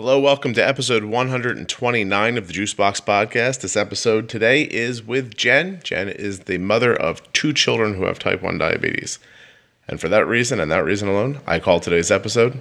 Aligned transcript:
Hello, 0.00 0.20
welcome 0.20 0.54
to 0.54 0.64
episode 0.64 1.02
129 1.02 2.38
of 2.38 2.46
the 2.46 2.52
Juicebox 2.52 3.02
Podcast. 3.02 3.62
This 3.62 3.76
episode 3.76 4.28
today 4.28 4.62
is 4.62 5.02
with 5.02 5.36
Jen. 5.36 5.80
Jen 5.82 6.08
is 6.08 6.42
the 6.42 6.58
mother 6.58 6.94
of 6.94 7.20
two 7.32 7.52
children 7.52 7.94
who 7.94 8.04
have 8.04 8.20
type 8.20 8.40
1 8.40 8.58
diabetes. 8.58 9.18
And 9.88 10.00
for 10.00 10.08
that 10.08 10.24
reason 10.28 10.60
and 10.60 10.70
that 10.70 10.84
reason 10.84 11.08
alone, 11.08 11.40
I 11.48 11.58
call 11.58 11.80
today's 11.80 12.12
episode 12.12 12.60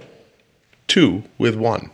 Two 0.87 1.25
with 1.37 1.55
One. 1.55 1.91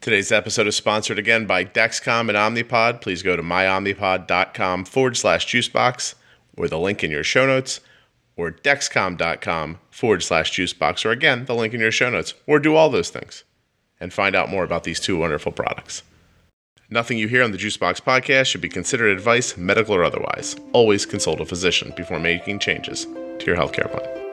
Today's 0.00 0.32
episode 0.32 0.66
is 0.66 0.74
sponsored 0.74 1.20
again 1.20 1.46
by 1.46 1.64
Dexcom 1.64 2.28
and 2.28 2.30
Omnipod. 2.30 3.00
Please 3.00 3.22
go 3.22 3.36
to 3.36 3.44
myomnipod.com 3.44 4.86
forward 4.86 5.16
slash 5.16 5.46
juicebox 5.46 6.16
or 6.56 6.66
the 6.66 6.80
link 6.80 7.04
in 7.04 7.12
your 7.12 7.22
show 7.22 7.46
notes 7.46 7.80
or 8.36 8.50
dexcom.com 8.50 9.78
forward 9.92 10.24
slash 10.24 10.50
juicebox 10.50 11.04
or 11.04 11.12
again, 11.12 11.44
the 11.44 11.54
link 11.54 11.72
in 11.72 11.78
your 11.78 11.92
show 11.92 12.10
notes 12.10 12.34
or 12.48 12.58
do 12.58 12.74
all 12.74 12.90
those 12.90 13.10
things 13.10 13.44
and 14.00 14.12
find 14.12 14.34
out 14.34 14.50
more 14.50 14.64
about 14.64 14.84
these 14.84 15.00
two 15.00 15.16
wonderful 15.16 15.52
products. 15.52 16.02
Nothing 16.88 17.18
you 17.18 17.26
hear 17.26 17.42
on 17.42 17.50
the 17.50 17.58
Juicebox 17.58 18.00
podcast 18.00 18.46
should 18.46 18.60
be 18.60 18.68
considered 18.68 19.10
advice, 19.10 19.56
medical 19.56 19.94
or 19.94 20.04
otherwise. 20.04 20.54
Always 20.72 21.04
consult 21.04 21.40
a 21.40 21.44
physician 21.44 21.92
before 21.96 22.20
making 22.20 22.60
changes 22.60 23.06
to 23.06 23.46
your 23.46 23.56
healthcare 23.56 23.90
plan. 23.90 24.26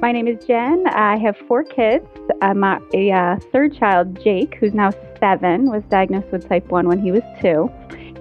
My 0.00 0.12
name 0.12 0.28
is 0.28 0.44
Jen. 0.44 0.86
I 0.88 1.16
have 1.18 1.36
four 1.48 1.64
kids. 1.64 2.06
Uh, 2.42 2.54
my 2.54 2.80
a, 2.92 3.10
uh, 3.10 3.36
third 3.52 3.76
child, 3.76 4.22
Jake, 4.22 4.56
who's 4.56 4.74
now 4.74 4.90
seven, 5.20 5.70
was 5.70 5.82
diagnosed 5.84 6.30
with 6.32 6.48
type 6.48 6.68
1 6.68 6.86
when 6.86 7.00
he 7.00 7.10
was 7.10 7.22
two. 7.40 7.70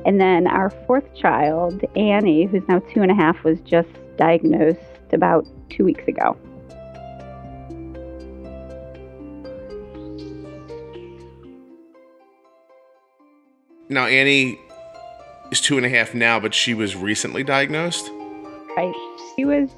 And 0.06 0.22
then 0.22 0.48
our 0.48 0.70
fourth 0.88 1.04
child, 1.16 1.84
Annie, 1.96 2.46
who's 2.46 2.64
now 2.68 2.80
two 2.94 3.02
and 3.02 3.12
a 3.12 3.16
half, 3.16 3.44
was 3.44 3.60
just 3.62 3.90
diagnosed 4.18 4.80
about 5.12 5.46
two 5.70 5.86
weeks 5.86 6.08
ago. 6.08 6.38
Now, 13.88 14.08
Annie 14.08 14.60
is 15.52 15.62
two 15.62 15.78
and 15.78 15.86
a 15.86 15.90
half 15.90 16.14
now, 16.14 16.40
but 16.40 16.54
she 16.54 16.74
was 16.74 16.96
recently 16.96 17.44
diagnosed. 17.44 18.10
Right. 18.76 18.96
She 19.36 19.46
was 19.46 19.70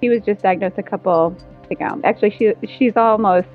she 0.00 0.08
was 0.08 0.22
just 0.22 0.42
diagnosed 0.42 0.76
a 0.76 0.82
couple 0.82 1.36
ago. 1.70 2.00
Actually, 2.04 2.30
she 2.30 2.52
she's 2.76 2.96
almost 2.96 3.48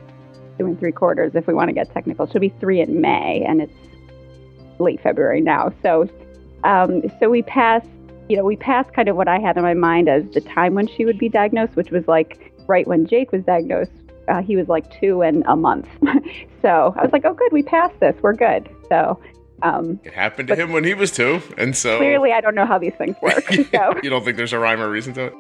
doing 0.58 0.78
three 0.78 0.92
quarters 0.92 1.34
if 1.36 1.48
we 1.48 1.54
want 1.54 1.70
to 1.70 1.74
get 1.74 1.92
technical. 1.94 2.28
She'll 2.28 2.42
be 2.42 2.54
three 2.60 2.82
in 2.82 3.02
May, 3.02 3.44
and 3.48 3.62
it's 3.62 3.74
late 4.80 5.02
February 5.02 5.42
now. 5.42 5.74
So, 5.82 6.10
um, 6.64 7.04
so 7.20 7.30
we 7.30 7.42
passed 7.42 7.88
you 8.30 8.38
know, 8.38 8.44
we 8.44 8.56
passed 8.56 8.94
kind 8.94 9.10
of 9.10 9.16
what 9.16 9.28
I 9.28 9.40
had 9.40 9.58
in 9.58 9.64
my 9.64 9.74
mind 9.74 10.08
as 10.08 10.24
the 10.34 10.42
time 10.42 10.76
when 10.76 10.88
she 10.88 11.04
would 11.04 11.18
be 11.18 11.28
diagnosed, 11.28 11.76
which 11.76 11.90
was 11.90 12.08
like 12.08 12.54
right 12.68 12.88
when 12.88 13.08
Jake 13.08 13.32
was 13.32 13.44
diagnosed. 13.44 13.92
Uh, 14.28 14.44
he 14.44 14.56
was 14.56 14.68
like 14.68 14.86
two 15.02 15.24
and 15.24 15.44
a 15.48 15.56
month. 15.56 15.88
so 16.62 16.94
I 16.96 17.02
was 17.02 17.10
like, 17.12 17.26
oh, 17.26 17.34
good, 17.34 17.52
we 17.52 17.64
passed 17.64 18.00
this. 18.00 18.16
We're 18.22 18.34
good. 18.34 18.70
So 18.88 19.20
um, 19.64 20.00
it 20.04 20.14
happened 20.14 20.48
to 20.50 20.56
him 20.56 20.72
when 20.72 20.84
he 20.84 20.94
was 20.94 21.10
two. 21.10 21.42
And 21.58 21.76
so 21.76 21.98
clearly, 21.98 22.32
I 22.32 22.40
don't 22.40 22.54
know 22.54 22.68
how 22.68 22.78
these 22.78 22.94
things 23.00 23.16
work. 23.22 23.52
So. 23.52 23.96
you 24.04 24.12
don't 24.12 24.24
think 24.24 24.38
there's 24.38 24.54
a 24.54 24.60
rhyme 24.60 24.80
or 24.80 24.90
reason 24.92 25.16
to 25.16 25.26
it? 25.26 25.34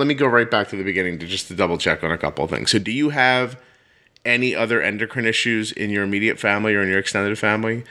Let 0.00 0.06
me 0.06 0.14
go 0.14 0.26
right 0.26 0.50
back 0.50 0.68
to 0.68 0.76
the 0.76 0.82
beginning 0.82 1.18
to 1.18 1.26
just 1.26 1.48
to 1.48 1.54
double 1.54 1.76
check 1.76 2.02
on 2.02 2.10
a 2.10 2.16
couple 2.16 2.42
of 2.42 2.50
things. 2.50 2.70
So, 2.70 2.78
do 2.78 2.90
you 2.90 3.10
have 3.10 3.60
any 4.24 4.56
other 4.56 4.80
endocrine 4.80 5.26
issues 5.26 5.72
in 5.72 5.90
your 5.90 6.02
immediate 6.02 6.38
family 6.38 6.74
or 6.74 6.82
in 6.82 6.88
your 6.88 6.98
extended 6.98 7.38
family? 7.38 7.84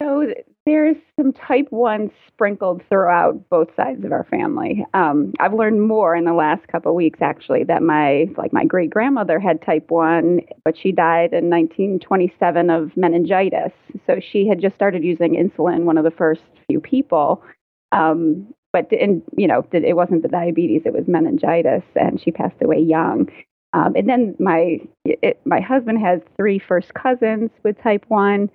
So, 0.00 0.32
there's 0.66 0.96
some 1.16 1.32
type 1.32 1.66
1 1.70 2.12
sprinkled 2.28 2.82
throughout 2.88 3.48
both 3.50 3.68
sides 3.76 4.04
of 4.04 4.12
our 4.12 4.24
family. 4.30 4.86
Um, 4.94 5.32
I've 5.40 5.52
learned 5.52 5.82
more 5.82 6.14
in 6.14 6.24
the 6.24 6.32
last 6.32 6.66
couple 6.68 6.92
of 6.92 6.96
weeks, 6.96 7.18
actually, 7.20 7.64
that 7.64 7.82
my 7.82 8.26
like 8.38 8.52
my 8.52 8.64
great 8.64 8.90
grandmother 8.90 9.40
had 9.40 9.60
type 9.62 9.90
1, 9.90 10.42
but 10.64 10.78
she 10.78 10.92
died 10.92 11.32
in 11.32 11.50
1927 11.50 12.70
of 12.70 12.96
meningitis. 12.96 13.72
So 14.06 14.20
she 14.20 14.46
had 14.46 14.60
just 14.60 14.76
started 14.76 15.02
using 15.02 15.34
insulin, 15.34 15.84
one 15.84 15.98
of 15.98 16.04
the 16.04 16.12
first 16.12 16.42
few 16.68 16.80
people. 16.80 17.42
Um, 17.90 18.54
but 18.74 18.90
and 18.92 19.22
you 19.38 19.46
know 19.46 19.64
it 19.72 19.94
wasn't 19.94 20.22
the 20.22 20.28
diabetes 20.28 20.82
it 20.84 20.92
was 20.92 21.04
meningitis 21.06 21.84
and 21.94 22.20
she 22.20 22.30
passed 22.30 22.60
away 22.60 22.80
young. 22.80 23.30
Um, 23.72 23.94
and 23.96 24.08
then 24.08 24.34
my 24.38 24.80
it, 25.04 25.40
my 25.44 25.60
husband 25.60 26.00
has 26.00 26.20
three 26.36 26.58
first 26.58 26.92
cousins 26.94 27.50
with 27.62 27.80
type 27.80 28.04
1 28.08 28.50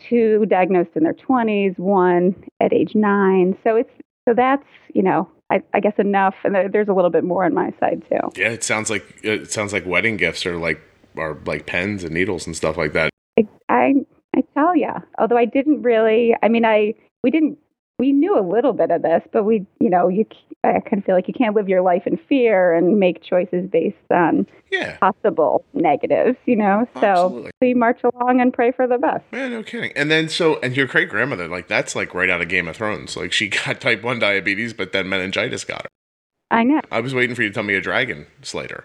two 0.00 0.44
diagnosed 0.46 0.90
in 0.96 1.04
their 1.04 1.14
20s 1.14 1.78
one 1.78 2.34
at 2.60 2.72
age 2.72 2.96
9 2.96 3.56
so 3.62 3.76
it's 3.76 3.92
so 4.28 4.34
that's 4.34 4.66
you 4.92 5.02
know 5.02 5.30
I, 5.50 5.62
I 5.72 5.78
guess 5.78 5.94
enough 5.98 6.34
and 6.42 6.56
there's 6.72 6.88
a 6.88 6.92
little 6.92 7.10
bit 7.10 7.22
more 7.22 7.44
on 7.44 7.54
my 7.54 7.72
side 7.78 8.02
too. 8.10 8.32
Yeah 8.36 8.48
it 8.48 8.64
sounds 8.64 8.90
like 8.90 9.20
it 9.22 9.52
sounds 9.52 9.72
like 9.72 9.86
wedding 9.86 10.16
gifts 10.16 10.44
are 10.46 10.58
like 10.58 10.80
are 11.16 11.38
like 11.46 11.66
pens 11.66 12.02
and 12.02 12.12
needles 12.12 12.44
and 12.44 12.56
stuff 12.56 12.76
like 12.76 12.92
that. 12.94 13.10
I 13.38 13.46
I, 13.68 13.94
I 14.36 14.42
tell 14.54 14.74
you 14.74 14.90
although 15.18 15.36
I 15.36 15.44
didn't 15.44 15.82
really 15.82 16.34
I 16.42 16.48
mean 16.48 16.64
I 16.64 16.94
we 17.22 17.30
didn't 17.30 17.58
we 17.98 18.12
knew 18.12 18.38
a 18.38 18.42
little 18.42 18.72
bit 18.72 18.90
of 18.90 19.02
this, 19.02 19.22
but 19.32 19.44
we, 19.44 19.66
you 19.80 19.88
know, 19.88 20.08
you 20.08 20.26
I 20.64 20.80
kind 20.80 20.98
of 20.98 21.04
feel 21.04 21.14
like 21.14 21.28
you 21.28 21.34
can't 21.34 21.54
live 21.54 21.68
your 21.68 21.82
life 21.82 22.06
in 22.06 22.16
fear 22.28 22.72
and 22.72 22.98
make 22.98 23.22
choices 23.22 23.68
based 23.70 23.96
on 24.10 24.46
yeah. 24.70 24.96
possible 24.96 25.64
negatives, 25.74 26.36
you 26.46 26.56
know. 26.56 26.88
So 27.00 27.48
we 27.60 27.74
march 27.74 28.00
along 28.02 28.40
and 28.40 28.52
pray 28.52 28.72
for 28.72 28.86
the 28.86 28.98
best. 28.98 29.24
Yeah, 29.32 29.48
no 29.48 29.62
kidding. 29.62 29.92
And 29.94 30.10
then 30.10 30.28
so 30.28 30.58
and 30.60 30.76
your 30.76 30.86
great 30.86 31.08
grandmother, 31.08 31.48
like 31.48 31.68
that's 31.68 31.94
like 31.94 32.14
right 32.14 32.30
out 32.30 32.40
of 32.40 32.48
Game 32.48 32.66
of 32.66 32.76
Thrones. 32.76 33.16
Like 33.16 33.32
she 33.32 33.48
got 33.66 33.80
type 33.80 34.02
one 34.02 34.18
diabetes, 34.18 34.72
but 34.72 34.92
then 34.92 35.08
meningitis 35.08 35.64
got 35.64 35.82
her. 35.82 35.88
I 36.50 36.64
know. 36.64 36.80
I 36.90 37.00
was 37.00 37.14
waiting 37.14 37.36
for 37.36 37.42
you 37.42 37.48
to 37.48 37.54
tell 37.54 37.62
me 37.62 37.74
a 37.74 37.80
dragon 37.80 38.26
Slater. 38.42 38.84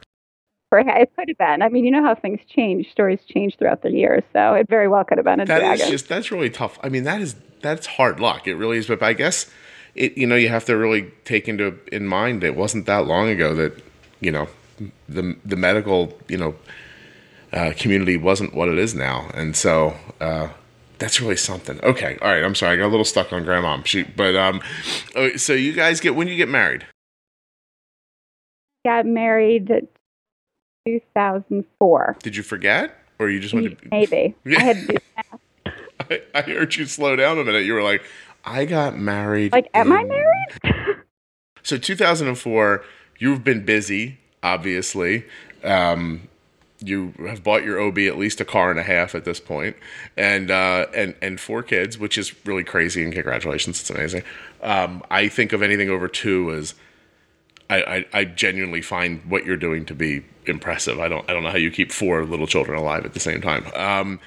It 0.71 1.09
could 1.17 1.29
have 1.29 1.37
been. 1.37 1.61
I 1.63 1.69
mean, 1.69 1.83
you 1.83 1.89
know 1.89 2.03
how 2.03 2.13
things 2.13 2.39
change. 2.47 2.91
Stories 2.91 3.19
change 3.27 3.57
throughout 3.57 3.81
the 3.81 3.91
years, 3.91 4.23
so 4.33 4.53
it 4.53 4.67
very 4.69 4.87
well 4.87 5.03
could 5.03 5.17
have 5.17 5.25
been 5.25 5.39
a 5.39 5.45
that 5.45 5.59
dragon. 5.59 5.85
Is 5.85 5.89
just 5.89 6.07
that's 6.07 6.31
really 6.31 6.51
tough. 6.51 6.77
I 6.83 6.89
mean, 6.89 7.05
that 7.05 7.21
is 7.21 7.35
that's 7.61 7.85
hard 7.85 8.19
luck. 8.19 8.47
It 8.47 8.55
really 8.55 8.77
is. 8.77 8.87
But 8.87 9.01
I 9.03 9.13
guess 9.13 9.49
it 9.95 10.17
you 10.17 10.27
know 10.27 10.35
you 10.35 10.49
have 10.49 10.65
to 10.65 10.77
really 10.77 11.11
take 11.25 11.47
into 11.47 11.79
in 11.91 12.07
mind 12.07 12.43
it 12.43 12.55
wasn't 12.55 12.85
that 12.85 13.05
long 13.05 13.29
ago 13.29 13.53
that 13.55 13.81
you 14.19 14.31
know 14.31 14.47
the 15.07 15.35
the 15.43 15.55
medical 15.55 16.17
you 16.27 16.37
know 16.37 16.55
uh, 17.51 17.73
community 17.77 18.17
wasn't 18.17 18.53
what 18.53 18.69
it 18.69 18.77
is 18.77 18.95
now, 18.95 19.29
and 19.33 19.55
so. 19.55 19.95
Uh, 20.19 20.49
that's 20.99 21.21
really 21.21 21.37
something. 21.37 21.79
Okay, 21.81 22.17
all 22.21 22.27
right. 22.27 22.43
I'm 22.43 22.53
sorry, 22.53 22.73
I 22.73 22.75
got 22.75 22.87
a 22.87 22.89
little 22.89 23.05
stuck 23.05 23.31
on 23.31 23.45
grandma. 23.45 23.81
She, 23.85 24.03
but 24.03 24.35
um, 24.35 24.61
oh, 25.15 25.37
so 25.37 25.53
you 25.53 25.71
guys 25.71 26.01
get 26.01 26.13
when 26.13 26.27
you 26.27 26.35
get 26.35 26.49
married? 26.49 26.85
Got 28.85 29.05
married 29.05 29.87
2004. 30.85 32.17
Did 32.21 32.35
you 32.35 32.43
forget, 32.43 32.95
or 33.17 33.29
you 33.29 33.39
just 33.39 33.53
wanted 33.53 33.79
to? 33.79 33.87
Maybe. 33.89 34.35
I 34.45 34.61
had 34.61 34.77
I, 35.99 36.21
I 36.33 36.41
heard 36.41 36.75
you 36.75 36.85
slow 36.85 37.15
down 37.15 37.37
a 37.39 37.43
minute. 37.43 37.65
You 37.65 37.73
were 37.73 37.83
like, 37.83 38.03
I 38.45 38.65
got 38.65 38.97
married. 38.97 39.51
Like, 39.51 39.69
am 39.73 39.91
I 39.91 40.03
married? 40.03 41.03
so 41.63 41.77
2004, 41.77 42.83
you've 43.17 43.43
been 43.43 43.65
busy, 43.65 44.19
obviously. 44.41 45.25
Um, 45.63 46.29
you 46.81 47.13
have 47.27 47.43
bought 47.43 47.63
your 47.63 47.81
OB 47.81 47.97
at 47.99 48.17
least 48.17 48.39
a 48.39 48.45
car 48.45 48.71
and 48.71 48.79
a 48.79 48.83
half 48.83 49.13
at 49.13 49.25
this 49.25 49.39
point, 49.39 49.75
and 50.15 50.49
uh, 50.49 50.87
and 50.95 51.13
and 51.21 51.39
four 51.39 51.61
kids, 51.61 51.97
which 51.97 52.17
is 52.17 52.33
really 52.45 52.63
crazy. 52.63 53.03
And 53.03 53.11
congratulations, 53.11 53.81
it's 53.81 53.89
amazing. 53.89 54.23
Um, 54.63 55.03
I 55.11 55.27
think 55.27 55.51
of 55.51 55.61
anything 55.61 55.89
over 55.89 56.07
two 56.07 56.51
as 56.53 56.75
I, 57.69 57.81
I, 57.81 58.05
I, 58.13 58.25
genuinely 58.25 58.81
find 58.81 59.23
what 59.29 59.45
you're 59.45 59.57
doing 59.57 59.85
to 59.85 59.95
be 59.95 60.23
impressive. 60.45 60.99
I 60.99 61.07
don't 61.07 61.29
I 61.29 61.33
don't 61.33 61.43
know 61.43 61.51
how 61.51 61.57
you 61.57 61.71
keep 61.71 61.91
four 61.91 62.25
little 62.25 62.47
children 62.47 62.77
alive 62.77 63.05
at 63.05 63.13
the 63.13 63.19
same 63.19 63.41
time. 63.41 63.65
Um, 63.75 64.19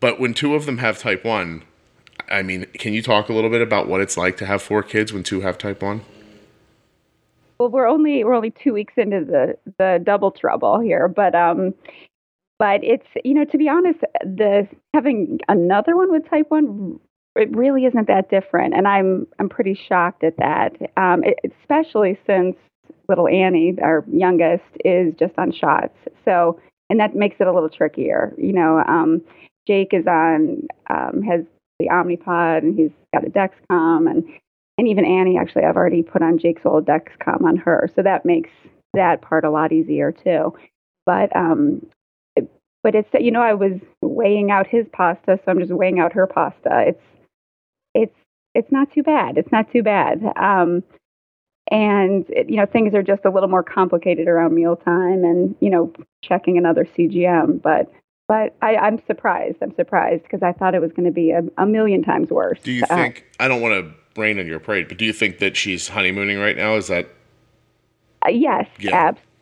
but 0.00 0.18
when 0.18 0.34
two 0.34 0.54
of 0.54 0.66
them 0.66 0.78
have 0.78 0.98
type 0.98 1.24
1, 1.24 1.62
I 2.30 2.42
mean, 2.42 2.66
can 2.74 2.92
you 2.92 3.02
talk 3.02 3.28
a 3.28 3.32
little 3.32 3.50
bit 3.50 3.62
about 3.62 3.88
what 3.88 4.00
it's 4.00 4.16
like 4.16 4.36
to 4.38 4.46
have 4.46 4.62
four 4.62 4.82
kids 4.82 5.12
when 5.12 5.22
two 5.22 5.42
have 5.42 5.58
type 5.58 5.82
1? 5.82 6.00
Well, 7.58 7.68
we're 7.68 7.86
only 7.86 8.24
we're 8.24 8.34
only 8.34 8.54
2 8.64 8.72
weeks 8.72 8.94
into 8.96 9.24
the 9.24 9.58
the 9.78 10.00
double 10.02 10.30
trouble 10.30 10.80
here, 10.80 11.08
but 11.08 11.34
um 11.34 11.74
but 12.58 12.82
it's 12.82 13.06
you 13.22 13.34
know 13.34 13.44
to 13.44 13.58
be 13.58 13.68
honest, 13.68 14.00
the 14.22 14.66
having 14.94 15.40
another 15.48 15.96
one 15.96 16.10
with 16.10 16.28
type 16.28 16.46
1 16.48 16.98
it 17.36 17.54
really 17.54 17.84
isn't 17.84 18.08
that 18.08 18.30
different 18.30 18.74
and 18.74 18.88
I'm 18.88 19.26
I'm 19.38 19.48
pretty 19.48 19.78
shocked 19.88 20.24
at 20.24 20.36
that. 20.38 20.72
Um, 20.96 21.22
it, 21.22 21.38
especially 21.62 22.18
since 22.26 22.56
little 23.08 23.28
Annie, 23.28 23.76
our 23.82 24.04
youngest, 24.10 24.64
is 24.84 25.12
just 25.18 25.34
on 25.36 25.52
shots. 25.52 25.96
So 26.24 26.58
and 26.88 26.98
that 26.98 27.14
makes 27.14 27.36
it 27.40 27.46
a 27.46 27.52
little 27.52 27.68
trickier. 27.68 28.34
You 28.38 28.52
know, 28.52 28.82
um, 28.86 29.22
Jake 29.66 29.92
is 29.92 30.06
on 30.06 30.66
um, 30.88 31.22
has 31.22 31.44
the 31.78 31.88
Omnipod 31.88 32.58
and 32.58 32.76
he's 32.78 32.90
got 33.14 33.26
a 33.26 33.30
Dexcom 33.30 34.10
and 34.10 34.24
and 34.78 34.88
even 34.88 35.04
Annie 35.04 35.38
actually 35.38 35.64
I've 35.64 35.76
already 35.76 36.02
put 36.02 36.22
on 36.22 36.38
Jake's 36.38 36.62
old 36.64 36.86
Dexcom 36.86 37.42
on 37.44 37.56
her, 37.56 37.88
so 37.94 38.02
that 38.02 38.24
makes 38.24 38.50
that 38.94 39.22
part 39.22 39.44
a 39.44 39.50
lot 39.50 39.72
easier 39.72 40.12
too. 40.12 40.54
but 41.06 41.34
um, 41.36 41.86
it, 42.36 42.50
but 42.82 42.94
it's 42.94 43.08
you 43.18 43.30
know 43.30 43.42
I 43.42 43.54
was 43.54 43.72
weighing 44.02 44.50
out 44.50 44.66
his 44.66 44.86
pasta, 44.92 45.38
so 45.44 45.50
I'm 45.50 45.60
just 45.60 45.72
weighing 45.72 45.98
out 46.00 46.12
her 46.12 46.26
pasta. 46.26 46.84
It's 46.88 47.04
it's 47.94 48.16
it's 48.54 48.72
not 48.72 48.92
too 48.92 49.02
bad. 49.02 49.38
It's 49.38 49.52
not 49.52 49.70
too 49.70 49.82
bad. 49.82 50.22
Um, 50.36 50.82
and 51.70 52.24
it, 52.30 52.50
you 52.50 52.56
know 52.56 52.66
things 52.66 52.94
are 52.94 53.02
just 53.02 53.24
a 53.24 53.30
little 53.30 53.48
more 53.48 53.62
complicated 53.62 54.28
around 54.28 54.54
mealtime 54.54 55.24
and 55.24 55.54
you 55.60 55.70
know 55.70 55.92
checking 56.22 56.58
another 56.58 56.84
CGM, 56.84 57.62
but 57.62 57.90
but 58.30 58.54
I, 58.62 58.86
am 58.86 59.02
surprised. 59.08 59.56
I'm 59.60 59.74
surprised 59.74 60.22
because 60.22 60.40
I 60.40 60.52
thought 60.52 60.76
it 60.76 60.80
was 60.80 60.92
going 60.92 61.04
to 61.04 61.10
be 61.10 61.32
a, 61.32 61.42
a, 61.58 61.66
million 61.66 62.04
times 62.04 62.30
worse. 62.30 62.60
Do 62.62 62.70
you 62.70 62.84
uh, 62.88 62.94
think? 62.94 63.24
I 63.40 63.48
don't 63.48 63.60
want 63.60 63.84
to 63.84 64.20
rain 64.20 64.38
on 64.38 64.46
your 64.46 64.60
parade, 64.60 64.86
but 64.86 64.98
do 64.98 65.04
you 65.04 65.12
think 65.12 65.40
that 65.40 65.56
she's 65.56 65.88
honeymooning 65.88 66.38
right 66.38 66.56
now? 66.56 66.76
Is 66.76 66.86
that? 66.86 67.08
Uh, 68.24 68.30
yes, 68.30 68.68
yeah. 68.78 68.94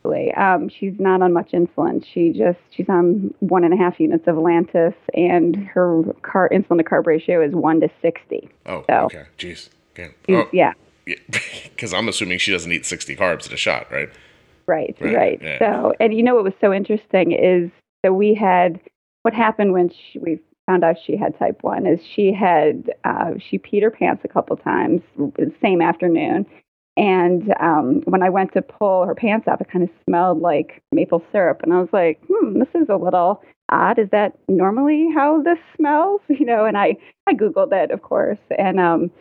absolutely. 0.03 0.33
Um, 0.33 0.69
she's 0.69 0.99
not 0.99 1.21
on 1.21 1.33
much 1.33 1.51
insulin. 1.51 2.03
She 2.03 2.31
just 2.31 2.57
she's 2.71 2.89
on 2.89 3.31
one 3.41 3.63
and 3.63 3.75
a 3.75 3.77
half 3.77 3.99
units 3.99 4.27
of 4.27 4.37
Lantus, 4.37 4.95
and 5.13 5.55
her 5.55 6.01
car 6.23 6.49
insulin 6.51 6.79
to 6.79 6.83
carb 6.83 7.05
ratio 7.05 7.45
is 7.45 7.53
one 7.53 7.81
to 7.81 7.91
sixty. 8.01 8.49
Oh, 8.65 8.85
so, 8.89 8.95
okay. 9.05 9.25
Jeez. 9.37 9.69
Okay. 9.91 10.15
Oh, 10.29 10.49
yeah. 10.51 10.73
Because 11.05 11.93
I'm 11.93 12.07
assuming 12.07 12.39
she 12.39 12.51
doesn't 12.51 12.71
eat 12.71 12.87
sixty 12.87 13.15
carbs 13.15 13.45
at 13.45 13.53
a 13.53 13.57
shot, 13.57 13.91
right? 13.91 14.09
Right, 14.65 14.97
right. 14.99 15.15
right. 15.15 15.41
Yeah. 15.43 15.59
So, 15.59 15.93
and 15.99 16.11
you 16.11 16.23
know 16.23 16.33
what 16.33 16.43
was 16.43 16.53
so 16.59 16.73
interesting 16.73 17.33
is 17.33 17.69
so 18.05 18.13
we 18.13 18.33
had 18.33 18.79
what 19.23 19.33
happened 19.33 19.73
when 19.73 19.89
she, 19.89 20.19
we 20.19 20.39
found 20.65 20.83
out 20.83 20.95
she 21.03 21.17
had 21.17 21.37
type 21.37 21.59
one 21.61 21.85
is 21.85 21.99
she 22.15 22.31
had 22.31 22.91
uh, 23.03 23.31
she 23.37 23.57
peed 23.57 23.81
her 23.81 23.91
pants 23.91 24.21
a 24.23 24.27
couple 24.27 24.55
times 24.57 25.01
the 25.17 25.51
same 25.61 25.81
afternoon, 25.81 26.45
and 26.95 27.53
um, 27.59 28.01
when 28.05 28.23
I 28.23 28.29
went 28.29 28.53
to 28.53 28.61
pull 28.61 29.05
her 29.05 29.15
pants 29.15 29.47
up, 29.47 29.61
it 29.61 29.69
kind 29.71 29.83
of 29.83 29.89
smelled 30.05 30.41
like 30.41 30.81
maple 30.91 31.23
syrup, 31.31 31.61
and 31.63 31.73
I 31.73 31.79
was 31.79 31.89
like, 31.91 32.21
hmm, 32.27 32.59
this 32.59 32.69
is 32.75 32.89
a 32.89 32.97
little 32.97 33.41
odd. 33.69 33.99
Is 33.99 34.09
that 34.11 34.37
normally 34.47 35.07
how 35.13 35.41
this 35.41 35.59
smells? 35.75 36.21
You 36.29 36.45
know, 36.45 36.65
and 36.65 36.77
I 36.77 36.97
I 37.27 37.33
googled 37.33 37.73
it, 37.73 37.91
of 37.91 38.01
course, 38.01 38.39
and 38.57 38.79
um, 38.79 39.11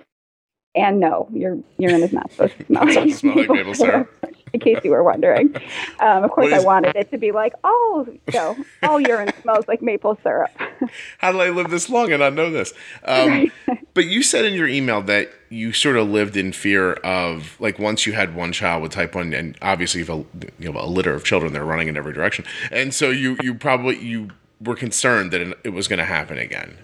and 0.75 1.01
no, 1.01 1.29
your 1.33 1.59
urine 1.79 2.03
is 2.03 2.13
not 2.13 2.31
supposed 2.31 2.59
to 2.59 2.65
smell, 2.67 2.87
like, 2.87 3.15
smell 3.15 3.37
like 3.37 3.51
maple 3.51 3.75
syrup. 3.75 4.11
In 4.53 4.61
case 4.61 4.79
you 4.85 4.91
were 4.91 5.03
wondering. 5.03 5.55
Um, 6.01 6.25
of 6.25 6.31
course, 6.31 6.53
I 6.53 6.61
wanted 6.61 6.97
it 6.97 7.11
to 7.11 7.19
be 7.19 7.33
like, 7.33 7.55
oh, 7.65 8.07
you 8.09 8.33
know, 8.33 8.57
all 8.83 9.01
urine 9.01 9.31
smells 9.43 9.67
like 9.69 9.83
maple 9.83 10.19
syrup. 10.23 10.51
How 11.19 11.33
did 11.33 11.41
I 11.41 11.51
live 11.51 11.71
this 11.71 11.89
long 11.89 12.13
and 12.13 12.23
I 12.23 12.31
know 12.31 12.51
this? 12.51 12.73
Um, 13.05 13.29
right. 13.29 13.53
but 13.95 14.07
you 14.07 14.23
said 14.23 14.45
in 14.45 14.55
your 14.55 14.69
email 14.69 15.03
that 15.03 15.31
you 15.51 15.73
sort 15.73 15.97
of 15.97 16.09
lived 16.09 16.37
in 16.37 16.53
fear 16.53 16.95
of, 16.95 17.57
like, 17.61 17.79
once 17.79 18.07
you 18.07 18.13
had 18.13 18.35
one 18.35 18.53
child 18.53 18.83
with 18.83 18.93
type 18.93 19.15
1, 19.15 19.33
and 19.33 19.57
obviously 19.63 20.01
you 20.01 20.07
have 20.07 20.19
a, 20.21 20.25
you 20.59 20.73
know, 20.73 20.81
a 20.81 20.87
litter 20.87 21.15
of 21.15 21.25
children, 21.25 21.53
they're 21.53 21.65
running 21.65 21.89
in 21.89 21.97
every 21.97 22.13
direction. 22.13 22.45
And 22.71 22.93
so 22.95 23.11
you, 23.11 23.37
you 23.43 23.55
probably, 23.55 23.99
you 23.99 24.31
were 24.61 24.77
concerned 24.77 25.33
that 25.33 25.41
it 25.65 25.73
was 25.73 25.89
going 25.89 25.99
to 25.99 26.05
happen 26.05 26.39
again. 26.39 26.77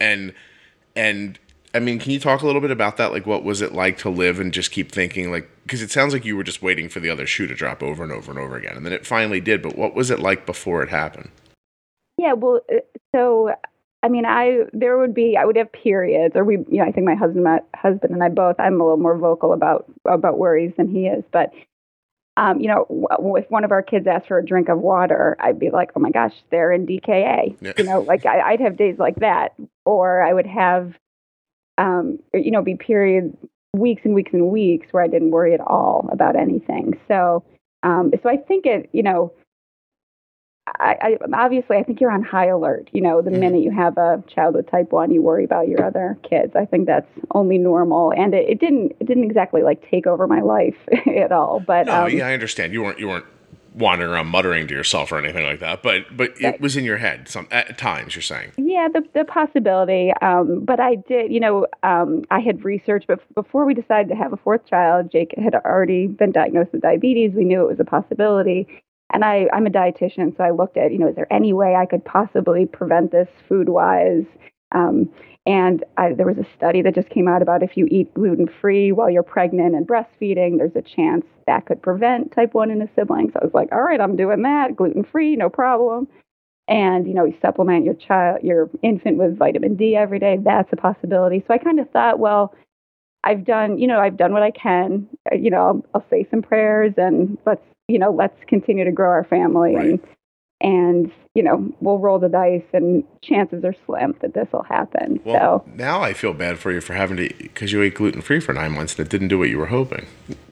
And, 0.00 0.34
and 0.94 1.38
I 1.74 1.78
mean, 1.78 1.98
can 1.98 2.12
you 2.12 2.20
talk 2.20 2.42
a 2.42 2.46
little 2.46 2.60
bit 2.60 2.70
about 2.70 2.98
that? 2.98 3.12
Like, 3.12 3.26
what 3.26 3.44
was 3.44 3.62
it 3.62 3.72
like 3.72 3.96
to 3.98 4.10
live 4.10 4.38
and 4.38 4.52
just 4.52 4.70
keep 4.70 4.92
thinking, 4.92 5.30
like, 5.30 5.48
because 5.62 5.80
it 5.80 5.90
sounds 5.90 6.12
like 6.12 6.24
you 6.24 6.36
were 6.36 6.44
just 6.44 6.62
waiting 6.62 6.88
for 6.88 7.00
the 7.00 7.08
other 7.08 7.26
shoe 7.26 7.46
to 7.46 7.54
drop 7.54 7.82
over 7.82 8.02
and 8.02 8.12
over 8.12 8.30
and 8.30 8.38
over 8.38 8.56
again, 8.56 8.76
and 8.76 8.84
then 8.84 8.92
it 8.92 9.06
finally 9.06 9.40
did. 9.40 9.62
But 9.62 9.76
what 9.76 9.94
was 9.94 10.10
it 10.10 10.20
like 10.20 10.44
before 10.44 10.82
it 10.82 10.90
happened? 10.90 11.30
Yeah, 12.18 12.34
well, 12.34 12.60
uh, 12.70 12.80
so 13.14 13.54
I 14.02 14.08
mean, 14.08 14.26
I 14.26 14.64
there 14.72 14.98
would 14.98 15.14
be 15.14 15.36
I 15.36 15.44
would 15.44 15.56
have 15.56 15.72
periods, 15.72 16.36
or 16.36 16.44
we, 16.44 16.58
you 16.68 16.78
know, 16.78 16.84
I 16.84 16.92
think 16.92 17.06
my 17.06 17.14
husband, 17.14 17.44
my 17.44 17.60
husband 17.74 18.12
and 18.12 18.22
I 18.22 18.28
both. 18.28 18.56
I'm 18.58 18.80
a 18.80 18.84
little 18.84 18.98
more 18.98 19.16
vocal 19.16 19.52
about 19.52 19.86
about 20.04 20.38
worries 20.38 20.72
than 20.76 20.88
he 20.88 21.06
is, 21.06 21.24
but 21.32 21.52
um, 22.36 22.60
you 22.60 22.68
know, 22.68 22.86
if 23.36 23.50
one 23.50 23.64
of 23.64 23.72
our 23.72 23.82
kids 23.82 24.06
asked 24.06 24.26
for 24.26 24.38
a 24.38 24.44
drink 24.44 24.68
of 24.68 24.78
water, 24.78 25.36
I'd 25.38 25.58
be 25.58 25.70
like, 25.70 25.90
oh 25.94 26.00
my 26.00 26.10
gosh, 26.10 26.32
they're 26.50 26.72
in 26.72 26.86
DKA. 26.86 27.56
Yeah. 27.60 27.72
You 27.76 27.84
know, 27.84 28.00
like 28.00 28.24
I, 28.24 28.52
would 28.52 28.60
have 28.60 28.76
days 28.76 28.98
like 28.98 29.16
that, 29.16 29.52
or 29.84 30.22
I 30.22 30.32
would 30.32 30.46
have 30.46 30.94
um, 31.78 32.18
you 32.34 32.50
know, 32.50 32.62
be 32.62 32.76
periods, 32.76 33.36
weeks 33.74 34.02
and 34.04 34.14
weeks 34.14 34.32
and 34.32 34.48
weeks 34.48 34.88
where 34.90 35.02
I 35.02 35.08
didn't 35.08 35.30
worry 35.30 35.54
at 35.54 35.60
all 35.60 36.08
about 36.12 36.36
anything. 36.36 36.98
So, 37.08 37.44
um, 37.82 38.12
so 38.22 38.28
I 38.28 38.36
think 38.36 38.66
it, 38.66 38.90
you 38.92 39.02
know, 39.02 39.32
I, 40.66 40.96
I, 41.02 41.44
obviously 41.44 41.76
I 41.76 41.82
think 41.82 42.00
you're 42.00 42.10
on 42.10 42.22
high 42.22 42.46
alert. 42.46 42.88
You 42.92 43.00
know, 43.00 43.20
the 43.20 43.30
minute 43.30 43.62
you 43.62 43.72
have 43.72 43.98
a 43.98 44.22
child 44.32 44.54
with 44.54 44.70
type 44.70 44.92
one, 44.92 45.10
you 45.10 45.20
worry 45.20 45.44
about 45.44 45.68
your 45.68 45.84
other 45.84 46.16
kids. 46.28 46.54
I 46.54 46.66
think 46.66 46.86
that's 46.86 47.08
only 47.32 47.58
normal, 47.58 48.12
and 48.12 48.32
it, 48.32 48.48
it 48.48 48.60
didn't 48.60 48.92
it 49.00 49.06
didn't 49.06 49.24
exactly 49.24 49.62
like 49.62 49.88
take 49.90 50.06
over 50.06 50.28
my 50.28 50.40
life 50.40 50.76
at 51.06 51.32
all. 51.32 51.60
But 51.66 51.86
no, 51.86 52.04
um, 52.04 52.10
yeah, 52.10 52.28
I 52.28 52.32
understand. 52.32 52.72
You 52.72 52.82
weren't 52.82 52.98
you 53.00 53.08
weren't 53.08 53.26
wandering 53.74 54.10
around 54.10 54.28
muttering 54.28 54.66
to 54.68 54.74
yourself 54.74 55.12
or 55.12 55.18
anything 55.18 55.44
like 55.44 55.60
that, 55.60 55.82
but 55.82 56.04
but 56.16 56.32
it 56.40 56.60
was 56.60 56.76
in 56.76 56.84
your 56.84 56.98
head 56.98 57.28
some 57.28 57.48
at 57.50 57.78
times. 57.78 58.14
You're 58.14 58.22
saying, 58.22 58.52
yeah, 58.56 58.88
the 58.92 59.02
the 59.14 59.24
possibility. 59.24 60.12
Um, 60.20 60.64
but 60.64 60.80
I 60.80 60.96
did, 60.96 61.32
you 61.32 61.40
know, 61.40 61.66
um, 61.82 62.22
I 62.30 62.40
had 62.40 62.64
researched, 62.64 63.06
but 63.06 63.20
before 63.34 63.64
we 63.64 63.74
decided 63.74 64.08
to 64.08 64.14
have 64.14 64.32
a 64.32 64.36
fourth 64.36 64.66
child, 64.66 65.10
Jake 65.10 65.34
had 65.36 65.54
already 65.54 66.06
been 66.06 66.32
diagnosed 66.32 66.72
with 66.72 66.82
diabetes. 66.82 67.32
We 67.34 67.44
knew 67.44 67.62
it 67.62 67.68
was 67.68 67.80
a 67.80 67.84
possibility, 67.84 68.66
and 69.12 69.24
I 69.24 69.48
I'm 69.52 69.66
a 69.66 69.70
dietitian, 69.70 70.36
so 70.36 70.44
I 70.44 70.50
looked 70.50 70.76
at, 70.76 70.92
you 70.92 70.98
know, 70.98 71.08
is 71.08 71.16
there 71.16 71.32
any 71.32 71.52
way 71.52 71.74
I 71.74 71.86
could 71.86 72.04
possibly 72.04 72.66
prevent 72.66 73.12
this 73.12 73.28
food 73.48 73.68
wise? 73.68 74.24
Um, 74.72 75.10
and 75.44 75.84
I, 75.96 76.12
there 76.12 76.26
was 76.26 76.38
a 76.38 76.46
study 76.56 76.82
that 76.82 76.94
just 76.94 77.10
came 77.10 77.26
out 77.26 77.42
about 77.42 77.62
if 77.62 77.76
you 77.76 77.86
eat 77.90 78.14
gluten 78.14 78.48
free 78.60 78.92
while 78.92 79.10
you're 79.10 79.24
pregnant 79.24 79.74
and 79.74 79.86
breastfeeding, 79.86 80.58
there's 80.58 80.76
a 80.76 80.82
chance 80.82 81.24
that 81.46 81.66
could 81.66 81.82
prevent 81.82 82.32
type 82.32 82.54
1 82.54 82.70
in 82.70 82.80
a 82.80 82.88
sibling. 82.94 83.30
So 83.32 83.40
I 83.40 83.44
was 83.44 83.54
like, 83.54 83.72
all 83.72 83.82
right, 83.82 84.00
I'm 84.00 84.16
doing 84.16 84.42
that, 84.42 84.76
gluten 84.76 85.02
free, 85.02 85.34
no 85.34 85.48
problem. 85.48 86.06
And 86.68 87.08
you 87.08 87.14
know, 87.14 87.24
you 87.24 87.34
supplement 87.42 87.84
your 87.84 87.94
child, 87.94 88.42
your 88.42 88.70
infant 88.82 89.18
with 89.18 89.36
vitamin 89.36 89.74
D 89.74 89.96
every 89.96 90.20
day. 90.20 90.38
That's 90.40 90.72
a 90.72 90.76
possibility. 90.76 91.42
So 91.46 91.54
I 91.54 91.58
kind 91.58 91.80
of 91.80 91.90
thought, 91.90 92.20
well, 92.20 92.54
I've 93.24 93.44
done, 93.44 93.78
you 93.78 93.88
know, 93.88 93.98
I've 93.98 94.16
done 94.16 94.32
what 94.32 94.42
I 94.42 94.52
can. 94.52 95.08
You 95.32 95.50
know, 95.50 95.66
I'll, 95.66 95.86
I'll 95.94 96.06
say 96.08 96.26
some 96.30 96.42
prayers 96.42 96.94
and 96.96 97.36
let's, 97.46 97.64
you 97.88 97.98
know, 97.98 98.12
let's 98.12 98.38
continue 98.46 98.84
to 98.84 98.92
grow 98.92 99.10
our 99.10 99.24
family 99.24 99.74
right. 99.74 99.90
and 99.90 100.00
and 100.62 101.10
you 101.34 101.42
know 101.42 101.72
we'll 101.80 101.98
roll 101.98 102.18
the 102.18 102.28
dice 102.28 102.62
and 102.72 103.04
chances 103.20 103.64
are 103.64 103.74
slim 103.84 104.14
that 104.20 104.32
this 104.34 104.46
will 104.52 104.62
happen. 104.62 105.20
Well, 105.24 105.64
so 105.64 105.72
now 105.74 106.00
i 106.00 106.12
feel 106.12 106.32
bad 106.32 106.58
for 106.58 106.70
you 106.70 106.80
for 106.80 106.94
having 106.94 107.16
to 107.16 107.34
because 107.38 107.72
you 107.72 107.82
ate 107.82 107.96
gluten-free 107.96 108.40
for 108.40 108.52
nine 108.52 108.72
months 108.72 108.96
and 108.96 109.06
it 109.06 109.10
didn't 109.10 109.28
do 109.28 109.38
what 109.38 109.48
you 109.48 109.58
were 109.58 109.66
hoping. 109.66 110.06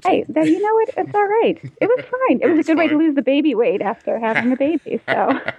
Hey 0.05 0.25
then 0.29 0.47
you 0.47 0.61
know 0.61 0.75
what? 0.75 0.89
It's 0.97 1.15
all 1.15 1.27
right. 1.27 1.59
It 1.81 1.87
was 1.87 2.05
fine. 2.05 2.41
It, 2.43 2.47
was, 2.49 2.57
was, 2.57 2.67
a 2.67 2.73
good 2.73 2.79
fine. 2.79 2.87
way 2.87 2.89
to 2.89 2.99
lose 2.99 3.15
the 3.15 3.23
baby 3.23 3.55
weight 3.55 3.83
after 3.83 4.19
having 4.19 4.51
the 4.51 4.57
baby 4.57 5.01
so. 5.09 5.41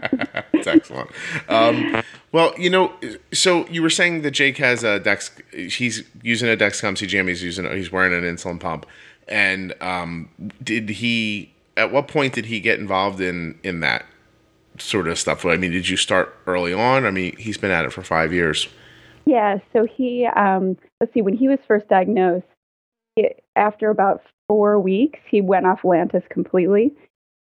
It's 0.53 0.67
excellent. 0.67 1.09
Um, 1.49 2.03
well 2.31 2.53
you 2.57 2.69
know 2.69 2.93
so 3.33 3.67
you 3.67 3.81
were 3.81 3.89
saying 3.89 4.21
that 4.21 4.31
jake 4.31 4.57
has 4.57 4.83
a 4.83 4.99
dex 4.99 5.31
he's 5.53 6.03
using 6.21 6.49
a 6.49 6.57
dexcom 6.57 6.95
cgm 6.95 7.27
he's 7.27 7.41
using 7.41 7.71
he's 7.71 7.91
wearing 7.91 8.13
an 8.13 8.23
insulin 8.23 8.59
pump. 8.59 8.85
And 9.27 9.73
um, 9.81 10.29
did 10.61 10.89
he 10.89 11.53
at 11.77 11.91
what 11.91 12.07
point 12.07 12.33
did 12.33 12.45
he 12.45 12.59
get 12.59 12.79
involved 12.79 13.21
in 13.21 13.57
in 13.63 13.79
that 13.79 14.05
sort 14.81 15.07
of 15.07 15.17
stuff? 15.17 15.45
I 15.45 15.57
mean, 15.57 15.71
did 15.71 15.89
you 15.89 15.97
start 15.97 16.35
early 16.47 16.73
on? 16.73 17.05
I 17.05 17.11
mean, 17.11 17.35
he's 17.37 17.57
been 17.57 17.71
at 17.71 17.85
it 17.85 17.93
for 17.93 18.01
five 18.01 18.33
years. 18.33 18.67
Yeah. 19.25 19.59
So 19.73 19.85
he, 19.85 20.25
um, 20.25 20.77
let's 20.99 21.13
see, 21.13 21.21
when 21.21 21.35
he 21.35 21.47
was 21.47 21.59
first 21.67 21.87
diagnosed, 21.87 22.45
it, 23.15 23.43
after 23.55 23.89
about 23.89 24.23
four 24.47 24.79
weeks, 24.79 25.19
he 25.29 25.41
went 25.41 25.65
off 25.65 25.81
Lantus 25.83 26.27
completely. 26.29 26.93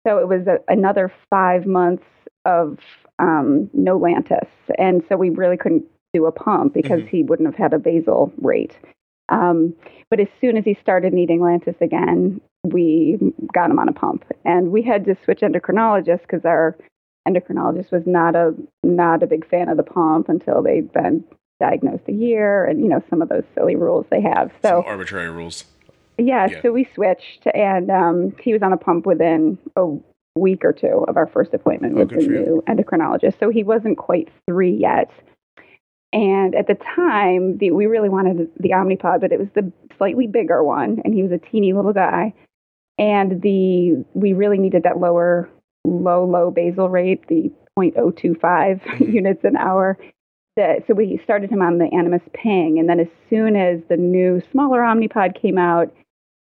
So 0.08 0.20
it 0.20 0.28
was 0.28 0.48
a, 0.48 0.60
another 0.68 1.12
five 1.30 1.66
months 1.66 2.06
of 2.46 2.78
um, 3.20 3.70
no 3.74 4.00
Lantus. 4.00 4.48
And 4.78 5.04
so 5.10 5.18
we 5.18 5.30
really 5.30 5.58
couldn't 5.58 5.86
do 6.14 6.26
a 6.26 6.32
pump 6.32 6.74
because 6.74 7.02
mm-hmm. 7.02 7.08
he 7.08 7.24
wouldn't 7.24 7.48
have 7.48 7.56
had 7.56 7.74
a 7.74 7.80
basal 7.80 8.32
rate. 8.38 8.78
Um, 9.30 9.74
but 10.10 10.20
as 10.20 10.28
soon 10.40 10.56
as 10.56 10.64
he 10.64 10.78
started 10.82 11.14
needing 11.14 11.40
Lantus 11.40 11.80
again, 11.82 12.40
we 12.64 13.18
got 13.54 13.72
him 13.72 13.80
on 13.80 13.90
a 13.90 13.94
pump. 13.94 14.24
And 14.46 14.72
we 14.72 14.82
had 14.82 15.06
to 15.06 15.18
switch 15.24 15.42
endocrinologists 15.42 16.22
because 16.22 16.46
our 16.46 16.78
endocrinologist 17.28 17.92
was 17.92 18.04
not 18.06 18.36
a 18.36 18.54
not 18.84 19.24
a 19.24 19.28
big 19.28 19.48
fan 19.50 19.70
of 19.70 19.78
the 19.78 19.84
pump 19.84 20.30
until 20.30 20.62
they'd 20.62 20.92
been 20.94 21.24
diagnosed 21.60 22.04
a 22.08 22.12
year 22.12 22.66
and 22.66 22.82
you 22.82 22.88
know 22.88 23.02
some 23.10 23.22
of 23.22 23.30
those 23.30 23.44
silly 23.56 23.76
rules 23.76 24.06
they 24.10 24.22
have. 24.22 24.52
So 24.62 24.70
some 24.70 24.84
arbitrary 24.86 25.30
rules. 25.30 25.66
Yeah, 26.18 26.48
yeah, 26.50 26.62
so 26.62 26.72
we 26.72 26.88
switched 26.94 27.46
and 27.54 27.92
um, 27.92 28.36
he 28.42 28.54
was 28.54 28.62
on 28.62 28.72
a 28.72 28.78
pump 28.78 29.06
within 29.06 29.58
a 29.76 29.98
week 30.38 30.64
or 30.64 30.72
two 30.72 31.06
of 31.08 31.18
our 31.18 31.28
first 31.28 31.54
appointment 31.54 31.94
oh, 31.96 32.00
with 32.00 32.10
the 32.10 32.28
new 32.28 32.64
endocrinologist. 32.68 33.40
So 33.40 33.50
he 33.50 33.64
wasn't 33.64 33.98
quite 33.98 34.30
three 34.48 34.72
yet. 34.72 35.12
And 36.14 36.56
at 36.56 36.68
the 36.68 36.76
time 36.76 37.58
the, 37.58 37.72
we 37.72 37.88
really 37.88 38.08
wanted 38.08 38.50
the 38.60 38.70
omnipod 38.70 39.20
but 39.20 39.34
it 39.34 39.40
was 39.40 39.50
the 39.56 39.72
slightly 39.98 40.28
bigger 40.28 40.64
one 40.64 41.02
and 41.04 41.14
he 41.14 41.22
was 41.22 41.32
a 41.32 41.38
teeny 41.38 41.74
little 41.74 41.94
guy. 41.94 42.34
And 42.98 43.42
the 43.42 44.06
we 44.14 44.32
really 44.32 44.58
needed 44.58 44.84
that 44.84 45.00
lower 45.00 45.50
low, 45.86 46.26
low 46.26 46.52
basal 46.52 46.90
rate, 46.90 47.28
the 47.28 47.52
0.025 47.78 48.36
mm-hmm. 48.40 49.04
units 49.12 49.44
an 49.44 49.58
hour. 49.58 49.98
so 50.58 50.94
we 50.96 51.20
started 51.24 51.50
him 51.50 51.62
on 51.62 51.78
the 51.78 51.90
Animus 51.94 52.22
Ping, 52.34 52.80
and 52.80 52.90
then 52.90 53.00
as 53.00 53.08
soon 53.30 53.56
as 53.56 53.80
the 53.90 53.98
new 53.98 54.42
smaller 54.52 54.80
Omnipod 54.80 55.40
came 55.40 55.58
out, 55.58 55.94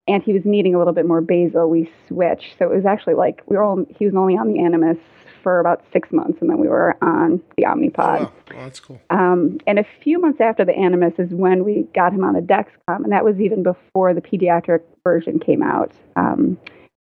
and 0.08 0.22
he 0.22 0.32
was 0.32 0.42
needing 0.44 0.74
a 0.74 0.78
little 0.78 0.92
bit 0.92 1.06
more 1.06 1.20
basal, 1.20 1.68
we 1.68 1.90
switched. 2.06 2.56
So 2.58 2.70
it 2.70 2.74
was 2.76 2.86
actually 2.86 3.14
like 3.14 3.42
we 3.46 3.56
were 3.56 3.62
all, 3.62 3.84
he 3.98 4.04
was 4.04 4.14
only 4.14 4.34
on 4.34 4.52
the 4.52 4.60
Animus 4.60 4.98
for 5.42 5.60
about 5.60 5.84
six 5.92 6.10
months, 6.12 6.38
and 6.40 6.50
then 6.50 6.58
we 6.58 6.68
were 6.68 6.96
on 7.02 7.40
the 7.56 7.64
Omnipod. 7.64 8.20
Oh, 8.20 8.22
wow. 8.24 8.32
That's 8.50 8.80
cool. 8.80 9.00
Um, 9.10 9.58
and 9.66 9.78
a 9.78 9.86
few 10.02 10.20
months 10.20 10.40
after 10.40 10.64
the 10.64 10.74
Animus 10.74 11.14
is 11.18 11.30
when 11.30 11.64
we 11.64 11.86
got 11.94 12.12
him 12.12 12.24
on 12.24 12.34
the 12.34 12.40
Dexcom, 12.40 13.04
and 13.04 13.12
that 13.12 13.24
was 13.24 13.38
even 13.40 13.62
before 13.62 14.12
the 14.12 14.20
pediatric 14.20 14.80
version 15.04 15.38
came 15.38 15.62
out. 15.62 15.92
Um, 16.16 16.58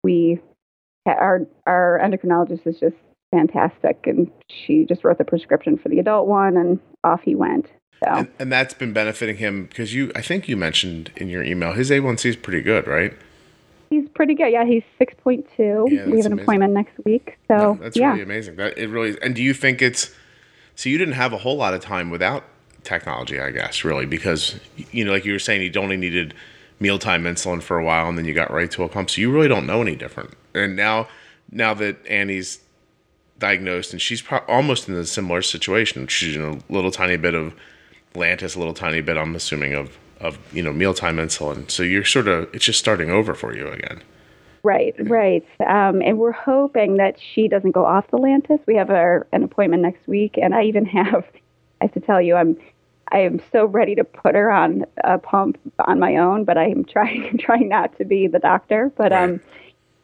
we 0.04 0.40
our 1.05 1.48
our 1.65 2.00
endocrinologist 2.03 2.65
is 2.67 2.79
just 2.79 2.96
fantastic, 3.31 4.05
and 4.05 4.31
she 4.50 4.86
just 4.86 5.03
wrote 5.03 5.17
the 5.17 5.24
prescription 5.24 5.77
for 5.77 5.89
the 5.89 6.00
adult 6.00 6.27
one, 6.27 6.58
and 6.58 6.79
off 7.03 7.22
he 7.22 7.36
went. 7.36 7.67
So. 8.03 8.12
And, 8.12 8.27
and 8.39 8.51
that's 8.51 8.74
been 8.74 8.93
benefiting 8.93 9.38
him 9.38 9.65
because 9.65 9.93
you, 9.93 10.12
I 10.15 10.22
think 10.22 10.48
you 10.48 10.58
mentioned 10.58 11.12
in 11.17 11.29
your 11.29 11.43
email, 11.43 11.74
his 11.74 11.91
A1C 11.91 12.25
is 12.25 12.36
pretty 12.36 12.62
good, 12.62 12.88
right? 12.88 13.13
He's 13.91 14.10
pretty 14.15 14.34
good. 14.34 14.51
Yeah, 14.51 14.65
he's 14.65 14.84
six 14.98 15.13
point 15.22 15.46
two. 15.55 15.86
Yeah, 15.89 16.05
we 16.05 16.17
have 16.17 16.25
an 16.25 16.31
amazing. 16.31 16.39
appointment 16.39 16.74
next 16.74 16.93
week. 17.05 17.38
So 17.48 17.77
that's 17.81 17.98
yeah, 17.98 18.12
really 18.12 18.24
amazing. 18.24 18.55
That 18.55 18.77
it 18.77 18.88
really. 18.88 19.17
And 19.22 19.36
do 19.36 19.43
you 19.43 19.53
think 19.53 19.81
it's? 19.81 20.15
So 20.75 20.89
you 20.89 20.98
didn't 20.98 21.15
have 21.15 21.34
a 21.34 21.38
whole 21.38 21.58
lot 21.58 21.74
of 21.74 21.81
time 21.81 22.10
without 22.10 22.46
technology, 22.84 23.39
I 23.39 23.51
guess, 23.51 23.84
really, 23.84 24.05
because 24.05 24.60
you 24.91 25.03
know, 25.03 25.12
like 25.12 25.25
you 25.25 25.34
were 25.34 25.39
saying, 25.39 25.62
you 25.62 25.81
only 25.81 25.98
needed 25.98 26.34
mealtime 26.82 27.24
insulin 27.24 27.62
for 27.62 27.78
a 27.78 27.86
while, 27.86 28.10
and 28.10 28.18
then 28.18 28.26
you 28.26 28.34
got 28.34 28.52
right 28.52 28.70
to 28.72 28.84
a 28.84 28.90
pump. 28.90 29.10
So 29.10 29.22
you 29.22 29.32
really 29.32 29.48
don't 29.48 29.66
know 29.66 29.82
any 29.82 29.96
different. 29.96 30.34
And 30.54 30.76
now, 30.76 31.08
now 31.52 31.74
that 31.76 32.06
Annie's 32.08 32.60
diagnosed, 33.42 33.92
and 33.92 34.02
she's 34.02 34.22
pro- 34.22 34.44
almost 34.48 34.88
in 34.88 34.96
a 34.96 35.06
similar 35.06 35.42
situation. 35.42 36.08
She's 36.08 36.36
in 36.36 36.42
a 36.42 36.74
little 36.74 36.92
tiny 36.92 37.18
bit 37.18 37.36
of 37.36 37.54
Lantus, 38.14 38.56
a 38.56 38.60
little 38.60 38.74
tiny 38.74 39.02
bit, 39.02 39.18
I'm 39.18 39.36
assuming, 39.36 39.74
of 39.74 39.98
of 40.22 40.38
you 40.54 40.64
know 40.64 40.72
mealtime 40.72 41.18
insulin. 41.18 41.70
So 41.70 41.84
you're 41.84 42.06
sort 42.06 42.28
of 42.28 42.54
it's 42.54 42.64
just 42.64 42.80
starting 42.80 43.10
over 43.10 43.34
for 43.34 43.56
you 43.56 43.68
again. 43.68 44.02
right, 44.64 44.96
right. 45.10 45.46
Um, 45.68 46.02
and 46.02 46.18
we're 46.20 46.32
hoping 46.32 46.98
that 46.98 47.16
she 47.20 47.48
doesn't 47.48 47.72
go 47.72 47.86
off 47.86 48.10
the 48.12 48.18
Lantus. 48.18 48.60
We 48.68 48.76
have 48.76 48.90
our 48.90 49.28
an 49.34 49.44
appointment 49.44 49.82
next 49.82 50.08
week, 50.08 50.38
and 50.42 50.54
I 50.56 50.64
even 50.64 50.86
have. 50.98 51.26
I 51.82 51.86
have 51.86 51.94
to 51.94 52.00
tell 52.00 52.22
you, 52.22 52.36
I'm. 52.36 52.58
I 53.12 53.20
am 53.20 53.41
so 53.51 53.65
ready 53.65 53.96
to 53.96 54.03
put 54.03 54.36
her 54.36 54.51
on 54.51 54.86
a 55.03 55.18
pump 55.18 55.58
on 55.80 56.00
my 56.00 56.15
own, 56.18 56.46
but 56.46 56.58
I 56.58 56.68
am 56.70 56.86
trying 56.86 57.38
trying 57.39 57.68
not 57.70 57.98
to 57.98 58.06
be 58.06 58.27
the 58.27 58.39
doctor. 58.39 58.91
But 58.96 59.12
Right. 59.12 59.24
um, 59.32 59.41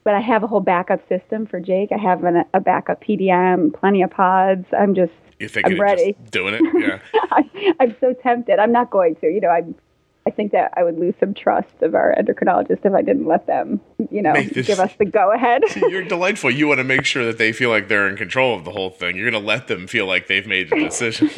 but 0.03 0.13
I 0.15 0.21
have 0.21 0.41
a 0.43 0.47
whole 0.47 0.61
backup 0.61 1.05
system 1.09 1.45
for 1.45 1.59
Jake. 1.59 1.89
I 1.91 1.97
have 1.97 2.23
an, 2.23 2.43
a 2.53 2.61
backup 2.61 3.03
PDM, 3.03 3.73
plenty 3.77 4.01
of 4.03 4.09
pods. 4.09 4.65
I'm 4.77 4.95
just 4.95 5.11
You're 5.37 5.49
thinking 5.49 5.73
I'm 5.73 5.81
ready. 5.81 6.13
just 6.13 6.31
doing 6.31 6.53
it, 6.53 6.61
yeah. 6.79 6.99
I, 7.31 7.73
I'm 7.81 7.95
so 7.99 8.13
tempted. 8.13 8.57
I'm 8.57 8.71
not 8.71 8.89
going 8.89 9.15
to. 9.17 9.27
You 9.27 9.41
know, 9.41 9.49
I'm. 9.49 9.75
I 10.25 10.29
think 10.29 10.51
that 10.51 10.73
I 10.75 10.83
would 10.83 10.97
lose 10.99 11.13
some 11.21 11.33
trust 11.33 11.69
of 11.81 11.95
our 11.95 12.13
endocrinologist 12.19 12.85
if 12.85 12.93
I 12.93 13.01
didn't 13.01 13.27
let 13.27 13.47
them, 13.47 13.79
you 14.11 14.21
know, 14.21 14.33
this- 14.33 14.67
give 14.67 14.77
us 14.79 14.91
the 14.99 15.05
go 15.21 15.31
ahead. 15.31 15.61
You're 15.77 16.03
delightful. 16.03 16.51
You 16.51 16.67
want 16.67 16.79
to 16.79 16.83
make 16.83 17.05
sure 17.05 17.23
that 17.25 17.37
they 17.37 17.53
feel 17.53 17.69
like 17.69 17.87
they're 17.87 18.09
in 18.09 18.17
control 18.17 18.53
of 18.53 18.65
the 18.65 18.71
whole 18.71 18.89
thing. 18.89 19.15
You're 19.15 19.31
going 19.31 19.41
to 19.41 19.47
let 19.47 19.67
them 19.67 19.87
feel 19.87 20.05
like 20.05 20.27
they've 20.27 20.45
made 20.45 20.69
the 20.69 20.75
decision. 20.79 21.29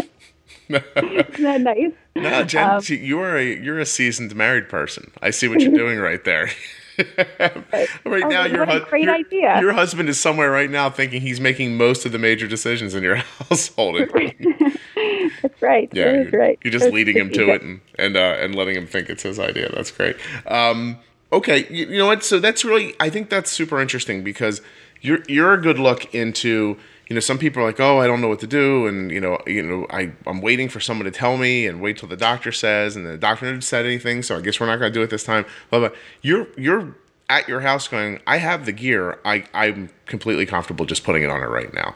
Isn't 0.70 1.42
that 1.44 1.62
nice? 1.62 1.92
no, 2.16 2.44
Jen, 2.44 2.70
Um, 2.70 2.82
you're 2.88 3.38
a 3.38 3.44
you're 3.60 3.80
a 3.80 3.86
seasoned 3.86 4.36
married 4.36 4.70
person. 4.70 5.12
I 5.22 5.32
see 5.32 5.48
what 5.48 5.62
you're 5.62 5.72
doing 5.78 6.00
right 6.00 6.24
there. 6.24 6.50
right 7.40 7.98
Oh, 8.06 8.28
now, 8.28 8.46
your, 8.46 8.66
hu- 8.66 8.82
great 8.86 9.06
your, 9.06 9.16
idea. 9.16 9.60
your 9.62 9.72
husband 9.74 10.10
is 10.10 10.20
somewhere 10.20 10.52
right 10.52 10.70
now 10.70 10.90
thinking 10.90 11.22
he's 11.22 11.40
making 11.40 11.78
most 11.78 12.06
of 12.06 12.12
the 12.12 12.20
major 12.20 12.46
decisions 12.48 12.94
in 12.94 13.04
your 13.04 13.16
household. 13.16 14.00
That's 14.00 15.62
right. 15.62 15.90
Yeah, 15.94 16.12
That's 16.12 16.32
you're, 16.32 16.42
right. 16.42 16.60
you're 16.64 16.72
just 16.72 16.84
That's 16.84 16.94
leading 16.94 17.16
him 17.18 17.30
to 17.30 17.34
strategic. 17.36 17.62
it 17.62 17.66
and 17.66 17.82
and 17.98 18.18
uh, 18.18 18.36
and 18.40 18.56
letting 18.56 18.76
him 18.76 18.86
think 18.88 19.10
it's 19.10 19.24
his 19.24 19.40
idea. 19.40 19.70
That's 19.74 19.92
great. 19.92 20.18
Um, 20.48 20.98
okay, 21.32 21.66
you, 21.70 21.88
you 21.88 21.98
know 21.98 22.08
what? 22.08 22.24
So 22.24 22.40
that's 22.40 22.66
really 22.66 22.94
I 23.00 23.10
think 23.10 23.30
that's 23.30 23.50
super 23.50 23.80
interesting 23.80 24.24
because 24.24 24.62
you're 25.02 25.20
you're 25.28 25.54
a 25.54 25.62
good 25.62 25.80
look 25.80 26.14
into 26.14 26.78
you 27.10 27.16
know 27.16 27.20
some 27.20 27.38
people 27.38 27.62
are 27.62 27.66
like 27.66 27.80
oh 27.80 28.00
I 28.00 28.08
don't 28.08 28.22
know 28.22 28.28
what 28.28 28.40
to 28.40 28.48
do 28.48 28.88
and 28.88 29.12
you 29.12 29.20
know 29.20 29.40
you 29.46 29.62
know 29.62 29.88
I 29.90 30.12
I'm 30.26 30.42
waiting 30.42 30.70
for 30.70 30.80
someone 30.80 31.06
to 31.06 31.12
tell 31.12 31.38
me 31.38 31.68
and 31.68 31.82
wait 31.82 31.98
till 31.98 32.08
the 32.08 32.16
doctor 32.16 32.52
says 32.52 32.96
and 32.96 33.06
the 33.06 33.18
doctor 33.18 33.46
hasn't 33.46 33.64
said 33.64 33.86
anything 33.86 34.24
so 34.24 34.38
I 34.38 34.42
guess 34.42 34.60
we're 34.60 34.68
not 34.68 34.78
going 34.78 34.94
to 34.94 34.98
do 34.98 35.04
it 35.04 35.10
this 35.10 35.24
time. 35.24 35.46
Blah. 35.70 35.90
You're 36.22 36.48
you're 36.56 36.96
at 37.28 37.48
your 37.48 37.62
house 37.62 37.88
going 37.88 38.22
I 38.26 38.38
have 38.38 38.66
the 38.66 38.72
gear 38.72 39.20
I 39.26 39.44
I'm 39.54 39.90
completely 40.06 40.46
comfortable 40.46 40.86
just 40.86 41.04
putting 41.04 41.24
it 41.24 41.30
on 41.30 41.42
her 41.42 41.50
right 41.50 41.74
now. 41.74 41.96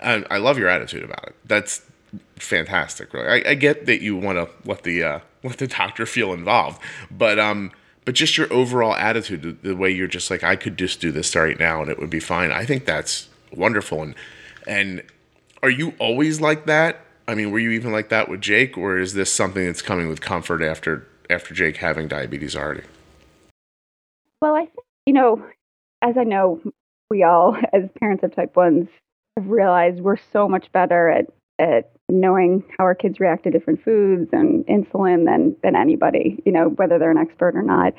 And 0.00 0.26
I 0.30 0.38
love 0.38 0.58
your 0.58 0.68
attitude 0.68 1.02
about 1.02 1.24
it. 1.24 1.34
That's 1.44 1.82
fantastic. 2.36 3.12
Really, 3.12 3.44
I, 3.44 3.50
I 3.50 3.54
get 3.54 3.86
that 3.86 4.00
you 4.00 4.16
want 4.16 4.38
to 4.38 4.68
let 4.68 4.84
the 4.84 5.02
uh, 5.02 5.20
let 5.42 5.58
the 5.58 5.66
doctor 5.66 6.06
feel 6.06 6.32
involved, 6.32 6.80
but 7.10 7.38
um, 7.40 7.72
but 8.04 8.14
just 8.14 8.38
your 8.38 8.50
overall 8.50 8.94
attitude, 8.94 9.58
the 9.62 9.76
way 9.76 9.90
you're 9.90 10.06
just 10.06 10.30
like, 10.30 10.42
I 10.42 10.56
could 10.56 10.78
just 10.78 10.98
do 10.98 11.12
this 11.12 11.36
right 11.36 11.58
now 11.58 11.82
and 11.82 11.90
it 11.90 11.98
would 11.98 12.08
be 12.08 12.20
fine. 12.20 12.50
I 12.50 12.64
think 12.64 12.86
that's 12.86 13.28
wonderful. 13.52 14.02
And 14.02 14.14
and 14.68 15.02
are 15.62 15.70
you 15.70 15.94
always 15.98 16.40
like 16.40 16.66
that? 16.66 17.00
I 17.26 17.34
mean, 17.34 17.50
were 17.50 17.58
you 17.58 17.70
even 17.70 17.90
like 17.90 18.10
that 18.10 18.28
with 18.28 18.40
Jake, 18.40 18.78
or 18.78 18.98
is 18.98 19.14
this 19.14 19.32
something 19.32 19.66
that's 19.66 19.82
coming 19.82 20.08
with 20.08 20.20
comfort 20.20 20.62
after 20.62 21.06
after 21.28 21.52
Jake 21.54 21.78
having 21.78 22.08
diabetes 22.08 22.54
already? 22.54 22.84
Well, 24.40 24.54
I 24.54 24.66
think, 24.66 24.86
you 25.06 25.12
know, 25.12 25.44
as 26.02 26.16
I 26.16 26.24
know, 26.24 26.60
we 27.10 27.22
all, 27.22 27.56
as 27.72 27.84
parents 27.98 28.22
of 28.22 28.34
type 28.34 28.54
1s, 28.54 28.88
have 29.36 29.48
realized 29.48 30.00
we're 30.00 30.16
so 30.32 30.48
much 30.48 30.70
better 30.72 31.08
at, 31.08 31.26
at 31.58 31.90
knowing 32.08 32.64
how 32.78 32.84
our 32.84 32.94
kids 32.94 33.20
react 33.20 33.44
to 33.44 33.50
different 33.50 33.82
foods 33.82 34.30
and 34.32 34.64
insulin 34.66 35.24
than, 35.26 35.56
than 35.62 35.76
anybody, 35.76 36.42
you 36.46 36.52
know, 36.52 36.68
whether 36.70 36.98
they're 36.98 37.10
an 37.10 37.18
expert 37.18 37.56
or 37.56 37.62
not. 37.62 37.94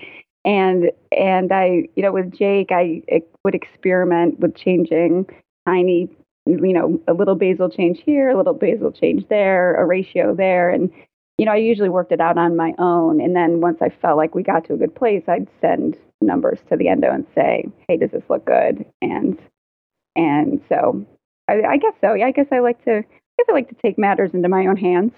And, 0.45 0.91
and 1.11 1.51
I, 1.51 1.89
you 1.95 2.03
know, 2.03 2.11
with 2.11 2.31
Jake, 2.31 2.71
I, 2.71 3.03
I 3.11 3.21
would 3.43 3.55
experiment 3.55 4.39
with 4.39 4.55
changing 4.55 5.27
tiny, 5.67 6.09
you 6.50 6.74
know, 6.74 7.00
a 7.08 7.13
little 7.13 7.36
basal 7.36 7.70
change 7.70 8.01
here, 8.06 8.29
a 8.29 8.38
little 8.38 8.53
basal 8.53 8.91
change 8.91 9.27
there, 9.29 9.75
a 9.75 9.86
ratio 9.86 10.36
there. 10.36 10.70
And, 10.70 10.91
you 11.38 11.46
know, 11.46 11.51
I 11.51 11.58
usually 11.58 11.89
worked 11.89 12.12
it 12.12 12.22
out 12.22 12.38
on 12.38 12.56
my 12.56 12.74
own. 12.77 13.22
And 13.22 13.36
then 13.36 13.62
once 13.62 13.77
I 13.82 13.89
felt 13.89 14.18
like 14.18 14.36
we 14.36 14.44
got 14.44 14.65
to 14.65 14.74
a 14.74 14.77
good 14.77 14.96
place, 14.96 15.24
I'd 15.27 15.48
send 15.62 15.98
numbers 16.22 16.60
to 16.70 16.77
the 16.77 16.89
endo 16.89 17.12
and 17.12 17.25
say, 17.36 17.65
"Hey, 17.88 17.98
does 17.98 18.12
this 18.12 18.24
look 18.29 18.46
good?" 18.46 18.86
And 19.01 19.39
and 20.15 20.62
so 20.70 21.06
I, 21.48 21.62
I 21.63 21.77
guess 21.77 21.94
so. 22.01 22.13
Yeah, 22.13 22.27
I 22.27 22.32
guess 22.32 22.48
I 22.51 22.60
like 22.60 22.84
to. 22.86 22.98
I 22.98 23.44
guess 23.44 23.46
I 23.50 23.53
like 23.53 23.70
to 23.70 23.75
take 23.75 23.98
matters 23.98 24.32
into 24.34 24.50
my 24.50 24.65
own 24.68 24.77
hands. 24.77 25.13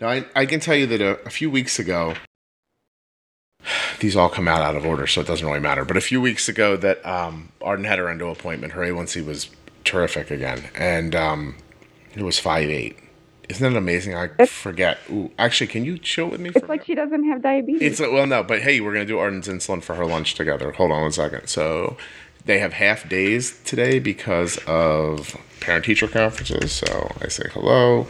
Now, 0.00 0.08
I, 0.08 0.24
I 0.34 0.46
can 0.46 0.60
tell 0.60 0.74
you 0.74 0.86
that 0.88 1.00
a, 1.00 1.20
a 1.24 1.30
few 1.30 1.50
weeks 1.50 1.78
ago, 1.78 2.14
these 4.00 4.16
all 4.16 4.28
come 4.28 4.48
out 4.48 4.60
out 4.60 4.76
of 4.76 4.84
order, 4.84 5.06
so 5.06 5.20
it 5.20 5.26
doesn't 5.26 5.46
really 5.46 5.60
matter. 5.60 5.84
But 5.84 5.96
a 5.96 6.00
few 6.00 6.20
weeks 6.20 6.48
ago, 6.48 6.76
that 6.76 7.04
um, 7.06 7.52
Arden 7.62 7.84
had 7.84 7.98
her 7.98 8.08
endo 8.08 8.30
appointment. 8.30 8.72
Her 8.72 8.82
A1C 8.82 9.24
was 9.24 9.48
terrific 9.84 10.30
again, 10.30 10.64
and 10.74 11.14
um, 11.14 11.56
it 12.14 12.22
was 12.22 12.38
five 12.38 12.68
eight. 12.68 12.98
Isn't 13.48 13.72
that 13.72 13.76
amazing? 13.76 14.14
I 14.14 14.24
It's- 14.24 14.48
forget. 14.48 14.98
Ooh, 15.10 15.30
actually, 15.38 15.66
can 15.66 15.84
you 15.84 15.98
chill 15.98 16.28
with 16.28 16.40
me? 16.40 16.50
For 16.50 16.60
It's 16.60 16.68
like 16.68 16.84
she 16.86 16.94
doesn't 16.94 17.24
have 17.24 17.42
diabetes. 17.42 17.82
It's 17.82 18.00
like, 18.00 18.12
well, 18.12 18.26
no, 18.26 18.42
but 18.42 18.60
hey, 18.62 18.80
we're 18.80 18.92
gonna 18.92 19.04
do 19.04 19.18
Arden's 19.18 19.48
insulin 19.48 19.82
for 19.82 19.94
her 19.96 20.06
lunch 20.06 20.34
together. 20.34 20.72
Hold 20.72 20.92
on 20.92 21.02
one 21.02 21.12
second. 21.12 21.48
So 21.48 21.96
they 22.46 22.58
have 22.60 22.72
half 22.74 23.08
days 23.08 23.60
today 23.64 23.98
because 23.98 24.56
of 24.66 25.36
parent 25.60 25.84
teacher 25.84 26.08
conferences. 26.08 26.72
So 26.72 27.12
I 27.20 27.28
say 27.28 27.44
hello. 27.52 28.06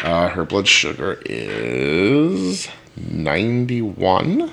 Uh, 0.00 0.28
her 0.30 0.44
blood 0.44 0.66
sugar 0.68 1.22
is 1.24 2.68
ninety 2.96 3.80
one. 3.80 4.50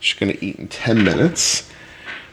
She's 0.00 0.18
gonna 0.18 0.36
eat 0.40 0.56
in 0.56 0.68
ten 0.68 1.02
minutes. 1.04 1.70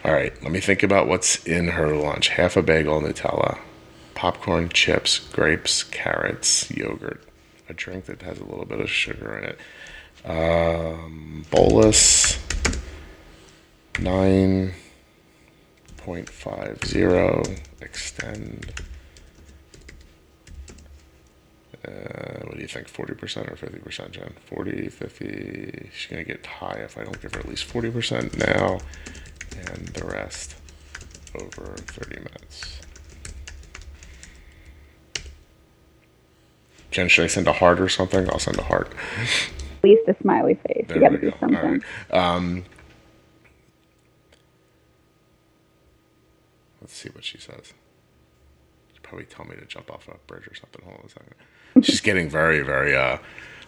All 0.04 0.12
right, 0.12 0.34
let 0.42 0.52
me 0.52 0.60
think 0.60 0.82
about 0.82 1.08
what's 1.08 1.46
in 1.46 1.68
her 1.70 1.96
lunch. 1.96 2.30
Half 2.30 2.58
a 2.58 2.64
bagel, 2.64 3.00
Nutella, 3.02 3.60
popcorn, 4.16 4.70
chips, 4.70 5.20
grapes, 5.20 5.84
carrots, 5.84 6.72
yogurt, 6.72 7.24
a 7.70 7.74
drink 7.74 8.06
that 8.06 8.24
has 8.24 8.40
a 8.40 8.44
little 8.44 8.66
bit 8.66 8.80
of 8.80 8.90
sugar 8.90 9.38
in 9.38 9.44
it. 9.44 9.60
Um, 10.26 11.46
bolus 11.52 12.40
nine 14.00 14.74
point 15.98 16.30
five 16.30 16.80
zero. 16.84 17.44
Extend. 17.80 18.74
Uh, 21.88 22.40
what 22.46 22.56
do 22.56 22.62
you 22.62 22.68
think? 22.68 22.88
40% 22.92 23.52
or 23.52 23.56
50%, 23.56 24.12
Jen? 24.12 24.34
40, 24.46 24.90
50. 24.90 25.90
She's 25.92 26.12
going 26.12 26.24
to 26.24 26.32
get 26.32 26.46
high 26.46 26.80
if 26.84 26.96
I 26.96 27.04
don't 27.04 27.20
give 27.22 27.34
her 27.34 27.40
at 27.40 27.50
least 27.50 27.68
40% 27.68 28.38
now. 28.38 28.78
And 29.58 29.88
the 29.90 30.06
rest 30.06 30.56
over 31.36 31.76
30 31.78 32.16
minutes. 32.18 32.80
Jen, 36.92 37.08
should 37.08 37.24
I 37.24 37.28
send 37.28 37.48
a 37.48 37.54
heart 37.54 37.80
or 37.80 37.88
something? 37.88 38.30
I'll 38.30 38.40
send 38.40 38.58
a 38.60 38.64
heart. 38.64 38.92
At 39.20 39.84
least 39.84 40.02
a 40.08 40.16
smiley 40.22 40.56
face. 40.68 40.86
There 40.88 40.98
you 40.98 41.02
got 41.04 41.10
to 41.10 41.16
we 41.16 41.22
do 41.22 41.32
go. 41.32 41.38
something. 41.40 41.82
Right. 42.12 42.36
Um, 42.36 42.66
let's 46.82 46.94
see 46.94 47.10
what 47.10 47.24
she 47.24 47.38
says. 47.38 47.74
She'll 48.92 49.02
probably 49.04 49.26
tell 49.26 49.46
me 49.46 49.56
to 49.56 49.66
jump 49.66 49.90
off 49.90 50.08
a 50.10 50.18
bridge 50.28 50.48
or 50.48 50.56
something. 50.56 50.82
Hold 50.84 50.98
on 51.00 51.06
a 51.06 51.10
second. 51.10 51.86
She's 51.86 52.02
getting 52.02 52.30
very, 52.30 52.62
very, 52.62 52.94
uh, 52.94 53.18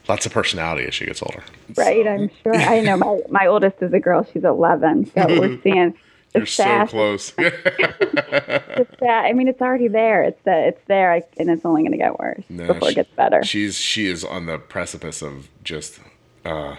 lots 0.08 0.26
of 0.26 0.34
personality 0.34 0.86
as 0.88 0.94
she 0.94 1.06
gets 1.06 1.22
older. 1.22 1.44
Right, 1.76 2.08
I'm 2.08 2.30
sure. 2.44 2.56
I 2.56 2.82
know 2.82 2.98
my, 2.98 3.20
my 3.30 3.48
oldest 3.48 3.82
is 3.82 3.94
a 3.94 4.00
girl. 4.00 4.26
She's 4.32 4.44
11. 4.44 5.12
So 5.14 5.26
we're 5.28 5.62
seeing 5.62 5.92
the 6.34 6.40
You're 6.40 6.46
so 6.46 6.86
close. 6.88 7.32
the 7.32 8.88
sa- 9.00 9.06
I 9.06 9.34
mean, 9.34 9.48
it's 9.48 9.62
already 9.62 9.88
there. 9.88 10.24
It's 10.24 10.42
the, 10.44 10.68
it's 10.68 10.82
there, 10.88 11.14
and 11.38 11.50
it's 11.50 11.66
only 11.66 11.84
going 11.84 11.92
to 11.92 11.98
get 11.98 12.20
worse 12.20 12.44
No, 12.50 12.68
before 12.68 12.90
she- 12.90 12.94
it 12.94 12.96
gets 12.96 13.12
better. 13.16 13.44
She's 13.44 13.78
she 13.78 14.08
is 14.08 14.24
on 14.24 14.46
the 14.48 14.58
precipice 14.58 15.22
of 15.22 15.48
just 15.64 16.00
uh 16.46 16.76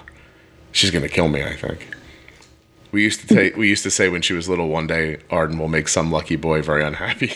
she's 0.73 0.90
gonna 0.90 1.09
kill 1.09 1.28
me, 1.28 1.43
I 1.43 1.57
think. 1.57 1.88
We 2.93 3.02
used 3.02 3.21
to 3.21 3.26
take 3.26 3.57
we 3.57 3.69
used 3.69 3.83
to 3.85 3.90
say 3.90 4.09
when 4.09 4.23
she 4.23 4.35
was 4.35 4.49
little 4.49 4.69
one 4.69 4.87
day, 4.87 5.19
Arden 5.31 5.59
will 5.59 5.69
make 5.69 5.88
some 5.88 6.12
lucky 6.12 6.37
boy 6.37 6.62
very 6.62 6.85
unhappy. 6.85 7.35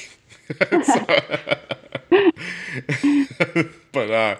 but 3.92 4.10
uh 4.10 4.36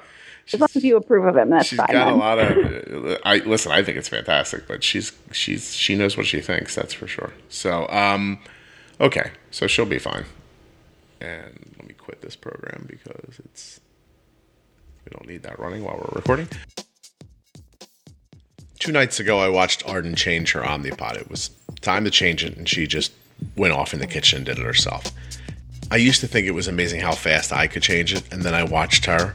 as 0.52 0.60
long 0.60 0.68
as 0.74 0.84
you 0.84 0.96
approve 0.96 1.26
of 1.26 1.36
him, 1.36 1.50
that's 1.50 1.68
she's 1.68 1.78
fine. 1.78 1.88
got 1.92 2.12
a 2.12 2.14
lot 2.16 2.38
of 2.38 3.18
I 3.24 3.38
listen, 3.38 3.72
I 3.72 3.82
think 3.82 3.98
it's 3.98 4.08
fantastic, 4.08 4.66
but 4.66 4.82
she's 4.82 5.12
she's 5.32 5.74
she 5.74 5.94
knows 5.94 6.16
what 6.16 6.26
she 6.26 6.40
thinks, 6.40 6.74
that's 6.74 6.94
for 6.94 7.06
sure. 7.06 7.32
So 7.48 7.88
um 7.88 8.38
okay, 9.00 9.30
so 9.50 9.66
she'll 9.66 9.86
be 9.86 9.98
fine. 9.98 10.24
And 11.20 11.74
let 11.78 11.88
me 11.88 11.94
quit 11.94 12.22
this 12.22 12.36
program 12.36 12.86
because 12.88 13.38
it's 13.44 13.80
we 15.04 15.10
don't 15.16 15.28
need 15.28 15.42
that 15.42 15.58
running 15.58 15.84
while 15.84 15.96
we're 15.96 16.16
recording. 16.16 16.48
Two 18.78 18.92
nights 18.92 19.18
ago, 19.18 19.38
I 19.40 19.48
watched 19.48 19.86
Arden 19.88 20.14
change 20.14 20.52
her 20.52 20.62
Omnipod. 20.62 21.16
It 21.16 21.28
was 21.28 21.50
time 21.80 22.04
to 22.04 22.10
change 22.10 22.44
it, 22.44 22.56
and 22.56 22.68
she 22.68 22.86
just 22.86 23.12
went 23.56 23.72
off 23.74 23.92
in 23.92 24.00
the 24.00 24.06
kitchen 24.06 24.38
and 24.38 24.46
did 24.46 24.58
it 24.58 24.64
herself. 24.64 25.10
I 25.90 25.96
used 25.96 26.20
to 26.20 26.28
think 26.28 26.46
it 26.46 26.52
was 26.52 26.68
amazing 26.68 27.00
how 27.00 27.12
fast 27.12 27.52
I 27.52 27.66
could 27.66 27.82
change 27.82 28.12
it, 28.14 28.22
and 28.32 28.42
then 28.42 28.54
I 28.54 28.62
watched 28.62 29.06
her 29.06 29.34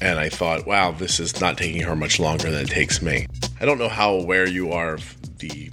and 0.00 0.18
I 0.18 0.28
thought, 0.28 0.66
wow, 0.66 0.92
this 0.92 1.18
is 1.18 1.40
not 1.40 1.58
taking 1.58 1.82
her 1.82 1.96
much 1.96 2.20
longer 2.20 2.50
than 2.50 2.62
it 2.62 2.70
takes 2.70 3.02
me. 3.02 3.26
I 3.60 3.64
don't 3.64 3.78
know 3.78 3.88
how 3.88 4.14
aware 4.14 4.46
you 4.46 4.72
are 4.72 4.94
of 4.94 5.38
the 5.38 5.70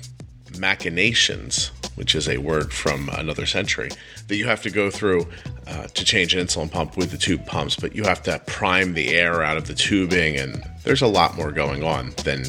machinations, 0.57 1.71
which 1.95 2.15
is 2.15 2.27
a 2.27 2.37
word 2.37 2.73
from 2.73 3.09
another 3.09 3.45
century, 3.45 3.91
that 4.27 4.35
you 4.35 4.47
have 4.47 4.61
to 4.63 4.69
go 4.69 4.89
through 4.89 5.27
uh, 5.67 5.87
to 5.87 6.05
change 6.05 6.33
an 6.33 6.45
insulin 6.45 6.71
pump 6.71 6.97
with 6.97 7.11
the 7.11 7.17
tube 7.17 7.45
pumps, 7.45 7.75
but 7.75 7.95
you 7.95 8.03
have 8.03 8.23
to 8.23 8.41
prime 8.47 8.93
the 8.93 9.09
air 9.09 9.43
out 9.43 9.57
of 9.57 9.67
the 9.67 9.73
tubing, 9.73 10.37
and 10.37 10.63
there's 10.83 11.01
a 11.01 11.07
lot 11.07 11.35
more 11.35 11.51
going 11.51 11.83
on 11.83 12.11
than 12.23 12.45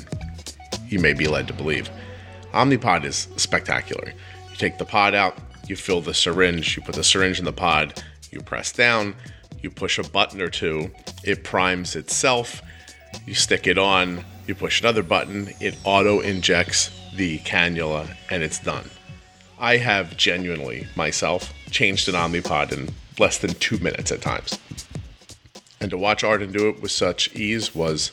you 0.88 0.98
may 0.98 1.12
be 1.12 1.26
led 1.26 1.46
to 1.48 1.52
believe. 1.52 1.90
Omnipod 2.52 3.04
is 3.04 3.28
spectacular. 3.36 4.12
You 4.50 4.56
take 4.56 4.78
the 4.78 4.84
pod 4.84 5.14
out, 5.14 5.36
you 5.68 5.76
fill 5.76 6.00
the 6.00 6.14
syringe, 6.14 6.76
you 6.76 6.82
put 6.82 6.94
the 6.94 7.04
syringe 7.04 7.38
in 7.38 7.44
the 7.44 7.52
pod, 7.52 8.02
you 8.30 8.40
press 8.40 8.72
down, 8.72 9.14
you 9.66 9.70
push 9.72 9.98
a 9.98 10.08
button 10.10 10.40
or 10.40 10.48
two, 10.48 10.92
it 11.24 11.42
primes 11.42 11.96
itself, 11.96 12.62
you 13.26 13.34
stick 13.34 13.66
it 13.66 13.76
on, 13.76 14.24
you 14.46 14.54
push 14.54 14.80
another 14.80 15.02
button, 15.02 15.50
it 15.60 15.76
auto 15.82 16.20
injects 16.20 16.92
the 17.16 17.40
cannula, 17.40 18.08
and 18.30 18.44
it's 18.44 18.60
done. 18.60 18.88
I 19.58 19.78
have 19.78 20.16
genuinely 20.16 20.86
myself 20.94 21.52
changed 21.72 22.08
an 22.08 22.14
Omnipod 22.14 22.70
in 22.70 22.94
less 23.18 23.38
than 23.38 23.54
two 23.54 23.78
minutes 23.78 24.12
at 24.12 24.22
times. 24.22 24.56
And 25.80 25.90
to 25.90 25.98
watch 25.98 26.22
Arden 26.22 26.52
do 26.52 26.68
it 26.68 26.80
with 26.80 26.92
such 26.92 27.34
ease 27.34 27.74
was 27.74 28.12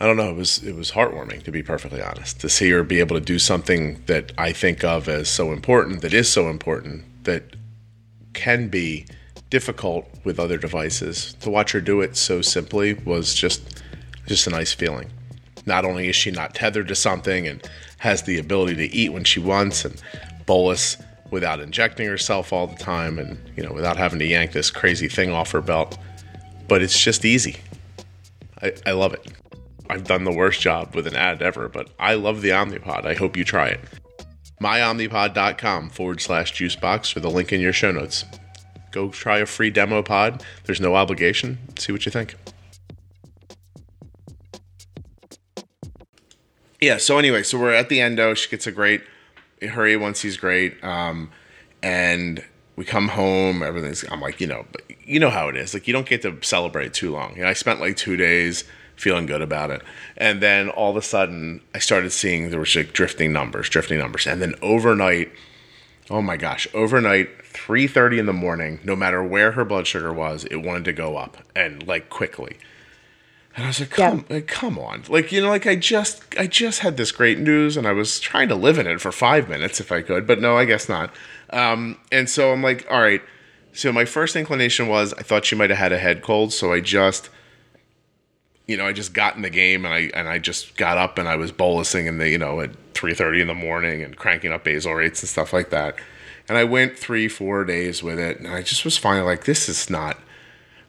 I 0.00 0.06
don't 0.06 0.16
know. 0.16 0.30
It 0.30 0.36
was 0.36 0.64
it 0.64 0.74
was 0.74 0.90
heartwarming 0.90 1.44
to 1.44 1.52
be 1.52 1.62
perfectly 1.62 2.02
honest 2.02 2.40
to 2.40 2.48
see 2.48 2.70
her 2.70 2.82
be 2.82 2.98
able 2.98 3.16
to 3.16 3.24
do 3.24 3.38
something 3.38 4.02
that 4.06 4.32
I 4.36 4.52
think 4.52 4.82
of 4.82 5.08
as 5.08 5.28
so 5.28 5.52
important, 5.52 6.02
that 6.02 6.12
is 6.12 6.28
so 6.28 6.48
important, 6.48 7.04
that 7.22 7.54
can 8.32 8.68
be 8.68 9.06
difficult 9.52 10.08
with 10.24 10.40
other 10.40 10.56
devices. 10.56 11.34
To 11.40 11.50
watch 11.50 11.72
her 11.72 11.80
do 11.82 12.00
it 12.00 12.16
so 12.16 12.40
simply 12.40 12.94
was 12.94 13.34
just 13.34 13.82
just 14.26 14.46
a 14.46 14.50
nice 14.50 14.72
feeling. 14.72 15.10
Not 15.66 15.84
only 15.84 16.08
is 16.08 16.16
she 16.16 16.30
not 16.30 16.54
tethered 16.54 16.88
to 16.88 16.94
something 16.94 17.46
and 17.46 17.62
has 17.98 18.22
the 18.22 18.38
ability 18.38 18.76
to 18.76 18.96
eat 18.96 19.12
when 19.12 19.24
she 19.24 19.40
wants 19.40 19.84
and 19.84 20.00
bolus 20.46 20.96
without 21.30 21.60
injecting 21.60 22.06
herself 22.06 22.50
all 22.50 22.66
the 22.66 22.76
time 22.76 23.18
and 23.18 23.38
you 23.54 23.62
know 23.62 23.74
without 23.74 23.98
having 23.98 24.18
to 24.20 24.24
yank 24.24 24.52
this 24.52 24.70
crazy 24.70 25.06
thing 25.06 25.30
off 25.30 25.50
her 25.50 25.60
belt, 25.60 25.98
but 26.66 26.80
it's 26.80 26.98
just 26.98 27.22
easy. 27.22 27.58
I, 28.62 28.72
I 28.86 28.92
love 28.92 29.12
it. 29.12 29.26
I've 29.90 30.04
done 30.04 30.24
the 30.24 30.32
worst 30.32 30.62
job 30.62 30.94
with 30.94 31.06
an 31.06 31.14
ad 31.14 31.42
ever, 31.42 31.68
but 31.68 31.90
I 31.98 32.14
love 32.14 32.40
the 32.40 32.50
Omnipod. 32.50 33.04
I 33.04 33.12
hope 33.12 33.36
you 33.36 33.44
try 33.44 33.68
it. 33.68 33.80
MyOmnipod.com 34.62 35.90
forward 35.90 36.22
slash 36.22 36.54
juicebox 36.54 37.14
or 37.14 37.20
the 37.20 37.28
link 37.28 37.52
in 37.52 37.60
your 37.60 37.74
show 37.74 37.92
notes. 37.92 38.24
Go 38.92 39.08
try 39.08 39.38
a 39.38 39.46
free 39.46 39.70
demo 39.70 40.02
pod. 40.02 40.44
There's 40.64 40.80
no 40.80 40.94
obligation. 40.94 41.58
See 41.78 41.92
what 41.92 42.06
you 42.06 42.12
think. 42.12 42.36
Yeah, 46.80 46.98
so 46.98 47.18
anyway, 47.18 47.42
so 47.42 47.58
we're 47.58 47.72
at 47.72 47.88
the 47.88 48.00
endo. 48.00 48.34
She 48.34 48.50
gets 48.50 48.66
a 48.66 48.72
great, 48.72 49.02
her 49.60 49.82
A1C's 49.82 50.36
great. 50.36 50.82
Um, 50.82 51.30
and 51.82 52.44
we 52.76 52.84
come 52.84 53.08
home, 53.08 53.62
everything's, 53.62 54.04
I'm 54.10 54.20
like, 54.20 54.40
you 54.40 54.46
know, 54.46 54.66
but 54.72 54.82
you 55.06 55.20
know 55.20 55.30
how 55.30 55.48
it 55.48 55.56
is. 55.56 55.74
Like, 55.74 55.86
you 55.86 55.92
don't 55.92 56.08
get 56.08 56.22
to 56.22 56.36
celebrate 56.42 56.92
too 56.92 57.12
long. 57.12 57.36
You 57.36 57.42
know, 57.42 57.48
I 57.48 57.52
spent 57.52 57.80
like 57.80 57.96
two 57.96 58.16
days 58.16 58.64
feeling 58.96 59.26
good 59.26 59.42
about 59.42 59.70
it. 59.70 59.82
And 60.16 60.40
then 60.40 60.70
all 60.70 60.90
of 60.90 60.96
a 60.96 61.02
sudden, 61.02 61.60
I 61.74 61.78
started 61.78 62.10
seeing 62.10 62.50
there 62.50 62.60
was 62.60 62.74
like 62.74 62.92
drifting 62.92 63.32
numbers, 63.32 63.68
drifting 63.68 63.98
numbers. 63.98 64.26
And 64.26 64.42
then 64.42 64.54
overnight, 64.60 65.30
oh 66.10 66.22
my 66.22 66.36
gosh, 66.36 66.66
overnight, 66.74 67.28
3.30 67.66 68.18
in 68.18 68.26
the 68.26 68.32
morning, 68.32 68.80
no 68.82 68.96
matter 68.96 69.22
where 69.22 69.52
her 69.52 69.64
blood 69.64 69.86
sugar 69.86 70.12
was, 70.12 70.44
it 70.44 70.56
wanted 70.56 70.84
to 70.84 70.92
go 70.92 71.16
up 71.16 71.36
and 71.54 71.86
like 71.86 72.10
quickly. 72.10 72.56
And 73.54 73.64
I 73.64 73.68
was 73.68 73.80
like, 73.80 73.90
come, 73.90 74.24
like, 74.28 74.46
come 74.46 74.78
on. 74.78 75.04
Like, 75.08 75.30
you 75.30 75.42
know, 75.42 75.50
like 75.50 75.66
I 75.66 75.76
just, 75.76 76.24
I 76.38 76.46
just 76.46 76.80
had 76.80 76.96
this 76.96 77.12
great 77.12 77.38
news 77.38 77.76
and 77.76 77.86
I 77.86 77.92
was 77.92 78.18
trying 78.18 78.48
to 78.48 78.54
live 78.54 78.78
in 78.78 78.86
it 78.86 79.00
for 79.00 79.12
five 79.12 79.48
minutes 79.48 79.78
if 79.78 79.92
I 79.92 80.02
could, 80.02 80.26
but 80.26 80.40
no, 80.40 80.56
I 80.56 80.64
guess 80.64 80.88
not. 80.88 81.14
Um, 81.50 81.98
and 82.10 82.28
so 82.28 82.52
I'm 82.52 82.62
like, 82.62 82.86
all 82.90 83.00
right. 83.00 83.22
So 83.74 83.92
my 83.92 84.06
first 84.06 84.36
inclination 84.36 84.88
was 84.88 85.14
I 85.14 85.22
thought 85.22 85.44
she 85.44 85.54
might 85.54 85.70
have 85.70 85.78
had 85.78 85.92
a 85.92 85.98
head 85.98 86.22
cold. 86.22 86.52
So 86.52 86.72
I 86.72 86.80
just, 86.80 87.30
you 88.66 88.76
know, 88.76 88.86
I 88.86 88.92
just 88.92 89.12
got 89.12 89.36
in 89.36 89.42
the 89.42 89.50
game 89.50 89.84
and 89.84 89.94
I, 89.94 90.10
and 90.14 90.28
I 90.28 90.38
just 90.38 90.76
got 90.76 90.98
up 90.98 91.18
and 91.18 91.28
I 91.28 91.36
was 91.36 91.52
bolusing 91.52 92.06
in 92.06 92.18
the, 92.18 92.28
you 92.28 92.38
know, 92.38 92.60
at 92.60 92.70
3.30 92.94 93.42
in 93.42 93.46
the 93.48 93.54
morning 93.54 94.02
and 94.02 94.16
cranking 94.16 94.50
up 94.50 94.64
basal 94.64 94.94
rates 94.94 95.22
and 95.22 95.28
stuff 95.28 95.52
like 95.52 95.70
that. 95.70 95.96
And 96.48 96.58
I 96.58 96.64
went 96.64 96.98
three, 96.98 97.28
four 97.28 97.64
days 97.64 98.02
with 98.02 98.18
it. 98.18 98.38
And 98.38 98.48
I 98.48 98.62
just 98.62 98.84
was 98.84 98.98
finally 98.98 99.24
like, 99.24 99.44
this 99.44 99.68
is 99.68 99.88
not, 99.88 100.18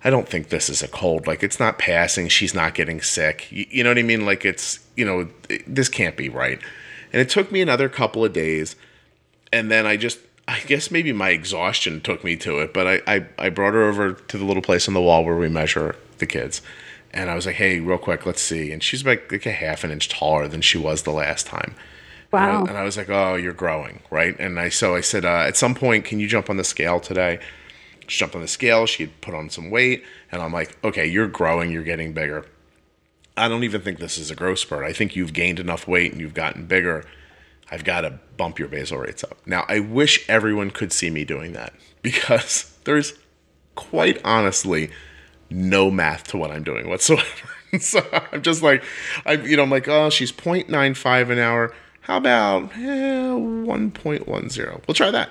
I 0.03 0.09
don't 0.09 0.27
think 0.27 0.49
this 0.49 0.69
is 0.69 0.81
a 0.81 0.87
cold. 0.87 1.27
Like 1.27 1.43
it's 1.43 1.59
not 1.59 1.79
passing. 1.79 2.27
She's 2.27 2.53
not 2.53 2.73
getting 2.73 3.01
sick. 3.01 3.51
You, 3.51 3.65
you 3.69 3.83
know 3.83 3.89
what 3.89 3.97
I 3.97 4.03
mean? 4.03 4.25
Like 4.25 4.43
it's 4.43 4.79
you 4.95 5.05
know 5.05 5.29
this 5.65 5.89
can't 5.89 6.17
be 6.17 6.29
right. 6.29 6.59
And 7.11 7.21
it 7.21 7.29
took 7.29 7.51
me 7.51 7.61
another 7.61 7.89
couple 7.89 8.25
of 8.25 8.33
days, 8.33 8.75
and 9.51 9.71
then 9.71 9.85
I 9.85 9.97
just 9.97 10.19
I 10.47 10.59
guess 10.61 10.91
maybe 10.91 11.13
my 11.13 11.29
exhaustion 11.29 12.01
took 12.01 12.23
me 12.23 12.35
to 12.37 12.59
it. 12.59 12.73
But 12.73 12.87
I 12.87 13.01
I, 13.07 13.25
I 13.37 13.49
brought 13.49 13.73
her 13.73 13.83
over 13.83 14.13
to 14.13 14.37
the 14.37 14.45
little 14.45 14.63
place 14.63 14.87
on 14.87 14.93
the 14.93 15.01
wall 15.01 15.23
where 15.23 15.37
we 15.37 15.47
measure 15.47 15.95
the 16.17 16.25
kids, 16.25 16.61
and 17.11 17.29
I 17.29 17.35
was 17.35 17.45
like, 17.45 17.55
hey, 17.55 17.79
real 17.79 17.97
quick, 17.97 18.25
let's 18.25 18.41
see. 18.41 18.71
And 18.71 18.83
she's 18.83 19.05
like 19.05 19.31
a 19.45 19.51
half 19.51 19.85
an 19.85 19.91
inch 19.91 20.09
taller 20.09 20.49
than 20.49 20.61
she 20.61 20.77
was 20.77 21.03
the 21.03 21.11
last 21.11 21.45
time. 21.47 21.75
And 22.33 22.43
I- 22.43 22.47
Wow. 22.53 22.65
And 22.65 22.77
I 22.77 22.83
was 22.83 22.97
like, 22.97 23.09
oh, 23.09 23.35
you're 23.35 23.53
growing, 23.53 24.01
right? 24.09 24.35
And 24.39 24.59
I 24.59 24.69
so 24.69 24.95
I 24.95 25.01
said, 25.01 25.25
uh, 25.25 25.45
at 25.47 25.55
some 25.57 25.75
point, 25.75 26.05
can 26.05 26.19
you 26.19 26.27
jump 26.27 26.49
on 26.49 26.57
the 26.57 26.63
scale 26.63 26.99
today? 26.99 27.39
She 28.07 28.19
jumped 28.19 28.35
on 28.35 28.41
the 28.41 28.47
scale. 28.47 28.85
She 28.85 29.03
had 29.03 29.21
put 29.21 29.33
on 29.33 29.49
some 29.49 29.69
weight, 29.69 30.03
and 30.31 30.41
I'm 30.41 30.51
like, 30.51 30.77
okay, 30.83 31.05
you're 31.05 31.27
growing. 31.27 31.71
You're 31.71 31.83
getting 31.83 32.11
bigger. 32.13 32.45
I 33.37 33.47
don't 33.47 33.63
even 33.63 33.81
think 33.81 33.97
this 33.99 34.17
is 34.17 34.29
a 34.29 34.35
growth 34.35 34.59
spurt. 34.59 34.83
I 34.85 34.93
think 34.93 35.15
you've 35.15 35.33
gained 35.33 35.59
enough 35.59 35.87
weight 35.87 36.11
and 36.11 36.21
you've 36.21 36.33
gotten 36.35 36.65
bigger. 36.65 37.05
I've 37.71 37.83
got 37.83 38.01
to 38.01 38.19
bump 38.37 38.59
your 38.59 38.67
basal 38.67 38.99
rates 38.99 39.23
up. 39.23 39.37
Now, 39.47 39.65
I 39.67 39.79
wish 39.79 40.27
everyone 40.29 40.69
could 40.69 40.91
see 40.91 41.09
me 41.09 41.23
doing 41.25 41.53
that 41.53 41.73
because 42.03 42.77
there's 42.83 43.13
quite 43.75 44.21
honestly 44.23 44.91
no 45.49 45.89
math 45.89 46.25
to 46.25 46.37
what 46.37 46.51
I'm 46.51 46.63
doing 46.63 46.87
whatsoever. 46.89 47.23
so 47.79 48.05
I'm 48.31 48.41
just 48.43 48.61
like, 48.61 48.83
I'm, 49.25 49.45
you 49.47 49.57
know, 49.57 49.63
I'm 49.63 49.71
like, 49.71 49.87
oh, 49.87 50.09
she's 50.11 50.31
0.95 50.31 51.31
an 51.31 51.39
hour. 51.39 51.73
How 52.03 52.17
about 52.17 52.63
eh, 52.73 53.31
1.10? 53.31 54.87
We'll 54.87 54.93
try 54.93 55.09
that. 55.09 55.29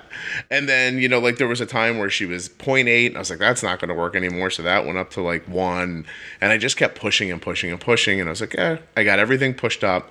And 0.49 0.67
then, 0.67 0.97
you 0.97 1.07
know, 1.07 1.19
like 1.19 1.37
there 1.37 1.47
was 1.47 1.61
a 1.61 1.67
time 1.67 1.99
where 1.99 2.09
she 2.09 2.25
was 2.25 2.49
0.8. 2.49 3.07
And 3.07 3.15
I 3.15 3.19
was 3.19 3.29
like, 3.29 3.37
that's 3.37 3.61
not 3.61 3.79
going 3.79 3.89
to 3.89 3.95
work 3.95 4.15
anymore. 4.15 4.49
So 4.49 4.63
that 4.63 4.83
went 4.83 4.97
up 4.97 5.11
to 5.11 5.21
like 5.21 5.47
one. 5.47 6.07
And 6.41 6.51
I 6.51 6.57
just 6.57 6.75
kept 6.75 6.95
pushing 6.99 7.31
and 7.31 7.39
pushing 7.39 7.71
and 7.71 7.79
pushing. 7.79 8.19
And 8.19 8.27
I 8.27 8.31
was 8.31 8.41
like, 8.41 8.57
eh, 8.57 8.77
I 8.97 9.03
got 9.03 9.19
everything 9.19 9.53
pushed 9.53 9.83
up. 9.83 10.09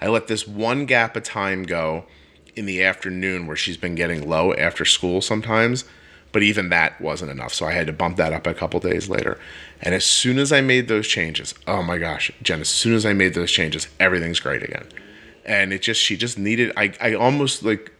I 0.00 0.08
let 0.08 0.26
this 0.26 0.48
one 0.48 0.84
gap 0.84 1.14
of 1.14 1.22
time 1.22 1.62
go 1.62 2.06
in 2.56 2.66
the 2.66 2.82
afternoon 2.82 3.46
where 3.46 3.56
she's 3.56 3.76
been 3.76 3.94
getting 3.94 4.28
low 4.28 4.52
after 4.54 4.84
school 4.84 5.20
sometimes. 5.20 5.84
But 6.32 6.42
even 6.42 6.70
that 6.70 7.00
wasn't 7.00 7.30
enough. 7.30 7.54
So 7.54 7.66
I 7.66 7.72
had 7.72 7.86
to 7.86 7.92
bump 7.92 8.16
that 8.16 8.32
up 8.32 8.48
a 8.48 8.54
couple 8.54 8.80
days 8.80 9.08
later. 9.08 9.38
And 9.80 9.94
as 9.94 10.04
soon 10.04 10.40
as 10.40 10.52
I 10.52 10.60
made 10.60 10.88
those 10.88 11.06
changes, 11.06 11.54
oh 11.68 11.84
my 11.84 11.98
gosh, 11.98 12.32
Jen, 12.42 12.60
as 12.60 12.68
soon 12.68 12.94
as 12.94 13.06
I 13.06 13.12
made 13.12 13.34
those 13.34 13.52
changes, 13.52 13.86
everything's 14.00 14.40
great 14.40 14.64
again. 14.64 14.88
And 15.50 15.72
it 15.72 15.82
just, 15.82 16.00
she 16.00 16.16
just 16.16 16.38
needed, 16.38 16.72
I, 16.76 16.92
I 17.00 17.14
almost 17.14 17.64
like 17.64 17.92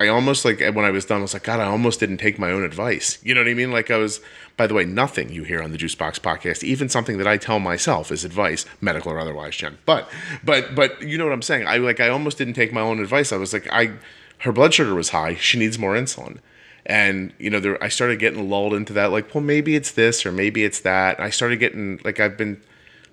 I 0.00 0.08
almost 0.08 0.44
like 0.44 0.60
when 0.60 0.84
I 0.84 0.90
was 0.90 1.04
done, 1.04 1.18
I 1.18 1.22
was 1.22 1.34
like, 1.34 1.44
God, 1.44 1.60
I 1.60 1.66
almost 1.66 2.00
didn't 2.00 2.18
take 2.18 2.38
my 2.38 2.50
own 2.50 2.64
advice. 2.64 3.18
You 3.22 3.34
know 3.34 3.42
what 3.42 3.48
I 3.48 3.54
mean? 3.54 3.70
Like 3.70 3.90
I 3.90 3.96
was. 3.96 4.20
By 4.56 4.68
the 4.68 4.74
way, 4.74 4.84
nothing 4.84 5.32
you 5.32 5.42
hear 5.42 5.60
on 5.60 5.72
the 5.72 5.78
Juicebox 5.78 6.20
podcast, 6.20 6.62
even 6.62 6.88
something 6.88 7.18
that 7.18 7.26
I 7.26 7.36
tell 7.36 7.58
myself, 7.58 8.12
is 8.12 8.24
advice, 8.24 8.66
medical 8.80 9.10
or 9.10 9.18
otherwise, 9.18 9.56
Jen. 9.56 9.78
But, 9.84 10.08
but, 10.44 10.76
but 10.76 11.02
you 11.02 11.18
know 11.18 11.24
what 11.24 11.32
I'm 11.32 11.42
saying? 11.42 11.66
I 11.66 11.78
like 11.78 11.98
I 11.98 12.08
almost 12.08 12.38
didn't 12.38 12.54
take 12.54 12.72
my 12.72 12.80
own 12.80 13.00
advice. 13.00 13.32
I 13.32 13.36
was 13.36 13.52
like, 13.52 13.66
I, 13.72 13.94
her 14.38 14.52
blood 14.52 14.72
sugar 14.72 14.94
was 14.94 15.10
high. 15.10 15.34
She 15.34 15.58
needs 15.58 15.76
more 15.76 15.94
insulin. 15.94 16.38
And 16.86 17.32
you 17.38 17.50
know, 17.50 17.58
there, 17.58 17.82
I 17.82 17.88
started 17.88 18.18
getting 18.18 18.48
lulled 18.48 18.74
into 18.74 18.92
that. 18.92 19.10
Like, 19.10 19.34
well, 19.34 19.42
maybe 19.42 19.74
it's 19.74 19.90
this 19.92 20.24
or 20.24 20.32
maybe 20.32 20.64
it's 20.64 20.80
that. 20.80 21.18
I 21.18 21.30
started 21.30 21.58
getting 21.58 22.00
like 22.04 22.20
I've 22.20 22.36
been 22.36 22.62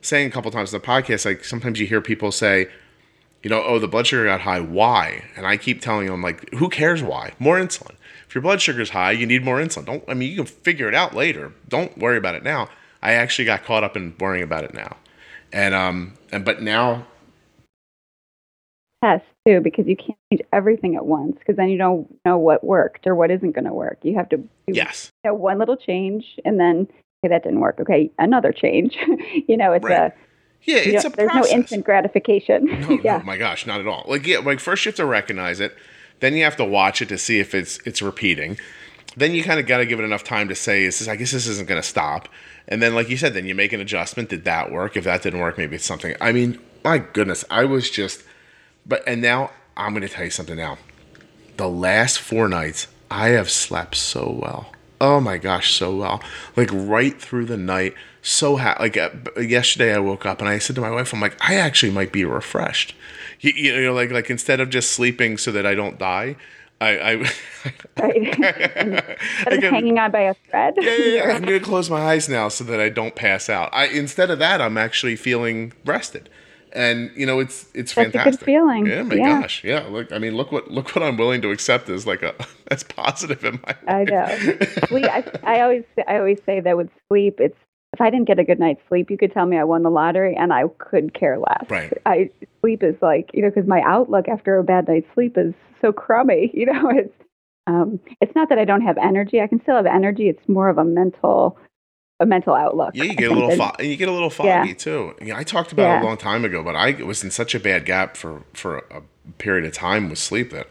saying 0.01 0.27
a 0.27 0.31
couple 0.31 0.51
times 0.51 0.73
in 0.73 0.79
the 0.79 0.85
podcast. 0.85 1.25
Like 1.25 1.43
sometimes 1.43 1.79
you 1.79 1.87
hear 1.87 2.01
people 2.01 2.31
say, 2.31 2.67
you 3.43 3.49
know, 3.49 3.63
oh, 3.63 3.79
the 3.79 3.87
blood 3.87 4.07
sugar 4.07 4.25
got 4.25 4.41
high. 4.41 4.59
Why? 4.59 5.23
And 5.35 5.47
I 5.47 5.57
keep 5.57 5.81
telling 5.81 6.07
them, 6.07 6.21
like, 6.21 6.53
who 6.53 6.69
cares 6.69 7.01
why? 7.01 7.33
More 7.39 7.59
insulin. 7.59 7.95
If 8.27 8.35
your 8.35 8.41
blood 8.41 8.61
sugar's 8.61 8.91
high, 8.91 9.11
you 9.11 9.25
need 9.25 9.43
more 9.43 9.59
insulin. 9.59 9.85
Don't, 9.85 10.03
I 10.07 10.13
mean, 10.13 10.29
you 10.29 10.37
can 10.37 10.45
figure 10.45 10.87
it 10.87 10.95
out 10.95 11.15
later. 11.15 11.51
Don't 11.67 11.97
worry 11.97 12.17
about 12.17 12.35
it 12.35 12.43
now. 12.43 12.69
I 13.01 13.13
actually 13.13 13.45
got 13.45 13.63
caught 13.63 13.83
up 13.83 13.97
in 13.97 14.13
worrying 14.19 14.43
about 14.43 14.63
it 14.63 14.73
now. 14.73 14.95
And, 15.51 15.73
um, 15.73 16.13
and, 16.31 16.45
but 16.45 16.61
now. 16.61 17.07
Test 19.03 19.25
too, 19.47 19.59
because 19.59 19.87
you 19.87 19.95
can't 19.95 20.17
change 20.31 20.43
everything 20.53 20.95
at 20.95 21.05
once, 21.05 21.35
because 21.39 21.55
then 21.55 21.69
you 21.69 21.77
don't 21.79 22.07
know 22.23 22.37
what 22.37 22.63
worked 22.63 23.07
or 23.07 23.15
what 23.15 23.31
isn't 23.31 23.53
going 23.53 23.65
to 23.65 23.73
work. 23.73 23.97
You 24.03 24.15
have 24.15 24.29
to 24.29 24.37
do 24.37 24.49
yes. 24.67 25.11
You 25.23 25.31
know, 25.31 25.35
one 25.35 25.57
little 25.57 25.77
change 25.77 26.39
and 26.45 26.59
then, 26.59 26.87
okay, 27.25 27.29
that 27.29 27.43
didn't 27.43 27.59
work. 27.59 27.79
Okay, 27.79 28.11
another 28.19 28.51
change. 28.51 28.95
you 29.47 29.57
know, 29.57 29.73
it's 29.73 29.83
right. 29.83 30.11
a, 30.11 30.13
yeah, 30.63 30.77
it's 30.77 31.05
a 31.05 31.09
There's 31.09 31.29
process. 31.31 31.51
no 31.51 31.57
instant 31.57 31.85
gratification. 31.85 32.65
No, 32.65 32.89
yeah. 33.03 33.17
no, 33.17 33.23
my 33.23 33.37
gosh, 33.37 33.65
not 33.65 33.79
at 33.79 33.87
all. 33.87 34.05
Like, 34.07 34.25
yeah, 34.27 34.39
like 34.39 34.59
first 34.59 34.85
you 34.85 34.89
have 34.89 34.97
to 34.97 35.05
recognize 35.05 35.59
it, 35.59 35.75
then 36.19 36.33
you 36.35 36.43
have 36.43 36.55
to 36.57 36.65
watch 36.65 37.01
it 37.01 37.09
to 37.09 37.17
see 37.17 37.39
if 37.39 37.53
it's 37.55 37.79
it's 37.85 38.01
repeating. 38.01 38.57
Then 39.17 39.33
you 39.33 39.43
kind 39.43 39.59
of 39.59 39.67
got 39.67 39.79
to 39.79 39.85
give 39.85 39.99
it 39.99 40.03
enough 40.03 40.23
time 40.23 40.47
to 40.47 40.55
say, 40.55 40.83
"Is 40.83 40.99
this? 40.99 41.07
I 41.07 41.15
guess 41.15 41.31
this 41.31 41.47
isn't 41.47 41.67
going 41.67 41.81
to 41.81 41.87
stop." 41.87 42.29
And 42.67 42.81
then, 42.81 42.95
like 42.95 43.09
you 43.09 43.17
said, 43.17 43.33
then 43.33 43.45
you 43.45 43.55
make 43.55 43.73
an 43.73 43.81
adjustment. 43.81 44.29
Did 44.29 44.45
that 44.45 44.71
work? 44.71 44.95
If 44.95 45.03
that 45.03 45.21
didn't 45.23 45.39
work, 45.41 45.57
maybe 45.57 45.75
it's 45.75 45.85
something. 45.85 46.15
I 46.21 46.31
mean, 46.31 46.59
my 46.83 46.99
goodness, 46.99 47.43
I 47.49 47.65
was 47.65 47.89
just. 47.89 48.23
But 48.85 49.03
and 49.05 49.21
now 49.21 49.51
I'm 49.75 49.93
going 49.93 50.07
to 50.07 50.09
tell 50.09 50.23
you 50.23 50.31
something. 50.31 50.55
Now, 50.55 50.77
the 51.57 51.67
last 51.67 52.19
four 52.19 52.47
nights, 52.47 52.87
I 53.09 53.29
have 53.29 53.49
slept 53.49 53.95
so 53.95 54.29
well. 54.41 54.71
Oh 55.01 55.19
my 55.19 55.39
gosh, 55.39 55.73
so 55.73 55.95
well. 55.95 56.23
Like 56.55 56.69
right 56.71 57.19
through 57.19 57.45
the 57.45 57.57
night 57.57 57.95
so 58.21 58.57
happy. 58.57 58.83
Like 58.83 58.97
uh, 58.97 59.09
yesterday, 59.39 59.95
I 59.95 59.99
woke 59.99 60.27
up 60.27 60.39
and 60.41 60.47
I 60.47 60.59
said 60.59 60.75
to 60.75 60.81
my 60.81 60.91
wife, 60.91 61.11
"I'm 61.11 61.19
like, 61.19 61.35
I 61.41 61.55
actually 61.55 61.91
might 61.91 62.11
be 62.11 62.23
refreshed." 62.23 62.93
You, 63.39 63.51
you 63.55 63.81
know, 63.81 63.93
like 63.93 64.11
like 64.11 64.29
instead 64.29 64.59
of 64.59 64.69
just 64.69 64.91
sleeping 64.91 65.39
so 65.39 65.51
that 65.51 65.65
I 65.65 65.73
don't 65.73 65.97
die, 65.97 66.35
I, 66.79 66.89
I 66.99 67.13
right. 67.99 68.35
hanging 69.63 69.97
on 69.97 70.11
by 70.11 70.21
a 70.21 70.35
thread. 70.49 70.75
Yeah, 70.77 70.95
yeah, 70.95 71.05
yeah. 71.15 71.23
I'm 71.35 71.41
gonna 71.41 71.59
close 71.59 71.89
my 71.89 72.01
eyes 72.01 72.29
now 72.29 72.49
so 72.49 72.63
that 72.65 72.79
I 72.79 72.89
don't 72.89 73.15
pass 73.15 73.49
out. 73.49 73.69
I 73.73 73.85
instead 73.87 74.29
of 74.29 74.37
that, 74.37 74.61
I'm 74.61 74.77
actually 74.77 75.15
feeling 75.15 75.73
rested, 75.83 76.29
and 76.73 77.11
you 77.15 77.25
know, 77.25 77.39
it's 77.39 77.63
it's 77.73 77.93
That's 77.93 78.11
fantastic. 78.11 78.33
a 78.33 78.37
good 78.37 78.45
feeling. 78.45 78.85
Yeah, 78.85 79.03
my 79.03 79.15
yeah. 79.15 79.41
gosh, 79.41 79.63
yeah. 79.63 79.87
Look, 79.87 80.11
I 80.11 80.19
mean, 80.19 80.35
look 80.35 80.51
what 80.51 80.69
look 80.69 80.95
what 80.95 81.03
I'm 81.03 81.17
willing 81.17 81.41
to 81.41 81.51
accept 81.51 81.89
as 81.89 82.05
like 82.07 82.21
a 82.21 82.33
as 82.67 82.83
positive 82.83 83.43
in 83.43 83.59
my. 83.65 83.67
Life. 83.67 83.77
I 83.87 84.03
know. 84.03 84.87
Sleep. 84.87 85.05
I, 85.05 85.23
I 85.43 85.61
always 85.61 85.83
I 86.07 86.17
always 86.17 86.39
say 86.45 86.59
that 86.59 86.77
with 86.77 86.89
sleep, 87.09 87.39
it's 87.39 87.57
if 87.93 87.99
I 87.99 88.09
didn't 88.09 88.27
get 88.27 88.39
a 88.39 88.43
good 88.43 88.59
night's 88.59 88.81
sleep, 88.87 89.11
you 89.11 89.17
could 89.17 89.33
tell 89.33 89.45
me 89.45 89.57
I 89.57 89.63
won 89.63 89.83
the 89.83 89.89
lottery 89.89 90.35
and 90.35 90.53
I 90.53 90.63
could 90.77 91.13
care 91.13 91.37
less. 91.37 91.69
Right. 91.69 91.93
I 92.05 92.29
sleep 92.61 92.83
is 92.83 92.95
like, 93.01 93.31
you 93.33 93.41
know, 93.41 93.49
because 93.49 93.67
my 93.67 93.81
outlook 93.85 94.29
after 94.29 94.57
a 94.57 94.63
bad 94.63 94.87
night's 94.87 95.07
sleep 95.13 95.37
is 95.37 95.53
so 95.81 95.91
crummy. 95.91 96.51
You 96.61 96.67
know, 96.67 96.89
it's 96.89 97.13
um, 97.67 97.99
it's 98.21 98.35
not 98.35 98.49
that 98.49 98.59
I 98.59 98.65
don't 98.65 98.81
have 98.81 98.97
energy. 98.97 99.41
I 99.41 99.47
can 99.47 99.61
still 99.61 99.75
have 99.75 99.85
energy. 99.85 100.29
It's 100.29 100.47
more 100.47 100.69
of 100.69 100.77
a 100.77 100.83
mental 100.83 101.57
a 102.21 102.25
mental 102.25 102.53
outlook. 102.53 102.91
Yeah, 102.95 103.05
you 103.05 103.15
get 103.15 103.31
a 103.31 103.33
little 103.37 103.55
fo- 103.55 103.83
you 103.83 103.97
get 103.97 104.07
a 104.07 104.11
little 104.11 104.29
foggy 104.29 104.69
yeah. 104.69 104.73
too. 104.75 105.15
Yeah, 105.21 105.37
I 105.37 105.43
talked 105.43 105.71
about 105.73 105.83
yeah. 105.83 105.99
it 105.99 106.03
a 106.03 106.05
long 106.05 106.17
time 106.17 106.45
ago, 106.45 106.63
but 106.63 106.75
I 106.75 106.91
was 107.03 107.23
in 107.23 107.31
such 107.31 107.53
a 107.53 107.59
bad 107.59 107.85
gap 107.85 108.15
for 108.15 108.43
for 108.53 108.77
a 108.77 109.01
period 109.39 109.65
of 109.65 109.73
time 109.73 110.09
with 110.09 110.19
sleep 110.19 110.51
that 110.51 110.67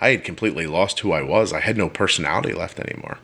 I 0.00 0.10
had 0.10 0.24
completely 0.24 0.66
lost 0.66 1.00
who 1.00 1.12
I 1.12 1.22
was. 1.22 1.52
I 1.52 1.60
had 1.60 1.76
no 1.76 1.88
personality 1.88 2.54
left 2.54 2.80
anymore. 2.80 3.18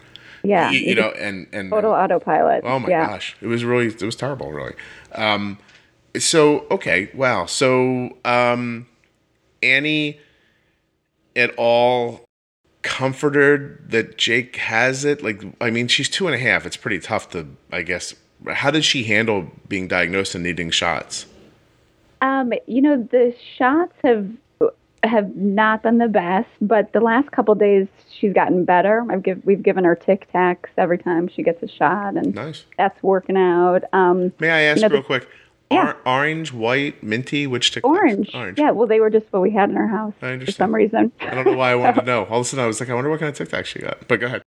Yeah, 0.45 0.71
you, 0.71 0.81
you 0.81 0.95
know, 0.95 1.11
and 1.13 1.49
and 1.53 1.71
total 1.71 1.93
autopilot. 1.93 2.63
Oh 2.65 2.79
my 2.79 2.91
yeah. 2.91 3.07
gosh, 3.07 3.35
it 3.41 3.47
was 3.47 3.65
really 3.65 3.87
it 3.87 4.03
was 4.03 4.15
terrible, 4.15 4.53
really. 4.53 4.75
Um, 5.13 5.59
so 6.19 6.67
okay, 6.71 7.11
wow. 7.15 7.47
So 7.47 8.19
um, 8.27 8.87
Annie, 9.63 10.21
at 11.35 11.55
all 11.57 12.24
comforted 12.85 13.91
that 13.91 14.17
Jake 14.17 14.57
has 14.57 15.05
it? 15.05 15.25
Like, 15.25 15.43
I 15.61 15.71
mean, 15.71 15.89
she's 15.89 16.09
two 16.09 16.29
and 16.29 16.35
a 16.37 16.39
half. 16.39 16.65
It's 16.65 16.77
pretty 16.77 17.01
tough 17.01 17.31
to, 17.31 17.49
I 17.73 17.83
guess. 17.83 18.15
How 18.47 18.71
did 18.71 18.85
she 18.85 19.05
handle 19.05 19.51
being 19.67 19.89
diagnosed 19.89 20.35
and 20.37 20.45
needing 20.45 20.71
shots? 20.71 21.27
Um, 22.21 22.53
you 22.67 22.81
know, 22.81 23.09
the 23.11 23.35
shots 23.57 23.95
have 24.05 24.31
have 25.03 25.37
not 25.37 25.83
been 25.83 25.99
the 25.99 26.09
best, 26.09 26.49
but 26.63 26.93
the 26.93 27.01
last 27.01 27.31
couple 27.31 27.55
days 27.55 27.87
she's 28.11 28.33
gotten 28.33 28.65
better. 28.65 29.05
I've 29.11 29.23
give, 29.23 29.45
we've 29.45 29.63
given 29.63 29.85
her 29.85 29.95
Tic 29.95 30.31
Tacs 30.33 30.69
every 30.79 30.97
time 30.99 31.29
she 31.29 31.43
gets 31.43 31.63
a 31.63 31.69
shot, 31.69 32.17
and 32.17 32.35
nice. 32.35 32.65
that's 32.79 33.03
working 33.03 33.37
out. 33.37 33.83
Um, 33.93 34.33
May 34.39 34.51
I 34.51 34.61
ask 34.63 34.77
you 34.81 34.89
know, 34.89 34.95
real 34.95 35.03
the, 35.03 35.07
quick? 35.07 35.29
Yeah. 35.71 35.93
Or, 35.93 35.97
orange, 36.07 36.53
white, 36.53 37.03
minty, 37.03 37.47
which 37.47 37.71
Tic 37.73 37.85
Orange. 37.85 38.31
Orange. 38.35 38.59
Yeah, 38.59 38.71
well, 38.71 38.87
they 38.87 39.01
were 39.01 39.11
just 39.11 39.27
what 39.31 39.43
we 39.43 39.51
had 39.51 39.71
in 39.71 39.77
our 39.77 39.89
house 39.89 40.13
I 40.23 40.33
understand. 40.33 40.47
for 40.47 40.53
some 40.53 40.75
reason. 40.75 41.13
I 41.21 41.35
don't 41.35 41.47
know 41.47 41.57
why 41.57 41.73
I 41.73 41.75
wanted 41.75 42.01
to 42.01 42.07
know. 42.07 42.25
All 42.27 42.41
of 42.41 42.47
a 42.47 42.49
sudden, 42.49 42.65
I 42.65 42.67
was 42.69 42.81
like, 42.81 42.91
I 42.91 42.95
wonder 42.95 43.11
what 43.11 43.21
kind 43.21 43.31
of 43.31 43.37
Tic 43.37 43.49
Tac 43.49 43.67
she 43.67 43.79
got. 43.81 44.07
But 44.07 44.21
go 44.21 44.27
ahead. 44.27 44.43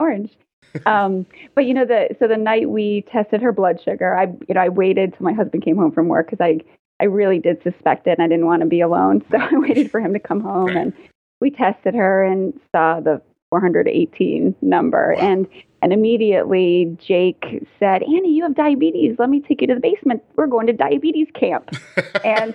Orange. 0.00 0.36
um, 0.86 1.24
but 1.54 1.64
you 1.64 1.72
know 1.72 1.86
the 1.86 2.08
so 2.18 2.28
the 2.28 2.36
night 2.36 2.68
we 2.68 3.02
tested 3.10 3.40
her 3.40 3.52
blood 3.52 3.80
sugar, 3.82 4.14
I 4.14 4.24
you 4.48 4.54
know 4.54 4.60
I 4.60 4.68
waited 4.68 5.14
till 5.16 5.24
my 5.24 5.32
husband 5.32 5.64
came 5.64 5.76
home 5.78 5.92
from 5.92 6.08
work 6.08 6.30
because 6.30 6.44
I 6.44 6.60
I 7.00 7.04
really 7.04 7.38
did 7.38 7.62
suspect 7.62 8.06
it 8.06 8.18
and 8.18 8.22
I 8.22 8.28
didn't 8.28 8.44
want 8.46 8.60
to 8.60 8.66
be 8.66 8.80
alone, 8.82 9.24
so 9.30 9.38
I 9.38 9.48
waited 9.56 9.90
for 9.90 9.98
him 10.00 10.12
to 10.12 10.18
come 10.18 10.40
home 10.40 10.66
Right. 10.66 10.76
and 10.76 10.92
we 11.40 11.50
tested 11.50 11.94
her 11.94 12.22
and 12.22 12.52
saw 12.74 13.00
the 13.00 13.22
418 13.50 14.54
number 14.62 15.14
Wow. 15.16 15.22
and 15.22 15.46
and 15.80 15.92
immediately 15.92 16.96
Jake 17.00 17.64
said, 17.78 18.02
"Annie, 18.02 18.32
you 18.34 18.42
have 18.42 18.56
diabetes. 18.56 19.14
Let 19.16 19.30
me 19.30 19.40
take 19.40 19.60
you 19.60 19.68
to 19.68 19.74
the 19.76 19.80
basement. 19.80 20.24
We're 20.34 20.48
going 20.48 20.66
to 20.66 20.72
diabetes 20.72 21.28
camp." 21.34 21.70
and 22.24 22.52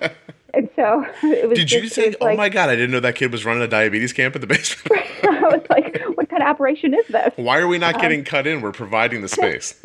and 0.54 0.70
so 0.76 1.06
it 1.24 1.48
was 1.48 1.58
Did 1.58 1.72
you 1.72 1.88
say, 1.88 2.14
oh 2.20 2.26
like, 2.26 2.38
my 2.38 2.50
God, 2.50 2.70
I 2.70 2.76
didn't 2.76 2.92
know 2.92 3.00
that 3.00 3.16
kid 3.16 3.32
was 3.32 3.46
running 3.46 3.64
a 3.64 3.68
diabetes 3.68 4.12
camp 4.12 4.36
at 4.36 4.42
the 4.42 4.48
basement? 4.56 5.06
I 5.24 5.40
was 5.44 5.66
like, 5.70 6.02
"What 6.16 6.30
kind 6.30 6.44
of 6.44 6.50
operation 6.50 6.94
is 6.94 7.08
this?" 7.08 7.32
Why 7.38 7.60
are 7.60 7.68
we 7.68 7.78
not 7.78 7.96
Um, 7.96 8.02
getting 8.02 8.24
cut 8.26 8.46
in? 8.46 8.62
We're 8.62 8.74
providing 8.74 9.22
the 9.22 9.30
space. 9.30 9.82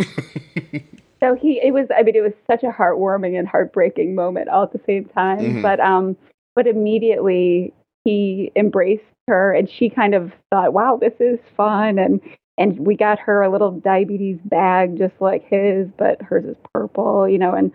So 1.21 1.35
he, 1.35 1.61
it 1.61 1.73
was, 1.75 1.89
I 1.97 2.03
mean, 2.05 2.15
it 2.15 2.21
was 2.21 2.33
such 2.49 2.63
a 2.63 2.69
heartwarming 2.71 3.37
and 3.37 3.47
heartbreaking 3.49 4.15
moment 4.15 4.49
all 4.49 4.63
at 4.63 4.73
the 4.73 4.81
same 4.87 5.05
time. 5.07 5.39
Mhm. 5.41 5.63
But, 5.63 5.81
um, 5.81 6.17
but 6.55 6.69
immediately 6.69 7.73
he 8.09 8.53
embraced 8.57 9.05
her, 9.27 9.53
and 9.53 9.69
she 9.69 9.91
kind 9.91 10.15
of 10.15 10.33
thought, 10.51 10.73
"Wow, 10.73 10.99
this 11.01 11.13
is 11.21 11.39
fun." 11.57 11.99
And 11.99 12.21
and 12.57 12.79
we 12.81 12.97
got 12.97 13.19
her 13.21 13.43
a 13.43 13.51
little 13.51 13.71
diabetes 13.71 14.39
bag, 14.45 14.97
just 14.97 15.15
like 15.21 15.45
his, 15.49 15.89
but 15.97 16.21
hers 16.23 16.45
is 16.45 16.57
purple, 16.73 17.29
you 17.29 17.39
know. 17.39 17.53
And 17.53 17.71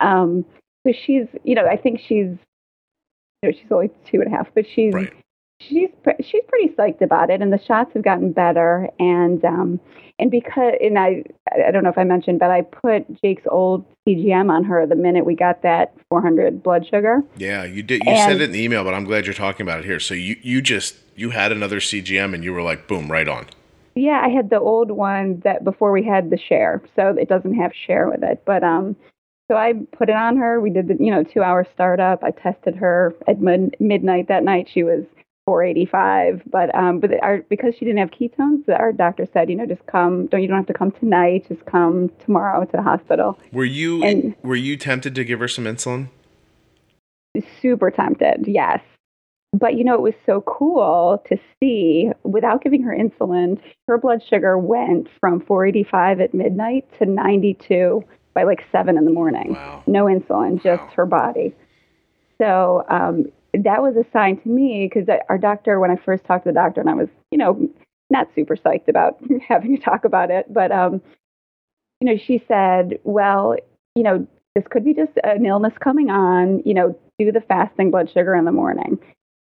um, 0.00 0.44
so 0.86 0.92
she's, 0.92 1.26
you 1.42 1.54
know, 1.54 1.66
I 1.66 1.76
think 1.76 2.00
she's, 2.00 2.36
you 3.42 3.44
know, 3.44 3.50
she's 3.52 3.72
only 3.72 3.90
two 4.06 4.20
and 4.20 4.32
a 4.32 4.36
half, 4.36 4.48
but 4.54 4.64
she's 4.74 4.94
right. 4.94 5.12
She's 5.60 5.90
pre- 6.02 6.14
she's 6.20 6.42
pretty 6.48 6.68
psyched 6.74 7.00
about 7.02 7.30
it, 7.30 7.40
and 7.42 7.52
the 7.52 7.62
shots 7.64 7.90
have 7.94 8.02
gotten 8.04 8.32
better. 8.32 8.88
And 8.98 9.44
um, 9.44 9.80
and 10.18 10.30
because 10.30 10.74
and 10.80 10.98
I 10.98 11.24
I 11.52 11.70
don't 11.70 11.82
know 11.84 11.90
if 11.90 11.98
I 11.98 12.04
mentioned, 12.04 12.38
but 12.38 12.50
I 12.50 12.62
put 12.62 13.20
Jake's 13.20 13.42
old 13.50 13.84
CGM 14.06 14.50
on 14.50 14.64
her 14.64 14.86
the 14.86 14.94
minute 14.94 15.24
we 15.26 15.34
got 15.34 15.62
that 15.62 15.94
400 16.10 16.62
blood 16.62 16.86
sugar. 16.86 17.22
Yeah, 17.36 17.64
you 17.64 17.82
did. 17.82 18.02
You 18.04 18.16
said 18.16 18.32
And- 18.32 18.40
it 18.40 18.44
in 18.44 18.52
the 18.52 18.62
email, 18.62 18.84
but 18.84 18.94
I'm 18.94 19.04
glad 19.04 19.26
you're 19.26 19.34
talking 19.34 19.64
about 19.66 19.80
it 19.80 19.84
here. 19.84 20.00
So 20.00 20.14
you, 20.14 20.36
you 20.42 20.62
just 20.62 20.96
you 21.16 21.30
had 21.30 21.52
another 21.52 21.80
CGM 21.80 22.34
and 22.34 22.44
you 22.44 22.52
were 22.52 22.62
like, 22.62 22.86
boom, 22.86 23.10
right 23.10 23.28
on. 23.28 23.46
Yeah, 23.94 24.20
I 24.24 24.28
had 24.28 24.50
the 24.50 24.60
old 24.60 24.92
one 24.92 25.40
that 25.40 25.64
before 25.64 25.90
we 25.90 26.04
had 26.04 26.30
the 26.30 26.38
share, 26.38 26.80
so 26.94 27.08
it 27.20 27.28
doesn't 27.28 27.54
have 27.54 27.72
share 27.74 28.08
with 28.08 28.22
it. 28.22 28.42
But 28.46 28.62
um, 28.62 28.94
so 29.50 29.56
I 29.56 29.72
put 29.96 30.08
it 30.08 30.14
on 30.14 30.36
her. 30.36 30.60
We 30.60 30.70
did 30.70 30.86
the 30.86 30.96
you 31.02 31.10
know 31.10 31.24
two 31.24 31.42
hour 31.42 31.66
startup. 31.74 32.22
I 32.22 32.30
tested 32.30 32.76
her 32.76 33.12
at 33.26 33.40
mid- 33.40 33.74
midnight 33.80 34.28
that 34.28 34.44
night. 34.44 34.68
She 34.72 34.84
was 34.84 35.04
485, 35.52 36.42
but 36.50 36.74
um, 36.74 37.00
but 37.00 37.10
our, 37.22 37.38
because 37.48 37.72
she 37.74 37.86
didn't 37.86 37.96
have 38.00 38.10
ketones, 38.10 38.68
our 38.68 38.92
doctor 38.92 39.26
said, 39.32 39.48
you 39.48 39.56
know, 39.56 39.64
just 39.64 39.84
come. 39.86 40.26
Don't 40.26 40.42
you 40.42 40.48
don't 40.48 40.58
have 40.58 40.66
to 40.66 40.74
come 40.74 40.90
tonight. 40.90 41.46
Just 41.48 41.64
come 41.64 42.10
tomorrow 42.22 42.66
to 42.66 42.72
the 42.76 42.82
hospital. 42.82 43.38
Were 43.50 43.64
you 43.64 44.04
And- 44.04 44.34
were 44.42 44.56
you 44.56 44.76
tempted 44.76 45.14
to 45.14 45.24
give 45.24 45.38
her 45.40 45.48
some 45.48 45.64
insulin? 45.64 46.08
super 47.62 47.90
tempted, 47.90 48.44
yes. 48.46 48.80
But 49.54 49.74
you 49.76 49.84
know, 49.84 49.94
it 49.94 50.02
was 50.02 50.14
so 50.26 50.42
cool 50.42 51.22
to 51.30 51.38
see 51.58 52.10
without 52.24 52.62
giving 52.62 52.82
her 52.82 52.94
insulin, 52.94 53.58
her 53.86 53.96
blood 53.96 54.20
sugar 54.28 54.58
went 54.58 55.08
from 55.20 55.40
485 55.40 56.20
at 56.20 56.34
midnight 56.34 56.84
to 56.98 57.06
92 57.06 58.04
by 58.34 58.42
like 58.42 58.64
seven 58.70 58.98
in 58.98 59.04
the 59.06 59.10
morning. 59.12 59.54
Wow. 59.54 59.82
No 59.86 60.04
insulin, 60.04 60.62
just 60.62 60.82
Wow. 60.82 60.92
her 60.96 61.06
body. 61.06 61.54
So, 62.38 62.84
um, 62.90 63.26
that 63.54 63.82
was 63.82 63.96
a 63.96 64.04
sign 64.12 64.40
to 64.40 64.48
me 64.48 64.90
because 64.92 65.08
our 65.28 65.38
doctor, 65.38 65.80
when 65.80 65.90
I 65.90 65.96
first 65.96 66.24
talked 66.24 66.44
to 66.44 66.50
the 66.50 66.54
doctor, 66.54 66.80
and 66.80 66.90
I 66.90 66.94
was, 66.94 67.08
you 67.30 67.38
know, 67.38 67.68
not 68.10 68.28
super 68.34 68.56
psyched 68.56 68.88
about 68.88 69.18
having 69.48 69.76
to 69.76 69.82
talk 69.82 70.04
about 70.04 70.30
it, 70.30 70.52
but, 70.52 70.72
um, 70.72 71.00
you 72.00 72.06
know, 72.06 72.16
she 72.16 72.42
said, 72.46 72.98
well, 73.04 73.56
you 73.94 74.02
know, 74.02 74.26
this 74.54 74.64
could 74.70 74.84
be 74.84 74.94
just 74.94 75.12
an 75.24 75.44
illness 75.46 75.74
coming 75.80 76.10
on, 76.10 76.62
you 76.64 76.74
know, 76.74 76.98
do 77.18 77.32
the 77.32 77.40
fasting 77.40 77.90
blood 77.90 78.10
sugar 78.10 78.34
in 78.34 78.44
the 78.44 78.52
morning. 78.52 78.98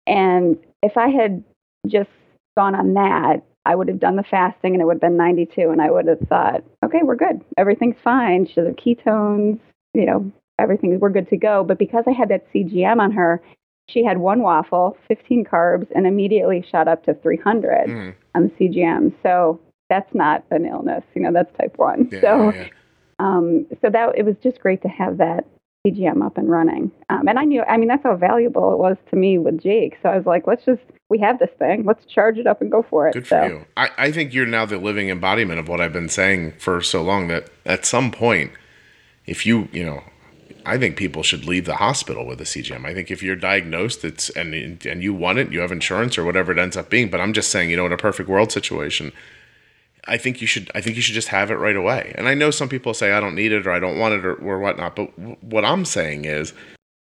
And 0.07 0.57
if 0.81 0.97
I 0.97 1.09
had 1.09 1.43
just 1.87 2.09
gone 2.57 2.75
on 2.75 2.93
that, 2.93 3.43
I 3.65 3.75
would 3.75 3.87
have 3.87 3.99
done 3.99 4.15
the 4.15 4.23
fasting 4.23 4.73
and 4.73 4.81
it 4.81 4.85
would 4.85 4.95
have 4.95 5.01
been 5.01 5.17
92, 5.17 5.69
and 5.69 5.81
I 5.81 5.91
would 5.91 6.07
have 6.07 6.19
thought, 6.21 6.63
okay, 6.83 6.99
we're 7.03 7.15
good. 7.15 7.41
Everything's 7.57 7.99
fine. 8.03 8.45
She's 8.45 8.55
have 8.55 8.75
ketones, 8.75 9.59
you 9.93 10.05
know, 10.05 10.31
everything, 10.57 10.99
we're 10.99 11.09
good 11.09 11.29
to 11.29 11.37
go. 11.37 11.63
But 11.63 11.77
because 11.77 12.05
I 12.07 12.11
had 12.11 12.29
that 12.29 12.51
CGM 12.53 12.99
on 12.99 13.11
her, 13.11 13.41
she 13.91 14.03
had 14.03 14.19
one 14.19 14.41
waffle, 14.41 14.97
15 15.07 15.45
carbs, 15.45 15.87
and 15.95 16.05
immediately 16.05 16.65
shot 16.69 16.87
up 16.87 17.03
to 17.05 17.13
300 17.15 17.87
mm. 17.87 18.15
on 18.35 18.43
the 18.43 18.49
CGM. 18.49 19.13
So 19.23 19.59
that's 19.89 20.13
not 20.13 20.43
an 20.51 20.65
illness, 20.65 21.03
you 21.15 21.21
know, 21.21 21.31
that's 21.33 21.55
type 21.57 21.77
one. 21.77 22.09
Yeah, 22.11 22.21
so, 22.21 22.53
yeah. 22.53 22.67
Um, 23.19 23.65
so 23.81 23.89
that 23.89 24.17
it 24.17 24.23
was 24.23 24.35
just 24.41 24.59
great 24.59 24.81
to 24.83 24.87
have 24.87 25.17
that 25.17 25.45
CGM 25.85 26.25
up 26.25 26.37
and 26.37 26.49
running. 26.49 26.91
Um, 27.09 27.27
and 27.27 27.39
I 27.39 27.43
knew, 27.43 27.63
I 27.63 27.77
mean, 27.77 27.87
that's 27.87 28.03
how 28.03 28.15
valuable 28.15 28.73
it 28.73 28.77
was 28.77 28.97
to 29.09 29.15
me 29.15 29.37
with 29.37 29.61
Jake. 29.61 29.97
So 30.01 30.09
I 30.09 30.17
was 30.17 30.25
like, 30.25 30.47
let's 30.47 30.63
just, 30.65 30.81
we 31.09 31.19
have 31.19 31.39
this 31.39 31.49
thing, 31.57 31.85
let's 31.85 32.05
charge 32.05 32.37
it 32.37 32.47
up 32.47 32.61
and 32.61 32.71
go 32.71 32.85
for 32.89 33.07
it. 33.07 33.13
Good 33.13 33.27
for 33.27 33.41
so. 33.41 33.45
you. 33.45 33.65
I, 33.75 33.89
I 33.97 34.11
think 34.11 34.33
you're 34.33 34.45
now 34.45 34.65
the 34.65 34.77
living 34.77 35.09
embodiment 35.09 35.59
of 35.59 35.67
what 35.67 35.81
I've 35.81 35.93
been 35.93 36.09
saying 36.09 36.53
for 36.59 36.81
so 36.81 37.01
long 37.01 37.27
that 37.29 37.49
at 37.65 37.85
some 37.85 38.11
point, 38.11 38.51
if 39.25 39.45
you, 39.45 39.67
you 39.71 39.85
know, 39.85 40.03
I 40.65 40.77
think 40.77 40.97
people 40.97 41.23
should 41.23 41.45
leave 41.45 41.65
the 41.65 41.75
hospital 41.75 42.25
with 42.25 42.41
a 42.41 42.43
CGM. 42.43 42.85
I 42.85 42.93
think 42.93 43.09
if 43.11 43.23
you're 43.23 43.35
diagnosed, 43.35 44.03
it's 44.03 44.29
and 44.31 44.53
and 44.85 45.03
you 45.03 45.13
want 45.13 45.39
it, 45.39 45.51
you 45.51 45.59
have 45.61 45.71
insurance 45.71 46.17
or 46.17 46.25
whatever 46.25 46.51
it 46.51 46.59
ends 46.59 46.77
up 46.77 46.89
being. 46.89 47.09
But 47.09 47.21
I'm 47.21 47.33
just 47.33 47.49
saying, 47.49 47.69
you 47.69 47.77
know, 47.77 47.85
in 47.85 47.91
a 47.91 47.97
perfect 47.97 48.29
world 48.29 48.51
situation, 48.51 49.11
I 50.07 50.17
think 50.17 50.41
you 50.41 50.47
should. 50.47 50.69
I 50.75 50.81
think 50.81 50.95
you 50.95 51.01
should 51.01 51.15
just 51.15 51.29
have 51.29 51.51
it 51.51 51.55
right 51.55 51.75
away. 51.75 52.13
And 52.15 52.27
I 52.27 52.33
know 52.33 52.51
some 52.51 52.69
people 52.69 52.93
say 52.93 53.11
I 53.11 53.19
don't 53.19 53.35
need 53.35 53.51
it 53.51 53.65
or 53.65 53.71
I 53.71 53.79
don't 53.79 53.97
want 53.97 54.15
it 54.15 54.25
or, 54.25 54.35
or 54.35 54.59
whatnot. 54.59 54.95
But 54.95 55.15
w- 55.17 55.37
what 55.41 55.65
I'm 55.65 55.85
saying 55.85 56.25
is, 56.25 56.53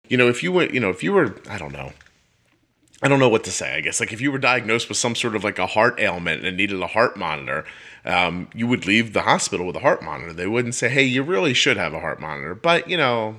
you 0.08 0.18
know, 0.18 0.28
if 0.28 0.44
you 0.44 0.52
were, 0.52 0.66
you 0.66 0.80
know, 0.80 0.90
if 0.90 1.04
you 1.04 1.14
were, 1.14 1.36
I 1.50 1.58
don't 1.58 1.74
know. 1.74 1.94
I 3.02 3.08
don't 3.08 3.20
know 3.20 3.30
what 3.30 3.44
to 3.44 3.52
say. 3.52 3.76
I 3.76 3.82
guess 3.82 4.00
like 4.00 4.14
if 4.14 4.22
you 4.22 4.32
were 4.32 4.40
diagnosed 4.40 4.88
with 4.90 4.98
some 4.98 5.16
sort 5.16 5.36
of 5.36 5.44
like 5.44 5.60
a 5.60 5.68
heart 5.68 6.00
ailment 6.00 6.46
and 6.46 6.56
needed 6.56 6.82
a 6.82 6.88
heart 6.88 7.18
monitor, 7.18 7.66
um, 8.06 8.48
you 8.54 8.68
would 8.68 8.86
leave 8.86 9.14
the 9.14 9.22
hospital 9.22 9.66
with 9.66 9.76
a 9.76 9.80
heart 9.80 10.04
monitor. 10.04 10.34
They 10.34 10.48
wouldn't 10.48 10.76
say, 10.76 10.90
"Hey, 10.90 11.04
you 11.04 11.24
really 11.24 11.54
should 11.54 11.78
have 11.78 11.94
a 11.94 12.00
heart 12.00 12.20
monitor," 12.20 12.56
but 12.56 12.90
you 12.90 12.98
know, 12.98 13.38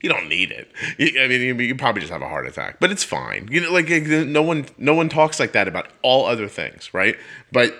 you 0.00 0.08
don't 0.08 0.28
need 0.28 0.50
it. 0.50 0.70
I 0.98 1.28
mean, 1.28 1.58
you 1.58 1.74
probably 1.74 2.00
just 2.00 2.12
have 2.12 2.22
a 2.22 2.28
heart 2.28 2.46
attack, 2.46 2.80
but 2.80 2.90
it's 2.90 3.04
fine. 3.04 3.48
You 3.50 3.60
know, 3.60 3.72
like 3.72 3.88
no 3.88 4.42
one, 4.42 4.66
no 4.78 4.94
one 4.94 5.08
talks 5.08 5.38
like 5.38 5.52
that 5.52 5.68
about 5.68 5.88
all 6.02 6.26
other 6.26 6.48
things, 6.48 6.92
right? 6.92 7.16
But 7.52 7.74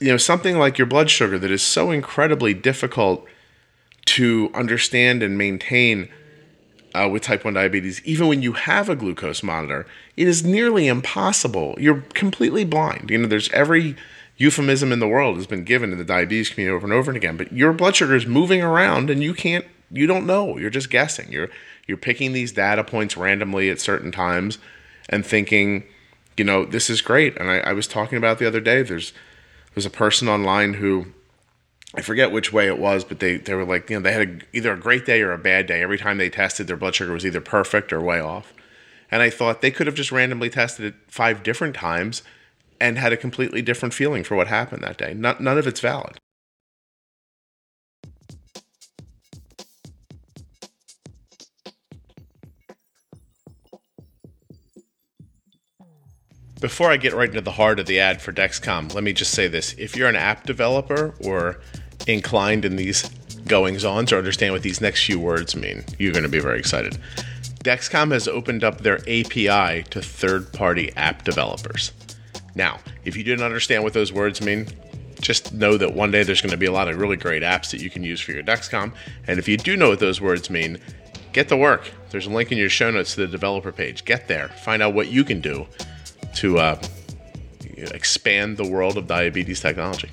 you 0.00 0.08
know, 0.08 0.16
something 0.16 0.58
like 0.58 0.78
your 0.78 0.86
blood 0.86 1.10
sugar 1.10 1.38
that 1.38 1.50
is 1.50 1.62
so 1.62 1.90
incredibly 1.90 2.54
difficult 2.54 3.26
to 4.06 4.50
understand 4.54 5.22
and 5.22 5.36
maintain 5.36 6.08
uh, 6.94 7.08
with 7.10 7.22
type 7.22 7.44
1 7.44 7.54
diabetes, 7.54 8.02
even 8.04 8.26
when 8.28 8.42
you 8.42 8.52
have 8.52 8.88
a 8.88 8.96
glucose 8.96 9.42
monitor, 9.42 9.86
it 10.16 10.26
is 10.26 10.44
nearly 10.44 10.86
impossible. 10.86 11.76
You're 11.78 12.02
completely 12.14 12.64
blind. 12.64 13.10
You 13.10 13.18
know, 13.18 13.28
there's 13.28 13.50
every 13.50 13.96
euphemism 14.38 14.92
in 14.92 15.00
the 15.00 15.08
world 15.08 15.36
has 15.36 15.46
been 15.46 15.64
given 15.64 15.90
to 15.90 15.96
the 15.96 16.04
diabetes 16.04 16.48
community 16.48 16.74
over 16.74 16.86
and 16.86 16.92
over 16.94 17.10
and 17.10 17.16
again, 17.16 17.36
but 17.36 17.52
your 17.52 17.72
blood 17.72 17.96
sugar 17.96 18.14
is 18.14 18.26
moving 18.26 18.62
around 18.62 19.10
and 19.10 19.22
you 19.22 19.34
can't, 19.34 19.66
you 19.90 20.06
don't 20.06 20.26
know. 20.26 20.56
You're 20.56 20.70
just 20.70 20.90
guessing. 20.90 21.30
You're, 21.30 21.50
you're 21.86 21.96
picking 21.96 22.32
these 22.32 22.52
data 22.52 22.84
points 22.84 23.16
randomly 23.16 23.68
at 23.68 23.80
certain 23.80 24.12
times 24.12 24.58
and 25.08 25.26
thinking, 25.26 25.84
you 26.36 26.44
know, 26.44 26.64
this 26.64 26.88
is 26.88 27.02
great. 27.02 27.36
And 27.36 27.50
I, 27.50 27.58
I 27.58 27.72
was 27.72 27.88
talking 27.88 28.16
about 28.16 28.38
the 28.38 28.46
other 28.46 28.60
day, 28.60 28.82
there's, 28.82 29.12
there's 29.74 29.86
a 29.86 29.90
person 29.90 30.28
online 30.28 30.74
who 30.74 31.06
I 31.94 32.02
forget 32.02 32.30
which 32.30 32.52
way 32.52 32.68
it 32.68 32.78
was, 32.78 33.02
but 33.02 33.18
they, 33.18 33.38
they 33.38 33.54
were 33.54 33.64
like, 33.64 33.90
you 33.90 33.96
know, 33.96 34.02
they 34.02 34.12
had 34.12 34.28
a, 34.28 34.56
either 34.56 34.72
a 34.72 34.78
great 34.78 35.04
day 35.04 35.20
or 35.22 35.32
a 35.32 35.38
bad 35.38 35.66
day. 35.66 35.82
Every 35.82 35.98
time 35.98 36.18
they 36.18 36.30
tested, 36.30 36.68
their 36.68 36.76
blood 36.76 36.94
sugar 36.94 37.12
was 37.12 37.26
either 37.26 37.40
perfect 37.40 37.92
or 37.92 38.00
way 38.00 38.20
off. 38.20 38.52
And 39.10 39.22
I 39.22 39.30
thought 39.30 39.62
they 39.62 39.70
could 39.70 39.86
have 39.86 39.96
just 39.96 40.12
randomly 40.12 40.50
tested 40.50 40.84
it 40.84 40.94
five 41.08 41.42
different 41.42 41.74
times 41.74 42.22
and 42.80 42.98
had 42.98 43.12
a 43.12 43.16
completely 43.16 43.62
different 43.62 43.94
feeling 43.94 44.24
for 44.24 44.36
what 44.36 44.46
happened 44.46 44.82
that 44.82 44.98
day. 44.98 45.14
Not, 45.14 45.40
none 45.40 45.58
of 45.58 45.66
it's 45.66 45.80
valid. 45.80 46.18
Before 56.60 56.90
I 56.90 56.96
get 56.96 57.14
right 57.14 57.28
into 57.28 57.40
the 57.40 57.52
heart 57.52 57.78
of 57.78 57.86
the 57.86 58.00
ad 58.00 58.20
for 58.20 58.32
Dexcom, 58.32 58.92
let 58.92 59.04
me 59.04 59.12
just 59.12 59.32
say 59.32 59.46
this. 59.46 59.74
If 59.78 59.96
you're 59.96 60.08
an 60.08 60.16
app 60.16 60.44
developer 60.44 61.14
or 61.24 61.60
inclined 62.08 62.64
in 62.64 62.74
these 62.74 63.08
goings 63.46 63.84
ons 63.84 64.12
or 64.12 64.18
understand 64.18 64.52
what 64.52 64.62
these 64.62 64.80
next 64.80 65.04
few 65.04 65.20
words 65.20 65.54
mean, 65.54 65.84
you're 65.98 66.12
going 66.12 66.24
to 66.24 66.28
be 66.28 66.40
very 66.40 66.58
excited. 66.58 66.98
Dexcom 67.62 68.10
has 68.10 68.26
opened 68.26 68.64
up 68.64 68.80
their 68.80 68.98
API 69.02 69.84
to 69.90 70.02
third 70.02 70.52
party 70.52 70.92
app 70.96 71.22
developers. 71.22 71.92
Now, 72.58 72.80
if 73.04 73.16
you 73.16 73.22
didn't 73.22 73.44
understand 73.44 73.84
what 73.84 73.92
those 73.92 74.12
words 74.12 74.42
mean, 74.42 74.66
just 75.20 75.54
know 75.54 75.76
that 75.76 75.94
one 75.94 76.10
day 76.10 76.24
there's 76.24 76.40
going 76.40 76.50
to 76.50 76.58
be 76.58 76.66
a 76.66 76.72
lot 76.72 76.88
of 76.88 76.98
really 76.98 77.16
great 77.16 77.44
apps 77.44 77.70
that 77.70 77.80
you 77.80 77.88
can 77.88 78.02
use 78.02 78.20
for 78.20 78.32
your 78.32 78.42
Dexcom. 78.42 78.92
And 79.28 79.38
if 79.38 79.46
you 79.46 79.56
do 79.56 79.76
know 79.76 79.90
what 79.90 80.00
those 80.00 80.20
words 80.20 80.50
mean, 80.50 80.78
get 81.32 81.48
to 81.50 81.56
work. 81.56 81.88
There's 82.10 82.26
a 82.26 82.30
link 82.30 82.50
in 82.50 82.58
your 82.58 82.68
show 82.68 82.90
notes 82.90 83.14
to 83.14 83.20
the 83.20 83.28
developer 83.28 83.70
page. 83.70 84.04
Get 84.04 84.26
there, 84.26 84.48
find 84.48 84.82
out 84.82 84.92
what 84.92 85.06
you 85.06 85.22
can 85.22 85.40
do 85.40 85.68
to 86.36 86.58
uh, 86.58 86.82
expand 87.76 88.56
the 88.56 88.68
world 88.68 88.96
of 88.98 89.06
diabetes 89.06 89.60
technology. 89.60 90.10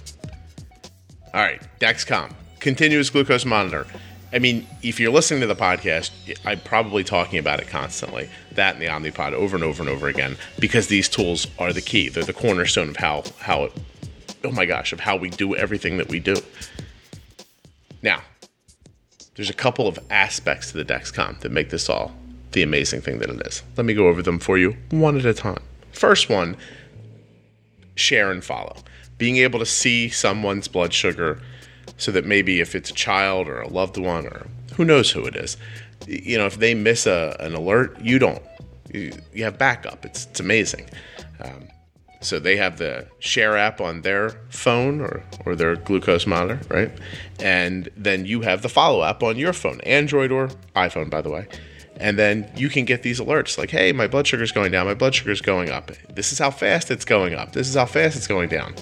All 1.33 1.41
right, 1.41 1.61
Dexcom, 1.79 2.31
continuous 2.59 3.09
glucose 3.09 3.43
monitor. 3.43 3.87
I 4.33 4.39
mean, 4.39 4.67
if 4.81 4.99
you're 4.99 5.11
listening 5.11 5.41
to 5.41 5.47
the 5.47 5.55
podcast, 5.55 6.11
I'm 6.45 6.59
probably 6.59 7.03
talking 7.03 7.39
about 7.39 7.59
it 7.59 7.67
constantly. 7.67 8.29
That 8.51 8.75
and 8.75 8.81
the 8.81 8.87
Omnipod 8.87 9.33
over 9.33 9.55
and 9.55 9.63
over 9.63 9.81
and 9.81 9.89
over 9.89 10.07
again, 10.07 10.37
because 10.59 10.87
these 10.87 11.07
tools 11.07 11.47
are 11.59 11.71
the 11.71 11.81
key. 11.81 12.09
They're 12.09 12.23
the 12.23 12.33
cornerstone 12.33 12.89
of 12.89 12.97
how 12.97 13.23
how 13.39 13.65
it, 13.65 13.73
oh 14.43 14.51
my 14.51 14.65
gosh, 14.65 14.93
of 14.93 14.99
how 14.99 15.15
we 15.15 15.29
do 15.29 15.55
everything 15.55 15.97
that 15.97 16.09
we 16.09 16.19
do. 16.19 16.35
Now, 18.01 18.21
there's 19.35 19.49
a 19.49 19.53
couple 19.53 19.87
of 19.87 19.99
aspects 20.09 20.71
to 20.71 20.77
the 20.77 20.85
Dexcom 20.85 21.39
that 21.39 21.51
make 21.51 21.69
this 21.69 21.89
all 21.89 22.13
the 22.51 22.63
amazing 22.63 23.01
thing 23.01 23.19
that 23.19 23.29
it 23.29 23.45
is. 23.45 23.63
Let 23.75 23.85
me 23.85 23.93
go 23.93 24.07
over 24.07 24.21
them 24.21 24.39
for 24.39 24.57
you 24.57 24.75
one 24.91 25.17
at 25.17 25.25
a 25.25 25.33
time. 25.33 25.61
First 25.91 26.29
one, 26.29 26.57
share 27.95 28.31
and 28.31 28.43
follow. 28.43 28.77
Being 29.17 29.37
able 29.37 29.59
to 29.59 29.65
see 29.65 30.09
someone's 30.09 30.67
blood 30.67 30.93
sugar 30.93 31.41
so 31.97 32.11
that 32.11 32.25
maybe 32.25 32.59
if 32.59 32.75
it's 32.75 32.89
a 32.89 32.93
child 32.93 33.47
or 33.47 33.61
a 33.61 33.67
loved 33.67 33.97
one 33.97 34.25
or 34.27 34.47
who 34.75 34.85
knows 34.85 35.11
who 35.11 35.25
it 35.25 35.35
is, 35.35 35.57
you 36.07 36.37
know, 36.37 36.45
if 36.45 36.59
they 36.59 36.73
miss 36.73 37.05
a, 37.05 37.35
an 37.39 37.55
alert, 37.55 37.99
you 38.01 38.19
don't. 38.19 38.43
You, 38.93 39.11
you 39.33 39.43
have 39.43 39.57
backup. 39.57 40.05
It's, 40.05 40.25
it's 40.25 40.39
amazing. 40.39 40.89
Um, 41.41 41.67
so 42.21 42.39
they 42.39 42.57
have 42.57 42.77
the 42.77 43.07
share 43.19 43.57
app 43.57 43.79
on 43.81 44.01
their 44.01 44.31
phone 44.49 45.01
or, 45.01 45.23
or 45.45 45.55
their 45.55 45.75
glucose 45.75 46.25
monitor, 46.25 46.59
right? 46.69 46.91
And 47.39 47.89
then 47.95 48.25
you 48.25 48.41
have 48.41 48.61
the 48.61 48.69
follow 48.69 49.03
app 49.03 49.21
on 49.21 49.37
your 49.37 49.53
phone, 49.53 49.79
Android 49.81 50.31
or 50.31 50.49
iPhone, 50.75 51.09
by 51.09 51.21
the 51.21 51.29
way 51.29 51.47
and 51.97 52.19
then 52.19 52.49
you 52.55 52.69
can 52.69 52.85
get 52.85 53.03
these 53.03 53.19
alerts 53.19 53.57
like 53.57 53.69
hey 53.69 53.91
my 53.91 54.07
blood 54.07 54.27
sugar 54.27 54.43
is 54.43 54.51
going 54.51 54.71
down 54.71 54.85
my 54.85 54.93
blood 54.93 55.15
sugar 55.15 55.31
is 55.31 55.41
going 55.41 55.69
up 55.69 55.91
this 56.13 56.31
is 56.31 56.39
how 56.39 56.51
fast 56.51 56.91
it's 56.91 57.05
going 57.05 57.33
up 57.33 57.53
this 57.53 57.67
is 57.67 57.75
how 57.75 57.85
fast 57.85 58.15
it's 58.15 58.27
going 58.27 58.49
down 58.49 58.73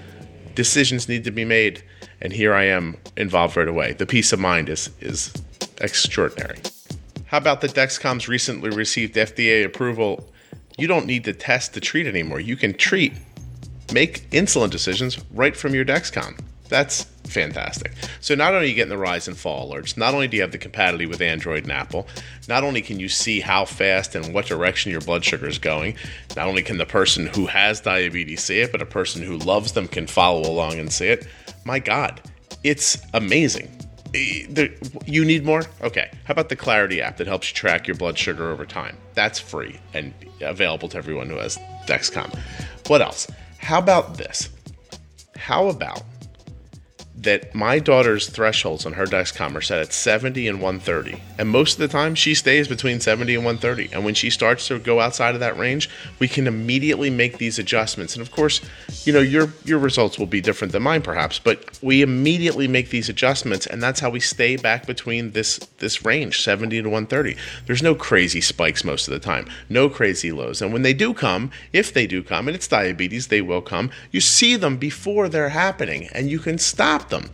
decisions 0.55 1.07
need 1.07 1.23
to 1.23 1.31
be 1.31 1.45
made 1.45 1.83
and 2.21 2.33
here 2.33 2.53
i 2.53 2.63
am 2.63 2.97
involved 3.17 3.57
right 3.57 3.67
away. 3.67 3.93
The 3.93 4.05
peace 4.05 4.33
of 4.33 4.39
mind 4.39 4.69
is 4.69 4.89
is 5.01 5.33
extraordinary. 5.81 6.59
How 7.25 7.37
about 7.37 7.61
the 7.61 7.67
dexcom's 7.67 8.27
recently 8.27 8.69
received 8.69 9.15
fda 9.15 9.65
approval? 9.65 10.29
You 10.77 10.87
don't 10.87 11.05
need 11.05 11.23
to 11.25 11.33
test 11.33 11.73
to 11.75 11.79
treat 11.79 12.07
anymore. 12.07 12.39
You 12.39 12.55
can 12.55 12.73
treat 12.73 13.13
make 13.93 14.29
insulin 14.31 14.69
decisions 14.69 15.19
right 15.31 15.55
from 15.55 15.75
your 15.75 15.85
dexcom. 15.85 16.39
That's 16.69 17.03
fantastic. 17.25 17.93
So 18.19 18.35
not 18.35 18.53
only 18.53 18.65
are 18.65 18.69
you 18.69 18.75
getting 18.75 18.89
the 18.89 18.97
rise 18.97 19.27
and 19.27 19.37
fall 19.37 19.71
alerts, 19.71 19.97
not 19.97 20.13
only 20.13 20.27
do 20.27 20.37
you 20.37 20.41
have 20.41 20.51
the 20.51 20.57
compatibility 20.57 21.05
with 21.05 21.21
Android 21.21 21.63
and 21.63 21.71
Apple, 21.71 22.07
not 22.47 22.63
only 22.63 22.81
can 22.81 22.99
you 22.99 23.09
see 23.09 23.39
how 23.39 23.65
fast 23.65 24.15
and 24.15 24.33
what 24.33 24.45
direction 24.45 24.91
your 24.91 25.01
blood 25.01 25.23
sugar 25.23 25.47
is 25.47 25.59
going, 25.59 25.95
not 26.35 26.47
only 26.47 26.63
can 26.63 26.77
the 26.77 26.85
person 26.85 27.27
who 27.27 27.45
has 27.47 27.81
diabetes 27.81 28.43
see 28.43 28.59
it, 28.59 28.71
but 28.71 28.81
a 28.81 28.85
person 28.85 29.21
who 29.21 29.37
loves 29.37 29.73
them 29.73 29.87
can 29.87 30.07
follow 30.07 30.49
along 30.49 30.79
and 30.79 30.91
see 30.91 31.07
it. 31.07 31.27
My 31.65 31.79
God, 31.79 32.21
it's 32.63 32.97
amazing. 33.13 33.69
Eh, 34.13 34.67
you 35.05 35.25
need 35.25 35.43
more? 35.43 35.63
Okay. 35.81 36.11
How 36.25 36.31
about 36.33 36.49
the 36.49 36.55
Clarity 36.55 37.01
app 37.01 37.17
that 37.17 37.27
helps 37.27 37.49
you 37.49 37.55
track 37.55 37.87
your 37.87 37.95
blood 37.95 38.17
sugar 38.17 38.49
over 38.51 38.65
time? 38.65 38.97
That's 39.15 39.39
free 39.39 39.79
and 39.93 40.13
available 40.41 40.87
to 40.89 40.97
everyone 40.97 41.29
who 41.29 41.37
has 41.37 41.57
Dexcom. 41.87 42.37
What 42.87 43.01
else? 43.01 43.27
How 43.57 43.79
about 43.79 44.17
this? 44.17 44.49
How 45.35 45.67
about 45.67 46.03
that 47.15 47.53
my 47.53 47.79
daughter's 47.79 48.27
thresholds 48.27 48.85
on 48.85 48.93
her 48.93 49.05
Dexcom 49.05 49.55
are 49.55 49.61
set 49.61 49.79
at 49.79 49.93
70 49.93 50.47
and 50.47 50.59
130. 50.59 51.21
And 51.37 51.47
most 51.47 51.73
of 51.73 51.79
the 51.79 51.87
time, 51.87 52.15
she 52.15 52.33
stays 52.33 52.67
between 52.67 52.99
70 52.99 53.35
and 53.35 53.45
130. 53.45 53.93
And 53.93 54.03
when 54.03 54.15
she 54.15 54.29
starts 54.29 54.67
to 54.67 54.79
go 54.79 54.99
outside 54.99 55.35
of 55.35 55.39
that 55.39 55.57
range, 55.57 55.89
we 56.19 56.27
can 56.27 56.47
immediately 56.47 57.09
make 57.09 57.37
these 57.37 57.59
adjustments. 57.59 58.15
And 58.15 58.21
of 58.21 58.31
course, 58.31 58.61
you 59.05 59.13
know, 59.13 59.19
your 59.19 59.53
your 59.63 59.79
results 59.79 60.17
will 60.17 60.25
be 60.25 60.41
different 60.41 60.73
than 60.73 60.83
mine 60.83 61.01
perhaps, 61.01 61.37
but 61.39 61.79
we 61.81 62.01
immediately 62.01 62.67
make 62.67 62.89
these 62.89 63.09
adjustments 63.09 63.67
and 63.67 63.81
that's 63.81 63.99
how 63.99 64.09
we 64.09 64.19
stay 64.19 64.57
back 64.57 64.85
between 64.87 65.31
this 65.31 65.59
this 65.77 66.03
range, 66.03 66.41
70 66.41 66.81
to 66.81 66.89
130. 66.89 67.37
There's 67.67 67.83
no 67.83 67.93
crazy 67.93 68.41
spikes 68.41 68.83
most 68.83 69.07
of 69.07 69.13
the 69.13 69.19
time. 69.19 69.47
No 69.69 69.87
crazy 69.87 70.31
lows. 70.31 70.61
And 70.61 70.73
when 70.73 70.81
they 70.81 70.93
do 70.93 71.13
come, 71.13 71.51
if 71.71 71.93
they 71.93 72.07
do 72.07 72.23
come, 72.23 72.47
and 72.47 72.55
it's 72.55 72.67
diabetes, 72.67 73.27
they 73.27 73.41
will 73.41 73.61
come, 73.61 73.91
you 74.11 74.19
see 74.19 74.55
them 74.55 74.77
before 74.77 75.29
they're 75.29 75.49
happening 75.49 76.09
and 76.13 76.29
you 76.29 76.39
can 76.39 76.57
stop 76.57 77.02
them. 77.09 77.29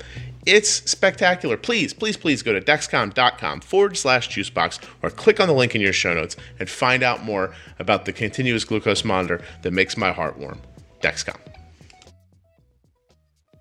It's 0.46 0.70
spectacular. 0.90 1.58
Please, 1.58 1.94
please, 1.94 2.18
please 2.18 2.42
go 2.42 2.54
to 2.54 2.62
dexcom.com 2.62 3.62
forward 3.62 3.98
slash 3.98 4.30
juicebox 4.30 4.84
or 5.04 5.10
click 5.10 5.40
on 5.40 5.48
the 5.48 5.54
link 5.54 5.76
in 5.76 5.82
your 5.82 5.94
show 5.94 6.14
notes 6.14 6.36
and 6.60 6.70
find 6.70 7.04
out 7.04 7.24
more 7.24 7.54
about 7.78 8.06
the 8.06 8.14
continuous 8.14 8.64
glucose 8.64 9.04
monitor 9.04 9.42
that 9.62 9.72
makes 9.72 9.98
my 9.98 10.12
heart 10.12 10.38
warm. 10.38 10.62
Dexcom. 11.02 11.38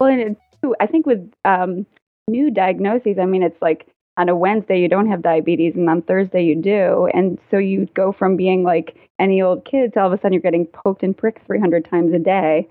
Well, 0.01 0.09
and 0.09 0.37
I 0.81 0.87
think 0.87 1.07
with 1.07 1.33
um, 1.45 1.85
new 2.29 2.51
diagnoses, 2.51 3.19
I 3.21 3.27
mean, 3.27 3.43
it's 3.43 3.61
like 3.61 3.87
on 4.17 4.29
a 4.29 4.37
Wednesday 4.37 4.81
you 4.81 4.89
don't 4.89 5.09
have 5.09 5.23
diabetes, 5.23 5.75
and 5.75 5.89
on 5.89 6.03
Thursday 6.03 6.43
you 6.43 6.57
do, 6.57 7.09
and 7.15 7.39
so 7.51 7.59
you 7.59 7.87
go 7.95 8.13
from 8.13 8.37
being 8.37 8.63
like 8.63 8.97
any 9.19 9.43
old 9.43 9.65
kid 9.65 9.93
to 9.95 10.01
all 10.01 10.07
of 10.07 10.13
a 10.13 10.17
sudden 10.17 10.33
you're 10.33 10.43
getting 10.43 10.67
poked 10.67 11.03
and 11.03 11.17
pricked 11.17 11.47
300 11.47 11.85
times 11.85 12.13
a 12.13 12.19
day. 12.19 12.69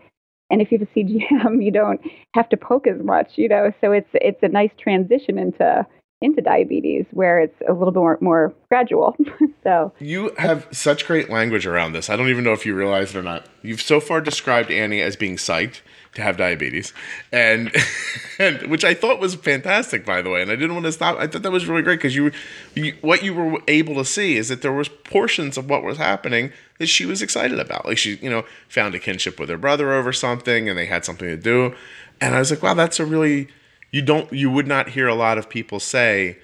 And 0.50 0.62
if 0.62 0.72
you 0.72 0.80
have 0.80 0.88
a 0.88 1.00
CGM, 1.00 1.64
you 1.64 1.72
don't 1.72 2.02
have 2.34 2.50
to 2.50 2.58
poke 2.58 2.88
as 2.88 3.02
much, 3.04 3.32
you 3.36 3.50
know. 3.50 3.72
So 3.82 3.92
it's 3.92 4.10
it's 4.14 4.42
a 4.44 4.48
nice 4.48 4.72
transition 4.78 5.38
into 5.38 5.86
into 6.20 6.42
diabetes 6.42 7.06
where 7.12 7.40
it's 7.40 7.62
a 7.70 7.74
little 7.74 7.92
bit 7.92 8.00
more, 8.00 8.18
more 8.22 8.54
gradual. 8.70 9.16
so 9.64 9.94
you 10.00 10.34
have 10.38 10.68
such 10.72 11.06
great 11.06 11.30
language 11.30 11.68
around 11.68 11.94
this. 11.94 12.10
I 12.10 12.16
don't 12.16 12.30
even 12.30 12.44
know 12.44 12.54
if 12.54 12.66
you 12.66 12.76
realize 12.76 13.14
it 13.14 13.20
or 13.20 13.24
not. 13.24 13.46
You've 13.62 13.82
so 13.82 14.00
far 14.00 14.20
described 14.20 14.72
Annie 14.72 15.02
as 15.02 15.16
being 15.16 15.36
psyched 15.36 15.82
to 16.16 16.24
have 16.24 16.38
diabetes, 16.38 16.94
and, 17.32 17.72
and 18.40 18.64
which 18.64 18.84
I 18.84 18.96
thought 18.96 19.20
was 19.20 19.36
fantastic, 19.36 20.06
by 20.06 20.24
the 20.24 20.32
way. 20.32 20.42
And 20.42 20.50
I 20.50 20.56
didn't 20.56 20.74
want 20.74 20.88
to 20.88 20.92
stop. 20.92 21.18
I 21.20 21.28
thought 21.28 21.44
that 21.44 21.52
was 21.52 21.68
really 21.68 21.84
great 21.84 21.98
because 21.98 22.16
you, 22.16 22.32
you, 22.74 22.96
what 23.02 23.22
you 23.22 23.36
were 23.36 23.62
able 23.68 23.94
to 23.96 24.06
see 24.06 24.38
is 24.38 24.50
that 24.50 24.64
there 24.64 24.74
was 24.74 24.90
portions 24.90 25.58
of 25.58 25.70
what 25.70 25.84
was 25.84 25.98
happening 25.98 26.52
that 26.80 26.88
she 26.88 27.06
was 27.06 27.22
excited 27.22 27.60
about. 27.60 27.86
Like 27.86 27.98
she, 27.98 28.16
you 28.18 28.30
know, 28.30 28.46
found 28.68 28.96
a 28.96 29.00
kinship 29.00 29.40
with 29.40 29.50
her 29.50 29.58
brother 29.58 29.94
over 29.94 30.14
something, 30.14 30.70
and 30.70 30.78
they 30.78 30.86
had 30.86 31.06
something 31.06 31.28
to 31.28 31.38
do. 31.38 31.76
And 32.20 32.36
I 32.36 32.40
was 32.40 32.52
like, 32.52 32.64
wow, 32.64 32.74
that's 32.74 33.00
a 33.00 33.06
really 33.06 33.48
you 33.92 34.02
don't 34.02 34.32
you 34.32 34.52
would 34.52 34.68
not 34.68 34.90
hear 34.90 35.08
a 35.08 35.16
lot 35.16 35.38
of 35.38 35.50
people 35.50 35.80
say 35.80 36.38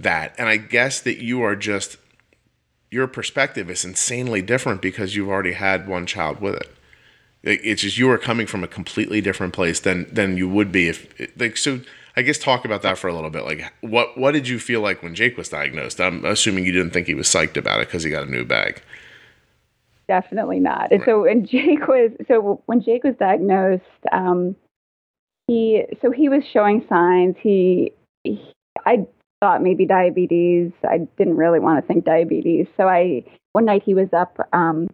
that. 0.00 0.34
And 0.38 0.48
i 0.48 0.56
guess 0.56 1.00
that 1.00 1.22
you 1.22 1.42
are 1.42 1.56
just 1.56 1.96
your 2.90 3.06
perspective 3.06 3.70
is 3.70 3.84
insanely 3.84 4.42
different 4.42 4.82
because 4.82 5.16
you've 5.16 5.28
already 5.28 5.52
had 5.52 5.88
one 5.88 6.04
child 6.04 6.40
with 6.40 6.54
it. 6.54 6.70
It's 7.42 7.82
just 7.82 7.96
you 7.96 8.10
are 8.10 8.18
coming 8.18 8.46
from 8.46 8.62
a 8.62 8.68
completely 8.68 9.20
different 9.20 9.52
place 9.52 9.80
than 9.80 10.12
than 10.12 10.36
you 10.36 10.48
would 10.48 10.70
be 10.70 10.88
if 10.88 11.12
like 11.38 11.56
so 11.56 11.80
i 12.16 12.22
guess 12.22 12.38
talk 12.38 12.64
about 12.64 12.82
that 12.82 12.98
for 12.98 13.08
a 13.08 13.14
little 13.14 13.30
bit. 13.30 13.44
Like 13.44 13.72
what 13.80 14.18
what 14.18 14.32
did 14.32 14.48
you 14.48 14.58
feel 14.58 14.80
like 14.80 15.02
when 15.02 15.14
jake 15.14 15.36
was 15.36 15.48
diagnosed? 15.48 16.00
I'm 16.00 16.24
assuming 16.24 16.66
you 16.66 16.72
didn't 16.72 16.92
think 16.92 17.06
he 17.06 17.14
was 17.14 17.28
psyched 17.28 17.56
about 17.56 17.80
it 17.80 17.88
because 17.88 18.02
he 18.02 18.10
got 18.10 18.26
a 18.26 18.30
new 18.30 18.44
bag 18.44 18.82
definitely 20.08 20.60
not 20.60 20.90
and 20.92 21.02
so 21.04 21.22
when 21.22 21.46
jake 21.46 21.86
was 21.86 22.10
so 22.28 22.62
when 22.66 22.80
jake 22.80 23.04
was 23.04 23.14
diagnosed 23.18 23.82
um 24.12 24.56
he 25.46 25.84
so 26.00 26.10
he 26.10 26.28
was 26.28 26.42
showing 26.52 26.84
signs. 26.88 27.36
He, 27.40 27.92
he 28.24 28.40
I 28.86 29.06
thought 29.40 29.62
maybe 29.62 29.86
diabetes. 29.86 30.72
I 30.84 30.98
didn't 31.18 31.36
really 31.36 31.60
want 31.60 31.80
to 31.80 31.86
think 31.86 32.04
diabetes. 32.04 32.66
So 32.76 32.88
I 32.88 33.24
one 33.52 33.64
night 33.64 33.82
he 33.84 33.94
was 33.94 34.08
up 34.12 34.36
um 34.52 34.88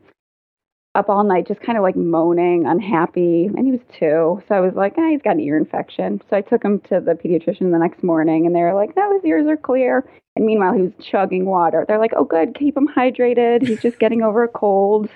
up 0.98 1.08
all 1.08 1.22
night 1.22 1.46
just 1.46 1.60
kind 1.60 1.78
of 1.78 1.82
like 1.82 1.94
moaning, 1.94 2.66
unhappy, 2.66 3.46
and 3.46 3.64
he 3.64 3.70
was 3.70 3.80
two. 3.98 4.42
So 4.48 4.54
I 4.54 4.60
was 4.60 4.74
like, 4.74 4.98
eh, 4.98 5.10
he's 5.10 5.22
got 5.22 5.36
an 5.36 5.40
ear 5.40 5.56
infection. 5.56 6.20
So 6.28 6.36
I 6.36 6.40
took 6.40 6.64
him 6.64 6.80
to 6.88 7.00
the 7.00 7.12
pediatrician 7.12 7.70
the 7.70 7.78
next 7.78 8.02
morning, 8.02 8.46
and 8.46 8.54
they 8.54 8.60
were 8.60 8.74
like, 8.74 8.96
no, 8.96 9.12
his 9.14 9.24
ears 9.24 9.46
are 9.46 9.56
clear. 9.56 10.04
And 10.34 10.44
meanwhile, 10.44 10.72
he 10.74 10.82
was 10.82 10.92
chugging 11.00 11.46
water. 11.46 11.84
They're 11.86 12.00
like, 12.00 12.12
oh, 12.16 12.24
good, 12.24 12.56
keep 12.58 12.76
him 12.76 12.88
hydrated. 12.88 13.66
He's 13.66 13.80
just 13.80 14.00
getting 14.00 14.22
over 14.22 14.42
a 14.42 14.48
cold. 14.48 15.08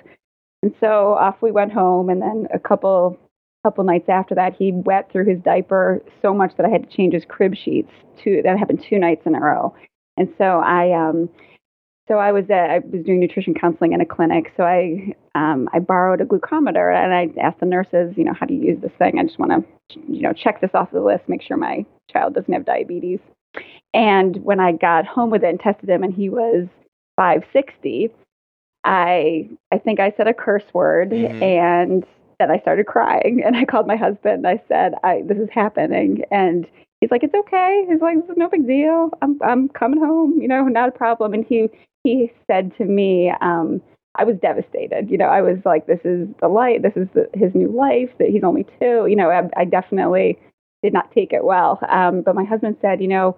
And 0.63 0.73
so 0.79 1.15
off 1.15 1.43
we 1.43 1.51
went 1.51 1.73
home, 1.73 2.09
and 2.09 2.23
then 2.23 2.47
a 2.55 2.59
couple 2.61 3.19
couple 3.65 3.85
nights 3.85 4.09
after 4.09 4.35
that, 4.35 4.55
he 4.57 4.73
wet 4.73 5.11
through 5.11 5.25
his 5.25 5.39
diaper 5.41 6.03
so 6.21 6.35
much 6.35 6.57
that 6.57 6.67
I 6.67 6.69
had 6.69 6.89
to 6.89 6.97
change 6.97 7.15
his 7.15 7.25
crib 7.25 7.57
sheets. 7.57 7.91
Two 8.23 8.41
that 8.45 8.59
happened 8.59 8.85
two 8.89 8.99
nights 9.01 9.27
in 9.27 9.35
a 9.35 9.41
row, 9.41 9.75
and 10.17 10.33
so 10.39 10.45
I 10.45 10.93
um, 10.93 11.29
so 12.13 12.19
I 12.19 12.31
was 12.31 12.45
at, 12.51 12.69
I 12.69 12.81
was 12.81 13.03
doing 13.07 13.21
nutrition 13.21 13.55
counseling 13.55 13.95
in 13.95 14.03
a 14.03 14.05
clinic. 14.05 14.53
So 14.55 14.65
I 14.65 15.15
um, 15.35 15.67
I 15.73 15.79
borrowed 15.79 16.21
a 16.21 16.27
glucometer 16.27 16.95
and 16.95 17.15
I 17.15 17.41
asked 17.41 17.61
the 17.61 17.67
nurses, 17.67 18.13
you 18.19 18.25
know, 18.25 18.35
how 18.35 18.45
do 18.45 18.53
you 18.53 18.61
use 18.61 18.83
this 18.83 18.93
thing? 18.99 19.19
I 19.19 19.23
just 19.23 19.39
want 19.39 19.53
to, 19.53 19.99
you 20.13 20.21
know, 20.21 20.35
check 20.35 20.61
this 20.61 20.73
off 20.75 20.91
the 20.91 21.01
list, 21.01 21.27
make 21.27 21.41
sure 21.41 21.57
my 21.57 21.87
child 22.11 22.35
doesn't 22.35 22.53
have 22.53 22.67
diabetes. 22.67 23.19
And 23.95 24.37
when 24.45 24.61
I 24.61 24.73
got 24.73 25.07
home 25.07 25.31
with 25.31 25.43
it 25.43 25.49
and 25.49 25.59
tested 25.59 25.89
him, 25.89 26.03
and 26.03 26.13
he 26.13 26.29
was 26.29 26.69
560, 27.17 28.11
I 28.85 29.49
I 29.73 29.79
think 29.79 29.99
I 29.99 30.13
said 30.15 30.29
a 30.29 30.35
curse 30.35 30.65
word 30.75 31.13
mm-hmm. 31.13 31.43
and 31.43 32.05
and 32.41 32.53
I 32.53 32.59
started 32.59 32.85
crying. 32.87 33.43
And 33.43 33.57
I 33.57 33.65
called 33.65 33.87
my 33.87 33.97
husband. 33.97 34.47
I 34.47 34.61
said, 34.69 34.93
I, 35.03 35.23
"This 35.25 35.39
is 35.39 35.49
happening," 35.51 36.25
and 36.31 36.67
he's 37.01 37.11
like, 37.11 37.23
"It's 37.23 37.35
okay." 37.35 37.87
He's 37.89 38.03
like, 38.03 38.21
"This 38.21 38.29
is 38.29 38.37
no 38.37 38.51
big 38.51 38.67
deal. 38.67 39.09
I'm 39.23 39.39
I'm 39.43 39.71
coming 39.71 39.99
home. 39.99 40.39
You 40.39 40.49
know, 40.49 40.65
not 40.65 40.91
a 40.91 40.93
problem." 40.93 41.33
And 41.33 41.47
he 41.47 41.71
he 42.05 42.33
said 42.47 42.73
to 42.79 42.85
me, 42.85 43.33
um, 43.41 43.81
I 44.15 44.25
was 44.25 44.37
devastated. 44.43 45.11
You 45.11 45.19
know, 45.19 45.27
I 45.27 45.41
was 45.41 45.59
like, 45.65 45.87
"This 45.87 46.01
is 46.05 46.29
the 46.41 46.49
light. 46.49 46.83
This 46.83 46.93
is 46.97 47.09
the, 47.15 47.29
his 47.35 47.55
new 47.55 47.69
life. 47.69 48.11
That 48.19 48.29
he's 48.29 48.45
only 48.45 48.67
two. 48.79 49.07
You 49.09 49.17
know, 49.17 49.31
I, 49.31 49.49
I 49.57 49.65
definitely 49.65 50.39
did 50.83 50.93
not 50.93 51.11
take 51.13 51.33
it 51.33 51.45
well. 51.45 51.79
Um, 51.89 52.23
but 52.23 52.35
my 52.35 52.45
husband 52.45 52.77
said, 52.83 53.01
"You 53.01 53.09
know, 53.09 53.37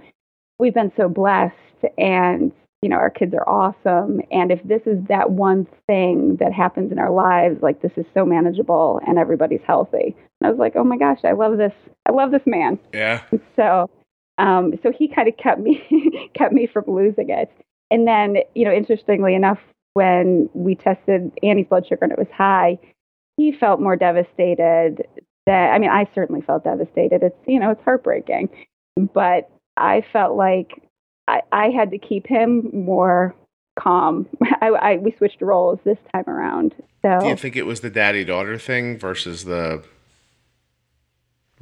we've 0.59 0.74
been 0.74 0.92
so 0.96 1.09
blessed, 1.09 1.55
and 1.96 2.50
you 2.85 2.90
know, 2.90 2.96
our 2.96 3.09
kids 3.09 3.33
are 3.33 3.48
awesome. 3.48 4.20
And 4.31 4.53
if 4.53 4.62
this 4.62 4.83
is 4.85 4.98
that 5.09 5.31
one 5.31 5.66
thing 5.87 6.37
that 6.38 6.53
happens 6.53 6.92
in 6.92 6.98
our 6.98 7.11
lives, 7.11 7.62
like 7.62 7.81
this 7.81 7.92
is 7.96 8.05
so 8.12 8.27
manageable 8.27 9.00
and 9.07 9.18
everybody's 9.18 9.62
healthy. 9.66 10.14
And 10.14 10.46
I 10.46 10.50
was 10.50 10.59
like, 10.59 10.74
oh 10.77 10.85
my 10.85 10.98
gosh, 10.98 11.20
I 11.24 11.33
love 11.33 11.57
this. 11.57 11.72
I 12.07 12.12
love 12.12 12.31
this 12.31 12.42
man. 12.44 12.79
Yeah. 12.92 13.22
so, 13.57 13.88
um, 14.37 14.74
so 14.83 14.92
he 14.92 15.09
kind 15.09 15.29
of 15.29 15.37
kept 15.38 15.61
me, 15.61 15.83
kept 16.35 16.53
me 16.53 16.68
from 16.70 16.85
losing 16.87 17.31
it. 17.31 17.50
And 17.94 18.09
then, 18.09 18.38
you 18.57 18.64
know, 18.64 18.72
interestingly 18.72 19.37
enough, 19.37 19.61
when 19.92 20.50
we 20.52 20.74
tested 20.74 21.30
Annie's 21.44 21.68
blood 21.68 21.87
sugar 21.87 22.00
and 22.02 22.11
it 22.11 22.18
was 22.18 22.26
high, 22.37 22.76
he 23.37 23.52
felt 23.52 23.80
more 23.80 23.94
devastated. 23.94 25.07
That 25.46 25.72
I 25.72 25.78
mean, 25.78 25.90
I 25.90 26.11
certainly 26.12 26.40
felt 26.40 26.64
devastated. 26.64 27.22
It's 27.22 27.37
you 27.46 27.61
know, 27.61 27.70
it's 27.70 27.85
heartbreaking, 27.85 28.48
but 28.96 29.48
I 29.76 30.04
felt 30.12 30.37
like 30.37 30.83
I, 31.28 31.42
I 31.52 31.70
had 31.70 31.92
to 31.92 31.98
keep 31.98 32.26
him 32.26 32.68
more 32.72 33.33
calm. 33.78 34.26
I, 34.61 34.70
I 34.70 34.96
we 34.96 35.14
switched 35.16 35.40
roles 35.40 35.78
this 35.85 35.98
time 36.12 36.24
around. 36.26 36.74
So 37.02 37.20
do 37.20 37.28
you 37.28 37.37
think 37.37 37.54
it 37.54 37.64
was 37.64 37.80
the 37.80 37.90
daddy 37.90 38.24
daughter 38.24 38.59
thing 38.59 38.98
versus 38.98 39.44
the? 39.44 39.85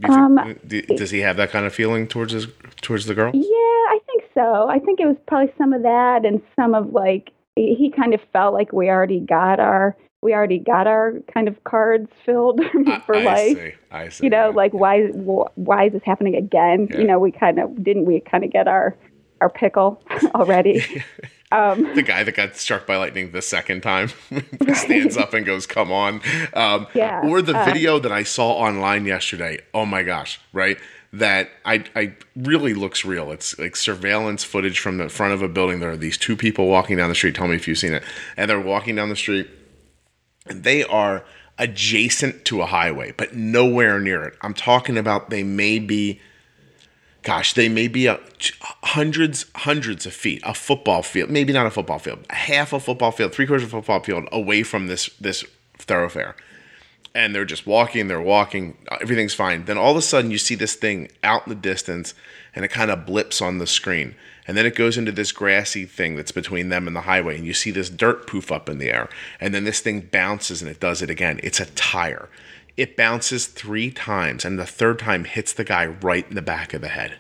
Um, 0.09 0.57
think, 0.69 0.87
does 0.97 1.11
he 1.11 1.21
have 1.21 1.37
that 1.37 1.51
kind 1.51 1.67
of 1.67 1.75
feeling 1.75 2.07
towards 2.07 2.33
his 2.33 2.47
towards 2.81 3.07
the 3.07 3.15
girl? 3.15 3.31
Yeah, 3.35 3.43
I 3.43 3.99
think 4.07 4.25
so. 4.35 4.69
I 4.69 4.79
think 4.79 5.01
it 5.01 5.07
was 5.07 5.17
probably 5.27 5.53
some 5.59 5.73
of 5.73 5.83
that 5.83 6.25
and 6.25 6.43
some 6.57 6.75
of 6.75 6.93
like 6.93 7.31
he 7.57 7.93
kind 7.95 8.15
of 8.15 8.21
felt 8.33 8.55
like 8.55 8.73
we 8.73 8.89
already 8.89 9.21
got 9.21 9.61
our 9.61 9.97
we 10.23 10.33
already 10.33 10.59
got 10.59 10.87
our 10.87 11.15
kind 11.35 11.49
of 11.49 11.63
cards 11.65 12.09
filled 12.25 12.61
for 13.07 13.17
I, 13.17 13.25
life. 13.25 13.59
See, 13.59 13.73
I 13.91 14.09
see. 14.09 14.25
You 14.25 14.31
know, 14.31 14.51
yeah. 14.51 14.57
like 14.57 14.73
why 14.73 15.09
why 15.09 15.87
is 15.87 15.93
this 15.93 16.03
happening 16.05 16.37
again? 16.37 16.89
Yeah. 16.91 16.99
You 16.99 17.05
know, 17.05 17.19
we 17.19 17.33
kind 17.33 17.59
of 17.59 17.83
didn't 17.83 18.07
we 18.07 18.21
kind 18.21 18.45
of 18.45 18.51
get 18.51 18.69
our 18.69 18.97
our 19.41 19.51
pickle 19.51 20.03
already. 20.35 20.85
Um, 21.53 21.83
the 21.95 22.03
guy 22.03 22.25
that 22.25 22.35
got 22.35 22.57
struck 22.57 22.87
by 22.87 22.97
lightning 22.97 23.33
the 23.33 23.43
second 23.43 23.83
time 23.83 24.09
stands 24.75 25.17
up 25.17 25.35
and 25.35 25.45
goes, 25.45 25.67
"Come 25.67 25.93
on!" 25.93 26.23
Um, 26.55 26.87
yeah. 26.95 27.21
Or 27.23 27.43
the 27.43 27.57
uh, 27.57 27.65
video 27.65 27.99
that 27.99 28.11
I 28.11 28.23
saw 28.23 28.53
online 28.53 29.05
yesterday. 29.05 29.61
Oh 29.75 29.85
my 29.85 30.03
gosh! 30.03 30.41
Right, 30.53 30.79
that 31.13 31.51
I 31.65 31.85
I 31.95 32.15
really 32.35 32.73
looks 32.73 33.05
real. 33.05 33.31
It's 33.31 33.59
like 33.59 33.77
surveillance 33.77 34.45
footage 34.45 34.79
from 34.79 34.97
the 34.97 35.11
front 35.11 35.35
of 35.35 35.43
a 35.43 35.49
building. 35.49 35.81
There 35.81 35.91
are 35.91 35.97
these 35.97 36.17
two 36.17 36.37
people 36.37 36.69
walking 36.69 36.97
down 36.97 37.11
the 37.11 37.15
street. 37.15 37.35
Tell 37.35 37.49
me 37.49 37.57
if 37.57 37.69
you've 37.69 37.79
seen 37.79 37.93
it. 37.93 38.03
And 38.37 38.49
they're 38.49 38.59
walking 38.59 38.97
down 38.97 39.11
the 39.11 39.17
street, 39.17 39.49
and 40.47 40.65
they 40.65 40.85
are 40.85 41.25
adjacent 41.59 42.47
to 42.47 42.63
a 42.63 42.67
highway, 42.67 43.13
but 43.17 43.35
nowhere 43.35 44.01
near 44.01 44.25
it. 44.25 44.35
I'm 44.41 44.55
talking 44.55 44.97
about 44.97 45.29
they 45.29 45.43
may 45.43 45.79
be 45.79 46.19
gosh, 47.23 47.55
they 47.55 47.69
may 47.69 47.89
be 47.89 48.07
a, 48.07 48.19
hundreds, 48.83 49.47
hundreds 49.57 50.07
of 50.07 50.13
feet, 50.13 50.43
a 50.45 50.55
football 50.55 51.03
field, 51.03 51.31
maybe 51.31 51.53
not 51.53 51.67
a 51.67 51.71
football 51.71 51.99
field, 51.99 52.19
half 52.31 52.73
a 52.73 52.81
football 52.81 53.13
field, 53.13 53.33
three 53.33 53.47
quarters 53.47 53.65
of 53.65 53.73
a 53.75 53.79
football 53.79 54.01
field 54.01 54.29
away 54.33 54.63
from 54.63 54.87
this 54.89 55.09
this 55.21 55.45
thoroughfare. 55.79 56.35
and 57.15 57.35
they're 57.35 57.45
just 57.45 57.67
walking, 57.67 58.09
they're 58.09 58.21
walking, 58.21 58.77
uh, 58.91 58.99
everything's 59.01 59.35
fine. 59.35 59.65
Then 59.67 59.79
all 59.79 59.91
of 59.91 59.97
a 59.97 60.03
sudden, 60.03 60.31
you 60.31 60.39
see 60.39 60.55
this 60.55 60.75
thing 60.75 61.11
out 61.23 61.47
in 61.47 61.51
the 61.51 61.61
distance, 61.61 62.15
and 62.55 62.65
it 62.65 62.69
kind 62.69 62.91
of 62.91 63.07
blips 63.07 63.43
on 63.43 63.59
the 63.59 63.67
screen. 63.67 64.15
And 64.47 64.57
then 64.57 64.67
it 64.67 64.75
goes 64.75 64.99
into 64.99 65.13
this 65.13 65.31
grassy 65.31 65.85
thing 65.85 66.17
that's 66.17 66.33
between 66.33 66.69
them 66.69 66.87
and 66.87 66.97
the 66.97 67.03
highway, 67.03 67.37
and 67.37 67.47
you 67.47 67.55
see 67.55 67.71
this 67.71 67.89
dirt 67.91 68.27
poof 68.27 68.51
up 68.51 68.69
in 68.69 68.79
the 68.79 68.91
air. 68.91 69.09
And 69.41 69.55
then 69.55 69.65
this 69.65 69.81
thing 69.81 70.01
bounces 70.01 70.63
and 70.63 70.71
it 70.71 70.81
does 70.81 71.01
it 71.01 71.11
again. 71.11 71.39
It's 71.43 71.61
a 71.61 71.67
tire. 71.67 72.29
It 72.77 72.97
bounces 72.97 73.47
three 73.47 73.91
times, 73.91 74.45
and 74.45 74.59
the 74.59 74.67
third 74.67 74.99
time 74.99 75.25
hits 75.25 75.53
the 75.53 75.65
guy 75.65 75.87
right 75.87 76.27
in 76.29 76.35
the 76.35 76.43
back 76.43 76.73
of 76.75 76.81
the 76.81 76.89
head. 76.89 77.19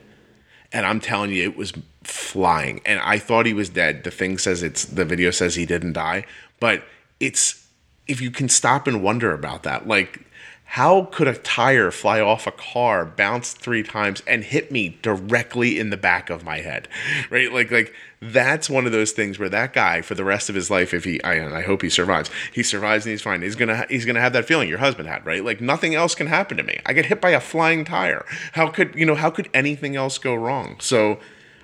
And 0.73 0.87
I'm 0.87 1.01
telling 1.01 1.31
you, 1.31 1.43
it 1.43 1.57
was 1.57 1.73
flying. 2.03 2.81
And 2.87 2.99
I 3.01 3.19
thought 3.19 3.45
he 3.45 3.53
was 3.53 3.69
dead. 3.69 4.05
The 4.05 4.11
thing 4.11 4.39
says 4.39 4.63
it's 4.63 4.85
the 4.85 5.05
video 5.05 5.31
says 5.31 5.55
he 5.55 5.67
didn't 5.67 5.93
die, 5.93 6.25
but 6.61 6.85
it's 7.21 7.67
if 8.09 8.21
you 8.21 8.31
can 8.31 8.49
stop 8.49 8.87
and 8.87 9.03
wonder 9.03 9.33
about 9.33 9.63
that, 9.65 9.87
like 9.87 10.27
how 10.73 11.05
could 11.13 11.29
a 11.29 11.35
tire 11.35 11.91
fly 11.91 12.19
off 12.19 12.47
a 12.47 12.51
car, 12.51 13.05
bounce 13.05 13.53
three 13.53 13.83
times, 13.83 14.23
and 14.27 14.43
hit 14.43 14.73
me 14.73 14.99
directly 15.03 15.79
in 15.79 15.91
the 15.91 15.99
back 15.99 16.31
of 16.31 16.45
my 16.45 16.61
head? 16.61 16.89
Right? 17.31 17.53
Like, 17.53 17.71
like 17.71 17.95
that's 18.23 18.71
one 18.71 18.87
of 18.87 18.93
those 18.93 19.13
things 19.13 19.39
where 19.39 19.49
that 19.49 19.73
guy, 19.73 20.01
for 20.01 20.15
the 20.15 20.25
rest 20.25 20.49
of 20.49 20.55
his 20.55 20.71
life, 20.71 20.95
if 20.95 21.05
he, 21.05 21.23
I, 21.23 21.35
and 21.35 21.55
I 21.55 21.63
hope 21.63 21.83
he 21.83 21.91
survives, 21.91 22.31
he 22.53 22.63
survives 22.63 23.05
and 23.05 23.11
he's 23.11 23.23
fine. 23.23 23.43
He's 23.43 23.57
gonna, 23.57 23.85
he's 23.91 24.05
gonna 24.05 24.21
have 24.21 24.33
that 24.33 24.45
feeling 24.45 24.69
your 24.69 24.79
husband 24.79 25.09
had, 25.09 25.27
right? 25.27 25.45
Like 25.45 25.61
nothing 25.61 25.95
else 25.95 26.15
can 26.15 26.29
happen 26.29 26.57
to 26.57 26.63
me. 26.63 26.79
I 26.87 26.93
get 26.93 27.07
hit 27.07 27.21
by 27.21 27.31
a 27.31 27.41
flying 27.41 27.85
tire. 27.85 28.25
How 28.53 28.69
could, 28.69 28.95
you 28.95 29.05
know, 29.05 29.17
how 29.17 29.31
could 29.31 29.51
anything 29.53 29.97
else 29.97 30.19
go 30.19 30.35
wrong? 30.35 30.77
So, 30.81 31.19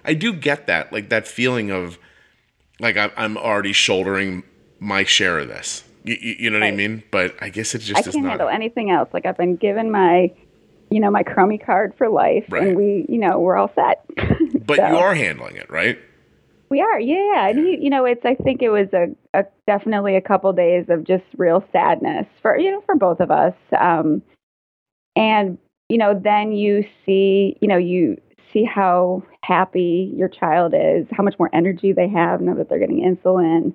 I 0.04 0.14
do 0.14 0.32
get 0.32 0.66
that, 0.68 0.92
like 0.92 1.11
that 1.11 1.28
feeling 1.28 1.70
of, 1.70 1.98
like 2.80 2.96
I'm 2.96 3.36
already 3.36 3.72
shouldering 3.72 4.42
my 4.78 5.04
share 5.04 5.40
of 5.40 5.48
this 5.48 5.84
you, 6.09 6.36
you 6.38 6.50
know 6.50 6.59
what 6.59 6.64
right. 6.64 6.72
I 6.72 6.76
mean? 6.76 7.02
But 7.11 7.36
I 7.40 7.50
guess 7.50 7.74
it 7.74 7.80
just 7.80 7.98
I 7.98 8.11
can't 8.11 8.26
handle 8.26 8.48
anything 8.48 8.90
else. 8.90 9.09
Like 9.12 9.26
I've 9.26 9.36
been 9.36 9.56
given 9.56 9.90
my, 9.90 10.32
you 10.90 11.00
know, 11.00 11.11
my 11.11 11.22
crummy 11.22 11.59
card 11.59 11.94
for 11.96 12.09
life, 12.09 12.46
right. 12.48 12.68
and 12.68 12.76
we, 12.76 13.06
you 13.09 13.18
know, 13.18 13.38
we're 13.38 13.56
all 13.56 13.70
set. 13.74 14.04
but 14.66 14.76
so. 14.76 14.88
you 14.88 14.96
are 14.96 15.14
handling 15.14 15.56
it, 15.56 15.70
right? 15.70 15.98
We 16.70 16.80
are, 16.80 17.00
yeah. 17.00 17.48
And 17.48 17.58
he, 17.58 17.78
you 17.80 17.90
know, 17.90 18.04
it's. 18.04 18.24
I 18.24 18.34
think 18.34 18.62
it 18.62 18.70
was 18.70 18.88
a, 18.92 19.08
a 19.38 19.44
definitely 19.66 20.16
a 20.16 20.20
couple 20.20 20.52
days 20.52 20.86
of 20.88 21.04
just 21.04 21.24
real 21.36 21.64
sadness 21.72 22.26
for 22.42 22.58
you 22.58 22.70
know 22.70 22.82
for 22.84 22.94
both 22.94 23.20
of 23.20 23.30
us. 23.30 23.54
Um, 23.78 24.22
and 25.16 25.58
you 25.88 25.98
know, 25.98 26.18
then 26.22 26.52
you 26.52 26.84
see, 27.06 27.56
you 27.60 27.68
know, 27.68 27.78
you 27.78 28.20
see 28.52 28.64
how 28.64 29.22
happy 29.42 30.12
your 30.14 30.28
child 30.28 30.74
is, 30.74 31.06
how 31.10 31.22
much 31.22 31.38
more 31.38 31.50
energy 31.54 31.92
they 31.92 32.08
have 32.08 32.40
now 32.40 32.54
that 32.54 32.68
they're 32.68 32.78
getting 32.78 33.00
insulin 33.02 33.74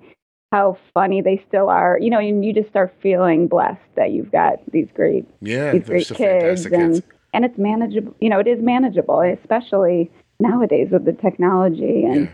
how 0.54 0.78
funny 0.94 1.20
they 1.20 1.42
still 1.48 1.68
are. 1.68 1.98
You 2.00 2.10
know, 2.10 2.20
and 2.20 2.44
you 2.44 2.52
just 2.52 2.68
start 2.68 2.94
feeling 3.02 3.48
blessed 3.48 3.80
that 3.96 4.12
you've 4.12 4.30
got 4.30 4.58
these 4.70 4.86
great, 4.94 5.26
yeah, 5.40 5.72
these 5.72 5.84
great 5.84 6.06
kids, 6.06 6.64
and 6.66 6.94
kids. 6.94 7.02
and 7.32 7.44
it's 7.44 7.58
manageable. 7.58 8.14
You 8.20 8.28
know, 8.28 8.38
it 8.38 8.46
is 8.46 8.62
manageable, 8.62 9.20
especially 9.20 10.12
nowadays 10.38 10.88
with 10.92 11.06
the 11.06 11.12
technology 11.12 12.04
and, 12.04 12.26
yeah. 12.26 12.30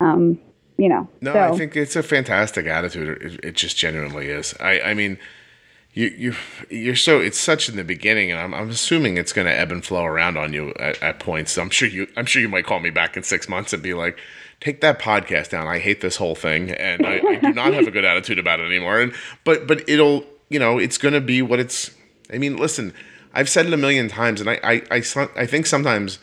Um, 0.00 0.38
you 0.78 0.88
know. 0.88 1.08
No, 1.20 1.32
so. 1.32 1.40
I 1.40 1.56
think 1.56 1.76
it's 1.76 1.96
a 1.96 2.02
fantastic 2.02 2.66
attitude. 2.66 3.22
It, 3.22 3.44
it 3.44 3.54
just 3.54 3.76
genuinely 3.76 4.28
is. 4.28 4.54
I, 4.60 4.80
I 4.80 4.94
mean. 4.94 5.18
You, 5.92 6.08
you 6.08 6.34
you're 6.68 6.94
so 6.94 7.20
it's 7.20 7.38
such 7.38 7.70
in 7.70 7.76
the 7.76 7.82
beginning 7.82 8.30
and 8.30 8.38
I'm, 8.38 8.52
I'm 8.52 8.68
assuming 8.68 9.16
it's 9.16 9.32
going 9.32 9.46
to 9.46 9.58
ebb 9.58 9.72
and 9.72 9.82
flow 9.82 10.04
around 10.04 10.36
on 10.36 10.52
you 10.52 10.74
at, 10.78 11.02
at 11.02 11.18
points 11.20 11.56
I'm 11.56 11.70
sure 11.70 11.88
you 11.88 12.06
I'm 12.18 12.26
sure 12.26 12.42
you 12.42 12.50
might 12.50 12.66
call 12.66 12.80
me 12.80 12.90
back 12.90 13.16
in 13.16 13.22
six 13.22 13.48
months 13.48 13.72
and 13.72 13.82
be 13.82 13.94
like 13.94 14.18
take 14.60 14.80
that 14.80 14.98
podcast 14.98 15.50
down. 15.50 15.66
I 15.66 15.78
hate 15.78 16.00
this 16.00 16.16
whole 16.16 16.34
thing, 16.34 16.70
and 16.70 17.06
I, 17.06 17.20
I 17.26 17.36
do 17.36 17.52
not 17.52 17.74
have 17.74 17.86
a 17.86 17.90
good 17.90 18.04
attitude 18.04 18.38
about 18.38 18.60
it 18.60 18.64
anymore. 18.64 19.00
And 19.00 19.12
but 19.44 19.66
but 19.66 19.88
it'll 19.88 20.24
you 20.48 20.58
know 20.58 20.78
it's 20.78 20.98
going 20.98 21.14
to 21.14 21.20
be 21.20 21.42
what 21.42 21.60
it's. 21.60 21.90
I 22.32 22.38
mean, 22.38 22.56
listen, 22.56 22.92
I've 23.32 23.48
said 23.48 23.66
it 23.66 23.72
a 23.72 23.76
million 23.76 24.08
times, 24.08 24.40
and 24.40 24.50
I 24.50 24.60
I 24.62 24.82
I, 24.90 25.28
I 25.36 25.46
think 25.46 25.66
sometimes. 25.66 26.18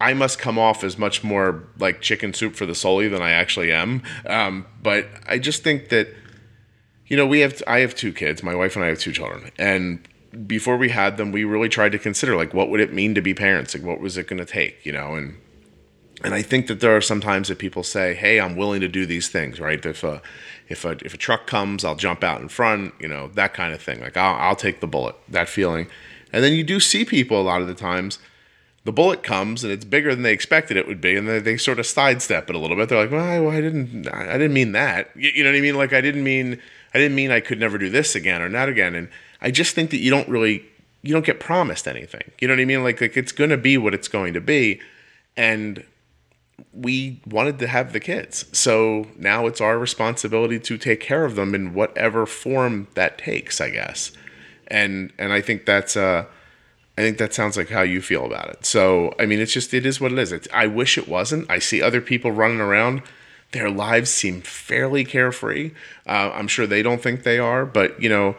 I 0.00 0.12
must 0.12 0.38
come 0.38 0.58
off 0.58 0.84
as 0.84 0.98
much 0.98 1.24
more 1.24 1.64
like 1.78 2.00
chicken 2.00 2.34
soup 2.34 2.54
for 2.54 2.66
the 2.66 2.74
soul 2.74 2.98
than 2.98 3.22
I 3.22 3.30
actually 3.30 3.72
am. 3.72 4.02
Um, 4.26 4.66
but 4.82 5.08
I 5.26 5.38
just 5.38 5.62
think 5.62 5.88
that, 5.88 6.08
you 7.06 7.16
know, 7.16 7.26
we 7.26 7.40
have 7.40 7.62
I 7.66 7.80
have 7.80 7.94
two 7.94 8.12
kids. 8.12 8.42
My 8.42 8.54
wife 8.54 8.76
and 8.76 8.84
I 8.84 8.88
have 8.88 8.98
two 8.98 9.12
children, 9.12 9.50
and 9.58 10.06
before 10.46 10.76
we 10.76 10.90
had 10.90 11.16
them, 11.16 11.32
we 11.32 11.44
really 11.44 11.68
tried 11.68 11.92
to 11.92 11.98
consider 11.98 12.36
like 12.36 12.52
what 12.52 12.68
would 12.68 12.80
it 12.80 12.92
mean 12.92 13.14
to 13.14 13.22
be 13.22 13.32
parents? 13.32 13.74
Like 13.74 13.84
what 13.84 14.00
was 14.00 14.16
it 14.16 14.26
going 14.26 14.38
to 14.38 14.44
take? 14.44 14.84
You 14.84 14.92
know, 14.92 15.14
and 15.14 15.38
and 16.24 16.34
I 16.34 16.42
think 16.42 16.66
that 16.66 16.80
there 16.80 16.96
are 16.96 17.00
some 17.00 17.20
times 17.20 17.48
that 17.48 17.58
people 17.58 17.82
say, 17.82 18.14
"Hey, 18.14 18.40
I'm 18.40 18.56
willing 18.56 18.80
to 18.80 18.88
do 18.88 19.06
these 19.06 19.28
things." 19.28 19.60
Right? 19.60 19.84
If 19.84 20.02
a 20.04 20.20
if 20.68 20.84
a 20.84 20.96
if 21.04 21.14
a 21.14 21.18
truck 21.18 21.46
comes, 21.46 21.84
I'll 21.84 21.94
jump 21.94 22.24
out 22.24 22.40
in 22.40 22.48
front. 22.48 22.94
You 22.98 23.08
know 23.08 23.28
that 23.34 23.54
kind 23.54 23.72
of 23.72 23.80
thing. 23.80 24.00
Like 24.00 24.16
I'll 24.16 24.34
I'll 24.34 24.56
take 24.56 24.80
the 24.80 24.86
bullet. 24.86 25.16
That 25.28 25.48
feeling. 25.48 25.86
And 26.32 26.42
then 26.42 26.52
you 26.52 26.64
do 26.64 26.80
see 26.80 27.04
people 27.04 27.40
a 27.40 27.42
lot 27.42 27.62
of 27.62 27.68
the 27.68 27.74
times. 27.74 28.18
The 28.86 28.92
bullet 28.92 29.22
comes 29.22 29.64
and 29.64 29.72
it's 29.72 29.84
bigger 29.84 30.14
than 30.14 30.22
they 30.22 30.32
expected 30.32 30.76
it 30.76 30.86
would 30.86 31.00
be, 31.00 31.16
and 31.16 31.28
they, 31.28 31.40
they 31.40 31.56
sort 31.56 31.78
of 31.78 31.86
sidestep 31.86 32.48
it 32.48 32.54
a 32.56 32.58
little 32.58 32.76
bit. 32.76 32.88
They're 32.88 33.00
like, 33.00 33.10
"Well, 33.10 33.24
I, 33.24 33.40
well, 33.40 33.50
I 33.50 33.60
didn't, 33.60 34.08
I 34.08 34.38
didn't 34.38 34.54
mean 34.54 34.72
that." 34.72 35.10
You, 35.16 35.30
you 35.34 35.44
know 35.44 35.50
what 35.50 35.58
I 35.58 35.60
mean? 35.60 35.74
Like 35.76 35.92
I 35.92 36.00
didn't 36.00 36.22
mean, 36.22 36.60
I 36.94 36.98
didn't 36.98 37.16
mean 37.16 37.30
I 37.30 37.40
could 37.40 37.58
never 37.58 37.78
do 37.78 37.90
this 37.90 38.14
again 38.14 38.40
or 38.40 38.48
not 38.48 38.68
again. 38.68 38.94
And 38.94 39.08
I 39.42 39.50
just 39.50 39.74
think 39.74 39.90
that 39.90 39.98
you 39.98 40.10
don't 40.10 40.28
really, 40.28 40.64
you 41.02 41.12
don't 41.12 41.26
get 41.26 41.40
promised 41.40 41.88
anything. 41.88 42.30
You 42.40 42.48
know 42.48 42.54
what 42.54 42.60
I 42.60 42.64
mean? 42.64 42.84
Like 42.84 43.00
like 43.00 43.16
it's 43.16 43.32
going 43.32 43.50
to 43.50 43.56
be 43.56 43.76
what 43.76 43.92
it's 43.92 44.08
going 44.08 44.34
to 44.34 44.40
be, 44.40 44.80
and 45.36 45.84
we 46.72 47.20
wanted 47.26 47.58
to 47.58 47.66
have 47.66 47.92
the 47.92 48.00
kids. 48.00 48.46
So 48.56 49.08
now 49.16 49.46
it's 49.46 49.60
our 49.60 49.78
responsibility 49.78 50.58
to 50.60 50.78
take 50.78 51.00
care 51.00 51.24
of 51.24 51.34
them 51.34 51.54
in 51.54 51.74
whatever 51.74 52.24
form 52.24 52.88
that 52.94 53.18
takes, 53.18 53.60
I 53.60 53.70
guess. 53.70 54.12
And 54.68 55.12
and 55.18 55.32
I 55.32 55.40
think 55.40 55.66
that's 55.66 55.96
uh 55.96 56.26
I 56.98 57.02
think 57.02 57.18
that 57.18 57.34
sounds 57.34 57.56
like 57.56 57.68
how 57.68 57.82
you 57.82 58.00
feel 58.00 58.24
about 58.24 58.48
it. 58.48 58.64
So, 58.64 59.14
I 59.18 59.26
mean, 59.26 59.38
it's 59.38 59.52
just 59.52 59.74
it 59.74 59.84
is 59.84 60.00
what 60.00 60.12
it 60.12 60.18
is. 60.18 60.32
It's, 60.32 60.48
I 60.52 60.66
wish 60.66 60.96
it 60.96 61.08
wasn't. 61.08 61.50
I 61.50 61.58
see 61.58 61.82
other 61.82 62.00
people 62.00 62.30
running 62.30 62.60
around 62.60 63.02
their 63.52 63.70
lives 63.70 64.10
seem 64.10 64.40
fairly 64.40 65.04
carefree. 65.04 65.72
Uh, 66.06 66.30
I'm 66.34 66.48
sure 66.48 66.66
they 66.66 66.82
don't 66.82 67.02
think 67.02 67.22
they 67.22 67.38
are, 67.38 67.66
but 67.66 68.02
you 68.02 68.08
know, 68.08 68.36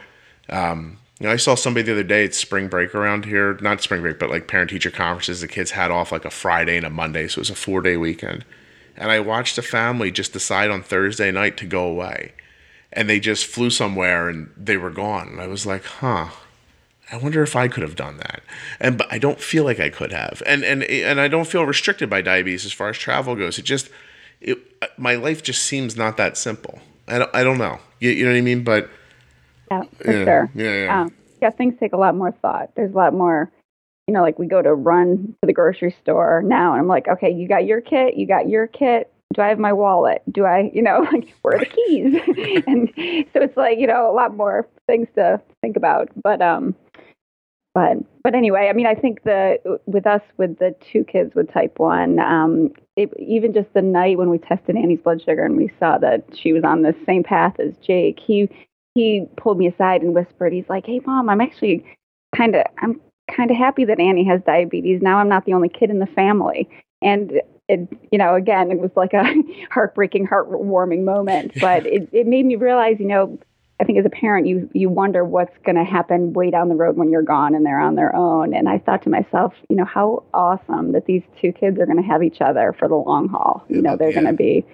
um, 0.50 0.98
you 1.20 1.28
know, 1.28 1.34
I 1.34 1.38
saw 1.38 1.56
somebody 1.56 1.86
the 1.86 1.94
other 1.94 2.04
day. 2.04 2.24
It's 2.24 2.38
spring 2.38 2.68
break 2.68 2.94
around 2.94 3.26
here, 3.26 3.58
not 3.62 3.82
spring 3.82 4.02
break, 4.02 4.20
but 4.20 4.30
like 4.30 4.48
parent 4.48 4.70
teacher 4.70 4.92
conferences. 4.92 5.42
The 5.42 5.48
kids 5.48 5.72
had 5.72 5.92
off 5.92 6.12
like 6.12 6.26
a 6.26 6.30
Friday 6.30 6.78
and 6.78 6.86
a 6.86 6.90
Monday, 6.92 7.28
so 7.28 7.40
it 7.40 7.42
was 7.42 7.50
a 7.50 7.56
four 7.56 7.82
day 7.82 7.98
weekend. 7.98 8.46
And 8.96 9.12
I 9.12 9.20
watched 9.20 9.58
a 9.58 9.64
family 9.64 10.12
just 10.12 10.34
decide 10.34 10.72
on 10.72 10.84
Thursday 10.84 11.32
night 11.32 11.58
to 11.58 11.66
go 11.66 11.88
away, 11.88 12.34
and 12.92 13.10
they 13.10 13.20
just 13.20 13.46
flew 13.46 13.70
somewhere 13.70 14.30
and 14.30 14.52
they 14.58 14.78
were 14.78 14.90
gone. 14.90 15.28
And 15.28 15.42
I 15.42 15.48
was 15.48 15.66
like, 15.66 15.86
huh. 15.86 16.30
I 17.12 17.18
wonder 17.18 17.42
if 17.42 17.56
I 17.56 17.68
could 17.68 17.84
have 17.84 17.96
done 17.96 18.18
that, 18.18 18.42
and 18.80 18.98
but 18.98 19.08
I 19.12 19.18
don't 19.18 19.40
feel 19.40 19.64
like 19.64 19.80
I 19.80 19.90
could 19.90 20.12
have, 20.12 20.44
and 20.46 20.64
and 20.64 20.84
and 20.84 21.22
I 21.22 21.28
don't 21.28 21.48
feel 21.48 21.66
restricted 21.66 22.10
by 22.10 22.22
diabetes 22.22 22.66
as 22.66 22.74
far 22.74 22.90
as 22.90 22.98
travel 22.98 23.36
goes. 23.36 23.58
It 23.58 23.64
just, 23.64 23.90
it 24.42 24.58
my 24.98 25.16
life 25.16 25.42
just 25.42 25.64
seems 25.64 25.96
not 25.96 26.18
that 26.18 26.38
simple. 26.38 26.80
I 27.08 27.20
don't, 27.20 27.34
I 27.34 27.44
don't 27.44 27.58
know, 27.58 27.80
you, 28.00 28.10
you 28.10 28.26
know 28.26 28.32
what 28.32 28.38
I 28.38 28.42
mean, 28.42 28.64
but 28.64 28.90
yeah, 29.72 29.84
for 30.02 30.12
yeah. 30.12 30.24
sure. 30.26 30.52
Yeah, 30.54 30.84
yeah. 30.84 31.02
Um, 31.02 31.14
yeah, 31.42 31.50
things 31.52 31.76
take 31.80 31.94
a 31.94 31.98
lot 31.98 32.16
more 32.16 32.32
thought. 32.32 32.72
There's 32.76 32.92
a 32.92 32.98
lot 32.98 33.14
more, 33.14 33.52
you 34.08 34.14
know, 34.14 34.22
like 34.22 34.38
we 34.38 34.48
go 34.48 34.62
to 34.62 34.74
run 34.74 35.36
to 35.42 35.48
the 35.48 35.54
grocery 35.54 35.96
store 36.02 36.42
now, 36.44 36.74
and 36.74 36.82
I'm 36.82 36.88
like, 36.88 37.08
okay, 37.08 37.32
you 37.32 37.48
got 37.48 37.66
your 37.66 37.80
kit, 37.80 38.18
you 38.18 38.28
got 38.28 38.50
your 38.50 38.68
kit. 38.68 39.12
Do 39.38 39.44
I 39.44 39.50
have 39.50 39.60
my 39.60 39.72
wallet? 39.72 40.24
Do 40.32 40.46
I, 40.46 40.72
you 40.74 40.82
know, 40.82 41.08
like 41.14 41.32
where 41.44 41.58
are 41.58 41.60
the 41.60 41.66
keys? 41.68 42.64
and 42.68 42.92
so 43.34 43.42
it's 43.42 43.56
like, 43.56 43.78
you 43.78 43.86
know, 43.86 44.10
a 44.10 44.14
lot 44.14 44.36
more 44.36 44.68
things 44.88 45.08
to 45.16 45.40
think 45.62 45.78
about. 45.78 46.10
But 46.22 46.42
um, 46.42 46.76
but 47.76 47.98
but 48.24 48.34
anyway, 48.34 48.68
I 48.68 48.74
mean, 48.74 48.88
I 48.88 48.96
think 48.96 49.24
the 49.24 49.80
with 49.86 50.08
us 50.08 50.24
with 50.38 50.58
the 50.58 50.76
two 50.92 51.04
kids 51.04 51.36
with 51.36 51.54
type 51.54 51.78
one, 51.78 52.18
um, 52.20 52.72
it, 52.96 53.12
even 53.20 53.54
just 53.54 53.72
the 53.76 53.82
night 53.84 54.18
when 54.18 54.32
we 54.32 54.40
tested 54.40 54.76
Annie's 54.76 55.02
blood 55.02 55.22
sugar 55.22 55.46
and 55.46 55.56
we 55.56 55.72
saw 55.80 56.00
that 56.00 56.24
she 56.34 56.52
was 56.52 56.64
on 56.64 56.82
the 56.82 56.96
same 57.06 57.22
path 57.22 57.60
as 57.60 57.78
Jake, 57.78 58.20
he 58.20 58.50
he 58.96 59.28
pulled 59.38 59.60
me 59.60 59.68
aside 59.68 60.02
and 60.02 60.16
whispered, 60.16 60.52
he's 60.52 60.68
like, 60.68 60.88
"Hey, 60.88 61.00
mom, 61.06 61.30
I'm 61.30 61.42
actually 61.42 61.86
kind 62.36 62.56
of 62.56 62.64
I'm 62.80 63.00
kind 63.32 63.52
of 63.52 63.58
happy 63.58 63.86
that 63.86 64.00
Annie 64.00 64.26
has 64.26 64.42
diabetes. 64.42 65.00
Now 65.04 65.20
I'm 65.20 65.30
not 65.30 65.46
the 65.46 65.54
only 65.54 65.70
kid 65.70 65.92
in 65.92 66.00
the 66.00 66.08
family." 66.08 66.68
And 67.04 67.40
it, 67.68 67.88
you 68.12 68.18
know, 68.18 68.36
again, 68.36 68.72
it 68.72 68.80
was 68.80 68.92
like 68.96 69.14
a 69.14 69.26
heartbreaking, 69.72 70.28
heartwarming 70.28 71.04
moment, 71.04 71.54
but 71.60 71.86
it, 71.86 72.10
it 72.12 72.28
made 72.28 72.46
me 72.46 72.56
realize, 72.56 72.98
you 73.00 73.08
know, 73.08 73.38
I 73.80 73.84
think 73.84 74.00
as 74.00 74.06
a 74.06 74.10
parent, 74.10 74.48
you 74.48 74.70
you 74.74 74.90
wonder 74.90 75.24
what's 75.24 75.56
going 75.64 75.76
to 75.76 75.84
happen 75.84 76.34
way 76.34 76.50
down 76.50 76.70
the 76.70 76.76
road 76.76 76.98
when 76.98 77.12
you're 77.12 77.22
gone 77.22 77.54
and 77.54 77.64
they're 77.64 77.80
on 77.80 77.96
their 77.96 78.16
own. 78.16 78.56
And 78.56 78.68
I 78.68 78.80
thought 78.80 79.04
to 79.04 79.10
myself, 79.10 79.54
you 79.70 79.76
know, 79.76 79.86
how 79.86 80.24
awesome 80.34 80.94
that 80.94 81.06
these 81.06 81.22
two 81.40 81.52
kids 81.52 81.80
are 81.80 81.86
going 81.86 82.02
to 82.02 82.08
have 82.08 82.24
each 82.24 82.42
other 82.42 82.76
for 82.80 82.88
the 82.88 82.96
long 82.96 83.30
haul. 83.30 83.64
You 83.70 83.84
know, 83.84 83.96
they're 83.96 84.10
yeah. 84.10 84.22
going 84.22 84.28
to 84.28 84.34
be 84.34 84.66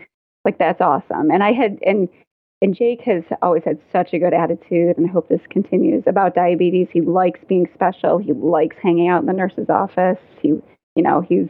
like 0.46 0.58
that's 0.58 0.80
awesome. 0.80 1.32
And 1.32 1.44
I 1.44 1.52
had 1.52 1.80
and 1.86 2.08
and 2.62 2.74
Jake 2.74 3.02
has 3.02 3.24
always 3.42 3.64
had 3.66 3.78
such 3.92 4.14
a 4.14 4.20
good 4.20 4.34
attitude, 4.34 4.98
and 4.98 5.10
I 5.10 5.12
hope 5.12 5.28
this 5.28 5.42
continues 5.50 6.04
about 6.08 6.34
diabetes. 6.34 6.88
He 6.94 7.02
likes 7.02 7.42
being 7.50 7.68
special. 7.74 8.20
He 8.20 8.32
likes 8.32 8.78
hanging 8.82 9.10
out 9.10 9.20
in 9.20 9.28
the 9.28 9.34
nurse's 9.34 9.70
office. 9.70 10.18
He, 10.42 10.48
you 10.48 11.04
know, 11.04 11.20
he's 11.28 11.50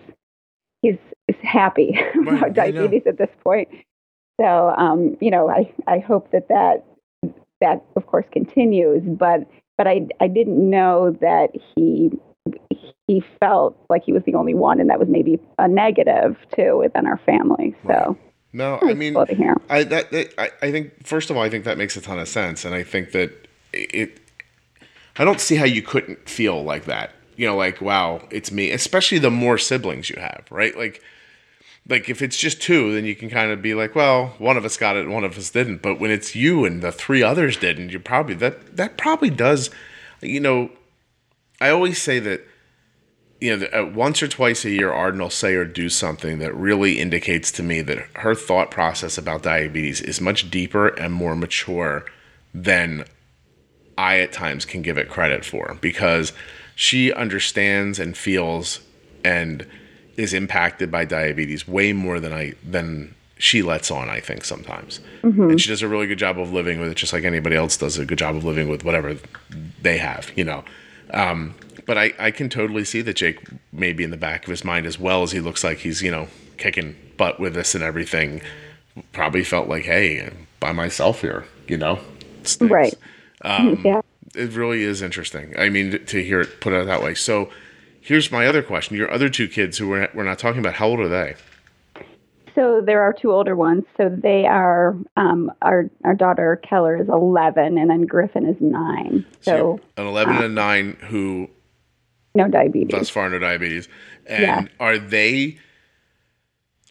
he's, 0.83 0.97
happy 1.41 1.97
well, 2.15 2.37
about 2.37 2.53
diabetes 2.53 3.01
at 3.07 3.17
this 3.17 3.29
point. 3.43 3.67
So, 4.39 4.73
um, 4.77 5.17
you 5.21 5.31
know, 5.31 5.49
I 5.49 5.71
I 5.87 5.99
hope 5.99 6.31
that 6.31 6.49
that 6.49 6.83
that 7.61 7.83
of 7.95 8.05
course 8.07 8.25
continues. 8.31 9.01
But 9.03 9.49
but 9.77 9.87
I 9.87 10.07
I 10.19 10.27
didn't 10.27 10.69
know 10.69 11.17
that 11.21 11.49
he 11.75 12.11
he 13.07 13.23
felt 13.39 13.77
like 13.89 14.03
he 14.03 14.11
was 14.11 14.23
the 14.25 14.35
only 14.35 14.53
one, 14.53 14.79
and 14.79 14.89
that 14.89 14.99
was 14.99 15.07
maybe 15.07 15.39
a 15.57 15.67
negative 15.67 16.37
too 16.55 16.77
within 16.77 17.07
our 17.07 17.17
family. 17.25 17.75
So. 17.87 17.93
Right. 17.93 18.17
No, 18.55 18.77
I 18.83 18.93
mean, 18.93 19.17
I 19.17 19.83
that, 19.83 20.11
that 20.11 20.31
I, 20.37 20.51
I 20.61 20.71
think 20.71 21.07
first 21.07 21.31
of 21.31 21.37
all, 21.37 21.41
I 21.41 21.49
think 21.49 21.65
that 21.65 21.75
makes 21.75 21.97
a 21.97 22.01
ton 22.01 22.19
of 22.19 22.27
sense, 22.27 22.65
and 22.65 22.75
I 22.75 22.83
think 22.83 23.11
that 23.13 23.47
it. 23.73 24.19
I 25.17 25.25
don't 25.25 25.39
see 25.39 25.55
how 25.55 25.65
you 25.65 25.81
couldn't 25.81 26.29
feel 26.29 26.63
like 26.63 26.85
that. 26.85 27.15
You 27.35 27.47
know, 27.47 27.55
like 27.55 27.81
wow, 27.81 28.21
it's 28.29 28.51
me. 28.51 28.71
Especially 28.71 29.19
the 29.19 29.31
more 29.31 29.57
siblings 29.57 30.09
you 30.09 30.19
have, 30.19 30.45
right? 30.49 30.77
Like, 30.77 31.01
like 31.87 32.09
if 32.09 32.21
it's 32.21 32.37
just 32.37 32.61
two, 32.61 32.93
then 32.93 33.05
you 33.05 33.15
can 33.15 33.29
kind 33.29 33.51
of 33.51 33.61
be 33.61 33.73
like, 33.73 33.95
well, 33.95 34.33
one 34.37 34.57
of 34.57 34.65
us 34.65 34.77
got 34.77 34.95
it, 34.95 35.07
one 35.07 35.23
of 35.23 35.37
us 35.37 35.49
didn't. 35.49 35.81
But 35.81 35.99
when 35.99 36.11
it's 36.11 36.35
you 36.35 36.65
and 36.65 36.81
the 36.81 36.91
three 36.91 37.23
others 37.23 37.57
didn't, 37.57 37.91
you 37.91 37.99
probably 37.99 38.35
that 38.35 38.77
that 38.77 38.97
probably 38.97 39.29
does. 39.29 39.69
You 40.21 40.39
know, 40.39 40.71
I 41.59 41.69
always 41.69 42.01
say 42.01 42.19
that 42.19 42.47
you 43.43 43.57
know, 43.57 43.67
uh, 43.73 43.85
once 43.93 44.23
or 44.23 44.29
twice 44.29 44.63
a 44.63 44.69
year, 44.69 44.93
Arden 44.93 45.19
will 45.19 45.29
say 45.29 45.53
or 45.55 45.65
do 45.65 45.89
something 45.89 46.39
that 46.39 46.55
really 46.55 47.01
indicates 47.01 47.51
to 47.51 47.61
me 47.61 47.81
that 47.81 48.07
her 48.15 48.33
thought 48.33 48.71
process 48.71 49.17
about 49.17 49.43
diabetes 49.43 49.99
is 49.99 50.21
much 50.21 50.49
deeper 50.49 50.87
and 50.87 51.13
more 51.13 51.35
mature 51.35 52.05
than 52.53 53.03
I 53.97 54.19
at 54.19 54.31
times 54.31 54.65
can 54.65 54.81
give 54.81 54.97
it 54.97 55.09
credit 55.09 55.45
for 55.45 55.77
because 55.81 56.33
she 56.75 57.13
understands 57.13 57.99
and 57.99 58.17
feels 58.17 58.79
and 59.23 59.65
is 60.17 60.33
impacted 60.33 60.91
by 60.91 61.05
diabetes 61.05 61.67
way 61.67 61.93
more 61.93 62.19
than 62.19 62.33
I 62.33 62.53
than 62.63 63.15
she 63.37 63.61
lets 63.61 63.91
on. 63.91 64.09
I 64.09 64.19
think 64.19 64.45
sometimes, 64.45 64.99
mm-hmm. 65.21 65.49
and 65.51 65.61
she 65.61 65.69
does 65.69 65.81
a 65.81 65.87
really 65.87 66.07
good 66.07 66.19
job 66.19 66.39
of 66.39 66.53
living 66.53 66.79
with 66.79 66.89
it, 66.89 66.95
just 66.95 67.13
like 67.13 67.23
anybody 67.23 67.55
else 67.55 67.77
does 67.77 67.97
a 67.97 68.05
good 68.05 68.17
job 68.17 68.35
of 68.35 68.43
living 68.43 68.69
with 68.69 68.83
whatever 68.83 69.17
they 69.81 69.97
have. 69.97 70.31
You 70.35 70.45
know, 70.45 70.63
um, 71.11 71.55
but 71.85 71.97
I, 71.97 72.13
I 72.19 72.31
can 72.31 72.49
totally 72.49 72.85
see 72.85 73.01
that 73.01 73.15
Jake 73.15 73.39
may 73.71 73.93
be 73.93 74.03
in 74.03 74.11
the 74.11 74.17
back 74.17 74.43
of 74.43 74.49
his 74.49 74.63
mind 74.63 74.85
as 74.85 74.99
well 74.99 75.23
as 75.23 75.31
he 75.31 75.39
looks 75.39 75.63
like 75.63 75.79
he's, 75.79 76.01
you 76.01 76.11
know, 76.11 76.27
kicking 76.57 76.95
butt 77.17 77.39
with 77.39 77.53
this 77.53 77.75
and 77.75 77.83
everything. 77.83 78.41
Probably 79.11 79.43
felt 79.43 79.67
like, 79.67 79.85
hey, 79.85 80.21
I'm 80.21 80.47
by 80.59 80.71
myself 80.71 81.21
here, 81.21 81.45
you 81.67 81.77
know? 81.77 81.99
Right. 82.59 82.93
Um, 83.43 83.81
yeah. 83.85 84.01
It 84.35 84.53
really 84.53 84.83
is 84.83 85.01
interesting. 85.01 85.53
I 85.57 85.69
mean, 85.69 86.03
to 86.05 86.23
hear 86.23 86.41
it 86.41 86.59
put 86.59 86.73
out 86.73 86.87
that 86.87 87.03
way. 87.03 87.13
So 87.13 87.49
here's 88.01 88.31
my 88.31 88.47
other 88.47 88.63
question. 88.63 88.97
Your 88.97 89.11
other 89.11 89.29
two 89.29 89.47
kids 89.47 89.77
who 89.77 89.89
we're, 89.89 90.09
we're 90.13 90.23
not 90.23 90.39
talking 90.39 90.59
about, 90.59 90.75
how 90.75 90.87
old 90.87 90.99
are 90.99 91.09
they? 91.09 91.35
So 92.55 92.81
there 92.85 93.01
are 93.01 93.13
two 93.13 93.31
older 93.31 93.55
ones. 93.55 93.83
So 93.97 94.09
they 94.09 94.45
are 94.45 94.95
um, 95.17 95.51
our 95.61 95.89
our 96.03 96.13
daughter 96.13 96.61
Keller 96.67 97.01
is 97.01 97.09
eleven, 97.09 97.79
and 97.79 97.89
then 97.89 98.05
Griffin 98.05 98.45
is 98.45 98.57
nine. 98.59 99.25
So, 99.41 99.79
so 99.97 100.01
an 100.01 100.07
eleven 100.07 100.37
uh, 100.37 100.43
and 100.43 100.55
nine 100.55 100.97
who 101.01 101.49
no 102.35 102.47
diabetes. 102.47 102.91
Thus 102.91 103.09
far, 103.09 103.29
no 103.29 103.39
diabetes. 103.39 103.87
And 104.25 104.41
yeah. 104.43 104.65
are 104.79 104.97
they 104.97 105.57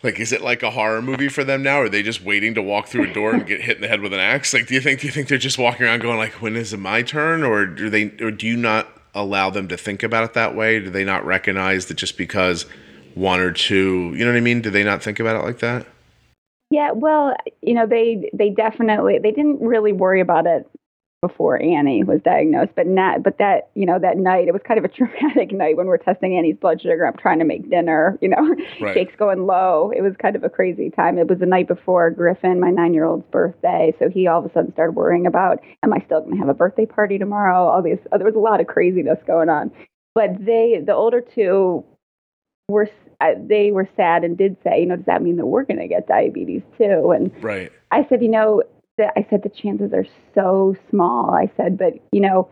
like? 0.03 0.20
Is 0.20 0.32
it 0.32 0.42
like 0.42 0.62
a 0.62 0.70
horror 0.70 1.03
movie 1.03 1.28
for 1.28 1.44
them 1.44 1.62
now? 1.62 1.80
Are 1.80 1.88
they 1.88 2.03
just 2.03 2.22
waiting 2.22 2.55
to 2.55 2.62
walk 2.62 2.88
through 2.88 3.11
a 3.11 3.12
door 3.12 3.34
and 3.34 3.46
get 3.46 3.61
hit 3.62 3.76
in 3.76 3.82
the 3.82 3.88
head 3.88 4.00
with 4.00 4.12
an 4.12 4.20
axe? 4.20 4.53
Like, 4.53 4.66
do 4.66 4.74
you 4.74 4.80
think? 4.80 5.00
Do 5.00 5.07
you 5.07 5.12
think 5.12 5.28
they're 5.28 5.38
just 5.38 5.59
walking 5.59 5.86
around 5.86 6.00
going 6.00 6.18
like, 6.18 6.40
"When 6.42 6.57
is 6.57 6.72
it 6.72 6.78
my 6.78 7.03
turn?" 7.03 7.42
Or 7.42 7.66
do 7.66 7.90
they? 7.90 8.12
Or 8.20 8.30
do 8.30 8.46
you 8.46 8.57
not 8.57 8.88
allow 9.14 9.50
them 9.50 9.68
to 9.68 9.76
think 9.76 10.03
about 10.03 10.24
it 10.24 10.34
that 10.34 10.55
way? 10.55 10.80
Do 10.80 10.90
they 10.90 11.05
not 11.05 11.24
recognize 11.24 11.86
that 11.86 11.94
just 11.94 12.16
because 12.16 12.66
one 13.14 13.40
or 13.40 13.53
two, 13.53 14.12
you 14.16 14.24
know 14.24 14.30
what 14.30 14.38
I 14.38 14.40
mean? 14.40 14.61
Do 14.62 14.70
they 14.70 14.84
not 14.84 15.03
think 15.03 15.20
about 15.20 15.36
it 15.36 15.44
like 15.44 15.59
that? 15.59 15.86
Yeah, 16.70 16.92
well, 16.92 17.36
you 17.61 17.74
know, 17.74 17.86
they 17.86 18.30
they 18.32 18.48
definitely 18.48 19.18
they 19.18 19.30
didn't 19.30 19.61
really 19.61 19.92
worry 19.92 20.20
about 20.20 20.46
it 20.46 20.66
before 21.22 21.62
Annie 21.62 22.02
was 22.02 22.20
diagnosed, 22.24 22.72
but 22.74 22.88
not, 22.88 23.22
but 23.22 23.38
that, 23.38 23.70
you 23.74 23.86
know, 23.86 23.96
that 24.00 24.18
night, 24.18 24.48
it 24.48 24.52
was 24.52 24.60
kind 24.66 24.76
of 24.76 24.84
a 24.84 24.88
traumatic 24.94 25.52
night 25.52 25.76
when 25.76 25.86
we're 25.86 25.96
testing 25.96 26.36
Annie's 26.36 26.56
blood 26.56 26.82
sugar. 26.82 27.06
I'm 27.06 27.16
trying 27.16 27.38
to 27.38 27.44
make 27.44 27.70
dinner, 27.70 28.18
you 28.20 28.28
know, 28.28 28.56
right. 28.80 28.94
Jake's 28.94 29.14
going 29.16 29.46
low. 29.46 29.92
It 29.96 30.02
was 30.02 30.14
kind 30.20 30.34
of 30.34 30.42
a 30.42 30.50
crazy 30.50 30.90
time. 30.90 31.18
It 31.18 31.28
was 31.28 31.38
the 31.38 31.46
night 31.46 31.68
before 31.68 32.10
Griffin, 32.10 32.58
my 32.58 32.70
nine 32.70 32.92
year 32.92 33.04
old's 33.04 33.24
birthday. 33.30 33.94
So 34.00 34.10
he 34.10 34.26
all 34.26 34.40
of 34.44 34.50
a 34.50 34.52
sudden 34.52 34.72
started 34.72 34.96
worrying 34.96 35.26
about, 35.26 35.60
am 35.84 35.92
I 35.92 36.02
still 36.04 36.20
going 36.20 36.32
to 36.32 36.38
have 36.38 36.48
a 36.48 36.54
birthday 36.54 36.86
party 36.86 37.18
tomorrow? 37.18 37.68
All 37.68 37.82
these, 37.82 37.98
uh, 38.10 38.18
there 38.18 38.26
was 38.26 38.34
a 38.34 38.40
lot 38.40 38.60
of 38.60 38.66
craziness 38.66 39.18
going 39.24 39.48
on. 39.48 39.70
But 40.16 40.44
they, 40.44 40.82
the 40.84 40.92
older 40.92 41.20
two 41.20 41.84
were, 42.68 42.90
uh, 43.20 43.34
they 43.38 43.70
were 43.70 43.88
sad 43.96 44.24
and 44.24 44.36
did 44.36 44.56
say, 44.64 44.80
you 44.80 44.86
know, 44.86 44.96
does 44.96 45.06
that 45.06 45.22
mean 45.22 45.36
that 45.36 45.46
we're 45.46 45.64
going 45.64 45.78
to 45.78 45.86
get 45.86 46.08
diabetes 46.08 46.62
too? 46.76 47.12
And 47.12 47.30
right. 47.42 47.70
I 47.92 48.04
said, 48.08 48.22
you 48.22 48.28
know, 48.28 48.64
I 48.99 49.26
said 49.30 49.43
the 49.43 49.49
chances 49.49 49.93
are 49.93 50.07
so 50.34 50.76
small. 50.90 51.34
I 51.34 51.51
said, 51.57 51.78
but 51.78 51.95
you 52.12 52.20
know, 52.20 52.49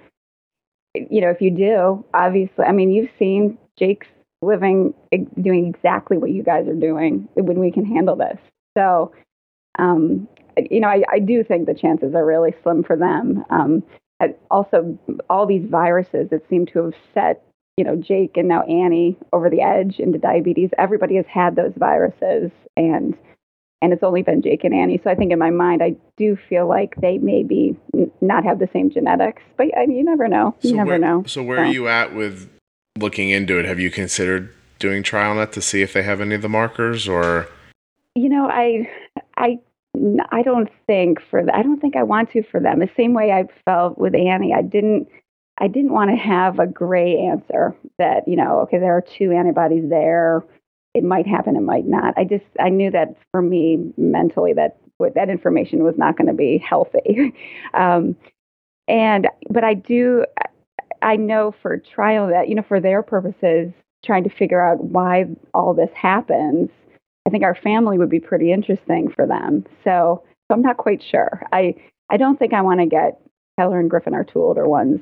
you 0.94 1.20
know, 1.20 1.30
if 1.30 1.40
you 1.40 1.50
do, 1.50 2.04
obviously, 2.14 2.64
I 2.64 2.72
mean, 2.72 2.90
you've 2.90 3.10
seen 3.18 3.58
Jake's 3.78 4.08
living, 4.42 4.94
doing 5.40 5.66
exactly 5.66 6.16
what 6.16 6.30
you 6.30 6.42
guys 6.42 6.66
are 6.66 6.74
doing 6.74 7.28
when 7.34 7.60
we 7.60 7.70
can 7.70 7.84
handle 7.84 8.16
this. 8.16 8.38
So, 8.76 9.12
um, 9.78 10.28
you 10.70 10.80
know, 10.80 10.88
I, 10.88 11.02
I 11.10 11.18
do 11.18 11.44
think 11.44 11.66
the 11.66 11.74
chances 11.74 12.14
are 12.14 12.24
really 12.24 12.54
slim 12.62 12.82
for 12.82 12.96
them. 12.96 13.44
Um, 13.50 13.82
also, 14.50 14.98
all 15.28 15.46
these 15.46 15.66
viruses 15.68 16.28
that 16.30 16.48
seem 16.48 16.66
to 16.66 16.84
have 16.84 16.94
set, 17.14 17.42
you 17.76 17.84
know, 17.84 17.96
Jake 17.96 18.36
and 18.36 18.48
now 18.48 18.62
Annie 18.62 19.16
over 19.32 19.48
the 19.48 19.62
edge 19.62 19.98
into 19.98 20.18
diabetes. 20.18 20.70
Everybody 20.76 21.16
has 21.16 21.26
had 21.26 21.56
those 21.56 21.72
viruses, 21.76 22.50
and 22.76 23.16
and 23.82 23.92
it's 23.92 24.02
only 24.02 24.22
been 24.22 24.42
Jake 24.42 24.64
and 24.64 24.74
Annie. 24.74 25.00
So 25.02 25.10
I 25.10 25.14
think 25.14 25.32
in 25.32 25.38
my 25.38 25.50
mind, 25.50 25.82
I 25.82 25.96
do 26.16 26.36
feel 26.48 26.68
like 26.68 26.94
they 26.96 27.18
maybe 27.18 27.76
not 28.20 28.44
have 28.44 28.58
the 28.58 28.68
same 28.72 28.90
genetics, 28.90 29.42
but 29.56 29.68
I 29.76 29.86
mean, 29.86 29.98
you 29.98 30.04
never 30.04 30.28
know. 30.28 30.54
You 30.60 30.70
so 30.70 30.76
never 30.76 30.90
where, 30.90 30.98
know. 30.98 31.24
So 31.26 31.42
where 31.42 31.58
so. 31.58 31.62
are 31.62 31.72
you 31.72 31.88
at 31.88 32.14
with 32.14 32.50
looking 32.98 33.30
into 33.30 33.58
it? 33.58 33.64
Have 33.64 33.80
you 33.80 33.90
considered 33.90 34.54
doing 34.78 35.02
TrialNet 35.02 35.52
to 35.52 35.62
see 35.62 35.82
if 35.82 35.92
they 35.92 36.02
have 36.02 36.20
any 36.20 36.34
of 36.34 36.42
the 36.42 36.48
markers, 36.48 37.08
or? 37.08 37.48
You 38.14 38.28
know, 38.28 38.48
I, 38.50 38.90
I, 39.36 39.58
I 40.30 40.42
don't 40.42 40.68
think 40.86 41.20
for 41.30 41.44
the, 41.44 41.54
I 41.54 41.62
don't 41.62 41.80
think 41.80 41.96
I 41.96 42.02
want 42.02 42.30
to 42.32 42.42
for 42.42 42.60
them. 42.60 42.80
The 42.80 42.90
same 42.96 43.14
way 43.14 43.32
I 43.32 43.44
felt 43.64 43.98
with 43.98 44.14
Annie, 44.14 44.54
I 44.54 44.62
didn't. 44.62 45.08
I 45.62 45.68
didn't 45.68 45.92
want 45.92 46.10
to 46.10 46.16
have 46.16 46.58
a 46.58 46.66
gray 46.66 47.18
answer 47.18 47.76
that, 47.98 48.26
you 48.26 48.34
know, 48.34 48.60
okay, 48.60 48.78
there 48.78 48.96
are 48.96 49.02
two 49.02 49.30
antibodies 49.30 49.90
there 49.90 50.42
it 50.94 51.04
might 51.04 51.26
happen, 51.26 51.56
it 51.56 51.62
might 51.62 51.86
not. 51.86 52.14
I 52.16 52.24
just 52.24 52.44
I 52.58 52.68
knew 52.68 52.90
that 52.90 53.16
for 53.30 53.42
me 53.42 53.92
mentally 53.96 54.52
that 54.54 54.76
that 55.14 55.30
information 55.30 55.82
was 55.82 55.94
not 55.96 56.16
going 56.16 56.26
to 56.26 56.34
be 56.34 56.58
healthy. 56.58 57.34
um, 57.74 58.16
and 58.88 59.28
but 59.48 59.64
I 59.64 59.74
do 59.74 60.24
I 61.02 61.16
know 61.16 61.54
for 61.62 61.82
TrialNet 61.96 62.48
you 62.48 62.54
know 62.54 62.64
for 62.66 62.80
their 62.80 63.02
purposes 63.02 63.72
trying 64.04 64.24
to 64.24 64.30
figure 64.30 64.60
out 64.60 64.82
why 64.82 65.26
all 65.54 65.74
this 65.74 65.90
happens. 65.94 66.70
I 67.26 67.30
think 67.30 67.44
our 67.44 67.54
family 67.54 67.98
would 67.98 68.08
be 68.08 68.20
pretty 68.20 68.50
interesting 68.50 69.10
for 69.14 69.26
them. 69.26 69.64
So, 69.84 70.22
so 70.24 70.54
I'm 70.54 70.62
not 70.62 70.78
quite 70.78 71.02
sure. 71.02 71.42
I 71.52 71.74
I 72.10 72.16
don't 72.16 72.38
think 72.38 72.52
I 72.52 72.62
want 72.62 72.80
to 72.80 72.86
get 72.86 73.20
Keller 73.58 73.78
and 73.78 73.90
Griffin, 73.90 74.14
two 74.32 74.42
older 74.42 74.66
ones, 74.66 75.00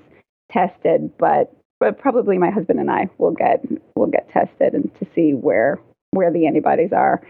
tested, 0.50 1.10
but 1.18 1.52
but 1.80 1.98
probably 1.98 2.38
my 2.38 2.50
husband 2.50 2.80
and 2.80 2.90
I 2.90 3.08
will 3.18 3.32
get 3.32 3.64
will 3.94 4.06
get 4.06 4.30
tested 4.30 4.74
and 4.74 4.90
to 4.98 5.06
see 5.14 5.32
where 5.32 5.78
where 6.10 6.32
the 6.32 6.46
antibodies 6.46 6.92
are. 6.92 7.22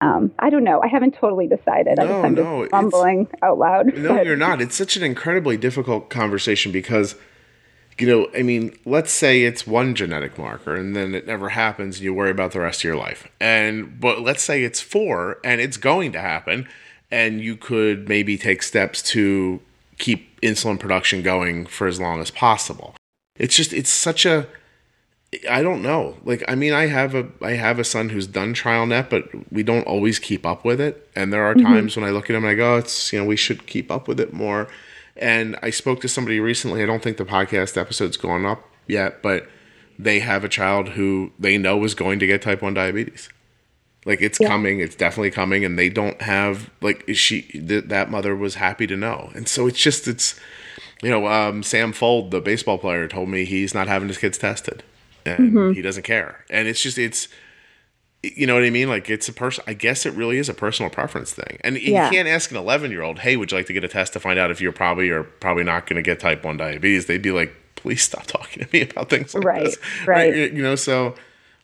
Um, 0.00 0.32
I 0.38 0.50
don't 0.50 0.64
know. 0.64 0.82
I 0.82 0.88
haven't 0.88 1.14
totally 1.14 1.46
decided. 1.46 1.98
No, 1.98 2.22
I'm 2.22 2.34
no, 2.34 2.62
just 2.64 2.72
mumbling 2.72 3.28
out 3.42 3.58
loud. 3.58 3.96
No, 3.96 4.16
but. 4.16 4.26
you're 4.26 4.36
not. 4.36 4.60
It's 4.60 4.76
such 4.76 4.96
an 4.96 5.02
incredibly 5.02 5.56
difficult 5.56 6.10
conversation 6.10 6.70
because, 6.70 7.14
you 7.98 8.06
know, 8.06 8.28
I 8.36 8.42
mean, 8.42 8.76
let's 8.84 9.10
say 9.10 9.44
it's 9.44 9.66
one 9.66 9.94
genetic 9.94 10.36
marker 10.36 10.74
and 10.74 10.94
then 10.94 11.14
it 11.14 11.26
never 11.26 11.48
happens 11.48 11.96
and 11.96 12.04
you 12.04 12.12
worry 12.12 12.30
about 12.30 12.52
the 12.52 12.60
rest 12.60 12.80
of 12.80 12.84
your 12.84 12.96
life. 12.96 13.26
And, 13.40 13.98
but 13.98 14.20
let's 14.20 14.42
say 14.42 14.64
it's 14.64 14.82
four 14.82 15.38
and 15.42 15.62
it's 15.62 15.78
going 15.78 16.12
to 16.12 16.20
happen 16.20 16.68
and 17.10 17.40
you 17.40 17.56
could 17.56 18.06
maybe 18.06 18.36
take 18.36 18.62
steps 18.62 19.00
to 19.00 19.62
keep 19.96 20.38
insulin 20.42 20.78
production 20.78 21.22
going 21.22 21.64
for 21.64 21.86
as 21.86 21.98
long 21.98 22.20
as 22.20 22.30
possible. 22.30 22.94
It's 23.38 23.54
just 23.54 23.72
it's 23.72 23.90
such 23.90 24.26
a 24.26 24.46
I 25.50 25.62
don't 25.62 25.82
know. 25.82 26.16
Like 26.24 26.44
I 26.48 26.54
mean 26.54 26.72
I 26.72 26.86
have 26.86 27.14
a 27.14 27.28
I 27.42 27.52
have 27.52 27.78
a 27.78 27.84
son 27.84 28.10
who's 28.10 28.26
done 28.26 28.54
TrialNet, 28.54 29.10
but 29.10 29.28
we 29.52 29.62
don't 29.62 29.86
always 29.86 30.18
keep 30.18 30.46
up 30.46 30.64
with 30.64 30.80
it. 30.80 31.08
And 31.14 31.32
there 31.32 31.44
are 31.44 31.54
mm-hmm. 31.54 31.66
times 31.66 31.96
when 31.96 32.04
I 32.04 32.10
look 32.10 32.30
at 32.30 32.36
him 32.36 32.44
and 32.44 32.50
I 32.50 32.54
go, 32.54 32.76
it's 32.76 33.12
you 33.12 33.18
know, 33.18 33.24
we 33.24 33.36
should 33.36 33.66
keep 33.66 33.90
up 33.90 34.08
with 34.08 34.20
it 34.20 34.32
more. 34.32 34.68
And 35.16 35.58
I 35.62 35.70
spoke 35.70 36.00
to 36.02 36.08
somebody 36.08 36.40
recently, 36.40 36.82
I 36.82 36.86
don't 36.86 37.02
think 37.02 37.16
the 37.16 37.24
podcast 37.24 37.76
episode's 37.76 38.18
gone 38.18 38.44
up 38.44 38.62
yet, 38.86 39.22
but 39.22 39.48
they 39.98 40.20
have 40.20 40.44
a 40.44 40.48
child 40.48 40.90
who 40.90 41.32
they 41.38 41.56
know 41.56 41.82
is 41.84 41.94
going 41.94 42.18
to 42.18 42.26
get 42.26 42.42
type 42.42 42.60
1 42.60 42.74
diabetes. 42.74 43.30
Like 44.04 44.20
it's 44.20 44.38
yeah. 44.38 44.48
coming, 44.48 44.80
it's 44.80 44.94
definitely 44.94 45.30
coming 45.30 45.64
and 45.64 45.78
they 45.78 45.88
don't 45.88 46.20
have 46.22 46.70
like 46.80 47.04
she 47.14 47.42
th- 47.42 47.86
that 47.86 48.10
mother 48.10 48.36
was 48.36 48.54
happy 48.54 48.86
to 48.86 48.96
know. 48.96 49.30
And 49.34 49.48
so 49.48 49.66
it's 49.66 49.80
just 49.80 50.06
it's 50.06 50.38
you 51.02 51.10
know, 51.10 51.26
um, 51.26 51.62
Sam 51.62 51.92
Fuld, 51.92 52.30
the 52.30 52.40
baseball 52.40 52.78
player, 52.78 53.06
told 53.08 53.28
me 53.28 53.44
he's 53.44 53.74
not 53.74 53.86
having 53.88 54.08
his 54.08 54.18
kids 54.18 54.38
tested, 54.38 54.82
and 55.24 55.52
mm-hmm. 55.52 55.72
he 55.72 55.82
doesn't 55.82 56.04
care. 56.04 56.44
And 56.50 56.66
it's 56.68 56.82
just 56.82 56.98
it's 56.98 57.28
you 58.22 58.46
know 58.46 58.54
what 58.54 58.64
I 58.64 58.70
mean? 58.70 58.88
Like 58.88 59.08
it's 59.10 59.28
a 59.28 59.32
person. 59.32 59.62
I 59.66 59.74
guess 59.74 60.04
it 60.06 60.14
really 60.14 60.38
is 60.38 60.48
a 60.48 60.54
personal 60.54 60.90
preference 60.90 61.32
thing, 61.32 61.58
and 61.62 61.76
Yeah. 61.80 62.06
you 62.06 62.10
can't 62.12 62.26
ask 62.28 62.50
an 62.50 62.56
11 62.56 62.90
year 62.90 63.02
old, 63.02 63.20
"Hey, 63.20 63.36
would 63.36 63.52
you 63.52 63.58
like 63.58 63.66
to 63.66 63.72
get 63.72 63.84
a 63.84 63.88
test 63.88 64.14
to 64.14 64.20
find 64.20 64.38
out 64.38 64.50
if 64.50 64.60
you're 64.60 64.72
probably 64.72 65.10
or 65.10 65.22
probably 65.22 65.64
not 65.64 65.86
going 65.86 65.96
to 65.96 66.02
get 66.02 66.18
type 66.18 66.44
one 66.44 66.56
diabetes?" 66.56 67.06
They'd 67.06 67.22
be 67.22 67.30
like, 67.30 67.54
"Please 67.76 68.02
stop 68.02 68.26
talking 68.26 68.64
to 68.64 68.68
me 68.72 68.82
about 68.82 69.10
things 69.10 69.34
like 69.34 69.44
Right, 69.44 69.64
this." 69.64 69.78
right. 70.06 70.34
You 70.34 70.42
you 70.54 70.62
know, 70.62 70.74
so 70.74 71.14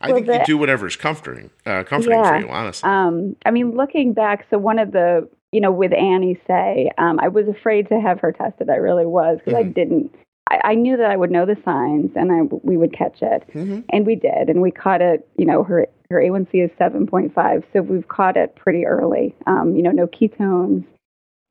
I 0.01 0.09
Well, 0.09 0.17
think 0.17 0.27
you 0.27 0.33
the- 0.35 0.45
do 0.45 0.59
whatever's 0.59 0.95
comforting, 0.97 1.51
uh, 1.65 1.85
comforting 1.85 2.19
Yeah. 2.21 2.39
for 2.39 2.47
you, 2.47 2.49
honestly. 2.53 2.89
Um, 2.89 3.37
I 3.47 3.51
mean, 3.51 3.73
looking 3.73 4.13
back, 4.13 4.47
so 4.51 4.59
one 4.59 4.79
of 4.79 4.91
the, 4.93 5.29
you 5.53 5.61
know, 5.61 5.71
with 5.71 5.93
Annie 5.93 6.41
say, 6.47 6.91
um, 6.99 7.21
I 7.21 7.29
was 7.29 7.47
afraid 7.47 7.89
to 7.89 8.01
have 8.01 8.19
her 8.21 8.33
tested. 8.33 8.71
I 8.71 8.77
really 8.77 9.07
was 9.07 9.39
because 9.39 9.55
I 9.55 9.65
Mhm. 9.65 9.75
didn't. 9.75 10.15
I, 10.51 10.61
I 10.65 10.75
knew 10.75 10.97
that 10.97 11.11
I 11.11 11.17
would 11.17 11.31
know 11.31 11.47
the 11.47 11.57
signs 11.65 12.11
and 12.17 12.33
I 12.33 12.41
we 12.63 12.77
would 12.77 12.93
catch 12.93 13.23
it, 13.23 13.45
Mhm. 13.55 13.85
and 13.91 14.07
we 14.07 14.17
did, 14.17 14.49
and 14.49 14.61
we 14.63 14.71
caught 14.71 15.03
it. 15.03 15.27
You 15.37 15.45
know, 15.47 15.63
her 15.63 15.87
her 16.11 16.21
A1C 16.21 16.55
is 16.65 16.71
seven 16.79 17.07
point 17.07 17.33
five, 17.35 17.65
so 17.73 17.83
we've 17.83 18.09
caught 18.09 18.37
it 18.37 18.55
pretty 18.57 18.87
early. 18.87 19.35
Um, 19.47 19.77
you 19.77 19.83
know, 19.83 19.91
no 19.93 20.07
ketones, 20.07 20.85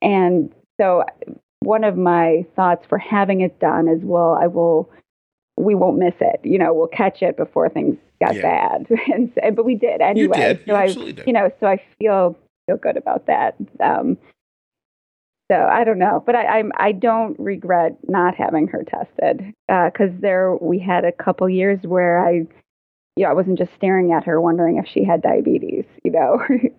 and 0.02 0.52
so 0.80 1.04
one 1.60 1.84
of 1.84 1.96
my 1.96 2.44
thoughts 2.56 2.84
for 2.88 2.98
having 2.98 3.40
it 3.40 3.58
done 3.60 3.86
is, 3.88 4.00
well, 4.02 4.34
I 4.40 4.48
will. 4.48 4.90
We 5.58 5.74
won't 5.74 5.98
miss 5.98 6.14
it. 6.20 6.40
You 6.42 6.58
know, 6.58 6.72
we'll 6.74 6.86
catch 6.88 7.22
it 7.22 7.36
before 7.36 7.68
things 7.68 7.96
got 8.20 8.34
Yeah. 8.34 8.42
bad, 8.42 8.86
and 9.12 9.30
so- 9.34 9.50
but 9.52 9.64
we 9.64 9.74
did 9.76 10.00
anyway. 10.00 10.36
did. 10.36 10.58
So 10.58 10.72
You 10.72 10.74
I, 10.74 10.82
absolutely 10.84 11.12
did. 11.12 11.26
you 11.26 11.32
know, 11.32 11.50
so 11.60 11.66
I 11.66 11.80
feel 11.98 12.36
feel 12.72 12.78
good 12.78 12.96
about 12.96 13.26
that. 13.26 13.56
Um, 13.80 14.18
so 15.50 15.56
I 15.56 15.84
don't 15.84 15.98
know, 15.98 16.22
but 16.24 16.34
I 16.34 16.58
I'm, 16.58 16.72
I 16.76 16.92
don't 16.92 17.38
regret 17.38 17.96
not 18.08 18.34
having 18.34 18.68
her 18.68 18.84
tested 18.84 19.52
because 19.68 20.10
there 20.20 20.56
we 20.56 20.78
had 20.78 21.04
a 21.04 21.12
couple 21.12 21.48
years 21.48 21.80
where 21.82 22.26
I, 22.26 22.46
you 23.16 23.24
know, 23.24 23.28
I 23.28 23.34
wasn't 23.34 23.58
just 23.58 23.74
staring 23.74 24.12
at 24.12 24.24
her 24.24 24.40
wondering 24.40 24.78
if 24.78 24.86
she 24.86 25.04
had 25.04 25.20
diabetes, 25.20 25.84
you 26.04 26.12
know, 26.12 26.42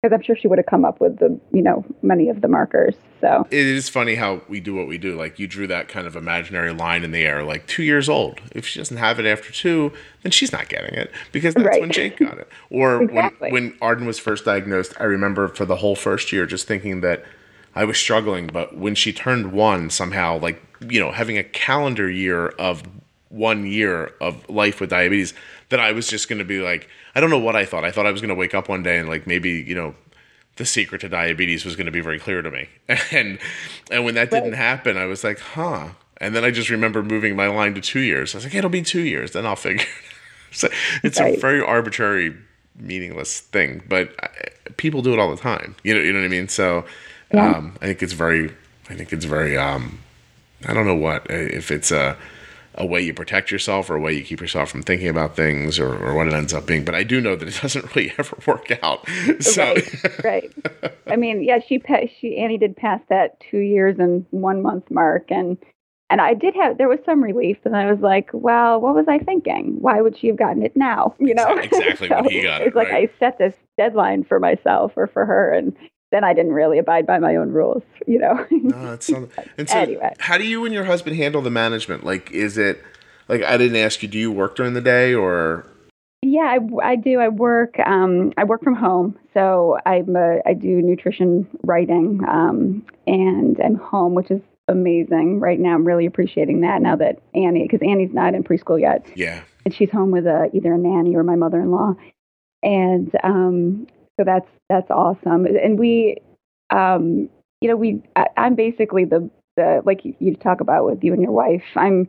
because 0.00 0.14
I'm 0.14 0.22
sure 0.22 0.36
she 0.36 0.46
would 0.46 0.58
have 0.58 0.66
come 0.66 0.84
up 0.84 1.00
with 1.00 1.18
the 1.18 1.38
you 1.52 1.62
know 1.62 1.84
many 2.02 2.28
of 2.28 2.40
the 2.40 2.48
markers. 2.48 2.94
So 3.20 3.46
it 3.50 3.66
is 3.66 3.88
funny 3.88 4.14
how 4.14 4.42
we 4.48 4.60
do 4.60 4.74
what 4.74 4.86
we 4.86 4.96
do. 4.96 5.16
Like 5.16 5.38
you 5.38 5.48
drew 5.48 5.66
that 5.66 5.88
kind 5.88 6.06
of 6.06 6.14
imaginary 6.14 6.72
line 6.72 7.02
in 7.02 7.10
the 7.10 7.24
air, 7.24 7.42
like 7.42 7.66
two 7.66 7.82
years 7.82 8.08
old. 8.08 8.40
If 8.52 8.66
she 8.66 8.78
doesn't 8.78 8.96
have 8.96 9.18
it 9.18 9.26
after 9.26 9.50
two, 9.52 9.92
then 10.22 10.30
she's 10.30 10.52
not 10.52 10.68
getting 10.68 10.94
it 10.94 11.10
because 11.32 11.54
that's 11.54 11.66
Right. 11.66 11.80
when 11.80 11.90
Jake 11.90 12.18
got 12.18 12.38
it. 12.38 12.48
Or 12.70 13.02
Exactly. 13.02 13.50
when 13.50 13.58
when 13.70 13.78
Arden 13.82 14.06
was 14.06 14.18
first 14.18 14.44
diagnosed, 14.44 14.94
I 15.00 15.04
remember 15.04 15.48
for 15.48 15.64
the 15.64 15.76
whole 15.76 15.96
first 15.96 16.32
year 16.32 16.46
just 16.46 16.68
thinking 16.68 17.00
that 17.00 17.24
I 17.74 17.84
was 17.84 17.98
struggling. 17.98 18.46
But 18.46 18.76
when 18.76 18.94
she 18.94 19.12
turned 19.12 19.52
one, 19.52 19.90
somehow, 19.90 20.38
like 20.38 20.62
you 20.88 21.00
know, 21.00 21.10
having 21.10 21.36
a 21.38 21.42
calendar 21.42 22.08
year 22.08 22.48
of 22.50 22.84
one 23.30 23.66
year 23.66 24.12
of 24.20 24.48
life 24.48 24.80
with 24.80 24.90
diabetes, 24.90 25.34
that 25.70 25.80
I 25.80 25.92
was 25.92 26.06
just 26.08 26.28
going 26.28 26.38
to 26.38 26.44
be 26.44 26.60
like, 26.60 26.88
I 27.14 27.20
don't 27.20 27.30
know 27.30 27.38
what 27.38 27.56
I 27.56 27.64
thought. 27.64 27.84
I 27.84 27.90
thought 27.90 28.06
I 28.06 28.12
was 28.12 28.20
going 28.20 28.30
to 28.30 28.34
wake 28.34 28.54
up 28.54 28.68
one 28.68 28.82
day 28.82 28.98
and 28.98 29.08
like 29.08 29.26
maybe 29.26 29.50
you 29.50 29.74
know 29.74 29.94
the 30.56 30.64
secret 30.66 31.00
to 31.02 31.08
diabetes 31.08 31.64
was 31.64 31.76
going 31.76 31.86
to 31.86 31.92
be 31.92 32.00
very 32.00 32.18
clear 32.18 32.42
to 32.42 32.50
me. 32.50 32.68
And 33.12 33.38
and 33.90 34.04
when 34.04 34.14
that 34.14 34.30
didn't 34.30 34.50
Right. 34.52 34.58
happen, 34.58 34.96
I 34.96 35.06
was 35.06 35.22
like, 35.24 35.38
huh. 35.40 35.88
And 36.20 36.34
then 36.34 36.44
I 36.44 36.50
just 36.50 36.68
remember 36.68 37.02
moving 37.02 37.36
my 37.36 37.46
line 37.46 37.74
to 37.74 37.80
two 37.80 38.00
years. 38.00 38.34
I 38.34 38.38
was 38.38 38.44
like, 38.44 38.54
it'll 38.54 38.70
be 38.70 38.82
two 38.82 39.02
years, 39.02 39.32
then 39.32 39.46
I'll 39.46 39.54
figure. 39.56 39.86
so 40.50 40.68
it's 41.04 41.20
a 41.20 41.36
very 41.36 41.62
arbitrary, 41.62 42.34
meaningless 42.76 43.38
thing, 43.40 43.82
but 43.88 44.10
I, 44.20 44.28
people 44.78 45.00
do 45.02 45.12
it 45.12 45.18
all 45.20 45.30
the 45.30 45.40
time. 45.40 45.76
You 45.84 45.94
know, 45.94 46.00
you 46.00 46.12
know 46.12 46.18
what 46.20 46.24
I 46.24 46.28
mean. 46.28 46.48
So 46.48 46.84
Yeah. 47.32 47.56
um, 47.56 47.76
I 47.80 47.86
think 47.86 48.02
it's 48.02 48.14
very, 48.14 48.50
I 48.90 48.94
think 48.94 49.12
it's 49.12 49.26
very. 49.26 49.56
Um, 49.56 50.00
I 50.66 50.74
don't 50.74 50.86
know 50.86 50.96
what 50.96 51.24
if 51.30 51.70
it's 51.70 51.92
a 51.92 52.16
a 52.74 52.86
way 52.86 53.00
you 53.00 53.12
protect 53.12 53.50
yourself 53.50 53.90
or 53.90 53.96
a 53.96 54.00
way 54.00 54.12
you 54.12 54.22
keep 54.22 54.40
yourself 54.40 54.70
from 54.70 54.82
thinking 54.82 55.08
about 55.08 55.34
things 55.34 55.78
or, 55.78 55.94
or 56.04 56.14
what 56.14 56.26
it 56.28 56.32
ends 56.32 56.54
up 56.54 56.66
being. 56.66 56.84
But 56.84 56.94
I 56.94 57.02
do 57.02 57.20
know 57.20 57.36
that 57.36 57.48
it 57.48 57.58
doesn't 57.62 57.94
really 57.94 58.12
ever 58.18 58.36
work 58.46 58.70
out. 58.82 59.06
So 59.40 59.74
right, 60.24 60.24
right. 60.24 60.94
I 61.06 61.16
mean, 61.16 61.42
yeah, 61.42 61.58
she 61.58 61.82
she 62.20 62.36
Annie 62.38 62.58
did 62.58 62.76
pass 62.76 63.00
that 63.08 63.40
two 63.40 63.58
years 63.58 63.98
and 63.98 64.24
one 64.30 64.62
month 64.62 64.90
mark, 64.90 65.30
and 65.30 65.58
and 66.10 66.20
I 66.20 66.34
did 66.34 66.54
have 66.54 66.78
there 66.78 66.88
was 66.88 67.00
some 67.04 67.22
relief, 67.22 67.58
and 67.64 67.76
I 67.76 67.90
was 67.90 68.00
like, 68.00 68.30
well, 68.32 68.80
what 68.80 68.94
was 68.94 69.06
I 69.08 69.18
thinking? 69.18 69.76
Why 69.80 70.00
would 70.00 70.16
she 70.16 70.28
have 70.28 70.36
gotten 70.36 70.62
it 70.62 70.76
now? 70.76 71.14
You 71.18 71.34
know, 71.34 71.56
Exactly 71.58 72.08
when 72.08 72.24
he 72.30 72.42
got 72.42 72.62
it, 72.62 72.68
It's 72.68 72.76
like 72.76 72.90
right. 72.90 73.10
I 73.10 73.18
set 73.18 73.38
this 73.38 73.54
deadline 73.76 74.24
for 74.24 74.38
myself 74.40 74.92
or 74.96 75.06
for 75.06 75.26
her, 75.26 75.52
and 75.52 75.76
then 76.10 76.24
I 76.24 76.32
didn't 76.34 76.52
really 76.52 76.78
abide 76.78 77.06
by 77.06 77.18
my 77.18 77.36
own 77.36 77.50
rules. 77.52 77.82
You 78.06 78.18
know. 78.18 78.46
No, 78.50 78.92
it's 78.94 79.10
not. 79.10 79.28
And 79.58 79.68
so, 79.68 79.78
Anyway. 79.78 80.14
how 80.18 80.38
do 80.38 80.44
you 80.46 80.64
and 80.64 80.72
your 80.74 80.84
husband 80.84 81.16
handle 81.16 81.42
the 81.42 81.50
management? 81.50 82.04
Like, 82.04 82.30
is 82.30 82.56
it 82.58 82.82
like 83.28 83.42
I 83.42 83.56
didn't 83.56 83.76
ask 83.76 84.02
you? 84.02 84.08
Do 84.08 84.18
you 84.18 84.32
work 84.32 84.56
during 84.56 84.74
the 84.74 84.80
day 84.80 85.14
or? 85.14 85.66
Yeah, 86.22 86.56
I, 86.58 86.90
I 86.92 86.96
do. 86.96 87.20
I 87.20 87.28
work. 87.28 87.78
Um, 87.78 88.32
I 88.36 88.44
work 88.44 88.62
from 88.64 88.74
home, 88.74 89.16
so 89.34 89.78
I'm 89.86 90.16
a, 90.16 90.38
I 90.44 90.54
do 90.54 90.82
nutrition 90.82 91.46
writing, 91.62 92.20
um, 92.26 92.84
and 93.06 93.56
I'm 93.64 93.76
home, 93.76 94.14
which 94.14 94.30
is 94.32 94.40
amazing. 94.66 95.38
Right 95.38 95.60
now, 95.60 95.74
I'm 95.74 95.84
really 95.86 96.06
appreciating 96.06 96.62
that. 96.62 96.82
Now 96.82 96.96
that 96.96 97.20
Annie, 97.34 97.62
because 97.62 97.86
Annie's 97.88 98.12
not 98.12 98.34
in 98.34 98.42
preschool 98.42 98.80
yet, 98.80 99.06
Yeah, 99.14 99.42
and 99.64 99.72
she's 99.72 99.90
home 99.90 100.10
with 100.10 100.26
a, 100.26 100.50
either 100.52 100.72
a 100.74 100.78
nanny 100.78 101.14
or 101.14 101.22
my 101.22 101.36
mother-in-law, 101.36 101.94
and 102.64 103.14
um, 103.22 103.86
so 104.18 104.24
that's 104.24 104.48
that's 104.68 104.90
awesome. 104.90 105.46
And 105.46 105.78
we, 105.78 106.16
um, 106.70 107.28
you 107.60 107.68
know, 107.68 107.76
we 107.76 108.02
I, 108.16 108.26
I'm 108.36 108.54
basically 108.54 109.04
the 109.04 109.30
the 109.56 109.82
like 109.84 110.04
you, 110.04 110.14
you 110.18 110.36
talk 110.36 110.60
about 110.60 110.84
with 110.84 111.02
you 111.02 111.12
and 111.12 111.22
your 111.22 111.32
wife. 111.32 111.64
I'm 111.76 112.08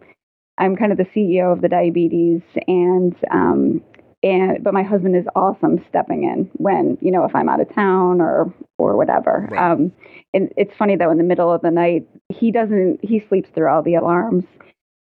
I'm 0.57 0.75
kind 0.75 0.91
of 0.91 0.97
the 0.97 1.05
CEO 1.05 1.53
of 1.53 1.61
the 1.61 1.69
diabetes, 1.69 2.41
and 2.67 3.15
um, 3.31 3.81
and 4.23 4.63
but 4.63 4.73
my 4.73 4.83
husband 4.83 5.15
is 5.15 5.25
awesome 5.35 5.83
stepping 5.87 6.23
in 6.23 6.49
when 6.53 6.97
you 7.01 7.11
know 7.11 7.23
if 7.23 7.35
I'm 7.35 7.49
out 7.49 7.61
of 7.61 7.73
town 7.73 8.21
or 8.21 8.53
or 8.77 8.97
whatever. 8.97 9.47
Right. 9.51 9.71
Um, 9.71 9.91
and 10.33 10.51
it's 10.57 10.73
funny 10.77 10.95
though, 10.95 11.11
in 11.11 11.17
the 11.17 11.23
middle 11.23 11.51
of 11.51 11.61
the 11.61 11.71
night, 11.71 12.07
he 12.29 12.51
doesn't 12.51 12.99
he 13.03 13.23
sleeps 13.29 13.49
through 13.53 13.69
all 13.69 13.83
the 13.83 13.95
alarms, 13.95 14.45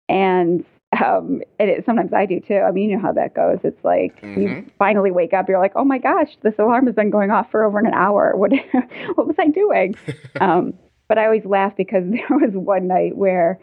and 0.08 0.64
um, 1.00 1.40
and 1.58 1.70
it, 1.70 1.84
sometimes 1.86 2.12
I 2.12 2.26
do 2.26 2.40
too. 2.40 2.58
I 2.58 2.70
mean, 2.70 2.90
you 2.90 2.96
know 2.96 3.02
how 3.02 3.12
that 3.12 3.34
goes. 3.34 3.58
It's 3.64 3.82
like 3.84 4.20
Mhm. 4.20 4.36
you 4.40 4.66
finally 4.78 5.10
wake 5.10 5.32
up, 5.32 5.48
you're 5.48 5.58
like, 5.58 5.72
oh 5.76 5.84
my 5.84 5.98
gosh, 5.98 6.36
this 6.42 6.54
alarm 6.58 6.86
has 6.86 6.94
been 6.94 7.10
going 7.10 7.30
off 7.30 7.50
for 7.50 7.64
over 7.64 7.78
an 7.78 7.92
hour. 7.94 8.34
What 8.36 8.52
what 9.14 9.26
was 9.26 9.36
I 9.38 9.48
doing? 9.48 9.94
um, 10.40 10.74
but 11.08 11.18
I 11.18 11.24
always 11.26 11.44
laugh 11.44 11.76
because 11.76 12.04
there 12.10 12.38
was 12.38 12.52
one 12.54 12.88
night 12.88 13.16
where 13.16 13.58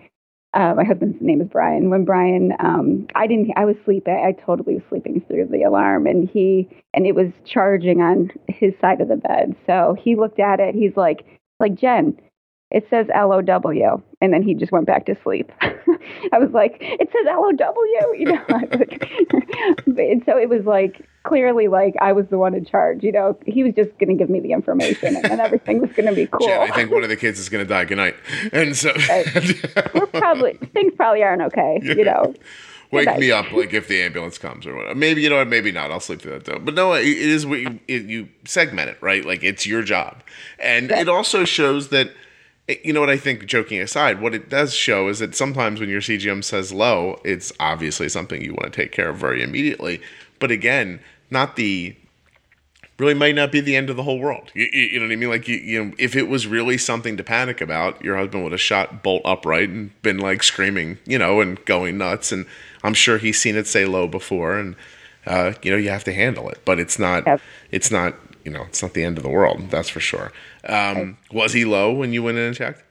uh, 0.54 0.74
my 0.76 0.84
husband's 0.84 1.22
name 1.22 1.42
is 1.42 1.48
Brian. 1.48 1.92
When 1.92 2.06
Brian, 2.06 2.54
um, 2.60 3.06
I 3.14 3.28
didn't, 3.28 3.52
I 3.56 3.66
was 3.66 3.76
sleeping. 3.86 4.16
I 4.16 4.32
totally 4.32 4.76
was 4.76 4.84
sleeping 4.90 5.22
through 5.28 5.46
the 5.52 5.62
alarm, 5.62 6.08
and 6.08 6.28
he, 6.28 6.68
and 6.96 7.06
it 7.06 7.14
was 7.14 7.28
charging 7.46 8.02
on 8.02 8.32
his 8.48 8.74
side 8.82 9.00
of 9.02 9.10
the 9.10 9.18
bed. 9.18 9.56
So 9.68 9.96
he 10.00 10.16
looked 10.16 10.40
at 10.40 10.60
it. 10.60 10.74
He's 10.74 10.98
like, 10.98 11.24
like 11.60 11.76
Jen, 11.76 12.18
it 12.72 12.86
says 12.90 13.08
L 13.14 13.34
O 13.34 13.42
W, 13.42 14.02
and 14.22 14.32
then 14.34 14.44
he 14.44 14.54
just 14.54 14.72
went 14.72 14.86
back 14.86 15.06
to 15.08 15.18
sleep. 15.24 15.52
I 15.62 16.38
was 16.38 16.52
like, 16.52 16.78
it 16.80 17.10
says 17.12 17.28
L 17.28 17.44
O 17.46 17.52
W, 17.52 18.00
you 18.18 18.26
know. 18.26 18.44
Like- 18.50 19.10
and 19.88 20.24
so 20.26 20.38
it 20.38 20.50
was 20.50 20.66
like 20.66 21.06
clearly 21.24 21.68
like 21.68 21.96
I 22.00 22.14
was 22.14 22.26
the 22.28 22.38
one 22.38 22.54
in 22.54 22.66
charge. 22.66 23.04
You 23.04 23.12
know, 23.12 23.38
he 23.46 23.64
was 23.64 23.74
just 23.76 23.90
going 24.00 24.10
to 24.10 24.16
give 24.16 24.30
me 24.30 24.40
the 24.40 24.52
information, 24.52 25.16
and 25.16 25.26
then 25.26 25.40
everything 25.40 25.82
was 25.82 25.92
going 25.92 26.08
to 26.08 26.14
be 26.16 26.28
cool. 26.28 26.46
Jen, 26.48 26.62
I 26.62 26.74
think 26.76 26.92
one 26.92 27.04
of 27.04 27.10
the 27.10 27.16
kids 27.18 27.40
is 27.40 27.50
going 27.50 27.64
to 27.66 27.68
die. 27.70 27.86
Good 27.86 27.98
night. 27.98 28.16
And 28.54 28.76
so, 28.76 28.94
We're 29.94 30.06
probably 30.08 30.54
things 30.74 30.94
probably 30.96 31.24
aren't 31.24 31.42
okay. 31.44 31.80
You 31.84 32.04
know, 32.06 32.34
wake 32.92 33.18
me 33.18 33.32
up 33.32 33.52
like 33.52 33.74
if 33.74 33.88
the 33.88 34.02
ambulance 34.02 34.38
comes 34.38 34.66
or 34.66 34.76
whatever. 34.76 34.96
Maybe 34.96 35.22
you 35.22 35.30
know 35.30 35.38
what? 35.38 35.48
Maybe 35.48 35.72
not. 35.72 35.92
I'll 35.92 36.00
sleep 36.00 36.22
through 36.22 36.34
that 36.34 36.46
though. 36.46 36.60
But 36.60 36.76
no, 36.76 36.94
it 36.94 37.06
it 37.06 37.18
is 37.18 37.46
what 37.46 37.60
you 37.60 37.80
it, 37.88 38.04
you 38.04 38.30
segment 38.46 38.90
it 38.90 38.98
right. 39.02 39.26
Like 39.26 39.44
it's 39.44 39.66
your 39.66 39.82
job, 39.82 40.24
and 40.60 40.90
Right. 40.92 41.02
it 41.02 41.10
also 41.10 41.44
shows 41.46 41.90
that. 41.90 42.12
You 42.84 42.94
know 42.94 43.00
what 43.00 43.10
I 43.10 43.18
think, 43.18 43.46
joking 43.48 43.82
aside, 43.82 44.22
what 44.22 44.36
it 44.36 44.50
does 44.50 44.76
show 44.76 45.08
is 45.08 45.20
that 45.20 45.36
sometimes 45.36 45.80
when 45.80 45.90
your 45.90 46.02
CGM 46.02 46.44
says 46.44 46.72
low, 46.72 47.20
it's 47.26 47.52
obviously 47.60 48.10
something 48.10 48.42
you 48.42 48.54
want 48.54 48.72
to 48.72 48.82
take 48.82 48.92
care 48.92 49.10
of 49.10 49.18
very 49.18 49.42
immediately. 49.42 50.02
But 50.38 50.52
again, 50.52 51.00
not 51.32 51.56
the 51.56 51.96
really 53.00 53.14
might 53.14 53.34
not 53.34 53.52
be 53.52 53.62
the 53.62 53.76
end 53.76 53.90
of 53.90 53.96
the 53.96 54.04
whole 54.04 54.20
world. 54.20 54.52
You, 54.54 54.68
you, 54.72 54.82
you 54.82 55.00
know 55.00 55.06
what 55.06 55.14
I 55.14 55.16
mean? 55.16 55.30
Like, 55.30 55.48
you, 55.48 55.56
you 55.58 55.84
know, 55.84 55.94
if 55.98 56.16
it 56.16 56.28
was 56.28 56.46
really 56.48 56.78
something 56.78 57.18
to 57.18 57.24
panic 57.24 57.62
about, 57.62 58.04
your 58.04 58.18
husband 58.18 58.44
would 58.44 58.52
have 58.52 58.62
shot 58.62 59.02
bolt 59.02 59.22
upright 59.26 59.70
and 59.70 60.02
been 60.02 60.18
like 60.18 60.44
screaming, 60.44 60.98
you 61.06 61.18
know, 61.18 61.40
and 61.42 61.64
going 61.66 61.98
nuts. 61.98 62.32
And 62.32 62.46
I'm 62.84 62.94
sure 62.94 63.18
he's 63.18 63.40
seen 63.42 63.56
it 63.56 63.68
say 63.68 63.86
low 63.86 64.08
before, 64.08 64.58
and 64.58 64.76
uh, 65.26 65.54
you 65.64 65.72
know, 65.72 65.78
you 65.78 65.90
have 65.90 66.04
to 66.04 66.14
handle 66.14 66.50
it. 66.50 66.60
But 66.66 66.80
it's 66.80 67.00
not, 67.00 67.26
Yep. 67.26 67.42
it's 67.72 67.90
not, 67.90 68.16
you 68.50 68.58
know, 68.58 68.64
it's 68.64 68.82
not 68.82 68.94
the 68.96 69.04
end 69.04 69.18
of 69.18 69.24
the 69.24 69.30
world. 69.30 69.70
That's 69.70 69.90
for 69.90 70.00
sure. 70.00 70.32
Um, 70.68 71.18
was 71.32 71.54
he 71.54 71.66
low 71.66 71.94
when 71.94 72.14
you 72.14 72.24
went 72.24 72.38
in 72.40 72.46
and 72.46 72.56
checked? 72.56 72.84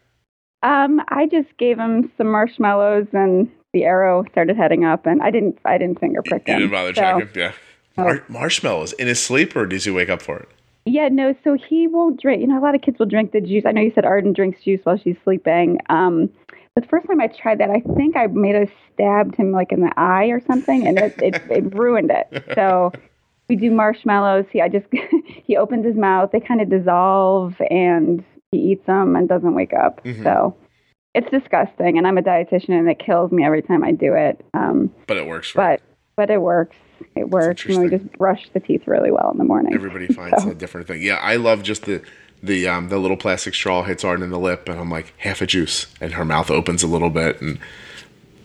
um, 0.63 1.01
I 1.09 1.27
just 1.27 1.49
gave 1.59 1.79
him 1.79 2.11
some 2.17 2.29
marshmallows, 2.31 3.07
and 3.13 3.49
the 3.73 3.85
arrow 3.85 4.25
started 4.33 4.57
heading 4.57 4.85
up, 4.85 5.07
and 5.07 5.23
I 5.23 5.31
didn't, 5.31 5.59
I 5.65 5.79
didn't 5.79 6.01
finger 6.01 6.21
prick 6.23 6.43
You 6.49 6.55
him. 6.55 6.61
didn't 6.61 6.73
bother 6.73 6.95
So- 6.95 7.01
checking? 7.01 7.41
Yeah. 7.41 7.53
Mar- 7.97 8.25
marshmallows 8.29 8.93
in 8.95 9.09
his 9.09 9.21
sleep, 9.21 9.57
or 9.57 9.67
does 9.67 9.85
he 9.85 9.91
wake 9.91 10.09
up 10.09 10.23
for 10.23 10.37
it? 10.39 10.49
Yeah, 10.85 11.09
no. 11.09 11.35
So 11.45 11.55
he 11.69 11.87
won't 11.89 12.21
drink. 12.21 12.41
You 12.41 12.47
know, 12.47 12.59
a 12.59 12.63
lot 12.63 12.75
of 12.77 12.81
kids 12.83 12.99
will 13.01 13.07
drink 13.07 13.33
the 13.33 13.41
juice. 13.41 13.65
I 13.67 13.73
know 13.73 13.81
you 13.83 13.91
said 13.95 14.05
Arden 14.05 14.33
drinks 14.33 14.63
juice 14.63 14.81
while 14.85 14.97
she's 14.97 15.17
sleeping. 15.25 15.79
Um, 15.91 16.31
the 16.77 16.83
first 16.89 17.07
time 17.09 17.21
I 17.21 17.27
tried 17.27 17.59
that, 17.59 17.71
I 17.71 17.81
think 17.97 18.17
I 18.17 18.29
may 18.29 18.53
have 18.55 18.71
stabbed 18.95 19.35
him 19.35 19.51
like 19.53 19.73
in 19.73 19.81
the 19.81 19.93
eye 19.97 20.27
or 20.27 20.41
something, 20.47 20.87
and 20.87 20.97
it 20.99 21.15
it, 21.21 21.43
it 21.51 21.75
ruined 21.75 22.11
it. 22.13 22.45
So 22.55 22.93
we 23.49 23.57
do 23.57 23.71
marshmallows. 23.71 24.47
He 24.51 24.61
I 24.61 24.69
just 24.69 24.87
he 25.45 25.57
opens 25.57 25.85
his 25.85 25.97
mouth, 25.97 26.31
they 26.33 26.41
kind 26.41 26.61
of 26.61 26.69
dissolve, 26.69 27.55
and 27.71 28.25
he 28.53 28.59
eats 28.59 28.87
them 28.87 29.17
and 29.17 29.29
doesn't 29.29 29.55
wake 29.55 29.73
up. 29.73 30.03
Mm-hmm. 30.05 30.23
So 30.23 30.57
it's 31.15 31.31
disgusting, 31.31 31.99
and 31.99 32.07
I'm 32.07 32.19
a 32.19 32.23
dietitian, 32.23 32.79
and 32.79 32.89
it 32.89 32.99
kills 32.99 33.33
me 33.33 33.45
every 33.45 33.63
time 33.63 33.83
I 33.85 33.93
do 33.93 34.15
it. 34.15 34.45
Um, 34.55 34.93
but 35.07 35.17
it 35.17 35.27
works. 35.27 35.53
But 35.55 35.81
but 36.17 36.31
it 36.31 36.41
works. 36.41 36.77
It 37.15 37.31
works. 37.31 37.65
And 37.65 37.81
we 37.81 37.89
just 37.89 38.11
brush 38.13 38.49
the 38.53 38.61
teeth 38.61 38.87
really 38.87 39.11
well 39.11 39.31
in 39.31 39.39
the 39.39 39.45
morning. 39.45 39.75
Everybody 39.75 40.07
finds 40.15 40.43
so. 40.43 40.51
a 40.51 40.55
different 40.55 40.87
thing. 40.87 41.03
Yeah, 41.03 41.17
I 41.17 41.37
love 41.37 41.63
just 41.63 41.85
the 41.85 42.03
the 42.43 42.69
um, 42.69 42.89
the 42.89 42.99
little 42.99 43.17
plastic 43.17 43.55
straw 43.55 43.83
hits 43.83 44.05
Arden 44.05 44.25
in 44.25 44.31
the 44.31 44.39
lip, 44.39 44.69
and 44.69 44.79
I'm 44.79 44.91
like 44.91 45.15
half 45.19 45.41
a 45.41 45.47
juice, 45.47 45.87
and 46.01 46.15
her 46.15 46.25
mouth 46.25 46.51
opens 46.51 46.83
a 46.83 46.87
little 46.87 47.11
bit, 47.11 47.41
and 47.41 47.59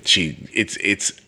she 0.06 0.50
it's 0.54 0.78
it's 0.78 1.20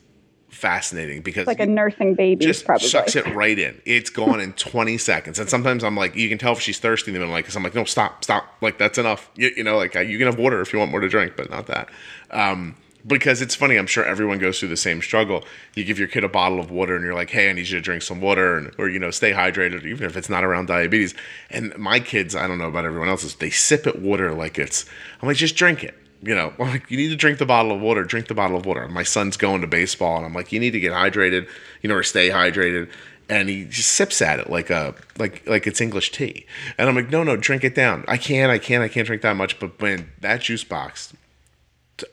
fascinating 0.55 1.21
because 1.21 1.47
like 1.47 1.59
a 1.59 1.65
nursing 1.65 2.15
baby 2.15 2.45
just 2.45 2.65
probably. 2.65 2.87
sucks 2.87 3.15
it 3.15 3.25
right 3.35 3.57
in. 3.59 3.81
It's 3.85 4.09
gone 4.09 4.39
in 4.39 4.53
20 4.53 4.97
seconds, 4.97 5.37
and 5.37 5.49
sometimes 5.49 5.83
I'm 5.83 5.95
like, 5.95 6.15
you 6.15 6.29
can 6.29 6.37
tell 6.37 6.53
if 6.53 6.61
she's 6.61 6.79
thirsty 6.79 7.11
in 7.11 7.13
the 7.13 7.19
middle, 7.19 7.33
like, 7.33 7.45
cause 7.45 7.55
I'm 7.55 7.63
like, 7.63 7.75
no, 7.75 7.83
stop, 7.83 8.23
stop, 8.23 8.55
like 8.61 8.77
that's 8.77 8.97
enough. 8.97 9.29
You, 9.35 9.51
you 9.55 9.63
know, 9.63 9.77
like 9.77 9.95
you 9.95 10.17
can 10.17 10.27
have 10.27 10.39
water 10.39 10.61
if 10.61 10.73
you 10.73 10.79
want 10.79 10.91
more 10.91 11.01
to 11.01 11.09
drink, 11.09 11.33
but 11.35 11.49
not 11.49 11.67
that. 11.67 11.89
Um, 12.31 12.75
because 13.07 13.41
it's 13.41 13.53
funny. 13.53 13.77
I'm 13.77 13.85
sure 13.85 14.03
everyone 14.03 14.39
goes 14.39 14.59
through 14.59 14.69
the 14.69 14.77
same 14.77 15.01
struggle. 15.01 15.43
You 15.75 15.83
give 15.83 15.99
your 15.99 16.07
kid 16.07 16.23
a 16.23 16.29
bottle 16.29 16.59
of 16.59 16.71
water, 16.71 16.95
and 16.95 17.03
you're 17.03 17.13
like, 17.13 17.29
"Hey, 17.29 17.49
I 17.49 17.53
need 17.53 17.69
you 17.69 17.77
to 17.77 17.81
drink 17.81 18.01
some 18.01 18.19
water," 18.21 18.57
and, 18.57 18.73
or 18.77 18.89
you 18.89 18.99
know, 18.99 19.11
stay 19.11 19.31
hydrated, 19.31 19.85
even 19.85 20.07
if 20.07 20.17
it's 20.17 20.29
not 20.29 20.43
around 20.43 20.67
diabetes. 20.67 21.13
And 21.49 21.77
my 21.77 21.99
kids, 21.99 22.35
I 22.35 22.47
don't 22.47 22.57
know 22.57 22.67
about 22.67 22.85
everyone 22.85 23.09
else's, 23.09 23.35
they 23.35 23.51
sip 23.51 23.85
at 23.85 23.99
water 23.99 24.33
like 24.33 24.57
it's. 24.57 24.85
I'm 25.21 25.27
like, 25.27 25.37
just 25.37 25.55
drink 25.55 25.83
it. 25.83 25.95
You 26.21 26.35
know, 26.35 26.53
like 26.59 26.89
you 26.89 26.97
need 26.97 27.09
to 27.09 27.15
drink 27.15 27.39
the 27.39 27.45
bottle 27.45 27.71
of 27.71 27.81
water. 27.81 28.03
Drink 28.03 28.27
the 28.27 28.33
bottle 28.33 28.57
of 28.57 28.65
water. 28.65 28.87
My 28.87 29.03
son's 29.03 29.37
going 29.37 29.61
to 29.61 29.67
baseball, 29.67 30.17
and 30.17 30.25
I'm 30.25 30.33
like, 30.33 30.51
you 30.51 30.59
need 30.59 30.71
to 30.71 30.79
get 30.79 30.93
hydrated. 30.93 31.47
You 31.81 31.89
know, 31.89 31.95
or 31.95 32.03
stay 32.03 32.29
hydrated. 32.29 32.89
And 33.27 33.49
he 33.49 33.65
just 33.65 33.89
sips 33.89 34.21
at 34.21 34.39
it 34.39 34.51
like 34.51 34.69
a 34.69 34.93
like 35.17 35.47
like 35.47 35.65
it's 35.65 35.81
English 35.81 36.11
tea. 36.11 36.45
And 36.77 36.87
I'm 36.87 36.95
like, 36.95 37.09
no, 37.09 37.23
no, 37.23 37.35
drink 37.35 37.63
it 37.63 37.73
down. 37.73 38.05
I 38.07 38.17
can't, 38.17 38.51
I 38.51 38.59
can't, 38.59 38.83
I 38.83 38.87
can't 38.87 39.07
drink 39.07 39.23
that 39.23 39.35
much. 39.35 39.59
But 39.59 39.81
when 39.81 40.11
that 40.21 40.41
juice 40.41 40.63
box 40.63 41.11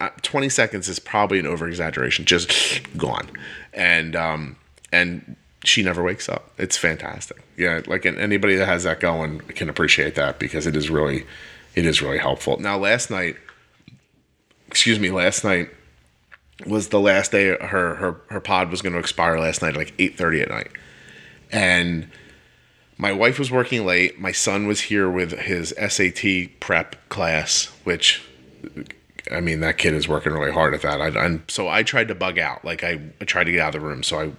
uh, 0.00 0.11
20 0.22 0.48
seconds 0.48 0.88
is 0.88 0.98
probably 0.98 1.38
an 1.38 1.46
over 1.46 1.66
exaggeration 1.66 2.24
just 2.24 2.80
gone 2.96 3.28
and 3.72 4.14
um 4.14 4.57
and 4.92 5.34
she 5.64 5.82
never 5.82 6.03
wakes 6.03 6.28
up 6.28 6.50
it's 6.57 6.76
fantastic 6.76 7.42
yeah 7.57 7.80
like 7.86 8.07
anybody 8.07 8.55
that 8.55 8.66
has 8.66 8.84
that 8.84 9.00
going 9.00 9.40
can 9.40 9.68
appreciate 9.68 10.14
that 10.14 10.38
because 10.38 10.66
it 10.68 10.76
is 10.76 10.88
really 10.88 11.26
it 11.74 11.84
is 11.84 12.00
really 12.00 12.18
helpful 12.18 12.59
now 12.61 12.78
last 12.78 13.11
night 13.11 13.36
excuse 14.72 14.98
me 14.98 15.10
last 15.10 15.44
night 15.44 15.70
was 16.66 16.88
the 16.88 16.98
last 16.98 17.30
day 17.30 17.56
her 17.58 17.94
her 17.94 18.20
her 18.30 18.40
pod 18.40 18.70
was 18.70 18.82
going 18.82 18.94
to 18.94 18.98
expire 18.98 19.38
last 19.38 19.62
night 19.62 19.76
like 19.76 19.96
8:30 19.98 20.42
at 20.42 20.48
night 20.48 20.70
and 21.52 22.08
my 22.96 23.12
wife 23.12 23.38
was 23.38 23.50
working 23.50 23.84
late 23.84 24.18
my 24.18 24.32
son 24.32 24.66
was 24.66 24.80
here 24.80 25.10
with 25.10 25.32
his 25.40 25.74
SAT 25.78 26.58
prep 26.58 27.08
class 27.10 27.66
which 27.84 28.22
I 29.30 29.40
mean, 29.40 29.60
that 29.60 29.78
kid 29.78 29.94
is 29.94 30.08
working 30.08 30.32
really 30.32 30.50
hard 30.50 30.74
at 30.74 30.82
that. 30.82 31.00
I, 31.00 31.08
and 31.24 31.42
so 31.48 31.68
I 31.68 31.82
tried 31.82 32.08
to 32.08 32.14
bug 32.14 32.38
out. 32.38 32.64
Like 32.64 32.82
I, 32.82 33.00
I 33.20 33.24
tried 33.24 33.44
to 33.44 33.52
get 33.52 33.60
out 33.60 33.74
of 33.74 33.80
the 33.80 33.86
room. 33.86 34.02
So 34.02 34.20
I, 34.20 34.32